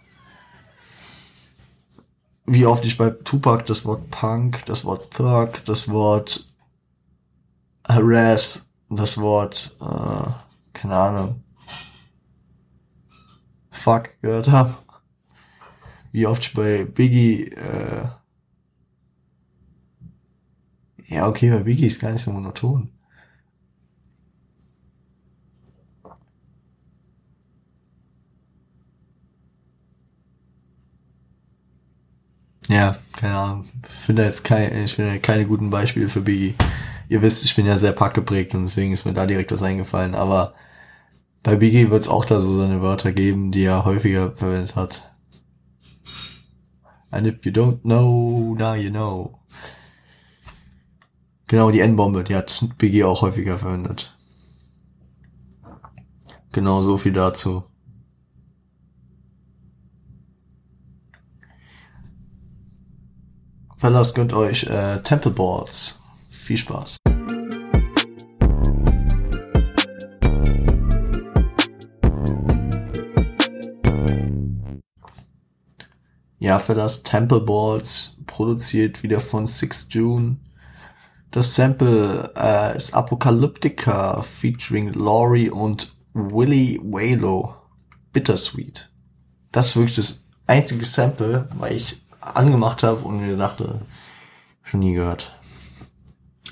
wie 2.46 2.66
oft 2.66 2.84
ich 2.84 2.96
bei 2.96 3.10
Tupac 3.10 3.64
das 3.66 3.84
Wort 3.84 4.10
Punk, 4.10 4.64
das 4.64 4.84
Wort 4.84 5.12
Thug, 5.12 5.64
das 5.66 5.90
Wort 5.90 6.48
Harass, 7.86 8.66
das 8.88 9.18
Wort, 9.18 9.76
äh, 9.80 10.30
keine 10.72 10.96
Ahnung, 10.96 11.42
Fuck 13.70 14.20
gehört 14.20 14.48
habe. 14.48 14.74
Wie 16.10 16.26
oft 16.26 16.46
ich 16.46 16.54
bei 16.54 16.84
Biggie, 16.84 17.52
äh, 17.52 18.08
ja 21.06 21.28
okay, 21.28 21.50
bei 21.50 21.62
Biggie 21.62 21.86
ist 21.86 22.00
gar 22.00 22.10
nicht 22.10 22.22
so 22.22 22.32
monoton. 22.32 22.90
Ja, 32.68 32.98
keine 33.12 33.36
Ahnung. 33.36 33.64
Ich 33.82 33.96
finde 34.04 34.24
jetzt 34.24 34.44
kein, 34.44 34.84
ich 34.84 34.94
finde 34.94 35.18
keine 35.20 35.46
guten 35.46 35.70
Beispiele 35.70 36.08
für 36.08 36.20
Biggie. 36.20 36.54
Ihr 37.08 37.22
wisst, 37.22 37.44
ich 37.44 37.56
bin 37.56 37.64
ja 37.64 37.78
sehr 37.78 37.92
packgeprägt 37.92 38.54
und 38.54 38.64
deswegen 38.64 38.92
ist 38.92 39.06
mir 39.06 39.14
da 39.14 39.26
direkt 39.26 39.50
was 39.52 39.62
eingefallen. 39.62 40.14
Aber 40.14 40.54
bei 41.42 41.56
Biggie 41.56 41.88
wird 41.88 42.02
es 42.02 42.08
auch 42.08 42.26
da 42.26 42.40
so 42.40 42.58
seine 42.58 42.82
Wörter 42.82 43.12
geben, 43.12 43.52
die 43.52 43.64
er 43.64 43.86
häufiger 43.86 44.36
verwendet 44.36 44.76
hat. 44.76 45.10
And 47.10 47.26
if 47.26 47.44
you 47.46 47.52
don't 47.52 47.80
know, 47.82 48.54
now 48.58 48.74
you 48.74 48.90
know. 48.90 49.38
Genau, 51.46 51.70
die 51.70 51.80
N-Bombe, 51.80 52.24
die 52.24 52.36
hat 52.36 52.66
Biggie 52.76 53.04
auch 53.04 53.22
häufiger 53.22 53.58
verwendet. 53.58 54.14
Genau, 56.52 56.82
so 56.82 56.98
viel 56.98 57.12
dazu. 57.12 57.64
Fellas, 63.78 64.12
gönnt 64.12 64.32
euch 64.32 64.64
äh, 64.64 65.00
Temple 65.04 65.30
Balls. 65.30 66.02
Viel 66.28 66.56
Spaß. 66.56 66.96
Ja, 76.40 76.58
für 76.58 76.74
das 76.74 77.04
Temple 77.04 77.40
Balls 77.40 78.16
produziert 78.26 79.04
wieder 79.04 79.20
von 79.20 79.46
6 79.46 79.86
June. 79.90 80.38
Das 81.30 81.54
Sample 81.54 82.32
äh, 82.36 82.76
ist 82.76 82.94
Apocalyptica 82.94 84.22
featuring 84.22 84.92
Laurie 84.92 85.50
und 85.50 85.96
Willy 86.14 86.80
Walo. 86.82 87.54
Bittersweet. 88.12 88.90
Das 89.52 89.68
ist 89.68 89.76
wirklich 89.76 89.96
das 89.96 90.24
einzige 90.48 90.84
Sample, 90.84 91.46
weil 91.56 91.76
ich 91.76 92.07
angemacht 92.36 92.82
habe 92.82 93.04
und 93.04 93.20
mir 93.20 93.36
dachte, 93.36 93.80
schon 94.62 94.80
nie 94.80 94.94
gehört. 94.94 95.34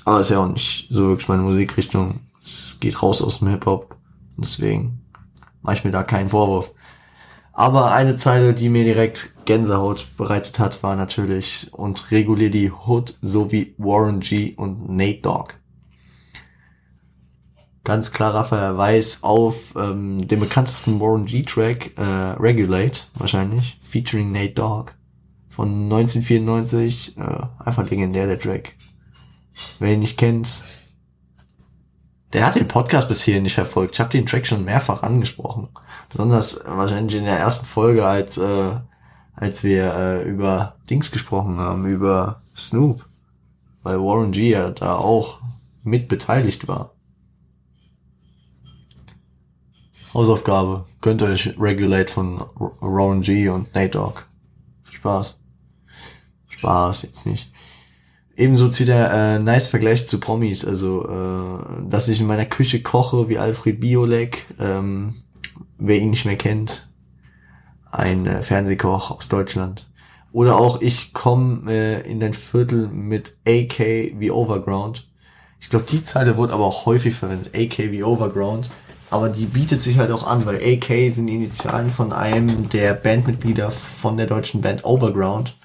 Aber 0.05 0.21
ist 0.21 0.31
ja 0.31 0.39
auch 0.39 0.47
nicht 0.47 0.87
so 0.89 1.09
wirklich 1.09 1.27
meine 1.27 1.43
Musikrichtung. 1.43 2.21
Es 2.41 2.77
geht 2.79 3.01
raus 3.03 3.21
aus 3.21 3.39
dem 3.39 3.49
Hip-Hop. 3.49 3.97
Deswegen 4.37 5.01
mache 5.61 5.75
ich 5.75 5.83
mir 5.83 5.91
da 5.91 6.03
keinen 6.03 6.29
Vorwurf. 6.29 6.73
Aber 7.51 7.91
eine 7.91 8.15
Zeile, 8.15 8.53
die 8.53 8.69
mir 8.69 8.83
direkt 8.83 9.33
Gänsehaut 9.45 10.07
bereitet 10.15 10.59
hat, 10.59 10.83
war 10.83 10.95
natürlich 10.95 11.67
und 11.73 12.11
regulier 12.11 12.51
die 12.51 12.71
Hood 12.71 13.17
sowie 13.21 13.73
Warren 13.77 14.19
G 14.19 14.53
und 14.55 14.89
Nate 14.89 15.21
Dogg. 15.21 15.53
Ganz 17.83 18.11
klar 18.11 18.33
Raphael 18.33 18.77
Weiß 18.77 19.23
auf 19.23 19.73
ähm, 19.75 20.19
dem 20.27 20.39
bekanntesten 20.39 20.99
Warren 20.99 21.25
G 21.25 21.43
Track, 21.43 21.97
äh, 21.97 22.01
Regulate 22.01 23.01
wahrscheinlich, 23.15 23.79
featuring 23.81 24.31
Nate 24.31 24.53
Dogg 24.53 24.96
von 25.57 25.85
1994. 25.85 27.17
Äh, 27.17 27.21
einfach 27.57 27.89
legendär, 27.89 28.27
der 28.27 28.39
Track. 28.39 28.75
Wer 29.79 29.93
ihn 29.93 30.01
nicht 30.01 30.17
kennt, 30.17 30.61
der 32.31 32.45
hat 32.45 32.55
den 32.55 32.67
Podcast 32.67 33.07
bisher 33.07 33.41
nicht 33.41 33.55
verfolgt. 33.55 33.95
Ich 33.95 33.99
habe 33.99 34.11
den 34.11 34.27
Track 34.27 34.45
schon 34.45 34.65
mehrfach 34.65 35.01
angesprochen. 35.01 35.69
Besonders 36.09 36.59
wahrscheinlich 36.63 37.15
in 37.15 37.25
der 37.25 37.39
ersten 37.39 37.65
Folge, 37.65 38.05
als, 38.05 38.37
äh, 38.37 38.75
als 39.35 39.63
wir 39.63 39.93
äh, 39.95 40.29
über 40.29 40.75
Dings 40.91 41.09
gesprochen 41.09 41.57
haben, 41.57 41.87
über 41.87 42.43
Snoop. 42.55 43.03
Weil 43.81 43.99
Warren 43.99 44.31
G 44.31 44.51
ja 44.51 44.69
da 44.69 44.95
auch 44.95 45.39
mit 45.83 46.07
beteiligt 46.07 46.67
war. 46.67 46.93
Hausaufgabe. 50.13 50.85
Könnt 51.01 51.23
euch 51.23 51.55
Regulate 51.59 52.13
von 52.13 52.43
Warren 52.79 53.21
G 53.21 53.49
und 53.49 53.73
Nate 53.73 53.97
Dogg. 53.97 54.21
Spaß. 54.91 55.39
Spaß, 56.57 57.03
jetzt 57.03 57.25
nicht. 57.25 57.51
Ebenso 58.35 58.69
zieht 58.69 58.89
er 58.89 59.11
äh, 59.11 59.39
nice 59.39 59.67
Vergleich 59.67 60.05
zu 60.05 60.19
Promis, 60.19 60.63
also 60.63 61.07
äh, 61.07 61.89
dass 61.89 62.07
ich 62.07 62.21
in 62.21 62.27
meiner 62.27 62.45
Küche 62.45 62.83
koche 62.83 63.29
wie 63.29 63.39
Alfred 63.39 63.79
Biolek, 63.79 64.45
ähm, 64.59 65.15
wer 65.79 65.97
ihn 65.97 66.11
nicht 66.11 66.25
mehr 66.25 66.35
kennt, 66.35 66.91
ein 67.91 68.27
äh, 68.27 68.43
Fernsehkoch 68.43 69.09
aus 69.09 69.27
Deutschland. 69.27 69.89
Oder 70.31 70.59
auch 70.59 70.81
ich 70.81 71.13
komme 71.13 71.71
äh, 71.71 72.09
in 72.09 72.19
dein 72.19 72.33
Viertel 72.33 72.89
mit 72.89 73.37
AK 73.47 73.79
wie 74.19 74.29
Overground. 74.29 75.09
Ich 75.59 75.69
glaube, 75.69 75.85
die 75.89 76.03
Zeile 76.03 76.37
wurde 76.37 76.53
aber 76.53 76.65
auch 76.65 76.85
häufig 76.85 77.15
verwendet, 77.15 77.55
AK 77.55 77.91
wie 77.91 78.03
Overground. 78.03 78.69
Aber 79.09 79.29
die 79.29 79.45
bietet 79.45 79.81
sich 79.81 79.97
halt 79.97 80.11
auch 80.11 80.27
an, 80.27 80.45
weil 80.45 80.57
AK 80.57 81.13
sind 81.13 81.25
die 81.27 81.35
Initialen 81.35 81.89
von 81.89 82.13
einem 82.13 82.69
der 82.69 82.93
Bandmitglieder 82.93 83.71
von 83.71 84.17
der 84.17 84.27
deutschen 84.27 84.61
Band 84.61 84.85
Overground. 84.85 85.56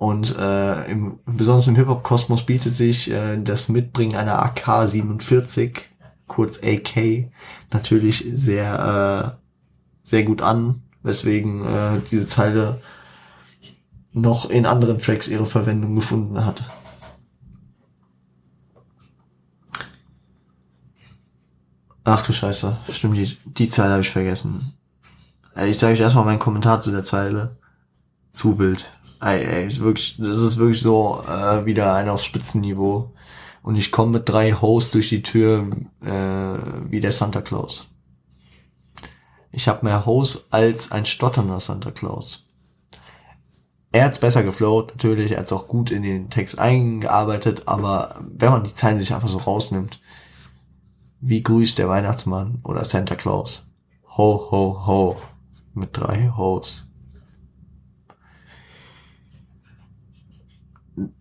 Und 0.00 0.34
äh, 0.34 0.90
im, 0.90 1.18
besonders 1.26 1.66
im 1.66 1.76
Hip-Hop-Kosmos 1.76 2.46
bietet 2.46 2.74
sich 2.74 3.10
äh, 3.10 3.36
das 3.36 3.68
Mitbringen 3.68 4.16
einer 4.16 4.42
AK-47, 4.42 5.76
kurz 6.26 6.58
AK, 6.64 7.30
natürlich 7.70 8.24
sehr, 8.32 9.36
äh, 9.36 9.46
sehr 10.02 10.22
gut 10.22 10.40
an, 10.40 10.80
weswegen 11.02 11.66
äh, 11.66 12.00
diese 12.10 12.26
Zeile 12.26 12.80
noch 14.14 14.48
in 14.48 14.64
anderen 14.64 15.00
Tracks 15.00 15.28
ihre 15.28 15.44
Verwendung 15.44 15.96
gefunden 15.96 16.46
hat. 16.46 16.62
Ach 22.04 22.24
du 22.24 22.32
Scheiße, 22.32 22.78
stimmt, 22.90 23.18
die, 23.18 23.36
die 23.44 23.68
Zeile 23.68 23.90
habe 23.92 24.00
ich 24.00 24.08
vergessen. 24.08 24.72
Äh, 25.54 25.68
ich 25.68 25.78
sage 25.78 25.92
euch 25.92 26.00
erstmal 26.00 26.24
meinen 26.24 26.38
Kommentar 26.38 26.80
zu 26.80 26.90
der 26.90 27.02
Zeile. 27.02 27.58
Zu 28.32 28.58
wild. 28.58 28.88
Ey, 29.20 29.44
ey, 29.44 29.66
ist 29.66 29.80
wirklich, 29.80 30.16
das 30.18 30.38
ist 30.38 30.58
wirklich 30.58 30.80
so 30.80 31.22
äh, 31.28 31.66
wieder 31.66 31.94
ein 31.94 32.08
auf 32.08 32.22
Spitzenniveau. 32.22 33.12
Und 33.62 33.76
ich 33.76 33.92
komme 33.92 34.12
mit 34.12 34.28
drei 34.28 34.52
Hosts 34.52 34.92
durch 34.92 35.10
die 35.10 35.22
Tür 35.22 35.68
äh, 36.02 36.90
wie 36.90 37.00
der 37.00 37.12
Santa 37.12 37.42
Claus. 37.42 37.88
Ich 39.52 39.68
habe 39.68 39.84
mehr 39.84 40.06
Hosts 40.06 40.48
als 40.50 40.90
ein 40.92 41.04
stotternder 41.04 41.60
Santa 41.60 41.90
Claus. 41.90 42.46
Er 43.92 44.04
hat's 44.04 44.20
besser 44.20 44.44
geflowt, 44.44 44.92
natürlich, 44.92 45.32
er 45.32 45.40
hat's 45.40 45.52
auch 45.52 45.66
gut 45.66 45.90
in 45.90 46.04
den 46.04 46.30
Text 46.30 46.60
eingearbeitet, 46.60 47.64
aber 47.66 48.20
wenn 48.22 48.52
man 48.52 48.62
die 48.62 48.74
Zeilen 48.74 49.00
sich 49.00 49.12
einfach 49.12 49.28
so 49.28 49.38
rausnimmt, 49.38 50.00
wie 51.20 51.42
grüßt 51.42 51.76
der 51.76 51.88
Weihnachtsmann 51.88 52.60
oder 52.62 52.84
Santa 52.84 53.16
Claus? 53.16 53.66
Ho, 54.16 54.48
ho, 54.50 54.86
ho. 54.86 55.16
Mit 55.74 55.90
drei 55.92 56.32
Ho's. 56.36 56.89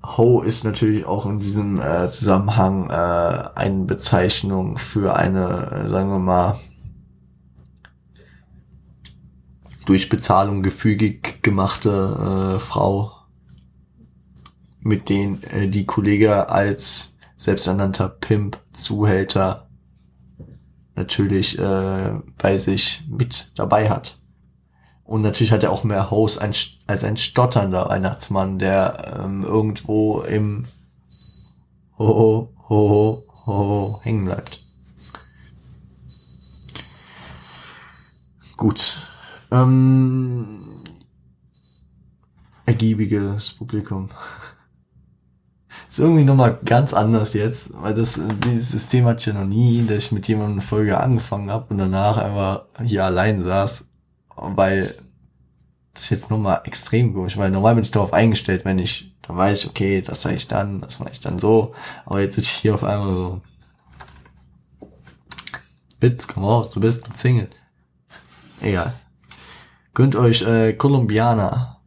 Ho 0.03 0.41
ist 0.41 0.63
natürlich 0.63 1.05
auch 1.05 1.25
in 1.25 1.39
diesem 1.39 1.79
äh, 1.79 2.09
Zusammenhang 2.09 2.89
äh, 2.89 3.49
eine 3.55 3.85
Bezeichnung 3.85 4.77
für 4.77 5.15
eine, 5.15 5.85
äh, 5.85 5.89
sagen 5.89 6.09
wir 6.09 6.19
mal, 6.19 6.59
durch 9.85 10.09
Bezahlung 10.09 10.61
gefügig 10.61 11.41
gemachte 11.41 12.57
äh, 12.57 12.59
Frau, 12.59 13.11
mit 14.81 15.09
denen 15.09 15.41
äh, 15.43 15.67
die 15.67 15.85
Kollege 15.85 16.49
als 16.49 17.17
selbsternannter 17.37 18.09
Pimp, 18.09 18.59
Zuhälter 18.71 19.67
natürlich 20.95 21.57
äh, 21.57 22.11
bei 22.37 22.57
sich 22.57 23.01
mit 23.09 23.51
dabei 23.55 23.89
hat. 23.89 24.18
Und 25.09 25.23
natürlich 25.23 25.51
hat 25.51 25.63
er 25.63 25.71
auch 25.71 25.83
mehr 25.83 26.11
Host 26.11 26.39
als 26.39 27.03
ein 27.03 27.17
stotternder 27.17 27.89
Weihnachtsmann, 27.89 28.59
der 28.59 29.19
ähm, 29.19 29.43
irgendwo 29.43 30.21
im 30.21 30.67
ho 31.97 32.53
ho 32.69 32.69
ho 32.69 33.23
ho 33.47 33.99
hängen 34.03 34.25
bleibt. 34.25 34.63
Gut. 38.55 39.01
Ähm, 39.49 40.83
ergiebiges 42.67 43.53
Publikum. 43.53 44.09
Ist 45.89 45.97
irgendwie 45.97 46.23
nochmal 46.23 46.59
ganz 46.63 46.93
anders 46.93 47.33
jetzt, 47.33 47.73
weil 47.81 47.95
das, 47.95 48.21
dieses 48.45 48.69
System 48.69 49.05
hatte 49.05 49.21
ich 49.21 49.25
ja 49.25 49.33
noch 49.33 49.47
nie, 49.47 49.83
dass 49.87 49.97
ich 49.97 50.11
mit 50.11 50.27
jemandem 50.27 50.59
eine 50.59 50.61
Folge 50.61 50.99
angefangen 50.99 51.49
habe 51.49 51.65
und 51.69 51.79
danach 51.79 52.17
einfach 52.17 52.65
hier 52.85 53.05
allein 53.05 53.41
saß 53.41 53.88
weil 54.41 54.95
das 55.93 56.03
ist 56.03 56.09
jetzt 56.11 56.31
nochmal 56.31 56.61
extrem 56.65 57.13
komisch, 57.13 57.37
weil 57.37 57.51
normal 57.51 57.75
bin 57.75 57.83
ich 57.83 57.91
darauf 57.91 58.13
eingestellt, 58.13 58.65
wenn 58.65 58.79
ich, 58.79 59.15
dann 59.21 59.37
weiß 59.37 59.63
ich, 59.63 59.69
okay, 59.69 60.01
das 60.01 60.21
sage 60.21 60.35
ich 60.35 60.47
dann, 60.47 60.81
das 60.81 60.99
mache 60.99 61.11
ich 61.11 61.19
dann 61.19 61.39
so, 61.39 61.73
aber 62.05 62.21
jetzt 62.21 62.35
sitze 62.35 62.49
ich 62.49 62.55
hier 62.57 62.75
auf 62.75 62.83
einmal 62.83 63.13
so, 63.13 63.41
Witz, 65.99 66.27
komm 66.27 66.45
raus, 66.45 66.71
du 66.71 66.79
bist 66.79 67.05
umzingelt. 67.07 67.55
Egal. 68.61 68.93
Gönnt 69.93 70.15
euch 70.15 70.41
äh, 70.43 70.73
Colombiana 70.73 71.81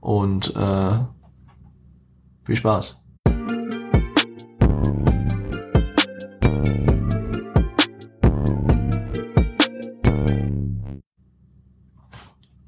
und 0.00 0.54
äh, 0.54 0.98
viel 2.44 2.56
Spaß. 2.56 3.00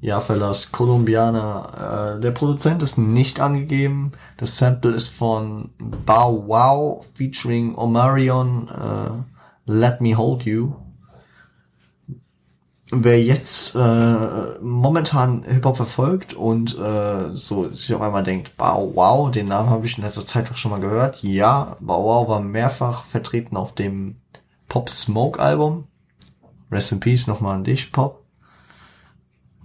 Ja, 0.01 0.19
Fellas, 0.19 0.71
Colombiana. 0.71 2.15
Äh, 2.15 2.19
der 2.21 2.31
Produzent 2.31 2.81
ist 2.81 2.97
nicht 2.97 3.39
angegeben. 3.39 4.13
Das 4.37 4.57
Sample 4.57 4.91
ist 4.91 5.09
von 5.09 5.69
Bow 5.77 6.43
Wow 6.47 7.07
featuring 7.13 7.75
Omarion 7.75 8.67
äh, 8.67 9.71
Let 9.71 10.01
Me 10.01 10.17
Hold 10.17 10.43
You. 10.45 10.73
Wer 12.93 13.23
jetzt 13.23 13.75
äh, 13.75 14.59
momentan 14.59 15.43
Hip-Hop 15.43 15.77
verfolgt 15.77 16.33
und 16.33 16.77
äh, 16.77 17.31
so 17.31 17.69
sich 17.69 17.93
auf 17.93 18.01
einmal 18.01 18.23
denkt, 18.23 18.57
Bow 18.57 18.91
Wow, 18.95 19.29
den 19.29 19.47
Namen 19.47 19.69
habe 19.69 19.85
ich 19.85 19.97
in 19.97 20.03
letzter 20.03 20.25
Zeit 20.25 20.49
doch 20.49 20.57
schon 20.57 20.71
mal 20.71 20.81
gehört. 20.81 21.21
Ja, 21.21 21.77
Bow 21.79 22.03
Wow 22.03 22.27
war 22.27 22.39
mehrfach 22.39 23.05
vertreten 23.05 23.55
auf 23.55 23.75
dem 23.75 24.15
Pop 24.67 24.89
Smoke 24.89 25.39
Album. 25.39 25.85
Rest 26.71 26.91
in 26.91 26.99
Peace 26.99 27.27
nochmal 27.27 27.55
an 27.55 27.63
dich, 27.63 27.91
Pop. 27.91 28.20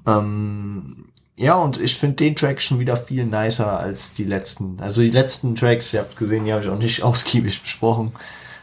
Ähm, 0.07 1.07
ja, 1.37 1.55
und 1.55 1.79
ich 1.79 1.97
finde 1.97 2.17
den 2.17 2.35
Track 2.35 2.63
schon 2.63 2.79
wieder 2.79 2.97
viel 2.97 3.27
nicer 3.27 3.79
als 3.79 4.15
die 4.15 4.25
letzten. 4.25 4.81
Also 4.81 5.03
die 5.03 5.11
letzten 5.11 5.55
Tracks, 5.55 5.93
ihr 5.93 6.01
habt 6.01 6.17
gesehen, 6.17 6.45
die 6.45 6.53
habe 6.53 6.63
ich 6.63 6.71
auch 6.71 6.79
nicht 6.79 7.03
ausgiebig 7.03 7.63
besprochen. 7.63 8.13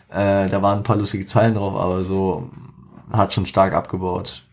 Äh, 0.09 0.49
da 0.49 0.61
waren 0.61 0.79
ein 0.79 0.83
paar 0.83 0.95
lustige 0.97 1.25
Zeilen 1.25 1.55
drauf, 1.55 1.75
aber 1.75 2.03
so 2.03 2.49
hat 3.11 3.33
schon 3.33 3.45
stark 3.45 3.73
abgebaut. 3.73 4.43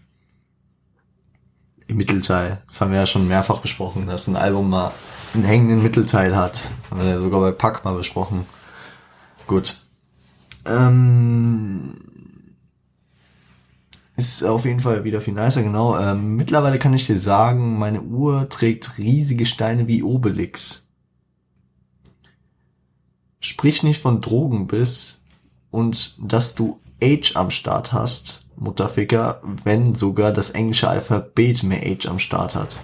Im 1.86 1.96
Mittelteil. 1.96 2.62
Das 2.68 2.80
haben 2.80 2.92
wir 2.92 2.98
ja 2.98 3.06
schon 3.06 3.26
mehrfach 3.26 3.60
besprochen, 3.60 4.06
dass 4.06 4.28
ein 4.28 4.36
Album 4.36 4.70
mal 4.70 4.92
einen 5.34 5.44
hängenden 5.44 5.82
Mittelteil 5.82 6.36
hat. 6.36 6.70
Haben 6.90 7.00
wir 7.00 7.08
ja 7.08 7.18
sogar 7.18 7.40
bei 7.40 7.52
Pack 7.52 7.84
mal 7.84 7.94
besprochen. 7.94 8.46
Gut. 9.46 9.78
Ähm, 10.66 11.96
ist 14.20 14.44
auf 14.44 14.64
jeden 14.64 14.80
Fall 14.80 15.04
wieder 15.04 15.20
viel 15.20 15.34
nicer, 15.34 15.62
genau. 15.62 15.98
Ähm, 15.98 16.36
mittlerweile 16.36 16.78
kann 16.78 16.94
ich 16.94 17.06
dir 17.06 17.16
sagen, 17.16 17.78
meine 17.78 18.02
Uhr 18.02 18.48
trägt 18.48 18.98
riesige 18.98 19.46
Steine 19.46 19.88
wie 19.88 20.02
Obelix. 20.02 20.88
Sprich 23.40 23.82
nicht 23.82 24.02
von 24.02 24.20
Drogenbiss 24.20 25.22
und 25.70 26.16
dass 26.20 26.54
du 26.54 26.80
Age 27.02 27.36
am 27.36 27.50
Start 27.50 27.92
hast, 27.92 28.46
Mutterficker, 28.56 29.40
wenn 29.64 29.94
sogar 29.94 30.32
das 30.32 30.50
englische 30.50 30.88
Alphabet 30.88 31.62
mehr 31.62 31.82
Age 31.82 32.06
am 32.06 32.18
Start 32.18 32.54
hat. 32.54 32.78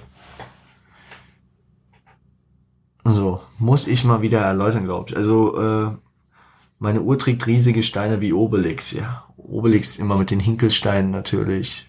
So, 3.04 3.40
muss 3.58 3.86
ich 3.86 4.02
mal 4.04 4.22
wieder 4.22 4.40
erläutern, 4.40 4.84
glaube 4.84 5.10
ich. 5.10 5.16
Also, 5.16 5.60
äh, 5.60 5.90
meine 6.78 7.02
Uhr 7.02 7.18
trägt 7.18 7.46
riesige 7.46 7.82
Steine 7.82 8.20
wie 8.20 8.32
Obelix, 8.32 8.92
ja. 8.92 9.24
Obelix 9.36 9.96
immer 9.96 10.18
mit 10.18 10.30
den 10.30 10.40
Hinkelsteinen 10.40 11.10
natürlich. 11.10 11.86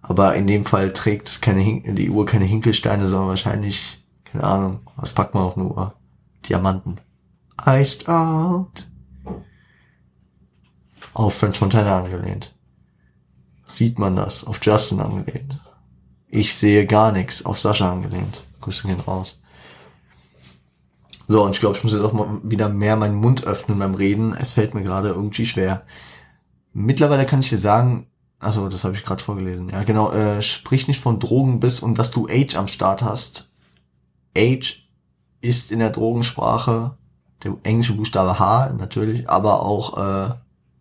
Aber 0.00 0.34
in 0.34 0.46
dem 0.46 0.64
Fall 0.64 0.92
trägt 0.92 1.28
es 1.28 1.40
keine 1.40 1.60
Hin 1.60 1.94
die 1.94 2.10
Uhr 2.10 2.26
keine 2.26 2.44
Hinkelsteine, 2.44 3.06
sondern 3.06 3.28
wahrscheinlich, 3.28 4.04
keine 4.24 4.44
Ahnung, 4.44 4.80
was 4.96 5.12
packt 5.12 5.34
man 5.34 5.44
auf 5.44 5.56
eine 5.56 5.66
Uhr? 5.66 5.94
Diamanten. 6.48 7.00
Iced 7.64 8.08
out. 8.08 8.88
Auf 11.14 11.34
French 11.34 11.60
Montana 11.60 12.02
angelehnt. 12.02 12.54
Sieht 13.66 13.98
man 13.98 14.16
das? 14.16 14.44
Auf 14.44 14.58
Justin 14.62 15.00
angelehnt. 15.00 15.60
Ich 16.28 16.54
sehe 16.54 16.86
gar 16.86 17.12
nichts. 17.12 17.44
Auf 17.44 17.60
Sascha 17.60 17.92
angelehnt. 17.92 18.42
Grüße 18.60 18.88
gehen 18.88 19.00
raus. 19.00 19.38
So, 21.32 21.42
und 21.44 21.52
ich 21.52 21.60
glaube, 21.60 21.78
ich 21.78 21.82
muss 21.82 21.94
jetzt 21.94 22.04
auch 22.04 22.12
mal 22.12 22.40
wieder 22.42 22.68
mehr 22.68 22.94
meinen 22.94 23.14
Mund 23.14 23.46
öffnen 23.46 23.78
beim 23.78 23.94
Reden. 23.94 24.34
Es 24.34 24.52
fällt 24.52 24.74
mir 24.74 24.82
gerade 24.82 25.08
irgendwie 25.08 25.46
schwer. 25.46 25.82
Mittlerweile 26.74 27.24
kann 27.24 27.40
ich 27.40 27.48
dir 27.48 27.56
sagen, 27.56 28.06
also 28.38 28.68
das 28.68 28.84
habe 28.84 28.94
ich 28.94 29.02
gerade 29.02 29.24
vorgelesen. 29.24 29.70
Ja, 29.70 29.82
genau, 29.82 30.12
äh, 30.12 30.42
sprich 30.42 30.88
nicht 30.88 31.00
von 31.00 31.20
Drogen 31.20 31.58
bis 31.58 31.80
und 31.80 31.98
dass 31.98 32.10
du 32.10 32.28
Age 32.28 32.54
am 32.56 32.68
Start 32.68 33.02
hast. 33.02 33.50
Age 34.36 34.86
ist 35.40 35.72
in 35.72 35.78
der 35.78 35.88
Drogensprache 35.88 36.98
der 37.42 37.56
englische 37.62 37.94
Buchstabe 37.94 38.38
H 38.38 38.74
natürlich, 38.74 39.30
aber 39.30 39.62
auch 39.62 39.96
äh, 39.96 40.34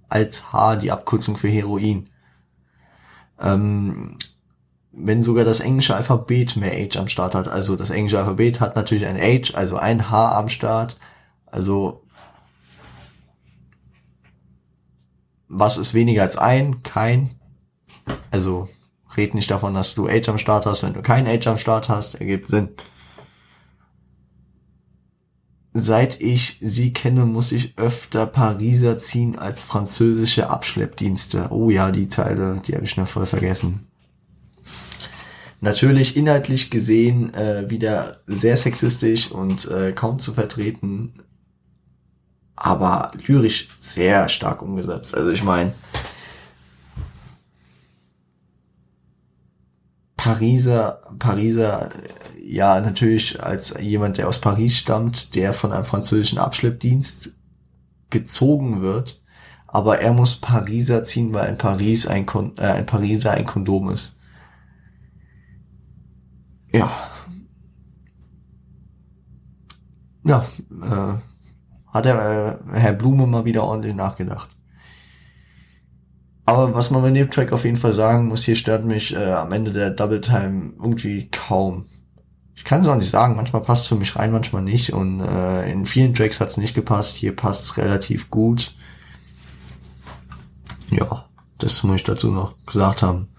als 0.10 0.52
H 0.52 0.76
die 0.76 0.92
Abkürzung 0.92 1.38
für 1.38 1.48
Heroin. 1.48 2.10
Ähm, 3.40 4.18
wenn 4.92 5.24
sogar 5.24 5.46
das 5.46 5.62
englische 5.62 5.96
Alphabet 5.96 6.58
mehr 6.58 6.72
H 6.72 7.00
am 7.00 7.08
Start 7.08 7.36
hat, 7.36 7.48
also 7.48 7.76
das 7.76 7.90
englische 7.90 8.20
Alphabet 8.20 8.60
hat 8.60 8.76
natürlich 8.76 9.06
ein 9.06 9.18
H, 9.18 9.56
also 9.56 9.78
ein 9.78 10.10
H 10.10 10.38
am 10.38 10.50
Start, 10.50 10.98
also 11.46 12.04
was 15.48 15.78
ist 15.78 15.94
weniger 15.94 16.22
als 16.22 16.38
ein? 16.38 16.82
Kein. 16.82 17.32
Also 18.32 18.70
red 19.18 19.34
nicht 19.34 19.52
davon, 19.52 19.74
dass 19.74 19.96
du 19.96 20.08
H 20.08 20.32
am 20.32 20.38
Start 20.38 20.66
hast, 20.66 20.84
wenn 20.84 20.94
du 20.94 21.02
kein 21.02 21.28
H 21.28 21.50
am 21.50 21.58
Start 21.58 21.90
hast, 21.90 22.16
ergibt 22.16 22.48
Sinn. 22.48 22.70
Seit 25.74 26.20
ich 26.20 26.58
sie 26.62 26.92
kenne, 26.92 27.26
muss 27.26 27.54
ich 27.54 27.78
öfter 27.78 28.26
Pariser 28.26 28.98
ziehen 28.98 29.38
als 29.40 29.64
französische 29.64 30.50
Abschleppdienste. 30.50 31.48
Oh 31.50 31.70
ja, 31.70 31.92
die 31.92 32.10
Zeile, 32.10 32.62
die 32.66 32.76
habe 32.76 32.84
ich 32.84 32.98
noch 32.98 33.08
voll 33.08 33.26
vergessen. 33.26 33.91
Natürlich 35.64 36.18
inhaltlich 36.18 36.72
gesehen 36.72 37.36
äh, 37.36 37.70
wieder 37.70 38.22
sehr 38.26 38.58
sexistisch 38.58 39.32
und 39.32 39.70
äh, 39.70 39.92
kaum 39.92 40.18
zu 40.18 40.34
vertreten, 40.34 41.14
aber 42.56 43.12
lyrisch 43.28 43.68
sehr 43.80 44.28
stark 44.28 44.64
umgesetzt. 44.64 45.16
Also 45.16 45.30
ich 45.30 45.44
meine, 45.44 45.74
Pariser, 50.18 51.02
Pariser, 51.20 51.90
ja, 52.44 52.82
natürlich 52.82 53.42
als 53.42 53.76
jemand, 53.80 54.18
der 54.18 54.28
aus 54.28 54.42
Paris 54.42 54.78
stammt, 54.78 55.36
der 55.36 55.54
von 55.54 55.72
einem 55.72 55.86
französischen 55.86 56.40
Abschleppdienst 56.40 57.36
gezogen 58.10 58.82
wird, 58.82 59.22
aber 59.68 60.00
er 60.00 60.14
muss 60.14 60.38
Pariser 60.38 61.04
ziehen, 61.04 61.36
weil 61.36 61.50
in 61.50 61.58
Paris 61.58 62.08
ein, 62.08 62.26
Kon 62.26 62.58
äh, 62.58 62.64
ein 62.64 62.86
Pariser 62.88 63.32
ein 63.32 63.46
Kondom 63.46 63.92
ist. 63.92 64.18
Ja. 66.74 66.92
Ja, 70.24 70.46
äh, 70.70 71.18
hat 71.94 72.06
der 72.06 72.60
äh, 72.74 72.80
Herr 72.80 72.94
Blume 72.94 73.28
mal 73.28 73.46
wieder 73.46 73.64
ordentlich 73.64 73.96
nachgedacht. 73.96 74.50
Aber 76.46 76.74
was 76.76 76.92
man 76.92 77.02
bei 77.02 77.12
dem 77.12 77.30
Track 77.30 77.52
auf 77.52 77.66
jeden 77.66 77.78
Fall 77.78 77.94
sagen 77.94 78.28
muss, 78.28 78.44
hier 78.44 78.56
stört 78.56 78.86
mich 78.86 79.16
äh, 79.16 79.32
am 79.32 79.52
Ende 79.52 79.72
der 79.72 79.90
Double 79.90 80.22
Time 80.22 80.74
irgendwie 80.78 81.30
kaum. 81.30 81.86
Ich 82.56 82.64
kann 82.64 82.82
es 82.82 82.88
auch 82.88 82.96
nicht 82.96 83.10
sagen, 83.10 83.36
manchmal 83.36 83.62
passt 83.62 83.84
es 83.84 83.88
für 83.88 83.96
mich 83.96 84.16
rein, 84.16 84.32
manchmal 84.32 84.62
nicht. 84.62 84.94
Und 84.94 85.22
äh, 85.22 85.72
in 85.72 85.86
vielen 85.86 86.14
Tracks 86.14 86.40
hat 86.40 86.50
es 86.50 86.58
nicht 86.58 86.76
gepasst, 86.76 87.16
hier 87.16 87.36
passt 87.36 87.64
es 87.64 87.78
relativ 87.78 88.30
gut. 88.30 88.76
Ja, 90.92 91.26
das 91.58 91.82
muss 91.84 91.96
ich 91.98 92.04
dazu 92.04 92.32
noch 92.32 92.56
gesagt 92.66 93.02
haben. 93.02 93.31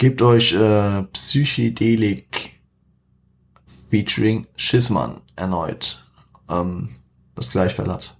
Gebt 0.00 0.22
euch 0.22 0.54
äh, 0.54 1.02
Psychedelik 1.12 2.58
featuring 3.66 4.46
Schissmann 4.56 5.20
erneut. 5.36 6.02
Ähm, 6.48 6.88
bis 7.34 7.50
gleich, 7.50 7.74
Fellas. 7.74 8.18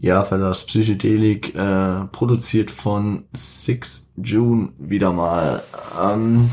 Ja, 0.00 0.24
Fellas, 0.24 0.66
Psychedelik, 0.66 1.54
äh, 1.54 2.06
produziert 2.06 2.72
von 2.72 3.26
Six 3.32 4.10
June 4.16 4.70
wieder 4.78 5.12
mal. 5.12 5.62
Ähm, 6.02 6.50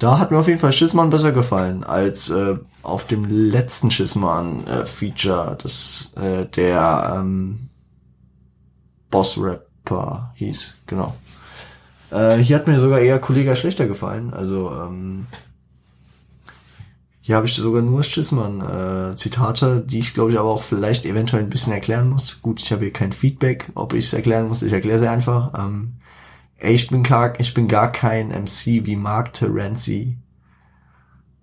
da 0.00 0.18
hat 0.18 0.30
mir 0.30 0.38
auf 0.38 0.48
jeden 0.48 0.58
Fall 0.58 0.72
Schissmann 0.72 1.10
besser 1.10 1.30
gefallen 1.30 1.84
als 1.84 2.30
äh, 2.30 2.56
auf 2.82 3.06
dem 3.06 3.26
letzten 3.26 3.90
Schissmann-Feature, 3.90 5.52
äh, 5.52 5.62
das 5.62 6.12
äh, 6.16 6.46
der 6.46 7.16
ähm, 7.16 7.68
Boss-Rapper 9.10 10.32
hieß, 10.34 10.74
genau. 10.86 11.14
Äh, 12.10 12.38
hier 12.38 12.56
hat 12.56 12.66
mir 12.66 12.78
sogar 12.78 12.98
eher 13.00 13.18
Kollega 13.18 13.54
schlechter 13.54 13.86
gefallen, 13.86 14.32
also 14.32 14.72
ähm, 14.72 15.26
hier 17.20 17.36
habe 17.36 17.46
ich 17.46 17.54
sogar 17.54 17.82
nur 17.82 18.02
Schissmann-Zitate, 18.02 19.84
äh, 19.84 19.86
die 19.86 19.98
ich 19.98 20.14
glaube 20.14 20.32
ich 20.32 20.38
aber 20.38 20.48
auch 20.48 20.62
vielleicht 20.62 21.04
eventuell 21.04 21.42
ein 21.42 21.50
bisschen 21.50 21.74
erklären 21.74 22.08
muss. 22.08 22.40
Gut, 22.40 22.60
ich 22.62 22.72
habe 22.72 22.84
hier 22.84 22.92
kein 22.92 23.12
Feedback, 23.12 23.70
ob 23.74 23.92
ich 23.92 24.06
es 24.06 24.14
erklären 24.14 24.48
muss, 24.48 24.62
ich 24.62 24.72
erkläre 24.72 24.98
sie 24.98 25.08
einfach. 25.08 25.52
Ähm, 25.58 25.99
ey, 26.60 26.74
ich 26.74 26.88
bin, 26.88 27.02
gar, 27.02 27.38
ich 27.40 27.54
bin 27.54 27.68
gar 27.68 27.90
kein 27.90 28.28
MC 28.28 28.84
wie 28.86 28.96
Mark 28.96 29.32
Terenzi. 29.32 30.18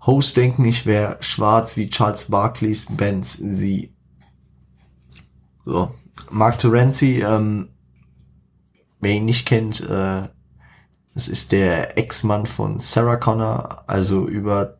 Hosts 0.06 0.34
denken, 0.34 0.65
ich 0.65 0.85
wäre 0.85 1.18
schwarz 1.22 1.76
wie 1.76 1.89
Charles 1.89 2.30
Barkleys 2.30 2.85
Benz, 2.89 3.34
sie. 3.34 3.94
So, 5.65 5.91
Mark 6.30 6.60
Terenzi, 6.60 7.22
ähm, 7.22 7.69
wer 8.99 9.11
ihn 9.11 9.26
nicht 9.26 9.45
kennt, 9.45 9.81
äh, 9.81 10.30
das 11.14 11.27
ist 11.27 11.52
der 11.52 11.98
Ex-Mann 11.98 12.45
von 12.45 12.80
Sarah 12.80 13.18
Connor, 13.18 13.84
also 13.88 14.27
über 14.27 14.77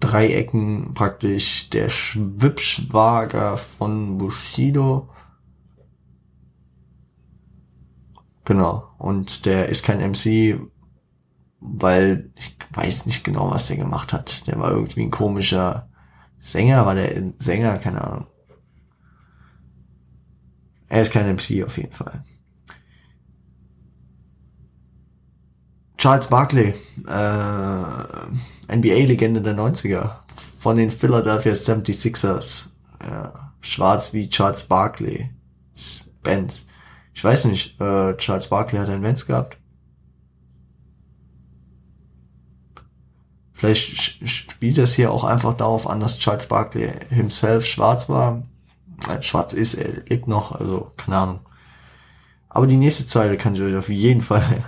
Dreiecken 0.00 0.94
praktisch 0.94 1.70
der 1.70 1.88
Schwibschwager 1.88 3.56
von 3.56 4.18
Bushido. 4.18 5.08
Genau. 8.44 8.90
Und 8.98 9.46
der 9.46 9.68
ist 9.68 9.84
kein 9.84 9.98
MC, 9.98 10.60
weil 11.60 12.30
ich 12.36 12.56
weiß 12.72 13.06
nicht 13.06 13.24
genau, 13.24 13.50
was 13.50 13.68
der 13.68 13.76
gemacht 13.76 14.12
hat. 14.12 14.46
Der 14.46 14.58
war 14.58 14.70
irgendwie 14.70 15.02
ein 15.02 15.10
komischer 15.10 15.88
Sänger, 16.40 16.84
war 16.84 16.94
der 16.94 17.32
Sänger, 17.38 17.78
keine 17.78 18.04
Ahnung. 18.04 18.26
Er 20.88 21.02
ist 21.02 21.12
kein 21.12 21.34
MC 21.34 21.64
auf 21.64 21.78
jeden 21.78 21.92
Fall. 21.92 22.22
Charles 25.96 26.28
Barkley, 26.28 26.74
äh, 27.08 28.76
NBA-Legende 28.76 29.40
der 29.40 29.56
90er, 29.56 30.16
von 30.58 30.76
den 30.76 30.90
Philadelphia 30.90 31.52
76ers. 31.52 32.68
Ja, 33.02 33.54
schwarz 33.60 34.12
wie 34.12 34.28
Charles 34.28 34.64
Barkley. 34.64 35.30
Benz. 36.22 36.66
Ich 37.14 37.22
weiß 37.22 37.46
nicht, 37.46 37.80
äh, 37.80 38.16
Charles 38.16 38.48
Barkley 38.48 38.78
hat 38.78 38.88
einen 38.88 39.02
Benz 39.02 39.26
gehabt. 39.26 39.56
Vielleicht 43.52 44.28
spielt 44.28 44.76
das 44.78 44.94
hier 44.94 45.12
auch 45.12 45.24
einfach 45.24 45.54
darauf 45.54 45.88
an, 45.88 46.00
dass 46.00 46.18
Charles 46.18 46.48
Barkley 46.48 46.90
himself 47.08 47.64
schwarz 47.64 48.08
war. 48.08 48.42
Schwarz 49.20 49.52
ist, 49.52 49.74
er 49.74 50.02
lebt 50.08 50.28
noch, 50.28 50.52
also 50.52 50.92
keine 50.96 51.16
Ahnung. 51.16 51.40
Aber 52.48 52.66
die 52.66 52.76
nächste 52.76 53.06
Zeile 53.06 53.36
kann 53.36 53.54
ich 53.54 53.62
euch 53.62 53.76
auf 53.76 53.88
jeden 53.88 54.20
Fall 54.22 54.64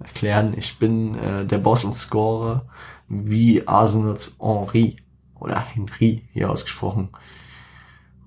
erklären. 0.00 0.54
Ich 0.56 0.78
bin 0.78 1.14
äh, 1.16 1.44
der 1.44 1.58
Boss 1.58 1.84
und 1.84 1.94
Scorer 1.94 2.66
wie 3.08 3.66
Arsenals 3.66 4.36
Henri 4.40 4.96
oder 5.38 5.60
Henri 5.60 6.26
hier 6.32 6.50
ausgesprochen. 6.50 7.10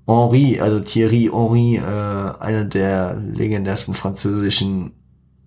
Henri, 0.07 0.59
also 0.59 0.79
Thierry 0.81 1.29
Henri, 1.31 1.77
äh, 1.77 2.39
einer 2.39 2.65
der 2.65 3.15
legendärsten 3.15 3.93
französischen 3.93 4.93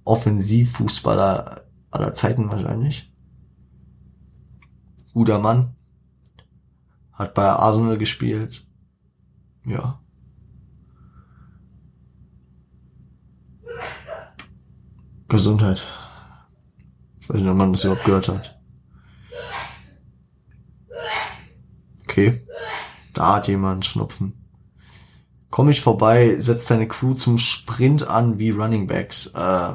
Offensivfußballer 0.05 1.65
aller 1.91 2.15
Zeiten 2.15 2.51
wahrscheinlich. 2.51 3.13
Guter 5.13 5.39
Mann. 5.39 5.75
Hat 7.13 7.35
bei 7.35 7.49
Arsenal 7.49 7.99
gespielt. 7.99 8.67
Ja. 9.65 10.01
Gesundheit. 15.29 15.87
Ich 17.21 17.29
weiß 17.29 17.41
nicht, 17.41 17.51
ob 17.51 17.57
man 17.57 17.73
das 17.73 17.85
überhaupt 17.85 18.05
gehört 18.05 18.29
hat. 18.29 18.61
Okay. 22.05 22.47
Da 23.13 23.35
hat 23.35 23.49
jemand 23.49 23.85
Schnupfen. 23.85 24.38
Komm 25.51 25.71
ich 25.71 25.81
vorbei, 25.81 26.37
setz 26.39 26.67
deine 26.67 26.87
Crew 26.87 27.15
zum 27.15 27.39
Sprint 27.39 28.07
an 28.07 28.39
wie 28.39 28.51
Running 28.51 28.87
Backs. 28.87 29.29
Äh, 29.35 29.75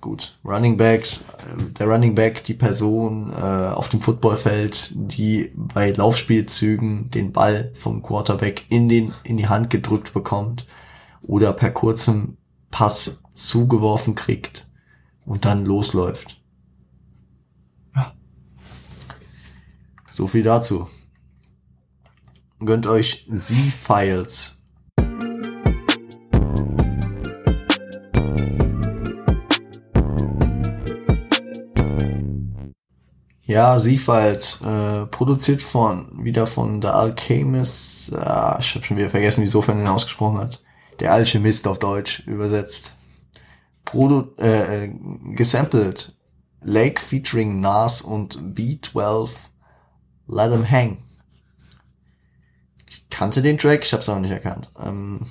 gut, 0.00 0.38
Running 0.44 0.76
Backs, 0.76 1.24
äh, 1.38 1.62
der 1.78 1.88
Running 1.88 2.14
Back, 2.14 2.44
die 2.44 2.54
Person 2.54 3.32
äh, 3.32 3.34
auf 3.34 3.88
dem 3.88 4.00
Footballfeld, 4.00 4.92
die 4.94 5.52
bei 5.54 5.90
Laufspielzügen 5.90 7.10
den 7.10 7.32
Ball 7.32 7.72
vom 7.74 8.02
Quarterback 8.02 8.66
in 8.68 8.88
den 8.88 9.12
in 9.24 9.36
die 9.36 9.48
Hand 9.48 9.68
gedrückt 9.68 10.14
bekommt 10.14 10.66
oder 11.26 11.52
per 11.52 11.72
kurzem 11.72 12.36
Pass 12.70 13.20
zugeworfen 13.34 14.14
kriegt 14.14 14.68
und 15.26 15.44
dann 15.44 15.64
losläuft. 15.64 16.40
Ja. 17.96 18.14
So 20.12 20.28
viel 20.28 20.44
dazu. 20.44 20.88
Gönnt 22.60 22.86
euch 22.86 23.26
Z-Files 23.32 24.59
Ja, 33.50 33.80
Seafiles, 33.80 34.60
äh, 34.60 35.06
produziert 35.06 35.60
von, 35.60 36.24
wieder 36.24 36.46
von 36.46 36.80
The 36.80 36.86
Alchemist, 36.86 38.14
ah, 38.14 38.56
ich 38.60 38.76
habe 38.76 38.84
schon 38.84 38.96
wieder 38.96 39.10
vergessen, 39.10 39.42
wie 39.42 39.48
Sofern 39.48 39.80
ihn 39.80 39.88
ausgesprochen 39.88 40.38
hat. 40.38 40.62
Der 41.00 41.12
Alchemist 41.12 41.66
auf 41.66 41.80
Deutsch 41.80 42.20
übersetzt. 42.28 42.94
Produ 43.84 44.28
äh, 44.38 44.84
äh 44.84 44.92
gesampelt. 45.34 46.14
Lake 46.62 47.00
featuring 47.00 47.58
Nas 47.58 48.02
und 48.02 48.38
B12 48.38 49.30
Let 50.28 50.52
'em 50.52 50.70
Hang. 50.70 50.98
Ich 52.88 53.10
kannte 53.10 53.42
den 53.42 53.58
Track, 53.58 53.82
ich 53.82 53.92
hab's 53.92 54.08
aber 54.08 54.20
nicht 54.20 54.30
erkannt. 54.30 54.70
Ähm, 54.80 55.22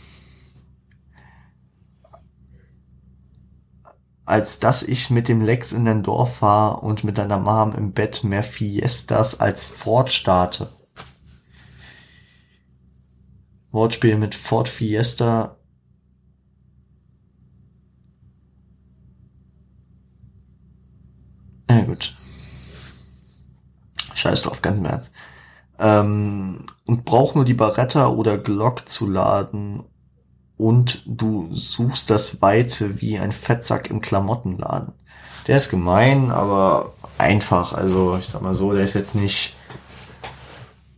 als 4.29 4.59
dass 4.59 4.83
ich 4.83 5.09
mit 5.09 5.27
dem 5.27 5.41
Lex 5.41 5.71
in 5.73 5.85
dein 5.85 6.03
Dorf 6.03 6.37
fahre 6.37 6.81
und 6.81 7.03
mit 7.03 7.17
deiner 7.17 7.39
Mom 7.39 7.73
im 7.73 7.93
Bett 7.93 8.23
mehr 8.23 8.43
Fiestas 8.43 9.39
als 9.39 9.65
Ford 9.65 10.11
starte. 10.11 10.69
Wortspiel 13.71 14.17
mit 14.17 14.35
Ford 14.35 14.69
Fiesta. 14.69 15.57
Ja 21.67 21.81
gut. 21.81 22.15
Scheiß 24.13 24.43
drauf, 24.43 24.61
ganz 24.61 24.77
im 24.77 24.85
Ernst. 24.85 25.11
Ähm, 25.79 26.67
und 26.85 27.03
braucht 27.03 27.35
nur 27.35 27.45
die 27.45 27.55
Barretta 27.55 28.09
oder 28.09 28.37
Glock 28.37 28.87
zu 28.87 29.09
laden 29.09 29.85
und 30.59 31.03
du 31.05 31.47
suchst 31.53 32.09
das 32.09 32.41
Weite 32.41 32.99
wie 32.99 33.17
ein 33.17 33.31
Fettsack 33.31 33.89
im 33.89 34.01
Klamottenladen. 34.01 34.91
Der 35.47 35.55
ist 35.55 35.69
gemein, 35.69 36.31
aber 36.31 36.93
einfach. 37.17 37.71
Also 37.71 38.17
ich 38.19 38.27
sag 38.27 38.41
mal 38.41 38.53
so, 38.53 38.73
der 38.73 38.83
ist 38.83 38.93
jetzt 38.93 39.15
nicht, 39.15 39.55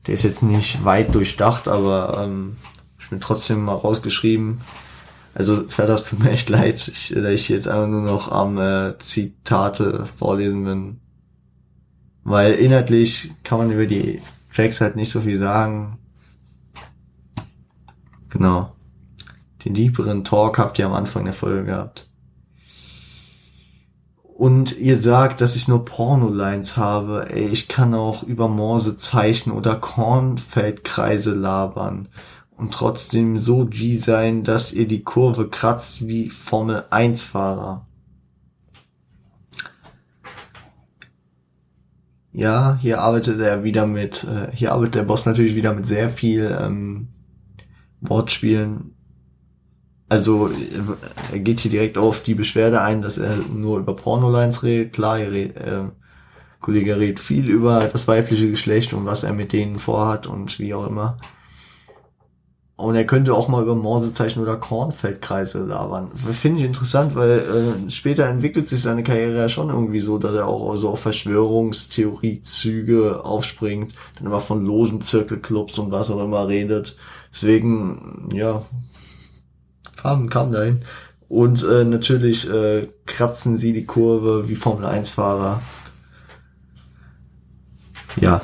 der 0.08 0.16
ist 0.16 0.24
jetzt 0.24 0.42
nicht 0.42 0.84
weit 0.84 1.14
durchdacht, 1.14 1.68
aber 1.68 2.24
ähm, 2.24 2.58
ich 3.00 3.12
bin 3.12 3.22
trotzdem 3.22 3.64
mal 3.64 3.76
rausgeschrieben. 3.76 4.62
Also 5.36 5.70
Fetters 5.70 6.10
tut 6.10 6.22
mir 6.22 6.32
echt 6.32 6.50
leid, 6.50 6.88
ich, 6.88 7.14
da 7.16 7.30
ich 7.30 7.48
jetzt 7.48 7.68
einfach 7.68 7.88
nur 7.88 8.02
noch 8.02 8.32
am 8.32 8.58
äh, 8.58 8.98
Zitate 8.98 10.08
vorlesen 10.18 10.64
bin. 10.64 11.02
Weil 12.24 12.54
inhaltlich 12.54 13.32
kann 13.44 13.60
man 13.60 13.72
über 13.72 13.86
die 13.86 14.24
Tracks 14.52 14.82
halt 14.82 14.96
nicht 14.96 15.12
so 15.12 15.22
viel 15.22 15.38
sagen. 15.38 16.00
Genau. 18.30 18.74
Den 19.66 19.76
lieberen 19.76 20.24
Talk 20.24 20.58
habt 20.58 20.80
ihr 20.80 20.86
am 20.86 20.94
Anfang 20.94 21.26
der 21.26 21.34
Folge 21.34 21.66
gehabt. 21.66 22.10
Und 24.42 24.76
ihr 24.80 24.96
sagt, 24.96 25.40
dass 25.40 25.56
ich 25.56 25.68
nur 25.68 25.86
Pornolines 25.86 26.76
habe. 26.76 27.30
Ey, 27.30 27.48
ich 27.50 27.68
kann 27.68 27.94
auch 27.94 28.24
über 28.24 28.48
Morse 28.48 28.98
zeichnen 28.98 29.56
oder 29.56 29.76
Kornfeldkreise 29.76 31.36
labern. 31.36 32.08
Und 32.50 32.74
trotzdem 32.74 33.40
so 33.40 33.66
G 33.68 33.96
sein, 33.96 34.44
dass 34.44 34.74
ihr 34.74 34.88
die 34.88 35.04
Kurve 35.04 35.48
kratzt 35.50 36.08
wie 36.08 36.30
Formel 36.30 36.86
1 36.90 37.24
Fahrer. 37.24 37.86
Ja, 42.34 42.80
hier 42.82 43.02
arbeitet 43.02 43.40
er 43.42 43.64
wieder 43.64 43.86
mit, 43.86 44.24
äh, 44.24 44.56
hier 44.56 44.72
arbeitet 44.72 44.96
der 44.96 45.04
Boss 45.04 45.28
natürlich 45.28 45.54
wieder 45.54 45.74
mit 45.74 45.86
sehr 45.86 46.10
viel 46.10 46.58
ähm, 46.60 47.10
Wortspielen 48.00 48.96
also 50.12 50.52
er 51.32 51.40
geht 51.40 51.62
hier 51.62 51.72
direkt 51.72 51.98
auf 51.98 52.22
die 52.22 52.36
Beschwerde 52.36 52.82
ein, 52.82 53.02
dass 53.02 53.18
er 53.18 53.38
nur 53.38 53.80
über 53.80 53.96
Pornolines 53.96 54.62
redet. 54.62 54.92
Klar, 54.92 55.20
er 55.20 55.32
redet, 55.32 55.56
äh, 55.56 55.84
Kollege 56.60 57.00
redet 57.00 57.22
viel 57.22 57.48
über 57.48 57.88
das 57.88 58.10
weibliche 58.10 58.50
Geschlecht 58.50 58.92
und 58.92 59.06
was 59.06 59.24
er 59.24 59.32
mit 59.32 59.54
denen 59.54 59.80
vorhat 59.80 60.28
und 60.28 60.60
wie 60.60 60.74
auch 60.74 60.86
immer. 60.86 61.18
Und 62.76 62.96
er 62.96 63.06
könnte 63.06 63.34
auch 63.34 63.48
mal 63.48 63.64
über 63.64 63.74
Morsezeichen 63.74 64.42
oder 64.42 64.58
Kornfeldkreise 64.58 65.64
labern. 65.64 66.12
Finde 66.14 66.60
ich 66.60 66.66
interessant, 66.66 67.16
weil 67.16 67.86
äh, 67.88 67.90
später 67.90 68.26
entwickelt 68.26 68.68
sich 68.68 68.82
seine 68.82 69.04
Karriere 69.04 69.38
ja 69.38 69.48
schon 69.48 69.70
irgendwie 69.70 70.02
so, 70.02 70.18
dass 70.18 70.36
er 70.36 70.48
auch 70.48 70.76
so 70.76 70.90
auf 70.90 71.00
Verschwörungstheoriezüge 71.00 73.24
aufspringt, 73.24 73.96
dann 74.18 74.28
immer 74.28 74.42
von 74.42 74.60
Logenzirkelclubs 74.60 75.80
und 75.80 75.94
was 75.94 76.12
auch 76.12 76.22
immer 76.22 76.50
redet. 76.50 76.98
Deswegen, 77.32 78.28
ja, 78.34 78.62
kam, 80.02 80.30
kam 80.30 80.52
dahin. 80.52 80.82
Und 81.30 81.64
äh, 81.64 81.86
natürlich 81.86 82.50
äh, 82.50 82.88
kratzen 83.06 83.56
sie 83.56 83.72
die 83.72 83.86
Kurve 83.86 84.50
wie 84.50 84.56
Formel 84.56 84.86
1 84.86 85.12
Fahrer. 85.12 85.62
Ja. 88.20 88.42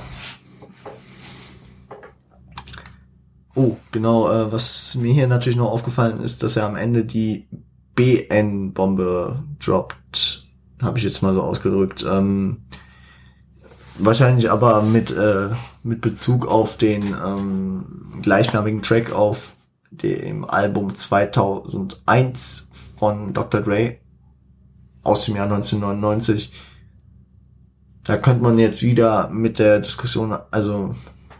Oh, 3.55 3.75
genau, 3.91 4.31
äh, 4.31 4.51
was 4.51 4.95
mir 4.95 5.11
hier 5.11 5.27
natürlich 5.27 5.57
noch 5.57 5.71
aufgefallen 5.71 6.21
ist, 6.21 6.43
dass 6.43 6.55
er 6.55 6.65
am 6.65 6.75
Ende 6.75 7.03
die 7.03 7.47
BN-Bombe 7.95 9.43
droppt. 9.59 10.47
Habe 10.81 10.99
ich 10.99 11.03
jetzt 11.03 11.23
mal 11.23 11.33
so 11.33 11.41
ausgedrückt. 11.41 12.05
Ähm, 12.07 12.67
wahrscheinlich 13.97 14.49
aber 14.49 14.81
mit, 14.83 15.11
äh, 15.11 15.49
mit 15.83 15.99
Bezug 15.99 16.47
auf 16.47 16.77
den 16.77 17.03
ähm, 17.07 18.19
gleichnamigen 18.21 18.81
Track 18.81 19.11
auf 19.11 19.56
dem 19.91 20.45
Album 20.45 20.93
2001 20.93 22.69
von 22.97 23.33
Dr. 23.33 23.61
Dre 23.61 23.97
aus 25.03 25.25
dem 25.25 25.35
Jahr 25.35 25.45
1999. 25.45 26.51
Da 28.03 28.17
könnte 28.17 28.43
man 28.43 28.57
jetzt 28.57 28.83
wieder 28.83 29.29
mit 29.29 29.59
der 29.59 29.79
Diskussion, 29.79 30.37
also 30.51 30.95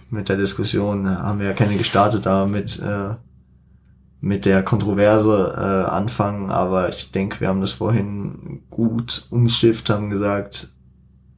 mit 0.10 0.30
der 0.30 0.38
Diskussion 0.38 1.08
haben 1.10 1.40
wir 1.40 1.48
ja 1.48 1.54
keine 1.54 1.78
gestartet, 1.78 2.28
aber 2.28 2.48
mit, 2.48 2.80
äh, 2.80 3.16
mit 4.20 4.46
der 4.46 4.64
Kontroverse 4.64 5.54
äh, 5.56 5.90
anfangen, 5.90 6.50
aber 6.50 6.90
ich 6.90 7.12
denke, 7.12 7.40
wir 7.40 7.50
haben 7.50 7.62
das 7.62 7.74
vorhin 7.74 8.64
gut 8.70 9.28
umschifft, 9.30 9.90
haben 9.90 10.10
gesagt, 10.10 10.70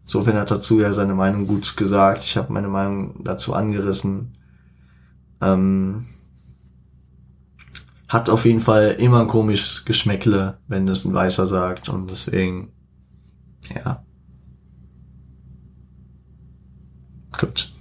sofern 0.06 0.38
hat 0.38 0.52
dazu 0.52 0.80
ja 0.80 0.94
seine 0.94 1.16
Meinung 1.16 1.48
gut 1.48 1.78
gesagt, 1.78 2.24
ich 2.24 2.38
habe 2.38 2.54
meine 2.54 2.70
Meinung 2.70 3.24
dazu 3.24 3.54
angerissen. 3.54 4.38
Ähm, 5.42 6.06
hat 8.10 8.30
auf 8.30 8.46
jeden 8.46 8.60
Fall 8.60 8.96
immer 9.00 9.22
ein 9.22 9.28
komisches 9.28 9.86
Geschmäckle, 9.86 10.58
wenn 10.68 10.88
es 10.88 11.06
ein 11.06 11.14
Weißer 11.14 11.48
sagt 11.48 11.90
und 11.90 12.10
deswegen, 12.10 12.74
ja. 13.74 14.04
Gut. 17.38 17.72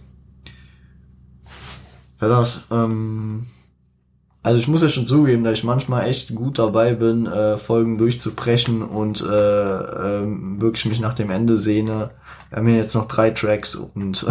Verlass, 2.18 2.64
ähm, 2.70 3.46
also 4.42 4.60
ich 4.60 4.68
muss 4.68 4.82
ja 4.82 4.88
schon 4.90 5.06
zugeben, 5.06 5.44
dass 5.44 5.58
ich 5.58 5.64
manchmal 5.64 6.06
echt 6.06 6.34
gut 6.34 6.58
dabei 6.58 6.94
bin, 6.94 7.26
äh, 7.26 7.56
Folgen 7.56 7.96
durchzubrechen 7.96 8.82
und 8.82 9.22
äh, 9.22 9.26
äh, 9.26 10.26
wirklich 10.60 10.84
mich 10.84 11.00
nach 11.00 11.14
dem 11.14 11.30
Ende 11.30 11.56
sehne. 11.56 12.10
Wir 12.50 12.58
haben 12.58 12.66
hier 12.66 12.76
jetzt 12.76 12.94
noch 12.94 13.08
drei 13.08 13.30
Tracks 13.30 13.74
und 13.74 14.26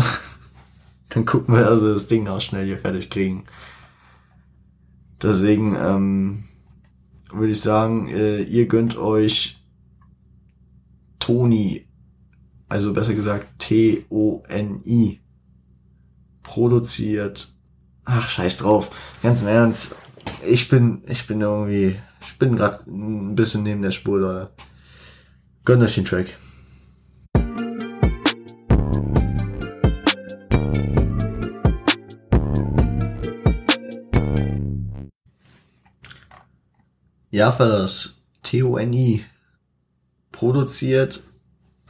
dann 1.09 1.25
gucken 1.25 1.55
wir, 1.55 1.67
also 1.67 1.91
das 1.91 2.07
Ding 2.07 2.27
auch 2.27 2.41
schnell 2.41 2.65
hier 2.65 2.77
fertig 2.77 3.09
kriegen. 3.09 3.45
Deswegen 5.21 5.75
ähm, 5.75 6.43
würde 7.31 7.51
ich 7.51 7.61
sagen, 7.61 8.07
äh, 8.07 8.41
ihr 8.41 8.67
gönnt 8.67 8.97
euch 8.97 9.57
Toni, 11.19 11.87
also 12.69 12.93
besser 12.93 13.13
gesagt 13.13 13.47
T-O-N-I, 13.59 15.21
produziert. 16.43 17.53
Ach, 18.05 18.29
scheiß 18.29 18.59
drauf. 18.59 18.89
Ganz 19.21 19.41
im 19.41 19.47
Ernst. 19.47 19.95
Ich 20.45 20.69
bin, 20.69 21.03
ich 21.07 21.27
bin 21.27 21.41
irgendwie, 21.41 21.97
ich 22.21 22.37
bin 22.37 22.55
gerade 22.55 22.89
ein 22.89 23.35
bisschen 23.35 23.63
neben 23.63 23.81
der 23.81 23.91
Spur, 23.91 24.19
Leute. 24.19 24.51
Gönnt 25.65 25.83
euch 25.83 25.95
den 25.95 26.05
Track. 26.05 26.37
Ja, 37.37 37.51
für 37.51 37.67
das 37.67 38.23
TONI 38.41 39.23
produziert. 40.31 41.21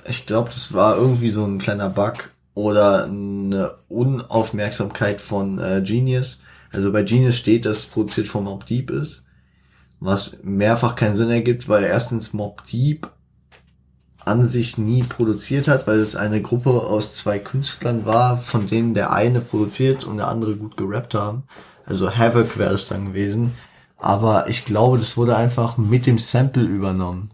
Ich 0.03 0.25
glaube, 0.25 0.49
das 0.49 0.73
war 0.73 0.97
irgendwie 0.97 1.29
so 1.29 1.45
ein 1.45 1.57
kleiner 1.57 1.89
Bug 1.89 2.31
oder 2.53 3.05
eine 3.05 3.75
Unaufmerksamkeit 3.87 5.21
von 5.21 5.57
äh, 5.57 5.81
Genius. 5.81 6.41
Also 6.73 6.91
bei 6.91 7.03
Genius 7.03 7.37
steht, 7.37 7.63
dass 7.63 7.77
es 7.77 7.85
produziert 7.85 8.27
von 8.27 8.43
Mob 8.43 8.65
Deep 8.65 8.91
ist, 8.91 9.23
was 10.01 10.35
mehrfach 10.43 10.95
keinen 10.95 11.15
Sinn 11.15 11.29
ergibt, 11.29 11.69
weil 11.69 11.85
erstens 11.85 12.33
Mob 12.33 12.65
Deep 12.65 13.09
an 14.17 14.49
sich 14.49 14.77
nie 14.77 15.03
produziert 15.03 15.69
hat, 15.69 15.87
weil 15.87 15.99
es 15.99 16.17
eine 16.17 16.41
Gruppe 16.41 16.71
aus 16.71 17.15
zwei 17.15 17.39
Künstlern 17.39 18.05
war, 18.05 18.37
von 18.37 18.67
denen 18.67 18.93
der 18.93 19.13
eine 19.13 19.39
produziert 19.39 20.03
und 20.03 20.17
der 20.17 20.27
andere 20.27 20.57
gut 20.57 20.75
gerappt 20.75 21.13
haben. 21.13 21.43
Also 21.85 22.13
Havoc 22.13 22.57
wäre 22.57 22.73
es 22.73 22.89
dann 22.89 23.05
gewesen. 23.05 23.53
Aber 23.97 24.47
ich 24.47 24.65
glaube, 24.65 24.97
das 24.97 25.17
wurde 25.17 25.35
einfach 25.35 25.77
mit 25.77 26.05
dem 26.05 26.17
Sample 26.17 26.63
übernommen. 26.63 27.31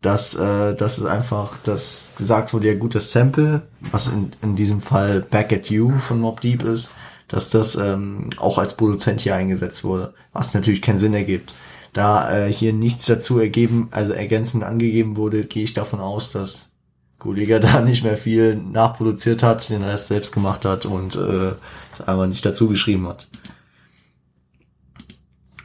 Dass, 0.00 0.36
äh, 0.36 0.74
das 0.76 0.98
ist 0.98 1.06
einfach, 1.06 1.56
dass 1.64 2.14
gesagt 2.16 2.54
wurde, 2.54 2.68
ja 2.68 2.74
gut, 2.74 2.94
das 2.94 3.10
Sample, 3.10 3.62
was 3.90 4.06
in, 4.06 4.30
in 4.42 4.54
diesem 4.54 4.80
Fall 4.80 5.20
Back 5.22 5.52
at 5.52 5.70
You 5.70 5.98
von 5.98 6.20
Mob 6.20 6.40
Deep 6.40 6.62
ist, 6.62 6.90
dass 7.26 7.50
das 7.50 7.74
ähm, 7.74 8.30
auch 8.38 8.58
als 8.58 8.74
Produzent 8.74 9.20
hier 9.20 9.34
eingesetzt 9.34 9.84
wurde, 9.84 10.14
was 10.32 10.54
natürlich 10.54 10.82
keinen 10.82 11.00
Sinn 11.00 11.14
ergibt. 11.14 11.52
Da 11.92 12.46
äh, 12.46 12.52
hier 12.52 12.72
nichts 12.72 13.06
dazu 13.06 13.38
ergeben, 13.38 13.88
also 13.90 14.12
ergänzend 14.12 14.62
angegeben 14.62 15.16
wurde, 15.16 15.44
gehe 15.44 15.64
ich 15.64 15.72
davon 15.72 16.00
aus, 16.00 16.30
dass 16.30 16.70
Kollege 17.18 17.58
da 17.58 17.80
nicht 17.82 18.04
mehr 18.04 18.16
viel 18.16 18.54
nachproduziert 18.56 19.42
hat, 19.42 19.68
den 19.68 19.82
Rest 19.82 20.08
selbst 20.08 20.32
gemacht 20.32 20.64
hat 20.64 20.86
und 20.86 21.16
äh, 21.16 21.52
es 21.92 22.00
einfach 22.06 22.26
nicht 22.26 22.46
dazu 22.46 22.68
geschrieben 22.68 23.08
hat. 23.08 23.28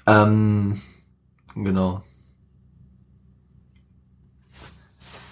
Ähm, 0.06 0.82
genau. 1.56 2.04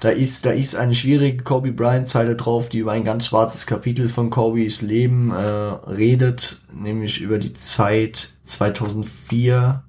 Da 0.01 0.09
ist, 0.09 0.47
da 0.47 0.51
ist 0.51 0.75
eine 0.75 0.95
schwierige 0.95 1.43
Kobe 1.43 1.71
Bryant 1.71 2.09
Zeile 2.09 2.35
drauf, 2.35 2.69
die 2.69 2.79
über 2.79 2.91
ein 2.91 3.03
ganz 3.03 3.27
schwarzes 3.27 3.67
Kapitel 3.67 4.09
von 4.09 4.31
Kobes 4.31 4.81
Leben 4.81 5.29
äh, 5.29 5.35
redet, 5.35 6.59
nämlich 6.73 7.21
über 7.21 7.37
die 7.37 7.53
Zeit 7.53 8.33
2004, 8.43 9.83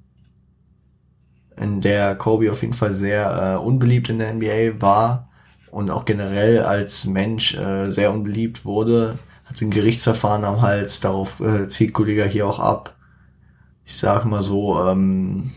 in 1.56 1.80
der 1.80 2.14
Kobe 2.14 2.50
auf 2.50 2.60
jeden 2.60 2.74
Fall 2.74 2.92
sehr 2.92 3.56
äh, 3.58 3.64
unbeliebt 3.64 4.10
in 4.10 4.18
der 4.18 4.34
NBA 4.34 4.82
war 4.82 5.30
und 5.70 5.90
auch 5.90 6.04
generell 6.04 6.62
als 6.62 7.06
Mensch 7.06 7.54
äh, 7.54 7.88
sehr 7.88 8.12
unbeliebt 8.12 8.66
wurde, 8.66 9.18
hat 9.46 9.62
ein 9.62 9.70
Gerichtsverfahren 9.70 10.44
am 10.44 10.60
Hals, 10.60 11.00
darauf 11.00 11.40
äh, 11.40 11.68
zieht 11.68 11.94
Kollege 11.94 12.26
hier 12.26 12.46
auch 12.46 12.58
ab. 12.58 12.94
Ich 13.84 13.96
sag 13.96 14.24
mal 14.24 14.42
so, 14.42 14.78
ähm, 14.86 15.50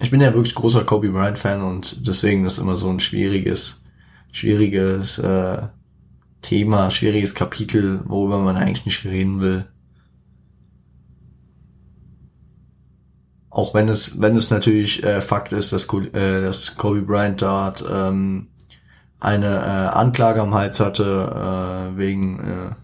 ich 0.00 0.10
bin 0.10 0.20
ja 0.20 0.34
wirklich 0.34 0.54
großer 0.54 0.84
Kobe 0.84 1.10
Bryant 1.10 1.38
Fan 1.38 1.62
und 1.62 2.06
deswegen 2.06 2.44
ist 2.44 2.58
immer 2.58 2.76
so 2.76 2.88
ein 2.88 3.00
schwieriges, 3.00 3.82
schwieriges 4.32 5.18
äh, 5.18 5.68
Thema, 6.42 6.90
schwieriges 6.90 7.34
Kapitel, 7.34 8.00
worüber 8.04 8.38
man 8.38 8.56
eigentlich 8.56 8.86
nicht 8.86 9.04
reden 9.04 9.40
will. 9.40 9.66
Auch 13.50 13.74
wenn 13.74 13.88
es, 13.88 14.20
wenn 14.20 14.36
es 14.36 14.50
natürlich 14.50 15.02
äh, 15.02 15.20
Fakt 15.20 15.52
ist, 15.52 15.72
dass, 15.72 15.92
äh, 15.92 16.42
dass 16.42 16.76
Kobe 16.76 17.02
Bryant 17.02 17.42
dort 17.42 17.84
ähm, 17.90 18.48
eine 19.18 19.46
äh, 19.46 19.98
Anklage 19.98 20.40
am 20.40 20.54
Hals 20.54 20.78
hatte 20.78 21.90
äh, 21.94 21.98
wegen 21.98 22.38
äh, 22.38 22.74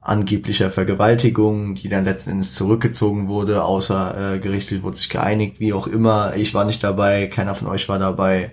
angeblicher 0.00 0.70
Vergewaltigung, 0.70 1.74
die 1.74 1.88
dann 1.88 2.04
letzten 2.04 2.30
Endes 2.30 2.54
zurückgezogen 2.54 3.28
wurde, 3.28 3.64
außer 3.64 4.34
äh, 4.34 4.38
gerichtlich 4.38 4.82
wurde 4.82 4.96
sich 4.96 5.10
geeinigt, 5.10 5.60
wie 5.60 5.72
auch 5.72 5.86
immer. 5.86 6.34
Ich 6.36 6.54
war 6.54 6.64
nicht 6.64 6.82
dabei, 6.82 7.26
keiner 7.26 7.54
von 7.54 7.68
euch 7.68 7.88
war 7.88 7.98
dabei. 7.98 8.52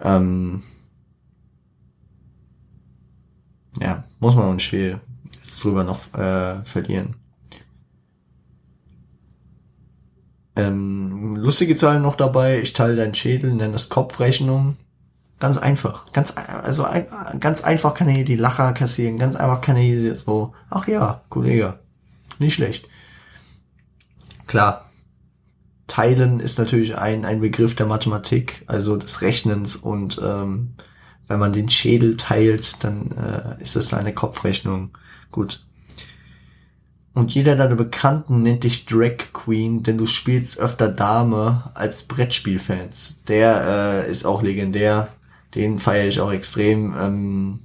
Ähm, 0.00 0.62
ja, 3.80 4.04
muss 4.18 4.34
man 4.34 4.54
nicht 4.54 4.70
viel 4.70 5.00
jetzt 5.50 5.62
drüber 5.62 5.84
noch 5.84 6.12
äh, 6.14 6.64
verlieren. 6.64 7.16
Ähm, 10.56 11.36
lustige 11.36 11.76
Zahlen 11.76 12.02
noch 12.02 12.16
dabei. 12.16 12.60
Ich 12.60 12.72
teile 12.72 12.96
deinen 12.96 13.14
Schädel, 13.14 13.52
nenne 13.52 13.72
das 13.72 13.88
Kopfrechnung. 13.88 14.76
Ganz 15.40 15.56
einfach. 15.56 16.12
Ganz, 16.12 16.34
also 16.36 16.86
ganz 17.40 17.64
einfach 17.64 17.94
kann 17.94 18.08
er 18.08 18.14
hier 18.14 18.24
die 18.26 18.36
Lacher 18.36 18.72
kassieren. 18.74 19.16
Ganz 19.16 19.36
einfach 19.36 19.62
kann 19.62 19.76
er 19.76 19.82
hier 19.82 20.14
so, 20.14 20.54
ach 20.68 20.86
ja, 20.86 21.22
Kollege. 21.30 21.78
Nicht 22.38 22.54
schlecht. 22.54 22.86
Klar. 24.46 24.84
Teilen 25.86 26.38
ist 26.38 26.58
natürlich 26.58 26.96
ein, 26.96 27.24
ein 27.24 27.40
Begriff 27.40 27.74
der 27.74 27.86
Mathematik, 27.86 28.62
also 28.66 28.96
des 28.96 29.22
Rechnens 29.22 29.74
und 29.76 30.20
ähm, 30.22 30.74
wenn 31.26 31.40
man 31.40 31.52
den 31.52 31.68
Schädel 31.68 32.16
teilt, 32.16 32.84
dann 32.84 33.10
äh, 33.12 33.62
ist 33.62 33.76
das 33.76 33.92
eine 33.94 34.12
Kopfrechnung. 34.12 34.90
Gut. 35.30 35.64
Und 37.12 37.34
jeder 37.34 37.56
deiner 37.56 37.74
Bekannten 37.74 38.42
nennt 38.42 38.62
dich 38.62 38.86
Drag 38.86 39.32
Queen, 39.32 39.82
denn 39.82 39.98
du 39.98 40.06
spielst 40.06 40.58
öfter 40.58 40.88
Dame 40.88 41.70
als 41.74 42.04
Brettspielfans. 42.04 43.18
Der 43.26 44.04
äh, 44.06 44.10
ist 44.10 44.24
auch 44.24 44.42
legendär 44.42 45.08
den 45.54 45.78
feiere 45.78 46.06
ich 46.08 46.20
auch 46.20 46.32
extrem. 46.32 46.94
Ähm, 46.98 47.60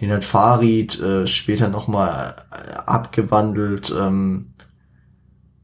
den 0.00 0.10
hat 0.10 0.24
Farid 0.24 0.98
äh, 1.00 1.26
später 1.26 1.68
nochmal 1.68 2.36
äh, 2.50 2.72
abgewandelt, 2.72 3.94
ähm, 3.96 4.52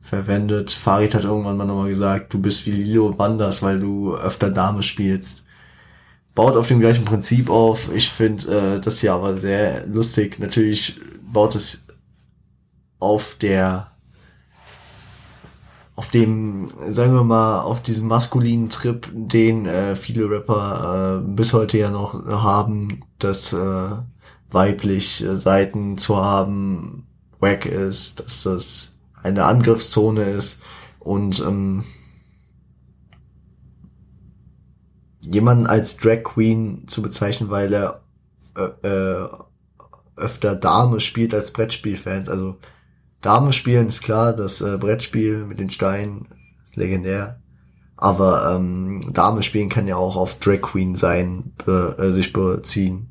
verwendet. 0.00 0.72
Farid 0.72 1.14
hat 1.14 1.24
irgendwann 1.24 1.56
mal 1.56 1.64
nochmal 1.64 1.88
gesagt, 1.88 2.34
du 2.34 2.40
bist 2.40 2.66
wie 2.66 2.72
Lilo 2.72 3.18
Wanders, 3.18 3.62
weil 3.62 3.80
du 3.80 4.14
öfter 4.14 4.50
Dame 4.50 4.82
spielst. 4.82 5.42
Baut 6.34 6.54
auf 6.54 6.68
dem 6.68 6.80
gleichen 6.80 7.06
Prinzip 7.06 7.48
auf. 7.48 7.90
Ich 7.94 8.10
finde 8.10 8.76
äh, 8.76 8.80
das 8.80 9.00
hier 9.00 9.14
aber 9.14 9.38
sehr 9.38 9.86
lustig. 9.86 10.38
Natürlich 10.38 11.00
baut 11.22 11.54
es 11.54 11.86
auf 12.98 13.36
der 13.36 13.95
auf 15.97 16.10
dem, 16.10 16.68
sagen 16.89 17.14
wir 17.14 17.24
mal, 17.24 17.60
auf 17.62 17.82
diesem 17.82 18.06
maskulinen 18.09 18.68
Trip, 18.68 19.10
den 19.12 19.64
äh, 19.66 19.97
viele 19.97 20.31
Rapper 20.31 21.23
äh, 21.24 21.28
bis 21.28 21.55
heute 21.55 21.78
ja 21.78 21.90
noch 21.90 22.27
haben, 22.27 23.01
dass 23.18 23.55
äh, 23.55 23.89
weiblich 24.51 25.24
äh, 25.24 25.36
Seiten 25.39 25.97
zu 25.97 26.16
haben 26.16 27.06
wack 27.40 27.66
ist, 27.66 28.20
dass 28.20 28.43
das 28.43 28.98
eine 29.23 29.44
Angriffszone 29.44 30.31
ist 30.31 30.60
und 31.01 31.40
ähm, 31.40 31.85
jemanden 35.20 35.66
als 35.66 35.97
Drag 35.97 36.23
Queen 36.23 36.86
zu 36.86 37.02
bezeichnen, 37.02 37.51
weil 37.51 37.73
er 37.73 38.02
äh, 38.56 38.86
äh, 38.86 39.28
öfter 40.16 40.55
Dame 40.55 41.01
spielt 41.01 41.35
als 41.35 41.52
Brettspielfans, 41.52 42.28
also 42.28 42.59
Dame 43.26 43.52
spielen 43.52 43.88
ist 43.88 44.04
klar, 44.04 44.32
das 44.32 44.60
äh, 44.60 44.76
Brettspiel 44.78 45.46
mit 45.46 45.58
den 45.58 45.68
Steinen, 45.68 46.28
legendär. 46.76 47.40
Aber 47.96 48.54
ähm, 48.54 49.10
Dame 49.12 49.42
spielen 49.42 49.68
kann 49.68 49.88
ja 49.88 49.96
auch 49.96 50.16
auf 50.16 50.38
Drag 50.38 50.60
Queen 50.60 50.94
sein, 50.94 51.52
be, 51.64 51.96
äh, 51.98 52.12
sich 52.12 52.32
beziehen. 52.32 53.08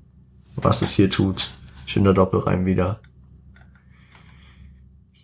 Was 0.55 0.81
es 0.81 0.93
hier 0.93 1.09
tut. 1.09 1.49
Schöner 1.85 2.13
Doppelreim 2.13 2.65
wieder. 2.65 3.01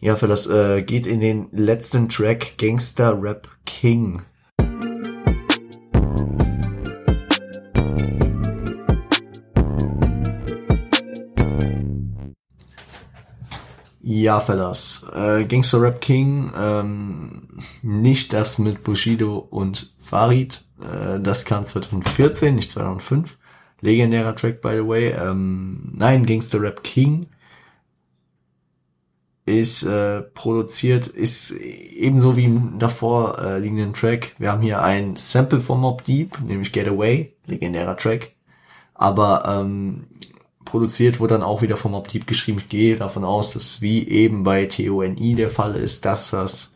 Ja, 0.01 0.17
für 0.17 0.27
das 0.27 0.49
äh, 0.49 0.81
geht 0.81 1.07
in 1.07 1.21
den 1.21 1.47
letzten 1.53 2.09
Track 2.09 2.57
Gangster 2.57 3.17
Rap 3.23 3.47
King. 3.65 4.23
Ja, 14.13 14.41
Fellas. 14.41 15.05
Äh, 15.15 15.45
Gangster 15.45 15.81
Rap 15.81 16.01
King, 16.01 16.51
ähm, 16.57 17.47
nicht 17.81 18.33
das 18.33 18.59
mit 18.59 18.83
Bushido 18.83 19.37
und 19.37 19.93
Farid. 19.97 20.65
Äh, 20.81 21.21
das 21.21 21.45
kam 21.45 21.63
2014, 21.63 22.55
nicht 22.55 22.71
2005. 22.71 23.37
Legendärer 23.79 24.35
Track, 24.35 24.59
by 24.59 24.73
the 24.75 24.85
way. 24.85 25.11
Ähm, 25.11 25.93
nein, 25.95 26.25
Gangster 26.25 26.61
Rap 26.61 26.83
King 26.83 27.25
ist 29.45 29.83
äh, 29.83 30.21
produziert, 30.21 31.07
ist 31.07 31.51
ebenso 31.51 32.35
wie 32.35 32.45
im 32.45 32.79
davor 32.79 33.39
äh, 33.39 33.59
liegenden 33.59 33.93
Track. 33.93 34.35
Wir 34.37 34.51
haben 34.51 34.61
hier 34.61 34.83
ein 34.83 35.15
Sample 35.15 35.61
von 35.61 35.79
Mob 35.79 36.03
Deep, 36.03 36.37
nämlich 36.41 36.73
Get 36.73 36.89
Away, 36.89 37.33
legendärer 37.45 37.95
Track. 37.95 38.33
Aber 38.93 39.45
ähm, 39.47 40.07
produziert 40.65 41.19
wurde 41.19 41.35
dann 41.35 41.43
auch 41.43 41.61
wieder 41.61 41.77
vom 41.77 41.93
Optip 41.93 42.27
geschrieben. 42.27 42.59
Ich 42.59 42.69
gehe 42.69 42.95
davon 42.95 43.23
aus, 43.23 43.53
dass 43.53 43.81
wie 43.81 44.07
eben 44.07 44.43
bei 44.43 44.65
TONI 44.65 45.35
der 45.35 45.49
Fall 45.49 45.75
ist, 45.75 46.05
dass 46.05 46.31
das 46.31 46.71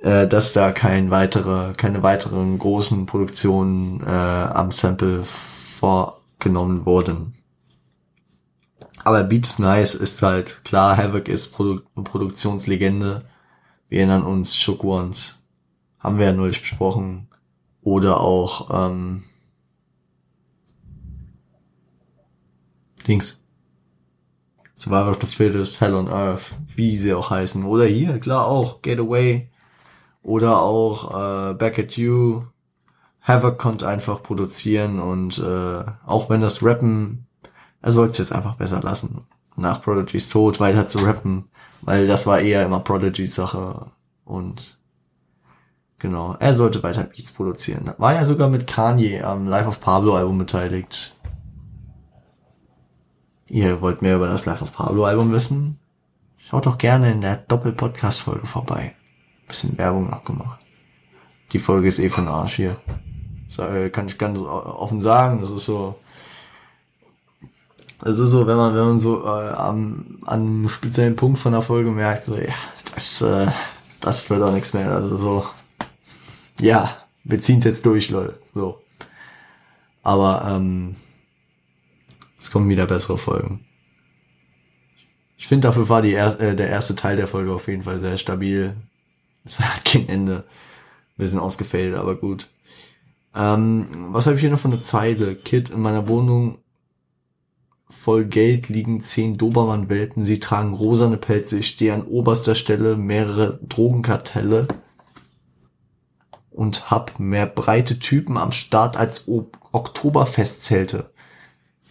äh, 0.00 0.26
dass 0.26 0.52
da 0.52 0.72
kein 0.72 1.10
weitere, 1.10 1.72
keine 1.74 2.02
weiteren 2.02 2.58
großen 2.58 3.06
Produktionen 3.06 4.02
äh, 4.02 4.10
am 4.10 4.70
Sample 4.70 5.22
vorgenommen 5.24 6.86
wurden. 6.86 7.34
Aber 9.04 9.24
Beat 9.24 9.46
ist 9.46 9.58
nice, 9.58 9.94
ist 9.94 10.22
halt 10.22 10.64
klar, 10.64 10.96
Havoc 10.96 11.28
ist 11.28 11.52
Produ 11.52 11.80
Produktionslegende. 11.94 13.24
Wir 13.88 13.98
erinnern 13.98 14.22
uns, 14.22 14.56
Shook 14.56 14.84
Ones, 14.84 15.38
haben 15.98 16.18
wir 16.18 16.26
ja 16.26 16.32
neulich 16.32 16.60
besprochen. 16.60 17.28
Oder 17.82 18.20
auch, 18.20 18.70
ähm, 18.72 19.24
Dings. 23.06 23.42
Survivor 24.74 25.10
of 25.10 25.18
the 25.20 25.26
Fittest, 25.26 25.80
Hell 25.80 25.94
on 25.94 26.08
Earth, 26.08 26.54
wie 26.74 26.96
sie 26.96 27.12
auch 27.12 27.30
heißen. 27.30 27.64
Oder 27.64 27.84
hier, 27.84 28.18
klar 28.18 28.46
auch, 28.46 28.82
Get 28.82 28.98
Away. 28.98 29.50
Oder 30.22 30.60
auch 30.60 31.50
äh, 31.50 31.54
Back 31.54 31.78
at 31.78 31.96
You. 31.96 32.44
Havoc 33.20 33.58
konnte 33.58 33.86
einfach 33.86 34.22
produzieren 34.22 34.98
und 34.98 35.38
äh, 35.38 35.84
auch 36.06 36.30
wenn 36.30 36.40
das 36.40 36.62
Rappen, 36.62 37.26
er 37.82 37.92
sollte 37.92 38.12
es 38.12 38.18
jetzt 38.18 38.32
einfach 38.32 38.56
besser 38.56 38.80
lassen. 38.80 39.26
Nach 39.56 39.82
Prodigy's 39.82 40.30
Tod 40.30 40.58
weiter 40.58 40.86
zu 40.86 40.98
rappen, 41.00 41.50
weil 41.82 42.06
das 42.06 42.26
war 42.26 42.40
eher 42.40 42.64
immer 42.64 42.80
Prodigy's 42.80 43.34
Sache 43.34 43.90
und 44.24 44.78
genau, 45.98 46.34
er 46.38 46.54
sollte 46.54 46.82
weiter 46.82 47.04
Beats 47.04 47.32
produzieren. 47.32 47.92
War 47.98 48.14
ja 48.14 48.24
sogar 48.24 48.48
mit 48.48 48.66
Kanye 48.66 49.22
am 49.22 49.46
Life 49.46 49.68
of 49.68 49.80
Pablo 49.80 50.16
Album 50.16 50.38
beteiligt. 50.38 51.14
Ihr 53.50 53.80
wollt 53.80 54.00
mehr 54.00 54.14
über 54.14 54.28
das 54.28 54.46
Life 54.46 54.62
of 54.62 54.72
Pablo 54.72 55.04
Album 55.04 55.32
wissen? 55.32 55.80
Schaut 56.38 56.66
doch 56.66 56.78
gerne 56.78 57.10
in 57.10 57.20
der 57.20 57.36
Doppel-Podcast-Folge 57.36 58.46
vorbei. 58.46 58.94
Bisschen 59.48 59.76
Werbung 59.76 60.08
noch 60.08 60.22
gemacht. 60.22 60.60
Die 61.52 61.58
Folge 61.58 61.88
ist 61.88 61.98
eh 61.98 62.08
von 62.08 62.28
Arsch 62.28 62.54
hier. 62.54 62.76
Äh, 63.58 63.90
kann 63.90 64.06
ich 64.06 64.18
ganz 64.18 64.38
offen 64.38 65.00
sagen. 65.00 65.40
Das 65.40 65.50
ist 65.50 65.64
so, 65.64 65.96
das 68.00 68.20
ist 68.20 68.30
so, 68.30 68.46
wenn 68.46 68.56
man, 68.56 68.72
wenn 68.72 68.84
man 68.84 69.00
so 69.00 69.24
äh, 69.24 69.50
am, 69.50 70.20
an 70.26 70.40
einem 70.40 70.68
speziellen 70.68 71.16
Punkt 71.16 71.40
von 71.40 71.50
der 71.50 71.62
Folge 71.62 71.90
merkt, 71.90 72.26
so, 72.26 72.36
ja, 72.36 72.54
das, 72.94 73.20
äh, 73.20 73.48
das 74.00 74.30
wird 74.30 74.42
auch 74.42 74.52
nichts 74.52 74.74
mehr. 74.74 74.92
Also 74.92 75.16
so, 75.16 75.46
ja, 76.60 76.96
wir 77.24 77.40
ziehen's 77.40 77.64
jetzt 77.64 77.84
durch, 77.84 78.10
Leute. 78.10 78.38
So. 78.54 78.80
Aber 80.04 80.48
ähm, 80.48 80.94
es 82.40 82.50
kommen 82.50 82.68
wieder 82.68 82.86
bessere 82.86 83.18
Folgen. 83.18 83.66
Ich 85.36 85.46
finde, 85.46 85.68
dafür 85.68 85.88
war 85.88 86.02
die 86.02 86.14
er 86.14 86.40
äh, 86.40 86.56
der 86.56 86.68
erste 86.68 86.96
Teil 86.96 87.16
der 87.16 87.26
Folge 87.26 87.52
auf 87.52 87.68
jeden 87.68 87.82
Fall 87.82 88.00
sehr 88.00 88.16
stabil. 88.16 88.74
Es 89.44 89.60
hat 89.60 89.84
kein 89.84 90.08
Ende. 90.08 90.44
Ein 91.16 91.18
bisschen 91.18 91.38
ausgefällt, 91.38 91.94
aber 91.94 92.16
gut. 92.16 92.48
Ähm, 93.34 94.08
was 94.08 94.26
habe 94.26 94.36
ich 94.36 94.40
hier 94.40 94.50
noch 94.50 94.58
von 94.58 94.70
der 94.70 94.82
Zeile? 94.82 95.36
Kid, 95.36 95.70
in 95.70 95.80
meiner 95.80 96.08
Wohnung 96.08 96.58
voll 97.90 98.24
Geld 98.24 98.68
liegen 98.68 99.00
zehn 99.00 99.36
Dobermann-Welpen. 99.36 100.24
Sie 100.24 100.40
tragen 100.40 100.72
rosane 100.72 101.18
Pelze. 101.18 101.58
Ich 101.58 101.66
stehe 101.66 101.92
an 101.92 102.06
oberster 102.06 102.54
Stelle 102.54 102.96
mehrere 102.96 103.60
Drogenkartelle 103.62 104.66
und 106.50 106.90
hab 106.90 107.18
mehr 107.18 107.46
breite 107.46 107.98
Typen 107.98 108.38
am 108.38 108.52
Start 108.52 108.96
als 108.96 109.28
Oktoberfestzelte 109.72 111.10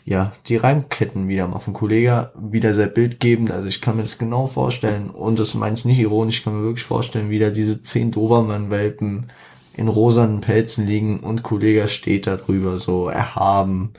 ja, 0.10 0.32
die 0.48 0.56
Reimketten 0.56 1.28
wieder 1.28 1.48
mal 1.48 1.60
vom 1.60 1.76
Kollege 1.76 2.32
wieder 2.36 2.74
sehr 2.74 2.88
bildgebend. 2.88 3.52
Also 3.52 3.68
ich 3.68 3.80
kann 3.80 3.96
mir 3.96 4.02
das 4.02 4.18
genau 4.18 4.48
vorstellen 4.48 5.12
und 5.12 5.38
das 5.38 5.54
meine 5.54 5.76
ich 5.76 5.86
nicht 5.86 6.00
ironisch, 6.00 6.40
ich 6.40 6.44
kann 6.44 6.58
mir 6.58 6.64
wirklich 6.64 6.84
vorstellen, 6.84 7.30
wie 7.30 7.38
da 7.38 7.52
diese 7.52 7.84
zehn 7.84 8.10
Dobermann-Welpen 8.10 9.28
in 9.76 9.88
rosanen 9.88 10.42
Pelzen 10.42 10.88
liegen 10.88 11.20
und 11.20 11.44
Kollege 11.44 11.88
steht 11.88 12.26
da 12.26 12.38
drüber 12.38 12.80
so 12.80 13.08
erhaben 13.08 13.92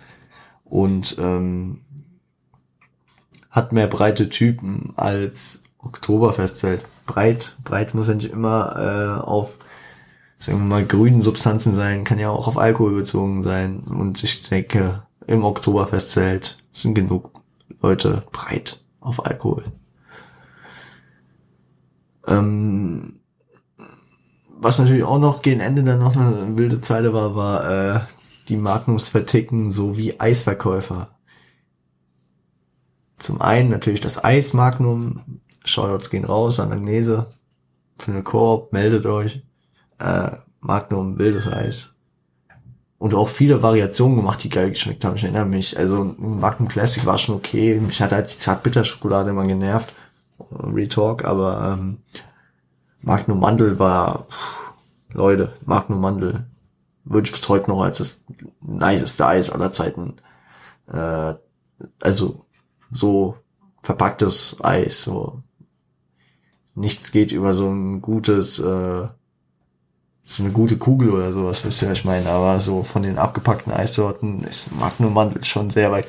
und 0.65 1.16
ähm, 1.20 1.82
hat 3.49 3.73
mehr 3.73 3.87
breite 3.87 4.28
Typen 4.31 4.93
als 4.97 5.62
Oktoberfestzelt. 5.78 6.85
Breit, 7.07 7.57
breit 7.62 7.95
muss 7.95 8.09
ja 8.09 8.15
nicht 8.15 8.32
immer 8.32 9.20
äh, 9.20 9.24
auf 9.24 9.59
sagen 10.39 10.59
wir 10.59 10.65
mal 10.65 10.85
grünen 10.85 11.23
Substanzen 11.23 11.73
sein, 11.73 12.03
kann 12.03 12.19
ja 12.19 12.31
auch 12.31 12.49
auf 12.49 12.59
Alkohol 12.59 12.97
bezogen 12.97 13.45
sein 13.45 13.85
und 13.89 14.24
ich 14.24 14.49
denke, 14.49 15.05
im 15.26 15.44
Oktoberfestzelt 15.44 16.62
sind 16.72 16.94
genug 16.94 17.42
Leute 17.80 18.24
breit 18.32 18.82
auf 19.01 19.24
Alkohol. 19.24 19.64
Ähm, 22.26 23.20
was 24.48 24.78
natürlich 24.78 25.05
auch 25.05 25.18
noch 25.18 25.42
gegen 25.42 25.60
Ende 25.60 25.82
dann 25.82 26.01
noch 26.01 26.16
eine 26.16 26.59
wilde 26.59 26.80
Zeile 26.80 27.12
war, 27.12 27.34
war 27.34 27.97
äh, 27.97 28.01
die 28.48 28.56
Magnums 28.56 29.09
verticken 29.09 29.70
so 29.70 29.97
wie 29.97 30.20
Eisverkäufer. 30.20 31.09
Zum 33.16 33.40
einen 33.40 33.68
natürlich 33.68 34.01
das 34.01 34.22
Eis 34.22 34.52
Magnum, 34.52 35.40
Shoutouts 35.64 36.10
gehen 36.10 36.24
raus 36.24 36.59
an 36.60 36.72
Agnese 36.72 37.34
für 37.98 38.12
eine 38.12 38.22
Koop, 38.22 38.72
meldet 38.72 39.06
euch. 39.06 39.42
Äh, 39.98 40.32
Magnum 40.60 41.18
wildes 41.18 41.47
Eis 41.47 41.94
und 43.01 43.14
auch 43.14 43.31
viele 43.31 43.62
Variationen 43.62 44.14
gemacht, 44.14 44.44
die 44.44 44.51
geil 44.51 44.68
geschmeckt 44.68 45.06
haben. 45.06 45.16
Ich 45.16 45.24
erinnere 45.24 45.47
mich, 45.47 45.78
also 45.78 46.14
Magnum 46.18 46.68
Classic 46.68 47.06
war 47.06 47.16
schon 47.16 47.35
okay. 47.35 47.81
Mich 47.81 48.02
hat 48.02 48.12
halt 48.12 48.31
die 48.31 48.36
Zartbitterschokolade 48.36 49.31
immer 49.31 49.44
genervt. 49.44 49.94
Retalk, 50.52 51.24
aber 51.24 51.78
ähm, 51.78 52.02
Magnum 53.01 53.40
Mandel 53.40 53.78
war, 53.78 54.27
pff, 54.28 55.14
Leute, 55.14 55.55
Magnum 55.64 56.02
Mandel 56.02 56.44
würde 57.05 57.27
ich 57.27 57.32
bis 57.32 57.48
heute 57.48 57.70
noch 57.70 57.82
als 57.82 57.98
das 57.98 58.22
niceste 58.60 59.27
Eis 59.27 59.48
aller 59.48 59.72
Zeiten. 59.72 60.16
Äh, 60.93 61.36
also 62.02 62.44
so 62.90 63.39
verpacktes 63.81 64.59
Eis, 64.62 65.05
so 65.05 65.43
nichts 66.74 67.12
geht 67.12 67.32
über 67.32 67.55
so 67.55 67.70
ein 67.70 68.02
gutes 68.02 68.59
äh, 68.59 69.09
so 70.31 70.44
eine 70.44 70.52
gute 70.52 70.78
Kugel 70.78 71.11
oder 71.11 71.32
sowas, 71.32 71.65
wisst 71.65 71.82
ihr, 71.82 71.90
was 71.90 71.98
ich 71.98 72.05
meine. 72.05 72.28
Aber 72.31 72.61
so 72.61 72.85
von 72.85 73.02
den 73.02 73.19
abgepackten 73.19 73.73
Eissorten 73.73 74.44
ist 74.44 74.70
Magnum 74.73 75.12
Mandel 75.12 75.43
schon 75.43 75.70
sehr 75.70 75.90
weit 75.90 76.07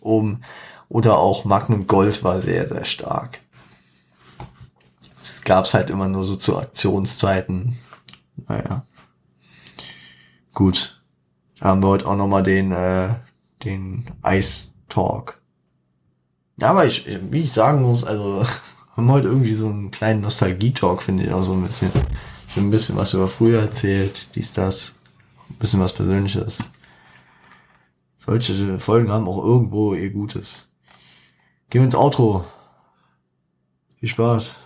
oben. 0.00 0.42
Oder 0.88 1.18
auch 1.18 1.44
Magnum 1.44 1.88
Gold 1.88 2.22
war 2.22 2.40
sehr, 2.40 2.68
sehr 2.68 2.84
stark. 2.84 3.40
Es 5.20 5.42
gab's 5.42 5.74
halt 5.74 5.90
immer 5.90 6.06
nur 6.06 6.24
so 6.24 6.36
zu 6.36 6.56
Aktionszeiten. 6.56 7.76
Naja. 8.46 8.84
Gut. 10.52 11.02
Da 11.58 11.70
haben 11.70 11.82
wir 11.82 11.88
heute 11.88 12.06
auch 12.06 12.16
nochmal 12.16 12.44
den, 12.44 12.70
äh, 12.70 13.16
den 13.64 14.06
Eis-Talk. 14.22 15.40
Ja, 16.60 16.70
aber 16.70 16.86
ich, 16.86 17.08
wie 17.32 17.42
ich 17.42 17.52
sagen 17.52 17.82
muss, 17.82 18.04
also 18.04 18.44
haben 18.96 19.06
wir 19.06 19.14
heute 19.14 19.28
irgendwie 19.28 19.54
so 19.54 19.66
einen 19.66 19.90
kleinen 19.90 20.20
Nostalgie-Talk, 20.20 21.02
finde 21.02 21.24
ich 21.24 21.32
auch 21.32 21.42
so 21.42 21.54
ein 21.54 21.66
bisschen 21.66 21.90
ein 22.60 22.70
bisschen 22.70 22.96
was 22.96 23.14
über 23.14 23.28
früher 23.28 23.60
erzählt, 23.60 24.36
dies, 24.36 24.52
das, 24.52 24.96
ein 25.50 25.56
bisschen 25.56 25.80
was 25.80 25.92
Persönliches. 25.92 26.62
Solche 28.16 28.78
Folgen 28.78 29.10
haben 29.10 29.28
auch 29.28 29.44
irgendwo 29.44 29.94
ihr 29.94 30.10
Gutes. 30.10 30.70
Gehen 31.68 31.80
wir 31.82 31.86
ins 31.86 31.96
Outro. 31.96 32.44
Viel 33.98 34.08
Spaß. 34.08 34.58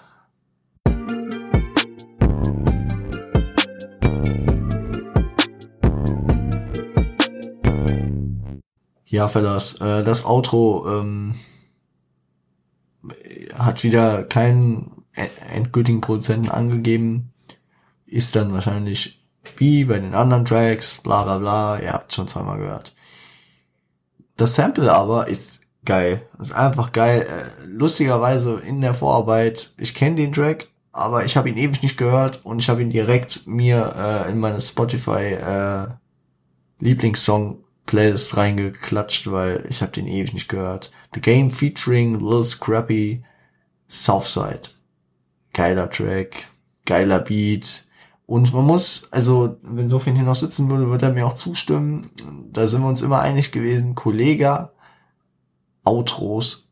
Ja, 9.06 9.28
Fellas, 9.28 9.80
äh, 9.80 10.04
das 10.04 10.26
Outro 10.26 11.00
ähm, 11.00 11.34
hat 13.54 13.82
wieder 13.82 14.22
keinen 14.24 15.04
endgültigen 15.14 16.02
Produzenten 16.02 16.50
angegeben 16.50 17.32
ist 18.08 18.34
dann 18.36 18.52
wahrscheinlich 18.52 19.20
wie 19.56 19.84
bei 19.84 19.98
den 19.98 20.14
anderen 20.14 20.44
Tracks, 20.44 21.00
bla 21.02 21.22
bla 21.24 21.38
bla, 21.38 21.80
ihr 21.80 21.92
habt 21.92 22.12
schon 22.12 22.28
zweimal 22.28 22.58
gehört. 22.58 22.94
Das 24.36 24.54
Sample 24.54 24.92
aber 24.92 25.28
ist 25.28 25.62
geil. 25.84 26.22
ist 26.38 26.52
einfach 26.52 26.92
geil. 26.92 27.22
Äh, 27.22 27.64
lustigerweise 27.66 28.60
in 28.60 28.80
der 28.80 28.94
Vorarbeit, 28.94 29.72
ich 29.78 29.94
kenne 29.94 30.16
den 30.16 30.32
Track, 30.32 30.68
aber 30.92 31.24
ich 31.24 31.36
habe 31.36 31.48
ihn 31.48 31.56
ewig 31.56 31.82
nicht 31.82 31.96
gehört 31.96 32.44
und 32.44 32.58
ich 32.58 32.68
habe 32.68 32.82
ihn 32.82 32.90
direkt 32.90 33.46
mir 33.46 33.94
äh, 33.96 34.30
in 34.30 34.38
meine 34.38 34.60
Spotify 34.60 35.34
äh, 35.34 35.88
Lieblingssong 36.80 37.64
Playlist 37.86 38.36
reingeklatscht, 38.36 39.30
weil 39.30 39.64
ich 39.68 39.80
habe 39.80 39.92
den 39.92 40.06
ewig 40.06 40.34
nicht 40.34 40.48
gehört. 40.48 40.92
The 41.14 41.20
Game 41.20 41.50
featuring 41.50 42.20
Lil 42.20 42.44
Scrappy 42.44 43.24
Southside. 43.88 44.70
Geiler 45.54 45.88
Track, 45.88 46.44
geiler 46.84 47.20
Beat, 47.20 47.87
und 48.28 48.52
man 48.52 48.66
muss, 48.66 49.08
also 49.10 49.56
wenn 49.62 49.88
Sofian 49.88 50.14
hier 50.14 50.26
noch 50.26 50.34
sitzen 50.34 50.70
würde, 50.70 50.90
würde 50.90 51.06
er 51.06 51.12
mir 51.12 51.26
auch 51.26 51.34
zustimmen. 51.34 52.10
Da 52.52 52.66
sind 52.66 52.82
wir 52.82 52.88
uns 52.88 53.00
immer 53.00 53.20
einig 53.20 53.52
gewesen. 53.52 53.94
Kollege, 53.94 54.68
Outros, 55.82 56.70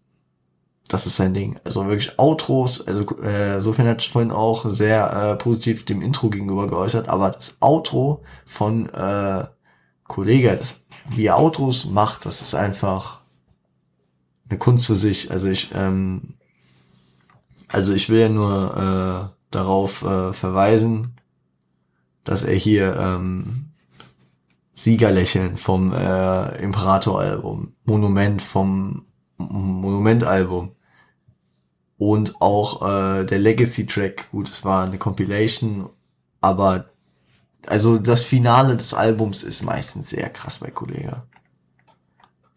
das 0.87 1.07
ist 1.07 1.16
sein 1.16 1.33
Ding. 1.33 1.59
Also 1.65 1.87
wirklich 1.87 2.19
Outros, 2.19 2.87
also 2.87 3.23
äh, 3.23 3.59
Sofian 3.62 3.89
hat 3.89 4.03
vorhin 4.03 4.33
auch 4.33 4.69
sehr 4.69 5.11
äh, 5.11 5.37
positiv 5.37 5.87
dem 5.87 6.03
Intro 6.03 6.28
gegenüber 6.28 6.66
geäußert, 6.66 7.09
aber 7.09 7.31
das 7.31 7.57
Outro 7.61 8.23
von 8.45 8.91
äh, 8.91 9.47
Kollege, 10.05 10.59
das, 10.59 10.83
wie 11.09 11.24
er 11.24 11.39
Outros 11.39 11.87
macht, 11.87 12.27
das 12.27 12.43
ist 12.43 12.55
einfach 12.55 13.23
eine 14.51 14.59
Kunst 14.59 14.89
für 14.89 14.95
sich. 14.95 15.31
Also 15.31 15.49
ich, 15.49 15.70
ähm, 15.74 16.35
also 17.69 17.95
ich 17.95 18.11
will 18.11 18.20
ja 18.20 18.28
nur 18.28 19.33
äh, 19.33 19.37
darauf 19.51 20.03
äh, 20.03 20.35
verweisen, 20.35 21.16
dass 22.27 22.43
er 22.43 22.55
hier 22.55 22.94
ähm, 22.97 23.70
Siegerlächeln 24.74 25.57
vom 25.57 25.93
äh, 25.93 26.62
Imperator-Album, 26.62 27.73
Monument 27.85 28.43
vom 28.43 29.07
Monument-Album 29.39 30.73
und 31.98 32.40
auch 32.43 32.82
äh, 32.82 33.24
der 33.24 33.39
Legacy-Track, 33.39 34.31
gut, 34.31 34.51
es 34.51 34.65
war 34.65 34.85
eine 34.85 34.98
Compilation, 34.98 35.89
aber 36.40 36.90
also 37.66 37.98
das 37.98 38.23
Finale 38.23 38.77
des 38.77 38.93
Albums 38.93 39.43
ist 39.43 39.62
meistens 39.62 40.11
sehr 40.11 40.28
krass 40.28 40.59
bei 40.59 40.70
Kollega. 40.70 41.27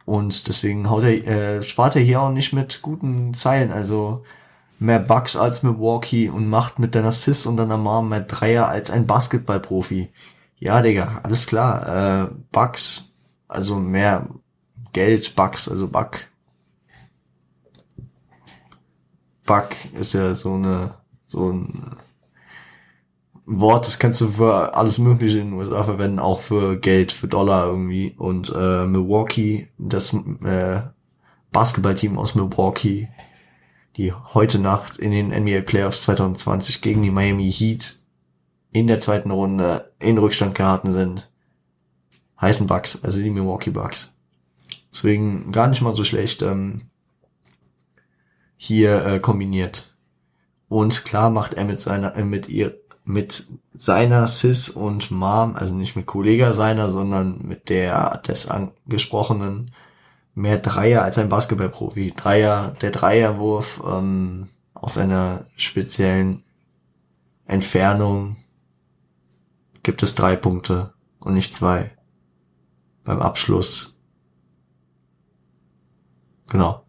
Und 0.05 0.47
deswegen 0.47 0.89
haut 0.89 1.03
er, 1.03 1.27
äh, 1.27 1.63
spart 1.63 1.95
er 1.95 2.01
hier 2.01 2.21
auch 2.21 2.31
nicht 2.31 2.51
mit 2.51 2.81
guten 2.81 3.33
Zeilen. 3.33 3.71
Also 3.71 4.23
mehr 4.79 4.99
Bugs 4.99 5.35
als 5.35 5.63
Milwaukee 5.63 6.29
und 6.29 6.47
macht 6.47 6.79
mit 6.79 6.95
deiner 6.95 7.11
Sis 7.11 7.45
und 7.45 7.57
deiner 7.57 7.77
Mom 7.77 8.09
mehr 8.09 8.21
Dreier 8.21 8.67
als 8.67 8.91
ein 8.91 9.07
Basketballprofi. 9.07 10.09
Ja, 10.57 10.81
Digga, 10.81 11.21
alles 11.23 11.47
klar. 11.47 12.23
Äh, 12.23 12.29
Bugs, 12.51 13.13
also 13.47 13.75
mehr 13.75 14.27
Geld, 14.93 15.35
Bugs, 15.35 15.69
also 15.69 15.87
Bug. 15.87 16.27
Bug 19.45 19.69
ist 19.99 20.13
ja 20.13 20.35
so 20.35 20.53
eine, 20.53 20.95
so 21.27 21.51
ein 21.51 21.97
Wort, 23.45 23.87
das 23.87 23.97
kannst 23.97 24.21
du 24.21 24.27
für 24.27 24.75
alles 24.75 24.99
Mögliche 24.99 25.39
in 25.39 25.49
den 25.51 25.57
USA 25.57 25.83
verwenden, 25.83 26.19
auch 26.19 26.39
für 26.39 26.77
Geld, 26.77 27.11
für 27.11 27.27
Dollar 27.27 27.65
irgendwie. 27.65 28.13
Und 28.17 28.53
äh, 28.55 28.85
Milwaukee, 28.85 29.69
das 29.79 30.13
äh, 30.43 30.81
Basketballteam 31.51 32.19
aus 32.19 32.35
Milwaukee, 32.35 33.09
die 33.99 34.13
heute 34.13 34.59
Nacht 34.59 34.97
in 34.97 35.11
den 35.11 35.27
NBA 35.27 35.59
Playoffs 35.59 36.03
2020 36.03 36.81
gegen 36.81 37.03
die 37.03 37.11
Miami 37.11 37.51
Heat 37.51 37.97
in 38.71 38.87
der 38.87 39.01
zweiten 39.01 39.29
Runde 39.29 39.91
in 39.99 40.17
Rückstand 40.17 40.55
geraten 40.55 40.93
sind, 40.93 41.29
heißen 42.39 42.65
Bucks, 42.65 43.03
also 43.03 43.19
die 43.19 43.29
Milwaukee 43.29 43.71
Bucks. 43.71 44.15
Deswegen 44.93 45.51
gar 45.51 45.67
nicht 45.67 45.81
mal 45.81 45.97
so 45.97 46.05
schlecht 46.05 46.41
ähm, 46.41 46.83
hier 48.55 49.05
äh, 49.05 49.19
kombiniert. 49.19 49.97
Und 50.69 51.03
klar 51.03 51.29
macht 51.29 51.55
er 51.55 51.65
mit 51.65 51.81
seiner, 51.81 52.15
äh, 52.15 52.23
mit 52.23 52.47
ihr, 52.47 52.79
mit 53.03 53.47
seiner 53.73 54.29
Sis 54.29 54.69
und 54.69 55.11
Mom, 55.11 55.57
also 55.57 55.75
nicht 55.75 55.97
mit 55.97 56.05
Kollega 56.05 56.53
seiner, 56.53 56.89
sondern 56.89 57.39
mit 57.45 57.67
der 57.67 58.11
des 58.19 58.47
angesprochenen, 58.47 59.71
mehr 60.39 60.57
Dreier 60.57 61.03
als 61.03 61.17
ein 61.17 61.29
Basketballprofi. 61.29 62.13
Dreier, 62.15 62.75
der 62.81 62.91
Dreierwurf 62.91 63.81
ähm, 63.85 64.47
aus 64.73 64.97
einer 64.97 65.45
speziellen 65.55 66.43
Entfernung 67.45 68.37
gibt 69.83 70.01
es 70.01 70.15
drei 70.15 70.35
Punkte 70.35 70.93
und 71.19 71.33
nicht 71.33 71.53
zwei. 71.53 71.91
Beim 73.03 73.21
Abschluss. 73.21 73.99
Genau. 76.49 76.85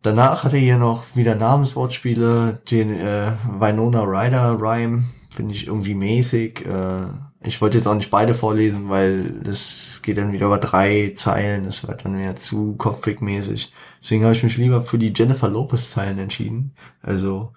Danach 0.00 0.44
hat 0.44 0.52
er 0.52 0.58
hier 0.58 0.78
noch 0.78 1.14
wieder 1.14 1.36
Namenswortspiele, 1.36 2.60
den 2.70 2.90
äh, 2.90 3.32
Winona 3.46 4.02
Ryder 4.02 4.58
Rhyme, 4.58 5.04
finde 5.30 5.54
ich 5.54 5.66
irgendwie 5.66 5.94
mäßig. 5.94 6.66
Äh, 6.66 7.06
ich 7.44 7.60
wollte 7.60 7.78
jetzt 7.78 7.86
auch 7.86 7.94
nicht 7.94 8.10
beide 8.10 8.34
vorlesen, 8.34 8.88
weil 8.88 9.30
das 9.42 9.91
geht 10.02 10.18
dann 10.18 10.32
wieder 10.32 10.46
über 10.46 10.58
drei 10.58 11.12
Zeilen, 11.16 11.64
das 11.64 11.86
wird 11.86 12.04
dann 12.04 12.18
wieder 12.18 12.36
zu 12.36 12.74
kopfig-mäßig. 12.76 13.72
Deswegen 14.00 14.24
habe 14.24 14.34
ich 14.34 14.42
mich 14.42 14.56
lieber 14.56 14.82
für 14.82 14.98
die 14.98 15.12
Jennifer 15.14 15.48
Lopez 15.48 15.90
Zeilen 15.90 16.18
entschieden. 16.18 16.74
Also, 17.02 17.52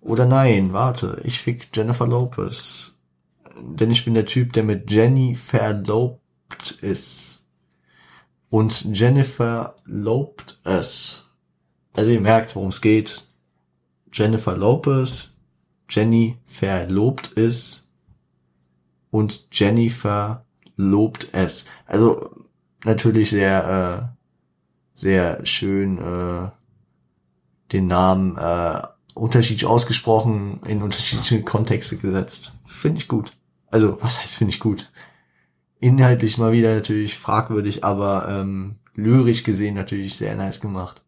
oder 0.00 0.26
nein, 0.26 0.72
warte, 0.72 1.20
ich 1.24 1.40
fick 1.40 1.68
Jennifer 1.74 2.06
Lopez. 2.06 2.98
Denn 3.60 3.90
ich 3.90 4.04
bin 4.04 4.14
der 4.14 4.26
Typ, 4.26 4.52
der 4.52 4.62
mit 4.62 4.90
Jenny 4.90 5.34
verlobt 5.34 6.72
ist. 6.80 7.44
Und 8.50 8.84
Jennifer 8.96 9.76
lobt 9.84 10.60
es. 10.64 11.30
Also 11.94 12.10
ihr 12.10 12.20
merkt, 12.20 12.54
worum 12.56 12.68
es 12.68 12.80
geht. 12.80 13.24
Jennifer 14.12 14.56
Lopez, 14.56 15.38
Jenny 15.88 16.38
verlobt 16.44 17.28
ist 17.28 17.88
und 19.10 19.46
Jennifer 19.52 20.44
lobt 20.82 21.28
es. 21.32 21.64
Also 21.86 22.30
natürlich 22.84 23.30
sehr, 23.30 24.12
äh, 24.14 24.98
sehr 24.98 25.44
schön 25.46 25.98
äh, 25.98 26.50
den 27.72 27.86
Namen 27.86 28.36
äh, 28.36 28.82
unterschiedlich 29.14 29.66
ausgesprochen, 29.66 30.60
in 30.66 30.82
unterschiedliche 30.82 31.42
Kontexte 31.42 31.96
gesetzt. 31.96 32.52
Finde 32.66 32.98
ich 32.98 33.08
gut. 33.08 33.32
Also, 33.70 33.98
was 34.02 34.20
heißt 34.20 34.36
finde 34.36 34.52
ich 34.52 34.60
gut? 34.60 34.90
Inhaltlich 35.80 36.38
mal 36.38 36.52
wieder 36.52 36.74
natürlich 36.74 37.18
fragwürdig, 37.18 37.84
aber 37.84 38.28
ähm, 38.28 38.76
lyrisch 38.94 39.42
gesehen 39.42 39.74
natürlich 39.74 40.16
sehr 40.16 40.34
nice 40.36 40.60
gemacht. 40.60 41.02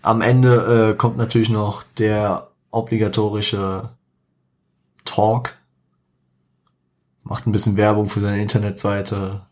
Am 0.00 0.20
Ende 0.20 0.90
äh, 0.90 0.96
kommt 0.96 1.16
natürlich 1.16 1.50
noch 1.50 1.82
der 1.98 2.48
obligatorische 2.70 3.90
Talk. 5.04 5.58
Macht 7.24 7.46
ein 7.46 7.52
bisschen 7.52 7.76
Werbung 7.76 8.08
für 8.08 8.20
seine 8.20 8.42
Internetseite. 8.42 9.42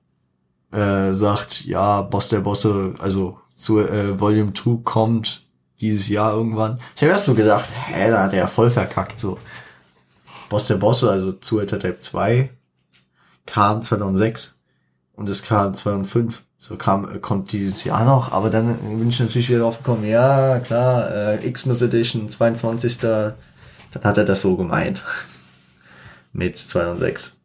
Äh, 0.73 1.15
sagt, 1.15 1.65
ja, 1.65 2.03
Boss 2.03 2.29
der 2.29 2.41
Bosse, 2.41 2.95
also 2.99 3.39
zu 3.57 3.81
äh, 3.81 4.19
Volume 4.19 4.53
2 4.53 4.83
kommt 4.85 5.43
dieses 5.81 6.09
Jahr 6.09 6.33
irgendwann. 6.33 6.79
Ich 6.95 7.03
habe 7.03 7.13
erst 7.13 7.25
so 7.25 7.35
gedacht, 7.35 7.67
hä, 7.87 8.11
da 8.11 8.23
hat 8.23 8.33
er 8.33 8.47
voll 8.49 8.71
verkackt, 8.71 9.19
so. 9.19 9.39
Boss 10.49 10.67
der 10.67 10.77
Bosse, 10.77 11.11
also 11.11 11.33
zu 11.33 11.61
Tape 11.61 11.99
2, 12.01 12.51
kam 13.47 13.83
2006 13.83 14.59
und 15.15 15.29
es 15.29 15.43
kam 15.43 15.75
2005. 15.75 16.43
So 16.63 16.77
kam, 16.77 17.23
kommt 17.23 17.53
dieses 17.53 17.85
Jahr 17.85 18.05
noch, 18.05 18.33
aber 18.33 18.51
dann 18.51 18.77
bin 18.77 19.09
ich 19.09 19.19
natürlich 19.19 19.49
wieder 19.49 19.61
drauf 19.61 19.79
gekommen, 19.79 20.05
ja, 20.05 20.59
klar, 20.59 21.11
äh, 21.11 21.51
Xmas 21.51 21.81
Edition, 21.81 22.29
22. 22.29 22.99
Dann 22.99 23.35
hat 24.03 24.19
er 24.19 24.25
das 24.25 24.43
so 24.43 24.57
gemeint. 24.57 25.03
Mit 26.35 26.59
2006. 26.59 27.40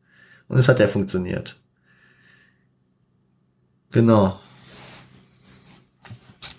Und 0.47 0.57
es 0.57 0.67
hat 0.67 0.79
ja 0.79 0.87
funktioniert. 0.87 1.59
Genau. 3.91 4.39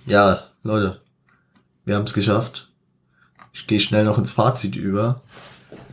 Ja, 0.07 0.45
Leute, 0.63 1.01
wir 1.85 1.97
haben 1.97 2.05
es 2.05 2.15
geschafft. 2.15 2.71
Ich 3.53 3.67
gehe 3.67 3.81
schnell 3.81 4.05
noch 4.05 4.19
ins 4.19 4.33
Fazit 4.33 4.77
über. 4.77 5.23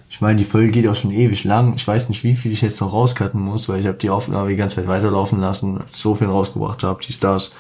Ich 0.10 0.22
meine, 0.22 0.38
die 0.38 0.46
Folge 0.46 0.72
geht 0.72 0.88
auch 0.88 0.96
schon 0.96 1.12
ewig 1.12 1.44
lang. 1.44 1.74
Ich 1.76 1.88
weiß 1.88 2.10
nicht, 2.10 2.24
wie 2.24 2.36
viel 2.36 2.52
ich 2.52 2.62
jetzt 2.62 2.80
noch 2.82 2.94
rauscutten 2.94 3.42
muss, 3.42 3.68
weil 3.68 3.80
ich 3.80 3.88
habe 3.88 3.98
die 3.98 4.12
Aufnahme 4.12 4.50
die 4.50 4.56
ganze 4.56 4.76
Zeit 4.76 4.88
weiterlaufen 4.88 5.40
lassen, 5.40 5.84
so 5.92 6.14
viel 6.14 6.28
rausgebracht 6.28 6.84
habe, 6.84 7.04
die 7.04 7.14
Stars. 7.14 7.54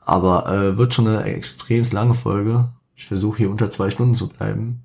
Aber 0.00 0.46
äh, 0.52 0.76
wird 0.76 0.92
schon 0.92 1.06
eine 1.06 1.22
extrem 1.24 1.84
lange 1.92 2.14
Folge. 2.14 2.68
Ich 2.96 3.06
versuche 3.06 3.38
hier 3.38 3.50
unter 3.50 3.70
zwei 3.70 3.90
Stunden 3.90 4.14
zu 4.14 4.28
bleiben. 4.28 4.82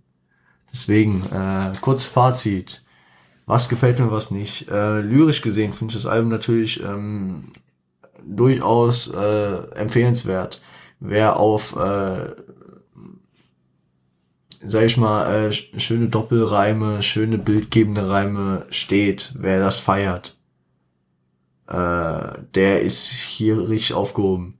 Deswegen, 0.71 1.25
äh, 1.33 1.71
kurz 1.81 2.05
Fazit. 2.05 2.83
Was 3.49 3.67
gefällt 3.67 3.97
mir, 3.97 4.11
was 4.11 4.29
nicht? 4.29 4.69
Äh, 4.69 5.01
lyrisch 5.01 5.41
gesehen 5.41 5.73
finde 5.73 5.95
ich 5.95 6.03
das 6.03 6.05
Album 6.05 6.29
natürlich 6.29 6.83
ähm, 6.83 7.45
durchaus 8.23 9.07
äh, 9.07 9.55
empfehlenswert. 9.73 10.61
Wer 10.99 11.37
auf 11.37 11.75
äh, 11.75 12.29
sag 14.61 14.83
ich 14.83 14.97
mal, 14.97 15.47
äh, 15.47 15.51
schöne 15.51 16.09
Doppelreime, 16.09 17.01
schöne 17.01 17.39
bildgebende 17.39 18.07
Reime 18.07 18.67
steht, 18.69 19.33
wer 19.35 19.59
das 19.59 19.79
feiert, 19.79 20.37
äh, 21.65 22.33
der 22.53 22.83
ist 22.83 23.09
hier 23.09 23.67
richtig 23.67 23.95
aufgehoben. 23.95 24.59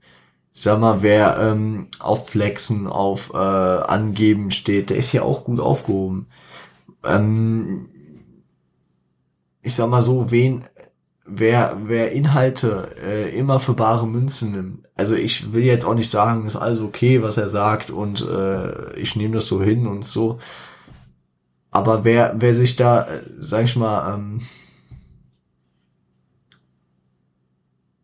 sag 0.52 0.80
mal, 0.80 1.00
wer 1.02 1.38
ähm, 1.38 1.86
auf 2.00 2.28
Flexen, 2.30 2.88
auf 2.88 3.30
äh, 3.34 3.36
Angeben 3.36 4.50
steht, 4.50 4.90
der 4.90 4.96
ist 4.96 5.10
hier 5.10 5.24
auch 5.24 5.44
gut 5.44 5.60
aufgehoben. 5.60 6.26
Ähm, 7.04 7.88
ich 9.62 9.74
sag 9.74 9.88
mal 9.88 10.02
so, 10.02 10.30
wen 10.30 10.64
wer, 11.30 11.78
wer 11.84 12.12
Inhalte 12.12 12.90
äh, 13.02 13.36
immer 13.36 13.60
für 13.60 13.74
bare 13.74 14.06
Münzen 14.06 14.52
nimmt, 14.52 14.88
also 14.96 15.14
ich 15.14 15.52
will 15.52 15.62
jetzt 15.62 15.84
auch 15.84 15.94
nicht 15.94 16.10
sagen, 16.10 16.46
ist 16.46 16.56
alles 16.56 16.80
okay, 16.80 17.22
was 17.22 17.36
er 17.36 17.48
sagt 17.48 17.90
und 17.90 18.26
äh, 18.28 18.94
ich 18.98 19.16
nehme 19.16 19.34
das 19.34 19.46
so 19.46 19.62
hin 19.62 19.86
und 19.86 20.04
so. 20.04 20.38
Aber 21.70 22.04
wer, 22.04 22.34
wer 22.38 22.54
sich 22.54 22.76
da, 22.76 23.02
äh, 23.02 23.22
sag 23.38 23.64
ich 23.64 23.76
mal, 23.76 24.14
ähm, 24.14 24.40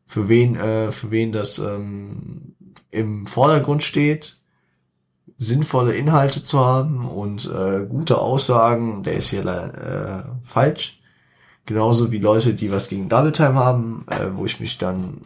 für 0.06 0.28
wen, 0.28 0.56
äh, 0.56 0.92
für 0.92 1.10
wen 1.10 1.32
das 1.32 1.58
ähm, 1.58 2.54
im 2.90 3.26
Vordergrund 3.26 3.82
steht, 3.82 4.40
sinnvolle 5.36 5.94
Inhalte 5.94 6.42
zu 6.42 6.64
haben 6.64 7.06
und 7.06 7.50
äh, 7.52 7.84
gute 7.86 8.18
Aussagen, 8.18 9.02
der 9.02 9.16
ist 9.16 9.30
hier 9.30 9.44
äh, 9.44 10.46
falsch. 10.46 11.00
Genauso 11.66 12.12
wie 12.12 12.18
Leute, 12.18 12.54
die 12.54 12.70
was 12.70 12.88
gegen 12.88 13.08
Double 13.08 13.32
Time 13.32 13.54
haben, 13.54 14.04
äh, 14.08 14.28
wo 14.34 14.44
ich 14.44 14.60
mich 14.60 14.78
dann 14.78 15.20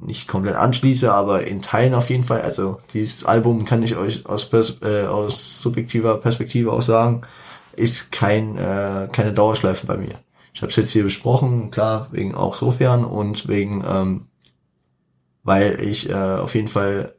nicht 0.00 0.26
komplett 0.26 0.56
anschließe, 0.56 1.12
aber 1.12 1.46
in 1.46 1.62
Teilen 1.62 1.94
auf 1.94 2.10
jeden 2.10 2.24
Fall. 2.24 2.42
Also 2.42 2.80
dieses 2.92 3.24
Album 3.24 3.64
kann 3.64 3.82
ich 3.82 3.96
euch 3.96 4.26
aus, 4.26 4.48
Pers 4.50 4.78
äh, 4.82 5.06
aus 5.06 5.62
subjektiver 5.62 6.18
Perspektive 6.18 6.72
auch 6.72 6.82
sagen, 6.82 7.22
ist 7.76 8.12
kein 8.12 8.58
äh, 8.58 9.08
keine 9.12 9.32
Dauerschleife 9.32 9.86
bei 9.86 9.96
mir. 9.96 10.18
Ich 10.52 10.60
habe 10.60 10.70
es 10.70 10.76
jetzt 10.76 10.90
hier 10.90 11.04
besprochen, 11.04 11.70
klar, 11.70 12.08
wegen 12.10 12.34
auch 12.34 12.54
sofern 12.54 13.04
und 13.04 13.48
wegen, 13.48 13.84
ähm, 13.86 14.26
weil 15.44 15.80
ich 15.80 16.10
äh, 16.10 16.14
auf 16.14 16.54
jeden 16.54 16.68
Fall 16.68 17.14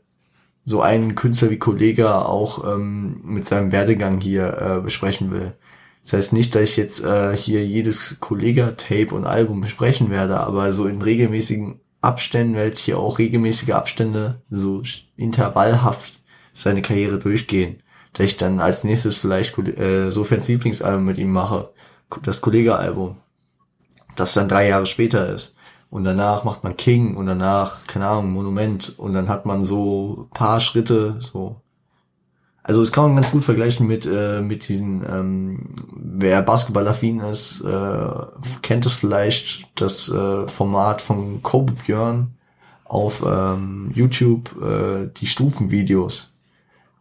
so 0.66 0.82
einen 0.82 1.16
Künstler 1.16 1.50
wie 1.50 1.60
Kollega 1.60 2.22
auch 2.22 2.64
ähm, 2.66 3.22
mit 3.24 3.48
seinem 3.48 3.72
Werdegang 3.72 4.22
hier 4.22 4.58
äh, 4.58 4.82
besprechen 4.82 5.32
will. 5.32 5.54
Das 6.04 6.14
heißt 6.14 6.34
nicht, 6.34 6.54
dass 6.54 6.64
ich 6.64 6.78
jetzt 6.78 7.04
äh, 7.04 7.36
hier 7.36 7.66
jedes 7.66 8.20
Kollega-Tape 8.20 9.16
und 9.16 9.26
Album 9.26 9.62
besprechen 9.62 10.10
werde, 10.10 10.40
aber 10.40 10.72
so 10.74 10.86
in 10.86 11.02
regelmäßigen 11.02 11.80
Abständen 12.02 12.56
werde 12.56 12.74
ich 12.74 12.82
hier 12.82 13.00
auch 13.00 13.20
regelmäßige 13.20 13.70
Abstände 13.70 14.42
so 14.50 14.84
intervallhaft 15.16 16.22
seine 16.52 16.82
Karriere 16.82 17.20
durchgehen. 17.20 17.82
Dass 18.12 18.26
ich 18.26 18.38
dann 18.38 18.60
als 18.60 18.84
nächstes 18.84 19.18
vielleicht 19.18 19.58
äh, 19.58 20.12
Sofians 20.12 20.48
Lieblingsalbum 20.50 21.06
mit 21.06 21.18
ihm 21.18 21.32
mache, 21.32 21.72
das 22.22 22.42
Kollega-Album, 22.42 23.18
das 24.16 24.34
dann 24.34 24.50
drei 24.50 24.68
Jahre 24.68 24.86
später 24.86 25.34
ist. 25.34 25.56
Und 25.90 26.04
danach 26.04 26.44
macht 26.44 26.64
man 26.64 26.76
King 26.76 27.16
und 27.16 27.28
danach, 27.28 27.88
keine 27.88 28.08
Ahnung, 28.08 28.32
Monument. 28.32 28.98
Und 28.98 29.14
dann 29.14 29.30
hat 29.30 29.46
man 29.46 29.64
so 29.64 30.28
paar 30.34 30.60
Schritte, 30.60 31.16
so. 31.20 31.63
Also 32.64 32.82
es 32.82 32.94
kann 32.94 33.06
man 33.06 33.16
ganz 33.16 33.32
gut 33.32 33.44
vergleichen 33.44 33.88
mit, 33.88 34.06
äh, 34.06 34.42
mit 34.42 34.70
diesen, 34.70 35.04
ähm, 35.08 35.76
wer 35.94 36.42
Basketballaffin 36.42 37.20
ist, 37.20 37.62
äh, 37.62 38.10
kennt 38.62 38.86
es 38.86 38.94
vielleicht, 38.94 39.68
das 39.76 40.10
äh, 40.10 40.48
Format 40.48 41.02
von 41.02 41.44
Kobe 41.44 41.74
Björn 41.74 42.36
auf 42.86 43.22
ähm, 43.28 43.92
YouTube, 43.94 44.56
äh, 44.62 45.10
die 45.18 45.28
Stufenvideos. 45.28 46.32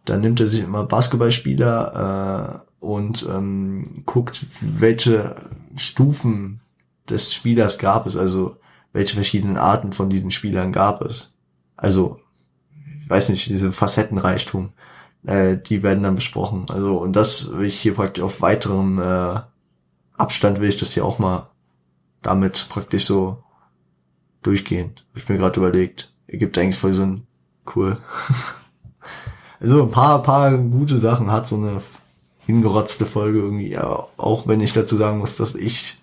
Da 0.05 0.16
nimmt 0.16 0.40
er 0.40 0.48
sich 0.48 0.64
immer 0.64 0.82
Basketballspieler 0.82 2.64
äh, 2.82 2.84
und 2.84 3.28
ähm, 3.30 4.02
guckt, 4.05 4.44
welche 4.60 5.36
Stufen 5.76 6.60
des 7.09 7.32
Spielers 7.32 7.78
gab 7.78 8.06
es, 8.06 8.16
also 8.16 8.56
welche 8.93 9.14
verschiedenen 9.14 9.56
Arten 9.56 9.93
von 9.93 10.10
diesen 10.10 10.32
Spielern 10.32 10.72
gab 10.72 11.02
es. 11.02 11.36
Also, 11.76 12.18
ich 13.01 13.09
weiß 13.09 13.28
nicht, 13.28 13.48
diese 13.48 13.70
Facettenreichtum, 13.70 14.70
äh, 15.24 15.57
die 15.57 15.82
werden 15.82 16.03
dann 16.03 16.15
besprochen. 16.15 16.66
Also, 16.69 16.99
und 16.99 17.15
das 17.15 17.53
will 17.57 17.66
ich 17.66 17.78
hier 17.78 17.94
praktisch 17.94 18.23
auf 18.23 18.40
weiterem 18.40 18.99
äh, 18.99 19.40
Abstand 20.16 20.61
will 20.61 20.69
ich 20.69 20.77
das 20.77 20.93
hier 20.93 21.05
auch 21.05 21.19
mal 21.19 21.51
damit 22.20 22.69
praktisch 22.69 23.07
so 23.07 23.43
durchgehen. 24.43 24.93
Hab 25.11 25.16
ich 25.16 25.28
mir 25.28 25.36
gerade 25.36 25.59
überlegt. 25.59 26.12
Ergibt 26.27 26.57
eigentlich 26.59 26.78
voll 26.78 26.93
so 26.93 27.03
ein 27.03 27.27
cool. 27.74 27.99
also 29.61 29.82
ein 29.82 29.90
paar, 29.90 30.23
paar 30.23 30.57
gute 30.57 30.99
Sachen 30.99 31.31
hat 31.31 31.49
so 31.49 31.57
eine 31.57 31.82
hingerotzte 32.47 33.07
Folge 33.07 33.40
irgendwie, 33.40 33.70
ja, 33.70 34.07
auch 34.16 34.47
wenn 34.47 34.61
ich 34.61 34.73
dazu 34.73 34.97
sagen 34.97 35.19
muss, 35.19 35.36
dass 35.36 35.55
ich 35.55 36.01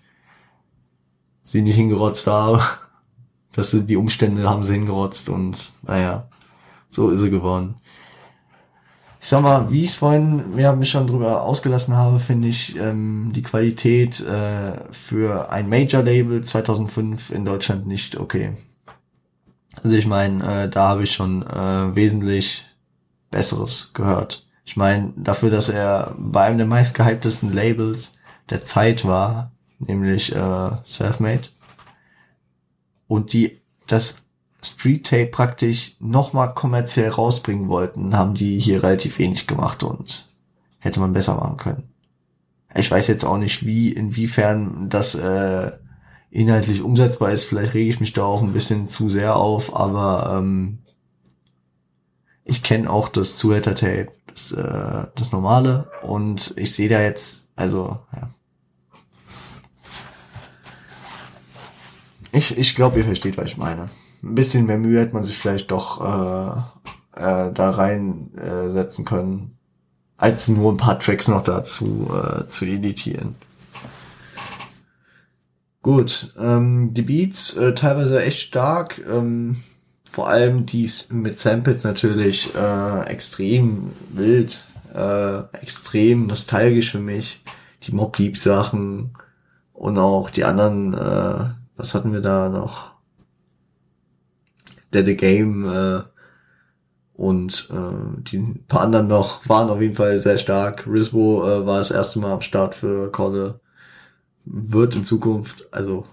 sie 1.43 1.61
nicht 1.61 1.75
hingerotzt 1.75 2.27
habe. 2.27 2.61
Dass 3.53 3.71
die 3.71 3.97
Umstände 3.97 4.47
haben 4.47 4.63
sie 4.63 4.73
hingerotzt 4.73 5.27
und 5.27 5.73
naja, 5.81 6.29
so 6.87 7.09
ist 7.09 7.21
sie 7.21 7.31
geworden. 7.31 7.78
Ich 9.21 9.27
sag 9.27 9.41
mal, 9.41 9.69
wie 9.69 9.83
ich 9.83 9.91
es 9.91 9.95
vorhin 9.97 10.57
ja, 10.57 10.73
mich 10.73 10.89
schon 10.89 11.07
drüber 11.07 11.43
ausgelassen 11.43 11.95
habe, 11.95 12.19
finde 12.19 12.47
ich 12.47 12.77
ähm, 12.77 13.31
die 13.35 13.41
Qualität 13.41 14.21
äh, 14.21 14.73
für 14.91 15.51
ein 15.51 15.67
Major-Label 15.67 16.43
2005 16.43 17.31
in 17.31 17.43
Deutschland 17.43 17.85
nicht 17.85 18.17
okay. 18.17 18.53
Also 19.83 19.97
ich 19.97 20.07
meine, 20.07 20.63
äh, 20.63 20.69
da 20.69 20.89
habe 20.89 21.03
ich 21.03 21.11
schon 21.11 21.43
äh, 21.45 21.95
wesentlich 21.95 22.65
Besseres 23.29 23.91
gehört. 23.93 24.47
Ich 24.63 24.77
meine, 24.77 25.13
dafür, 25.17 25.49
dass 25.49 25.67
er 25.69 26.15
bei 26.17 26.43
einem 26.43 26.57
der 26.57 26.67
meistgehyptesten 26.67 27.51
Labels 27.51 28.13
der 28.49 28.63
Zeit 28.63 29.05
war, 29.05 29.51
nämlich 29.79 30.33
äh, 30.33 30.69
Selfmade. 30.85 31.49
Und 33.07 33.33
die 33.33 33.59
das 33.87 34.28
Street 34.61 35.05
Tape 35.05 35.27
praktisch 35.27 35.95
nochmal 35.99 36.53
kommerziell 36.53 37.09
rausbringen 37.09 37.69
wollten, 37.69 38.15
haben 38.15 38.33
die 38.33 38.59
hier 38.59 38.83
relativ 38.83 39.19
wenig 39.19 39.47
gemacht 39.47 39.83
und 39.83 40.29
hätte 40.79 40.99
man 40.99 41.13
besser 41.13 41.35
machen 41.35 41.57
können. 41.57 41.83
Ich 42.75 42.91
weiß 42.91 43.07
jetzt 43.07 43.25
auch 43.25 43.37
nicht, 43.37 43.65
wie, 43.65 43.91
inwiefern 43.91 44.89
das 44.89 45.15
äh, 45.15 45.71
inhaltlich 46.29 46.81
umsetzbar 46.81 47.31
ist. 47.31 47.45
Vielleicht 47.45 47.73
rege 47.73 47.89
ich 47.89 47.99
mich 47.99 48.13
da 48.13 48.23
auch 48.23 48.41
ein 48.41 48.53
bisschen 48.53 48.87
zu 48.87 49.09
sehr 49.09 49.35
auf, 49.35 49.75
aber 49.75 50.37
ähm, 50.37 50.79
ich 52.43 52.61
kenne 52.61 52.89
auch 52.89 53.09
das 53.09 53.37
Zuhälter 53.37 53.75
Tape, 53.75 54.11
das, 54.27 54.51
äh, 54.51 55.07
das 55.15 55.31
normale 55.31 55.89
und 56.03 56.53
ich 56.57 56.75
sehe 56.75 56.89
da 56.89 57.01
jetzt, 57.01 57.47
also 57.55 57.99
ja, 58.13 58.29
Ich, 62.31 62.57
ich 62.57 62.75
glaube, 62.75 62.99
ihr 62.99 63.05
versteht, 63.05 63.37
was 63.37 63.51
ich 63.51 63.57
meine. 63.57 63.89
Ein 64.21 64.35
bisschen 64.35 64.65
mehr 64.65 64.77
Mühe 64.77 64.99
hätte 64.99 65.13
man 65.13 65.23
sich 65.23 65.37
vielleicht 65.37 65.71
doch 65.71 66.01
äh, 66.01 67.19
äh, 67.19 67.51
da 67.53 67.69
reinsetzen 67.69 69.05
äh, 69.05 69.07
können, 69.07 69.57
als 70.17 70.47
nur 70.47 70.71
ein 70.73 70.77
paar 70.77 70.99
Tracks 70.99 71.27
noch 71.27 71.41
dazu 71.41 72.09
äh, 72.13 72.47
zu 72.47 72.65
editieren. 72.65 73.35
Gut, 75.81 76.33
ähm, 76.37 76.93
die 76.93 77.03
Beats 77.03 77.55
äh, 77.55 77.73
teilweise 77.73 78.21
echt 78.21 78.41
stark, 78.41 79.01
ähm, 79.09 79.55
vor 80.09 80.27
allem 80.27 80.65
dies 80.65 81.09
mit 81.11 81.39
Samples 81.39 81.83
natürlich 81.85 82.53
äh, 82.53 83.03
extrem 83.05 83.91
wild, 84.11 84.67
äh, 84.93 85.39
extrem 85.53 86.27
nostalgisch 86.27 86.91
für 86.91 86.99
mich. 86.99 87.43
Die 87.83 87.93
Mob 87.93 88.17
Deep 88.17 88.35
Sachen 88.35 89.11
und 89.71 89.97
auch 89.97 90.29
die 90.29 90.43
anderen 90.43 90.93
äh, 90.93 91.45
was 91.79 91.95
hatten 91.95 92.11
wir 92.11 92.19
da 92.19 92.49
noch? 92.49 92.98
Dead 94.93 95.05
the 95.05 95.17
Game 95.17 95.65
äh, 95.69 96.01
und 97.13 97.69
äh, 97.71 98.21
die 98.23 98.37
paar 98.67 98.81
anderen 98.81 99.07
noch 99.07 99.47
waren 99.49 99.69
auf 99.69 99.81
jeden 99.81 99.95
Fall 99.95 100.19
sehr 100.19 100.37
stark. 100.37 100.87
Risbo 100.87 101.47
äh, 101.47 101.65
war 101.65 101.79
das 101.79 101.91
erste 101.91 102.19
Mal 102.19 102.31
am 102.31 102.41
Start 102.41 102.75
für 102.75 103.11
Kolle. 103.11 103.59
Wird 104.45 104.95
in 104.95 105.03
Zukunft, 105.03 105.67
also 105.71 106.05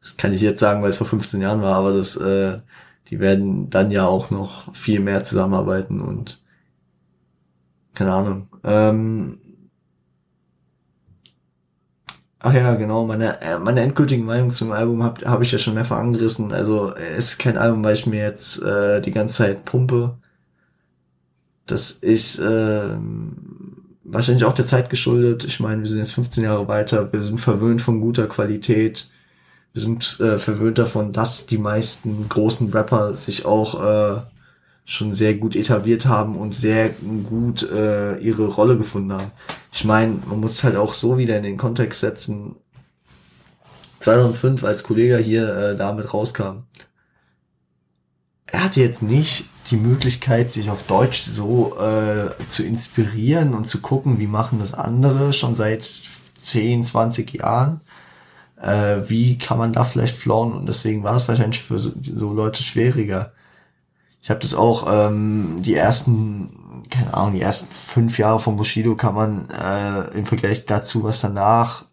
das 0.00 0.16
kann 0.16 0.32
ich 0.32 0.40
jetzt 0.40 0.60
sagen, 0.60 0.82
weil 0.82 0.90
es 0.90 0.98
vor 0.98 1.06
15 1.06 1.40
Jahren 1.40 1.62
war, 1.62 1.74
aber 1.74 1.92
das, 1.92 2.16
äh, 2.16 2.58
die 3.08 3.20
werden 3.20 3.70
dann 3.70 3.90
ja 3.90 4.06
auch 4.06 4.30
noch 4.30 4.74
viel 4.74 5.00
mehr 5.00 5.24
zusammenarbeiten 5.24 6.00
und 6.00 6.42
keine 7.94 8.12
Ahnung. 8.12 8.48
Ähm, 8.64 9.38
Ach 12.40 12.54
ja, 12.54 12.74
genau, 12.76 13.04
meine, 13.04 13.40
äh, 13.42 13.58
meine 13.58 13.80
endgültige 13.80 14.22
Meinung 14.22 14.50
zum 14.50 14.70
Album 14.70 15.02
habe 15.02 15.28
hab 15.28 15.40
ich 15.42 15.50
ja 15.50 15.58
schon 15.58 15.74
mehrfach 15.74 15.98
angerissen. 15.98 16.52
Also 16.52 16.94
es 16.94 17.30
ist 17.30 17.38
kein 17.38 17.58
Album, 17.58 17.82
weil 17.82 17.94
ich 17.94 18.06
mir 18.06 18.22
jetzt 18.22 18.62
äh, 18.62 19.00
die 19.00 19.10
ganze 19.10 19.36
Zeit 19.38 19.64
pumpe. 19.64 20.16
Das 21.66 21.90
ist 21.90 22.38
äh, 22.38 22.96
wahrscheinlich 24.04 24.44
auch 24.44 24.52
der 24.54 24.66
Zeit 24.66 24.88
geschuldet. 24.90 25.44
Ich 25.44 25.60
meine, 25.60 25.82
wir 25.82 25.88
sind 25.88 25.98
jetzt 25.98 26.14
15 26.14 26.44
Jahre 26.44 26.68
weiter, 26.68 27.12
wir 27.12 27.22
sind 27.22 27.40
verwöhnt 27.40 27.82
von 27.82 28.00
guter 28.00 28.26
Qualität. 28.28 29.10
Wir 29.72 29.82
sind 29.82 30.20
äh, 30.20 30.38
verwöhnt 30.38 30.78
davon, 30.78 31.12
dass 31.12 31.46
die 31.46 31.58
meisten 31.58 32.28
großen 32.28 32.72
Rapper 32.72 33.16
sich 33.16 33.46
auch 33.46 34.18
äh, 34.18 34.22
schon 34.88 35.12
sehr 35.12 35.34
gut 35.34 35.54
etabliert 35.54 36.06
haben 36.06 36.34
und 36.34 36.54
sehr 36.54 36.88
gut 37.28 37.62
äh, 37.62 38.16
ihre 38.20 38.46
Rolle 38.46 38.78
gefunden 38.78 39.12
haben. 39.12 39.32
Ich 39.70 39.84
meine, 39.84 40.16
man 40.26 40.40
muss 40.40 40.64
halt 40.64 40.76
auch 40.76 40.94
so 40.94 41.18
wieder 41.18 41.36
in 41.36 41.42
den 41.42 41.58
Kontext 41.58 42.00
setzen. 42.00 42.56
2005, 43.98 44.64
als 44.64 44.84
Kollege 44.84 45.18
hier 45.18 45.54
äh, 45.54 45.76
damit 45.76 46.14
rauskam, 46.14 46.62
er 48.46 48.64
hatte 48.64 48.80
jetzt 48.80 49.02
nicht 49.02 49.44
die 49.70 49.76
Möglichkeit, 49.76 50.54
sich 50.54 50.70
auf 50.70 50.84
Deutsch 50.84 51.20
so 51.20 51.78
äh, 51.78 52.30
zu 52.46 52.64
inspirieren 52.64 53.52
und 53.52 53.66
zu 53.66 53.82
gucken, 53.82 54.18
wie 54.18 54.26
machen 54.26 54.58
das 54.58 54.72
andere 54.72 55.34
schon 55.34 55.54
seit 55.54 55.84
10, 55.84 56.82
20 56.84 57.34
Jahren. 57.34 57.82
Äh, 58.58 59.02
wie 59.08 59.36
kann 59.36 59.58
man 59.58 59.74
da 59.74 59.84
vielleicht 59.84 60.16
flowen? 60.16 60.54
Und 60.54 60.64
deswegen 60.64 61.02
war 61.02 61.16
es 61.16 61.28
wahrscheinlich 61.28 61.62
für 61.62 61.78
so, 61.78 61.92
so 62.00 62.32
Leute 62.32 62.62
schwieriger. 62.62 63.34
Ich 64.20 64.30
habe 64.30 64.40
das 64.40 64.54
auch 64.54 64.86
ähm, 64.88 65.62
die 65.62 65.74
ersten, 65.74 66.84
keine 66.90 67.14
Ahnung, 67.14 67.34
die 67.34 67.40
ersten 67.40 67.66
fünf 67.72 68.18
Jahre 68.18 68.40
von 68.40 68.56
Bushido 68.56 68.96
kann 68.96 69.14
man 69.14 69.50
äh, 69.50 70.18
im 70.18 70.26
Vergleich 70.26 70.66
dazu, 70.66 71.04
was 71.04 71.20
danach 71.20 71.84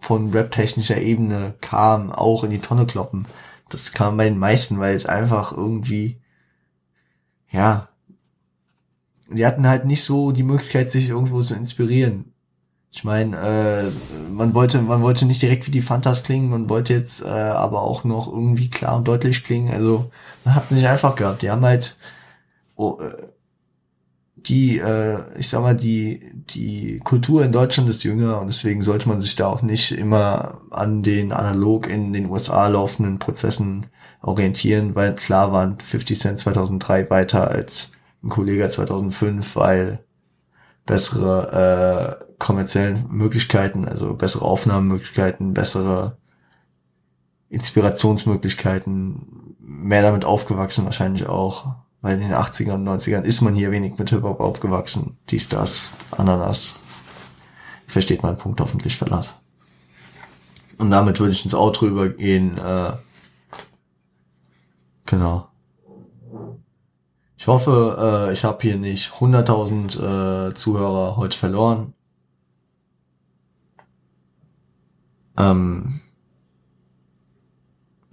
von 0.00 0.30
rap-technischer 0.32 1.00
Ebene 1.00 1.54
kam, 1.60 2.10
auch 2.10 2.42
in 2.42 2.50
die 2.50 2.58
Tonne 2.58 2.86
kloppen. 2.86 3.26
Das 3.68 3.92
kam 3.92 4.16
bei 4.16 4.24
den 4.24 4.38
meisten, 4.38 4.80
weil 4.80 4.94
es 4.94 5.06
einfach 5.06 5.52
irgendwie, 5.52 6.20
ja, 7.50 7.88
die 9.28 9.46
hatten 9.46 9.66
halt 9.66 9.84
nicht 9.84 10.02
so 10.02 10.32
die 10.32 10.42
Möglichkeit, 10.42 10.90
sich 10.92 11.08
irgendwo 11.08 11.40
zu 11.42 11.54
inspirieren. 11.54 12.31
Ich 12.94 13.04
meine, 13.04 13.36
äh, 13.38 13.90
man 14.30 14.54
wollte, 14.54 14.82
man 14.82 15.00
wollte 15.02 15.24
nicht 15.24 15.40
direkt 15.40 15.66
wie 15.66 15.70
die 15.70 15.80
Fantas 15.80 16.24
klingen, 16.24 16.50
man 16.50 16.68
wollte 16.68 16.92
jetzt 16.92 17.22
äh, 17.22 17.28
aber 17.28 17.82
auch 17.82 18.04
noch 18.04 18.28
irgendwie 18.30 18.68
klar 18.68 18.96
und 18.96 19.08
deutlich 19.08 19.44
klingen. 19.44 19.72
Also 19.72 20.10
man 20.44 20.54
hat 20.54 20.66
es 20.66 20.72
nicht 20.72 20.86
einfach 20.86 21.16
gehabt. 21.16 21.40
Die 21.42 21.50
haben 21.50 21.64
halt 21.64 21.96
oh, 22.76 23.00
äh, 23.00 23.14
die, 24.36 24.78
äh, 24.78 25.20
ich 25.38 25.48
sag 25.48 25.62
mal, 25.62 25.76
die, 25.76 26.32
die 26.34 26.98
Kultur 27.00 27.44
in 27.44 27.52
Deutschland 27.52 27.88
ist 27.88 28.04
jünger 28.04 28.40
und 28.40 28.48
deswegen 28.48 28.82
sollte 28.82 29.08
man 29.08 29.20
sich 29.20 29.36
da 29.36 29.46
auch 29.46 29.62
nicht 29.62 29.92
immer 29.92 30.60
an 30.70 31.02
den 31.02 31.32
analog 31.32 31.88
in 31.88 32.12
den 32.12 32.28
USA 32.28 32.66
laufenden 32.66 33.18
Prozessen 33.18 33.86
orientieren, 34.20 34.94
weil 34.94 35.14
klar 35.14 35.52
waren 35.52 35.78
50 35.78 36.18
Cent 36.20 36.38
2003 36.40 37.10
weiter 37.10 37.48
als 37.50 37.92
ein 38.22 38.28
Kollege 38.28 38.68
2005, 38.68 39.56
weil 39.56 40.00
bessere 40.86 42.20
äh, 42.28 42.31
kommerziellen 42.42 43.06
Möglichkeiten, 43.08 43.88
also 43.88 44.14
bessere 44.14 44.44
Aufnahmemöglichkeiten, 44.44 45.54
bessere 45.54 46.18
Inspirationsmöglichkeiten, 47.48 49.54
mehr 49.60 50.02
damit 50.02 50.24
aufgewachsen 50.24 50.84
wahrscheinlich 50.84 51.26
auch, 51.26 51.76
weil 52.00 52.14
in 52.14 52.28
den 52.28 52.36
80ern 52.36 52.74
und 52.74 52.88
90ern 52.88 53.22
ist 53.22 53.42
man 53.42 53.54
hier 53.54 53.70
wenig 53.70 53.96
mit 53.96 54.10
Hip-Hop 54.10 54.40
aufgewachsen. 54.40 55.18
Dies, 55.30 55.48
das, 55.48 55.90
Ananas. 56.10 56.80
Versteht 57.86 58.22
meinen 58.22 58.38
Punkt 58.38 58.60
hoffentlich 58.60 58.96
Verlass. 58.96 59.36
Und 60.78 60.90
damit 60.90 61.20
würde 61.20 61.32
ich 61.32 61.44
ins 61.44 61.54
Outro 61.54 61.86
übergehen. 61.86 62.58
Äh, 62.58 62.92
genau. 65.06 65.48
Ich 67.36 67.46
hoffe, 67.46 68.26
äh, 68.28 68.32
ich 68.32 68.42
habe 68.42 68.58
hier 68.62 68.76
nicht 68.76 69.12
100.000 69.12 70.48
äh, 70.48 70.54
Zuhörer 70.54 71.16
heute 71.16 71.38
verloren. 71.38 71.94
Ähm, 75.38 76.00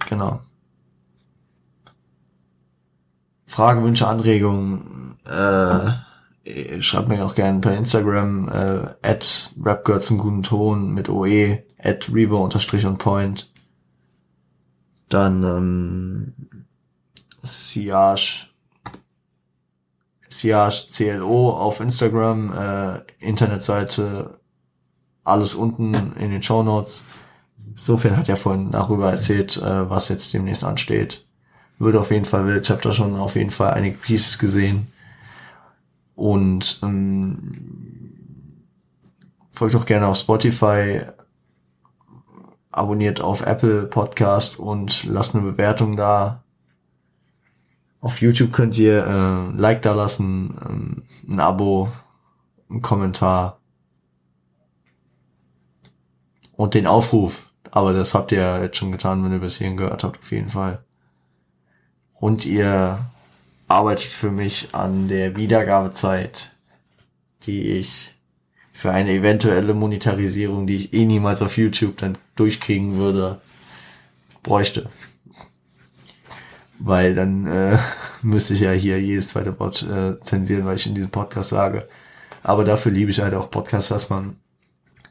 genau. 0.08 0.42
Fragen, 3.46 3.84
Wünsche, 3.84 4.08
Anregungen, 4.08 5.18
äh, 5.26 6.82
schreibt 6.82 7.10
mir 7.10 7.26
auch 7.26 7.36
gerne 7.36 7.60
per 7.60 7.76
Instagram, 7.76 8.48
äh, 8.48 8.88
at 9.02 9.52
rapgirl 9.60 10.02
zum 10.02 10.18
guten 10.18 10.44
Ton 10.44 10.94
mit 10.94 11.10
OE, 11.10 11.64
at 11.78 12.10
revo 12.14 12.44
unterstrich 12.44 12.86
und 12.86 12.98
point. 13.00 13.52
Dann, 15.10 15.44
ähm, 15.44 16.34
Siage, 17.42 18.48
Siage 20.30 20.88
CLO 20.92 21.52
auf 21.52 21.80
Instagram, 21.80 22.54
äh, 22.54 23.02
Internetseite, 23.20 24.39
alles 25.30 25.56
unten 25.56 25.94
in 26.18 26.32
den 26.32 26.44
Show 26.44 26.64
Notes. 26.64 27.04
Insofern 27.72 28.18
hat 28.18 28.30
er 28.30 28.38
vorhin 28.38 28.72
darüber 28.72 29.12
erzählt, 29.12 29.58
äh, 29.58 29.90
was 29.90 30.10
jetzt 30.10 30.34
demnächst 30.34 30.64
ansteht 30.64 31.26
würde 31.80 32.00
auf 32.00 32.12
jeden 32.12 32.26
Fall 32.26 32.46
wild. 32.46 32.66
Ich 32.66 32.70
habe 32.70 32.82
da 32.82 32.94
schon 32.94 33.16
auf 33.16 33.36
jeden 33.36 33.50
Fall 33.50 33.74
einige 33.74 33.98
Pieces 33.98 34.38
gesehen. 34.38 34.92
Und 36.16 36.82
ähm, 36.84 37.52
folgt 39.52 39.76
auch 39.76 39.86
gerne 39.86 40.08
auf 40.08 40.18
Spotify, 40.18 41.02
abonniert 42.72 43.22
auf 43.22 43.42
Apple 43.42 43.84
Podcast 43.84 44.60
und 44.60 45.06
lasst 45.06 45.34
eine 45.34 45.50
Bewertung 45.50 45.96
da. 45.96 46.44
Auf 48.02 48.22
YouTube 48.22 48.52
könnt 48.52 48.78
ihr 48.78 49.06
äh, 49.06 49.58
Like 49.58 49.82
da 49.82 49.94
lassen, 49.94 50.58
ähm, 50.70 51.04
ein 51.28 51.40
Abo, 51.40 51.90
ein 52.70 52.82
Kommentar 52.82 53.59
und 56.60 56.74
den 56.74 56.88
Aufruf. 56.88 57.50
Aber 57.72 57.94
das 57.94 58.14
habt 58.14 58.32
ihr 58.32 58.62
jetzt 58.62 58.78
schon 58.78 58.92
getan, 58.92 59.24
wenn 59.24 59.32
ihr 59.32 59.40
bis 59.40 59.58
hierhin 59.58 59.78
gehört 59.78 60.04
habt, 60.04 60.20
auf 60.20 60.32
jeden 60.32 60.50
Fall 60.50 60.80
und 62.20 62.46
ihr 62.46 63.00
arbeitet 63.68 64.12
für 64.12 64.32
mich 64.32 64.70
an 64.74 65.08
der 65.08 65.36
Wiedergabezeit, 65.36 66.56
die 67.44 67.68
ich 67.68 68.16
für 68.74 68.92
eine 68.92 69.12
eventuelle 69.12 69.74
Monetarisierung, 69.74 70.68
die 70.68 70.78
ich 70.78 70.94
eh 70.94 71.06
niemals 71.06 71.42
auf 71.42 71.58
YouTube 71.58 71.98
dann 71.98 72.18
durchkriegen 72.36 72.98
würde, 72.98 73.40
bräuchte. 74.44 74.90
Weil 76.78 77.14
dann 77.14 77.46
äh, 77.46 77.78
müsste 78.22 78.54
ich 78.54 78.62
ja 78.62 78.72
hier 78.72 79.02
jedes 79.02 79.30
zweite 79.30 79.58
Wort 79.60 79.84
äh, 79.84 80.20
zensieren, 80.20 80.66
weil 80.66 80.78
ich 80.78 80.88
in 80.88 80.96
diesem 80.96 81.12
Podcast 81.12 81.50
sage. 81.50 81.88
Aber 82.42 82.64
dafür 82.64 82.92
liebe 82.92 83.12
ich 83.12 83.20
halt 83.20 83.34
auch 83.34 83.52
Podcasts, 83.52 83.90
dass 83.90 84.10
man 84.10 84.38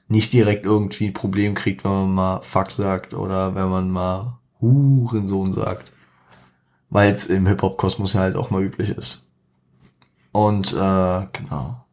nicht 0.09 0.33
direkt 0.33 0.65
irgendwie 0.65 1.07
ein 1.07 1.15
Problem 1.15 1.55
kriegt, 1.55 1.85
wenn 1.85 1.93
man 1.93 2.15
mal 2.15 2.41
Fuck 2.43 2.73
sagt 2.73 3.15
oder 3.15 3.55
wenn 3.55 3.69
man 3.69 3.91
mal 3.91 4.39
Hurensohn 4.61 5.53
sagt 5.53 5.93
weil 6.91 7.13
es 7.13 7.27
im 7.27 7.47
Hip-Hop-Kosmos 7.47 8.15
ja 8.15 8.21
halt 8.21 8.37
auch 8.37 8.51
mal 8.51 8.63
üblich 8.63 8.91
ist. 8.91 9.31
Und 10.33 10.73
äh, 10.73 11.27
genau. 11.33 11.85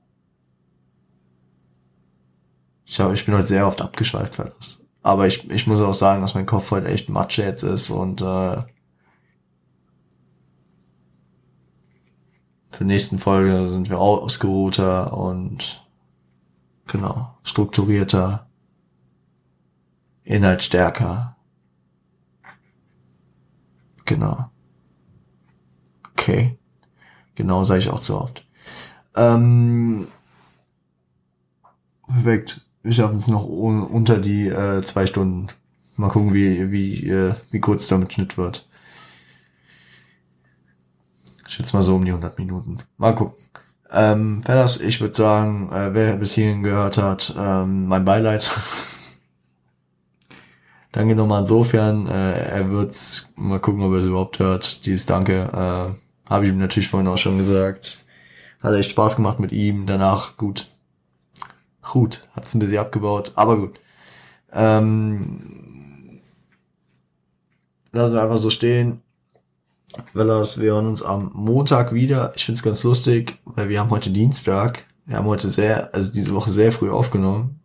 Ich, 2.86 3.00
hab, 3.00 3.12
ich 3.14 3.26
bin 3.26 3.36
heute 3.36 3.48
sehr 3.48 3.68
oft 3.68 3.82
abgeschweift, 3.82 4.38
weil 4.40 4.52
das. 4.58 4.84
Aber 5.02 5.28
ich, 5.28 5.50
ich 5.50 5.68
muss 5.68 5.82
auch 5.82 5.94
sagen, 5.94 6.22
dass 6.22 6.34
mein 6.34 6.46
Kopf 6.46 6.72
heute 6.72 6.88
echt 6.88 7.10
Matsche 7.10 7.44
jetzt 7.44 7.64
ist 7.64 7.90
und 7.90 8.22
äh, 8.22 8.64
für 12.72 12.80
die 12.80 12.86
nächsten 12.86 13.20
Folge 13.20 13.70
sind 13.70 13.90
wir 13.90 14.00
ausgeruhter 14.00 15.16
und 15.16 15.85
genau, 16.88 17.38
strukturierter, 17.44 18.48
inhaltsstärker. 20.24 21.36
Genau. 24.06 24.52
Okay. 26.12 26.58
Genau, 27.36 27.64
sage 27.64 27.80
ich 27.80 27.90
auch 27.90 28.00
zu 28.00 28.20
oft. 28.20 28.46
Ähm, 29.16 30.08
perfekt. 32.08 32.66
Wir 32.84 32.92
schaffen 32.92 33.18
es 33.18 33.28
noch 33.28 33.46
unter 33.46 34.20
die 34.20 34.48
äh, 34.48 34.82
zwei 34.84 35.08
Stunden. 35.08 35.48
Mal 35.96 36.10
gucken, 36.10 36.34
wie, 36.34 36.72
wie, 36.72 37.10
äh, 37.10 37.36
wie 37.52 37.60
kurz 37.60 37.88
damit 37.88 38.14
Schnitt 38.14 38.38
wird. 38.38 38.68
Ich 41.48 41.54
schätze 41.54 41.76
mal 41.76 41.82
so 41.82 41.96
um 41.96 42.06
die 42.06 42.12
100 42.12 42.38
Minuten. 42.38 42.80
Mal 42.98 43.16
gucken. 43.16 43.36
Ähm, 43.96 44.44
Fellas, 44.44 44.82
ich 44.82 45.00
würde 45.00 45.16
sagen, 45.16 45.72
äh, 45.72 45.94
wer 45.94 46.18
bis 46.18 46.34
hierhin 46.34 46.64
gehört 46.64 46.98
hat, 46.98 47.34
ähm, 47.40 47.88
mein 47.88 48.04
Beileid. 48.04 48.52
Danke 50.92 51.16
nochmal 51.16 51.44
insofern. 51.44 52.06
Äh, 52.08 52.40
er 52.50 52.70
wird's 52.72 53.34
mal 53.38 53.62
gucken, 53.62 53.84
ob 53.84 53.94
er 53.94 54.00
es 54.00 54.06
überhaupt 54.06 54.40
hört. 54.40 54.86
Dieses 54.86 55.06
Danke. 55.06 55.44
Äh, 55.44 56.30
habe 56.30 56.46
ich 56.46 56.52
ihm 56.52 56.58
natürlich 56.58 56.90
vorhin 56.90 57.08
auch 57.08 57.18
schon 57.18 57.38
gesagt. 57.38 58.00
Hat 58.62 58.74
echt 58.74 58.92
Spaß 58.92 59.16
gemacht 59.16 59.40
mit 59.40 59.54
ihm. 59.54 59.86
Danach 59.86 60.36
gut. 60.36 60.68
Gut, 61.82 62.28
hat's 62.36 62.54
ein 62.54 62.60
bisschen 62.60 62.80
abgebaut, 62.80 63.32
aber 63.36 63.58
gut. 63.58 63.80
Ähm, 64.52 66.20
lassen 67.94 68.14
wir 68.14 68.24
einfach 68.24 68.38
so 68.38 68.50
stehen. 68.50 69.02
Wellers, 70.14 70.60
wir 70.60 70.74
hören 70.74 70.88
uns 70.88 71.02
am 71.02 71.32
Montag 71.34 71.94
wieder. 71.94 72.34
Ich 72.36 72.46
find's 72.46 72.64
ganz 72.64 72.84
lustig, 72.84 73.40
weil 73.46 73.70
wir 73.70 73.80
haben 73.80 73.90
heute 73.90 74.10
Dienstag. 74.10 74.86
Wir 75.06 75.18
haben 75.18 75.28
heute 75.28 75.50
sehr, 75.50 75.94
also 75.94 76.12
diese 76.12 76.34
Woche 76.34 76.52
sehr 76.52 76.72
früh 76.72 76.90
aufgenommen. 76.90 77.60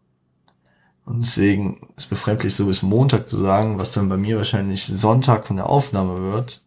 Und 1.05 1.23
deswegen 1.23 1.89
ist 1.97 2.11
befremdlich 2.11 2.55
so 2.55 2.66
bis 2.66 2.82
Montag 2.82 3.28
zu 3.28 3.36
sagen, 3.36 3.78
was 3.78 3.93
dann 3.93 4.09
bei 4.09 4.16
mir 4.16 4.36
wahrscheinlich 4.36 4.86
Sonntag 4.86 5.47
von 5.47 5.57
der 5.57 5.69
Aufnahme 5.69 6.32
wird. 6.32 6.62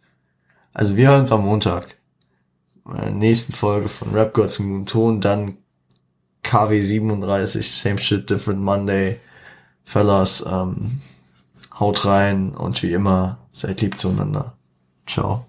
Also 0.73 0.97
wir 0.97 1.09
hören 1.09 1.21
uns 1.21 1.31
am 1.31 1.45
Montag. 1.45 1.95
In 2.85 2.95
der 2.95 3.11
nächsten 3.11 3.53
Folge 3.53 3.87
von 3.87 4.11
Rap 4.11 4.33
God 4.33 4.51
zum 4.51 4.69
guten 4.69 4.85
Ton, 4.85 5.21
dann 5.21 5.57
KW 6.41 6.81
37, 6.81 7.71
Same 7.71 7.97
Shit, 7.97 8.29
Different 8.29 8.59
Monday. 8.59 9.19
Fellas, 9.85 10.43
ähm, 10.45 11.01
haut 11.79 12.05
rein 12.05 12.53
und 12.53 12.83
wie 12.83 12.93
immer, 12.93 13.37
seid 13.51 13.81
lieb 13.81 13.97
zueinander. 13.97 14.57
Ciao. 15.05 15.45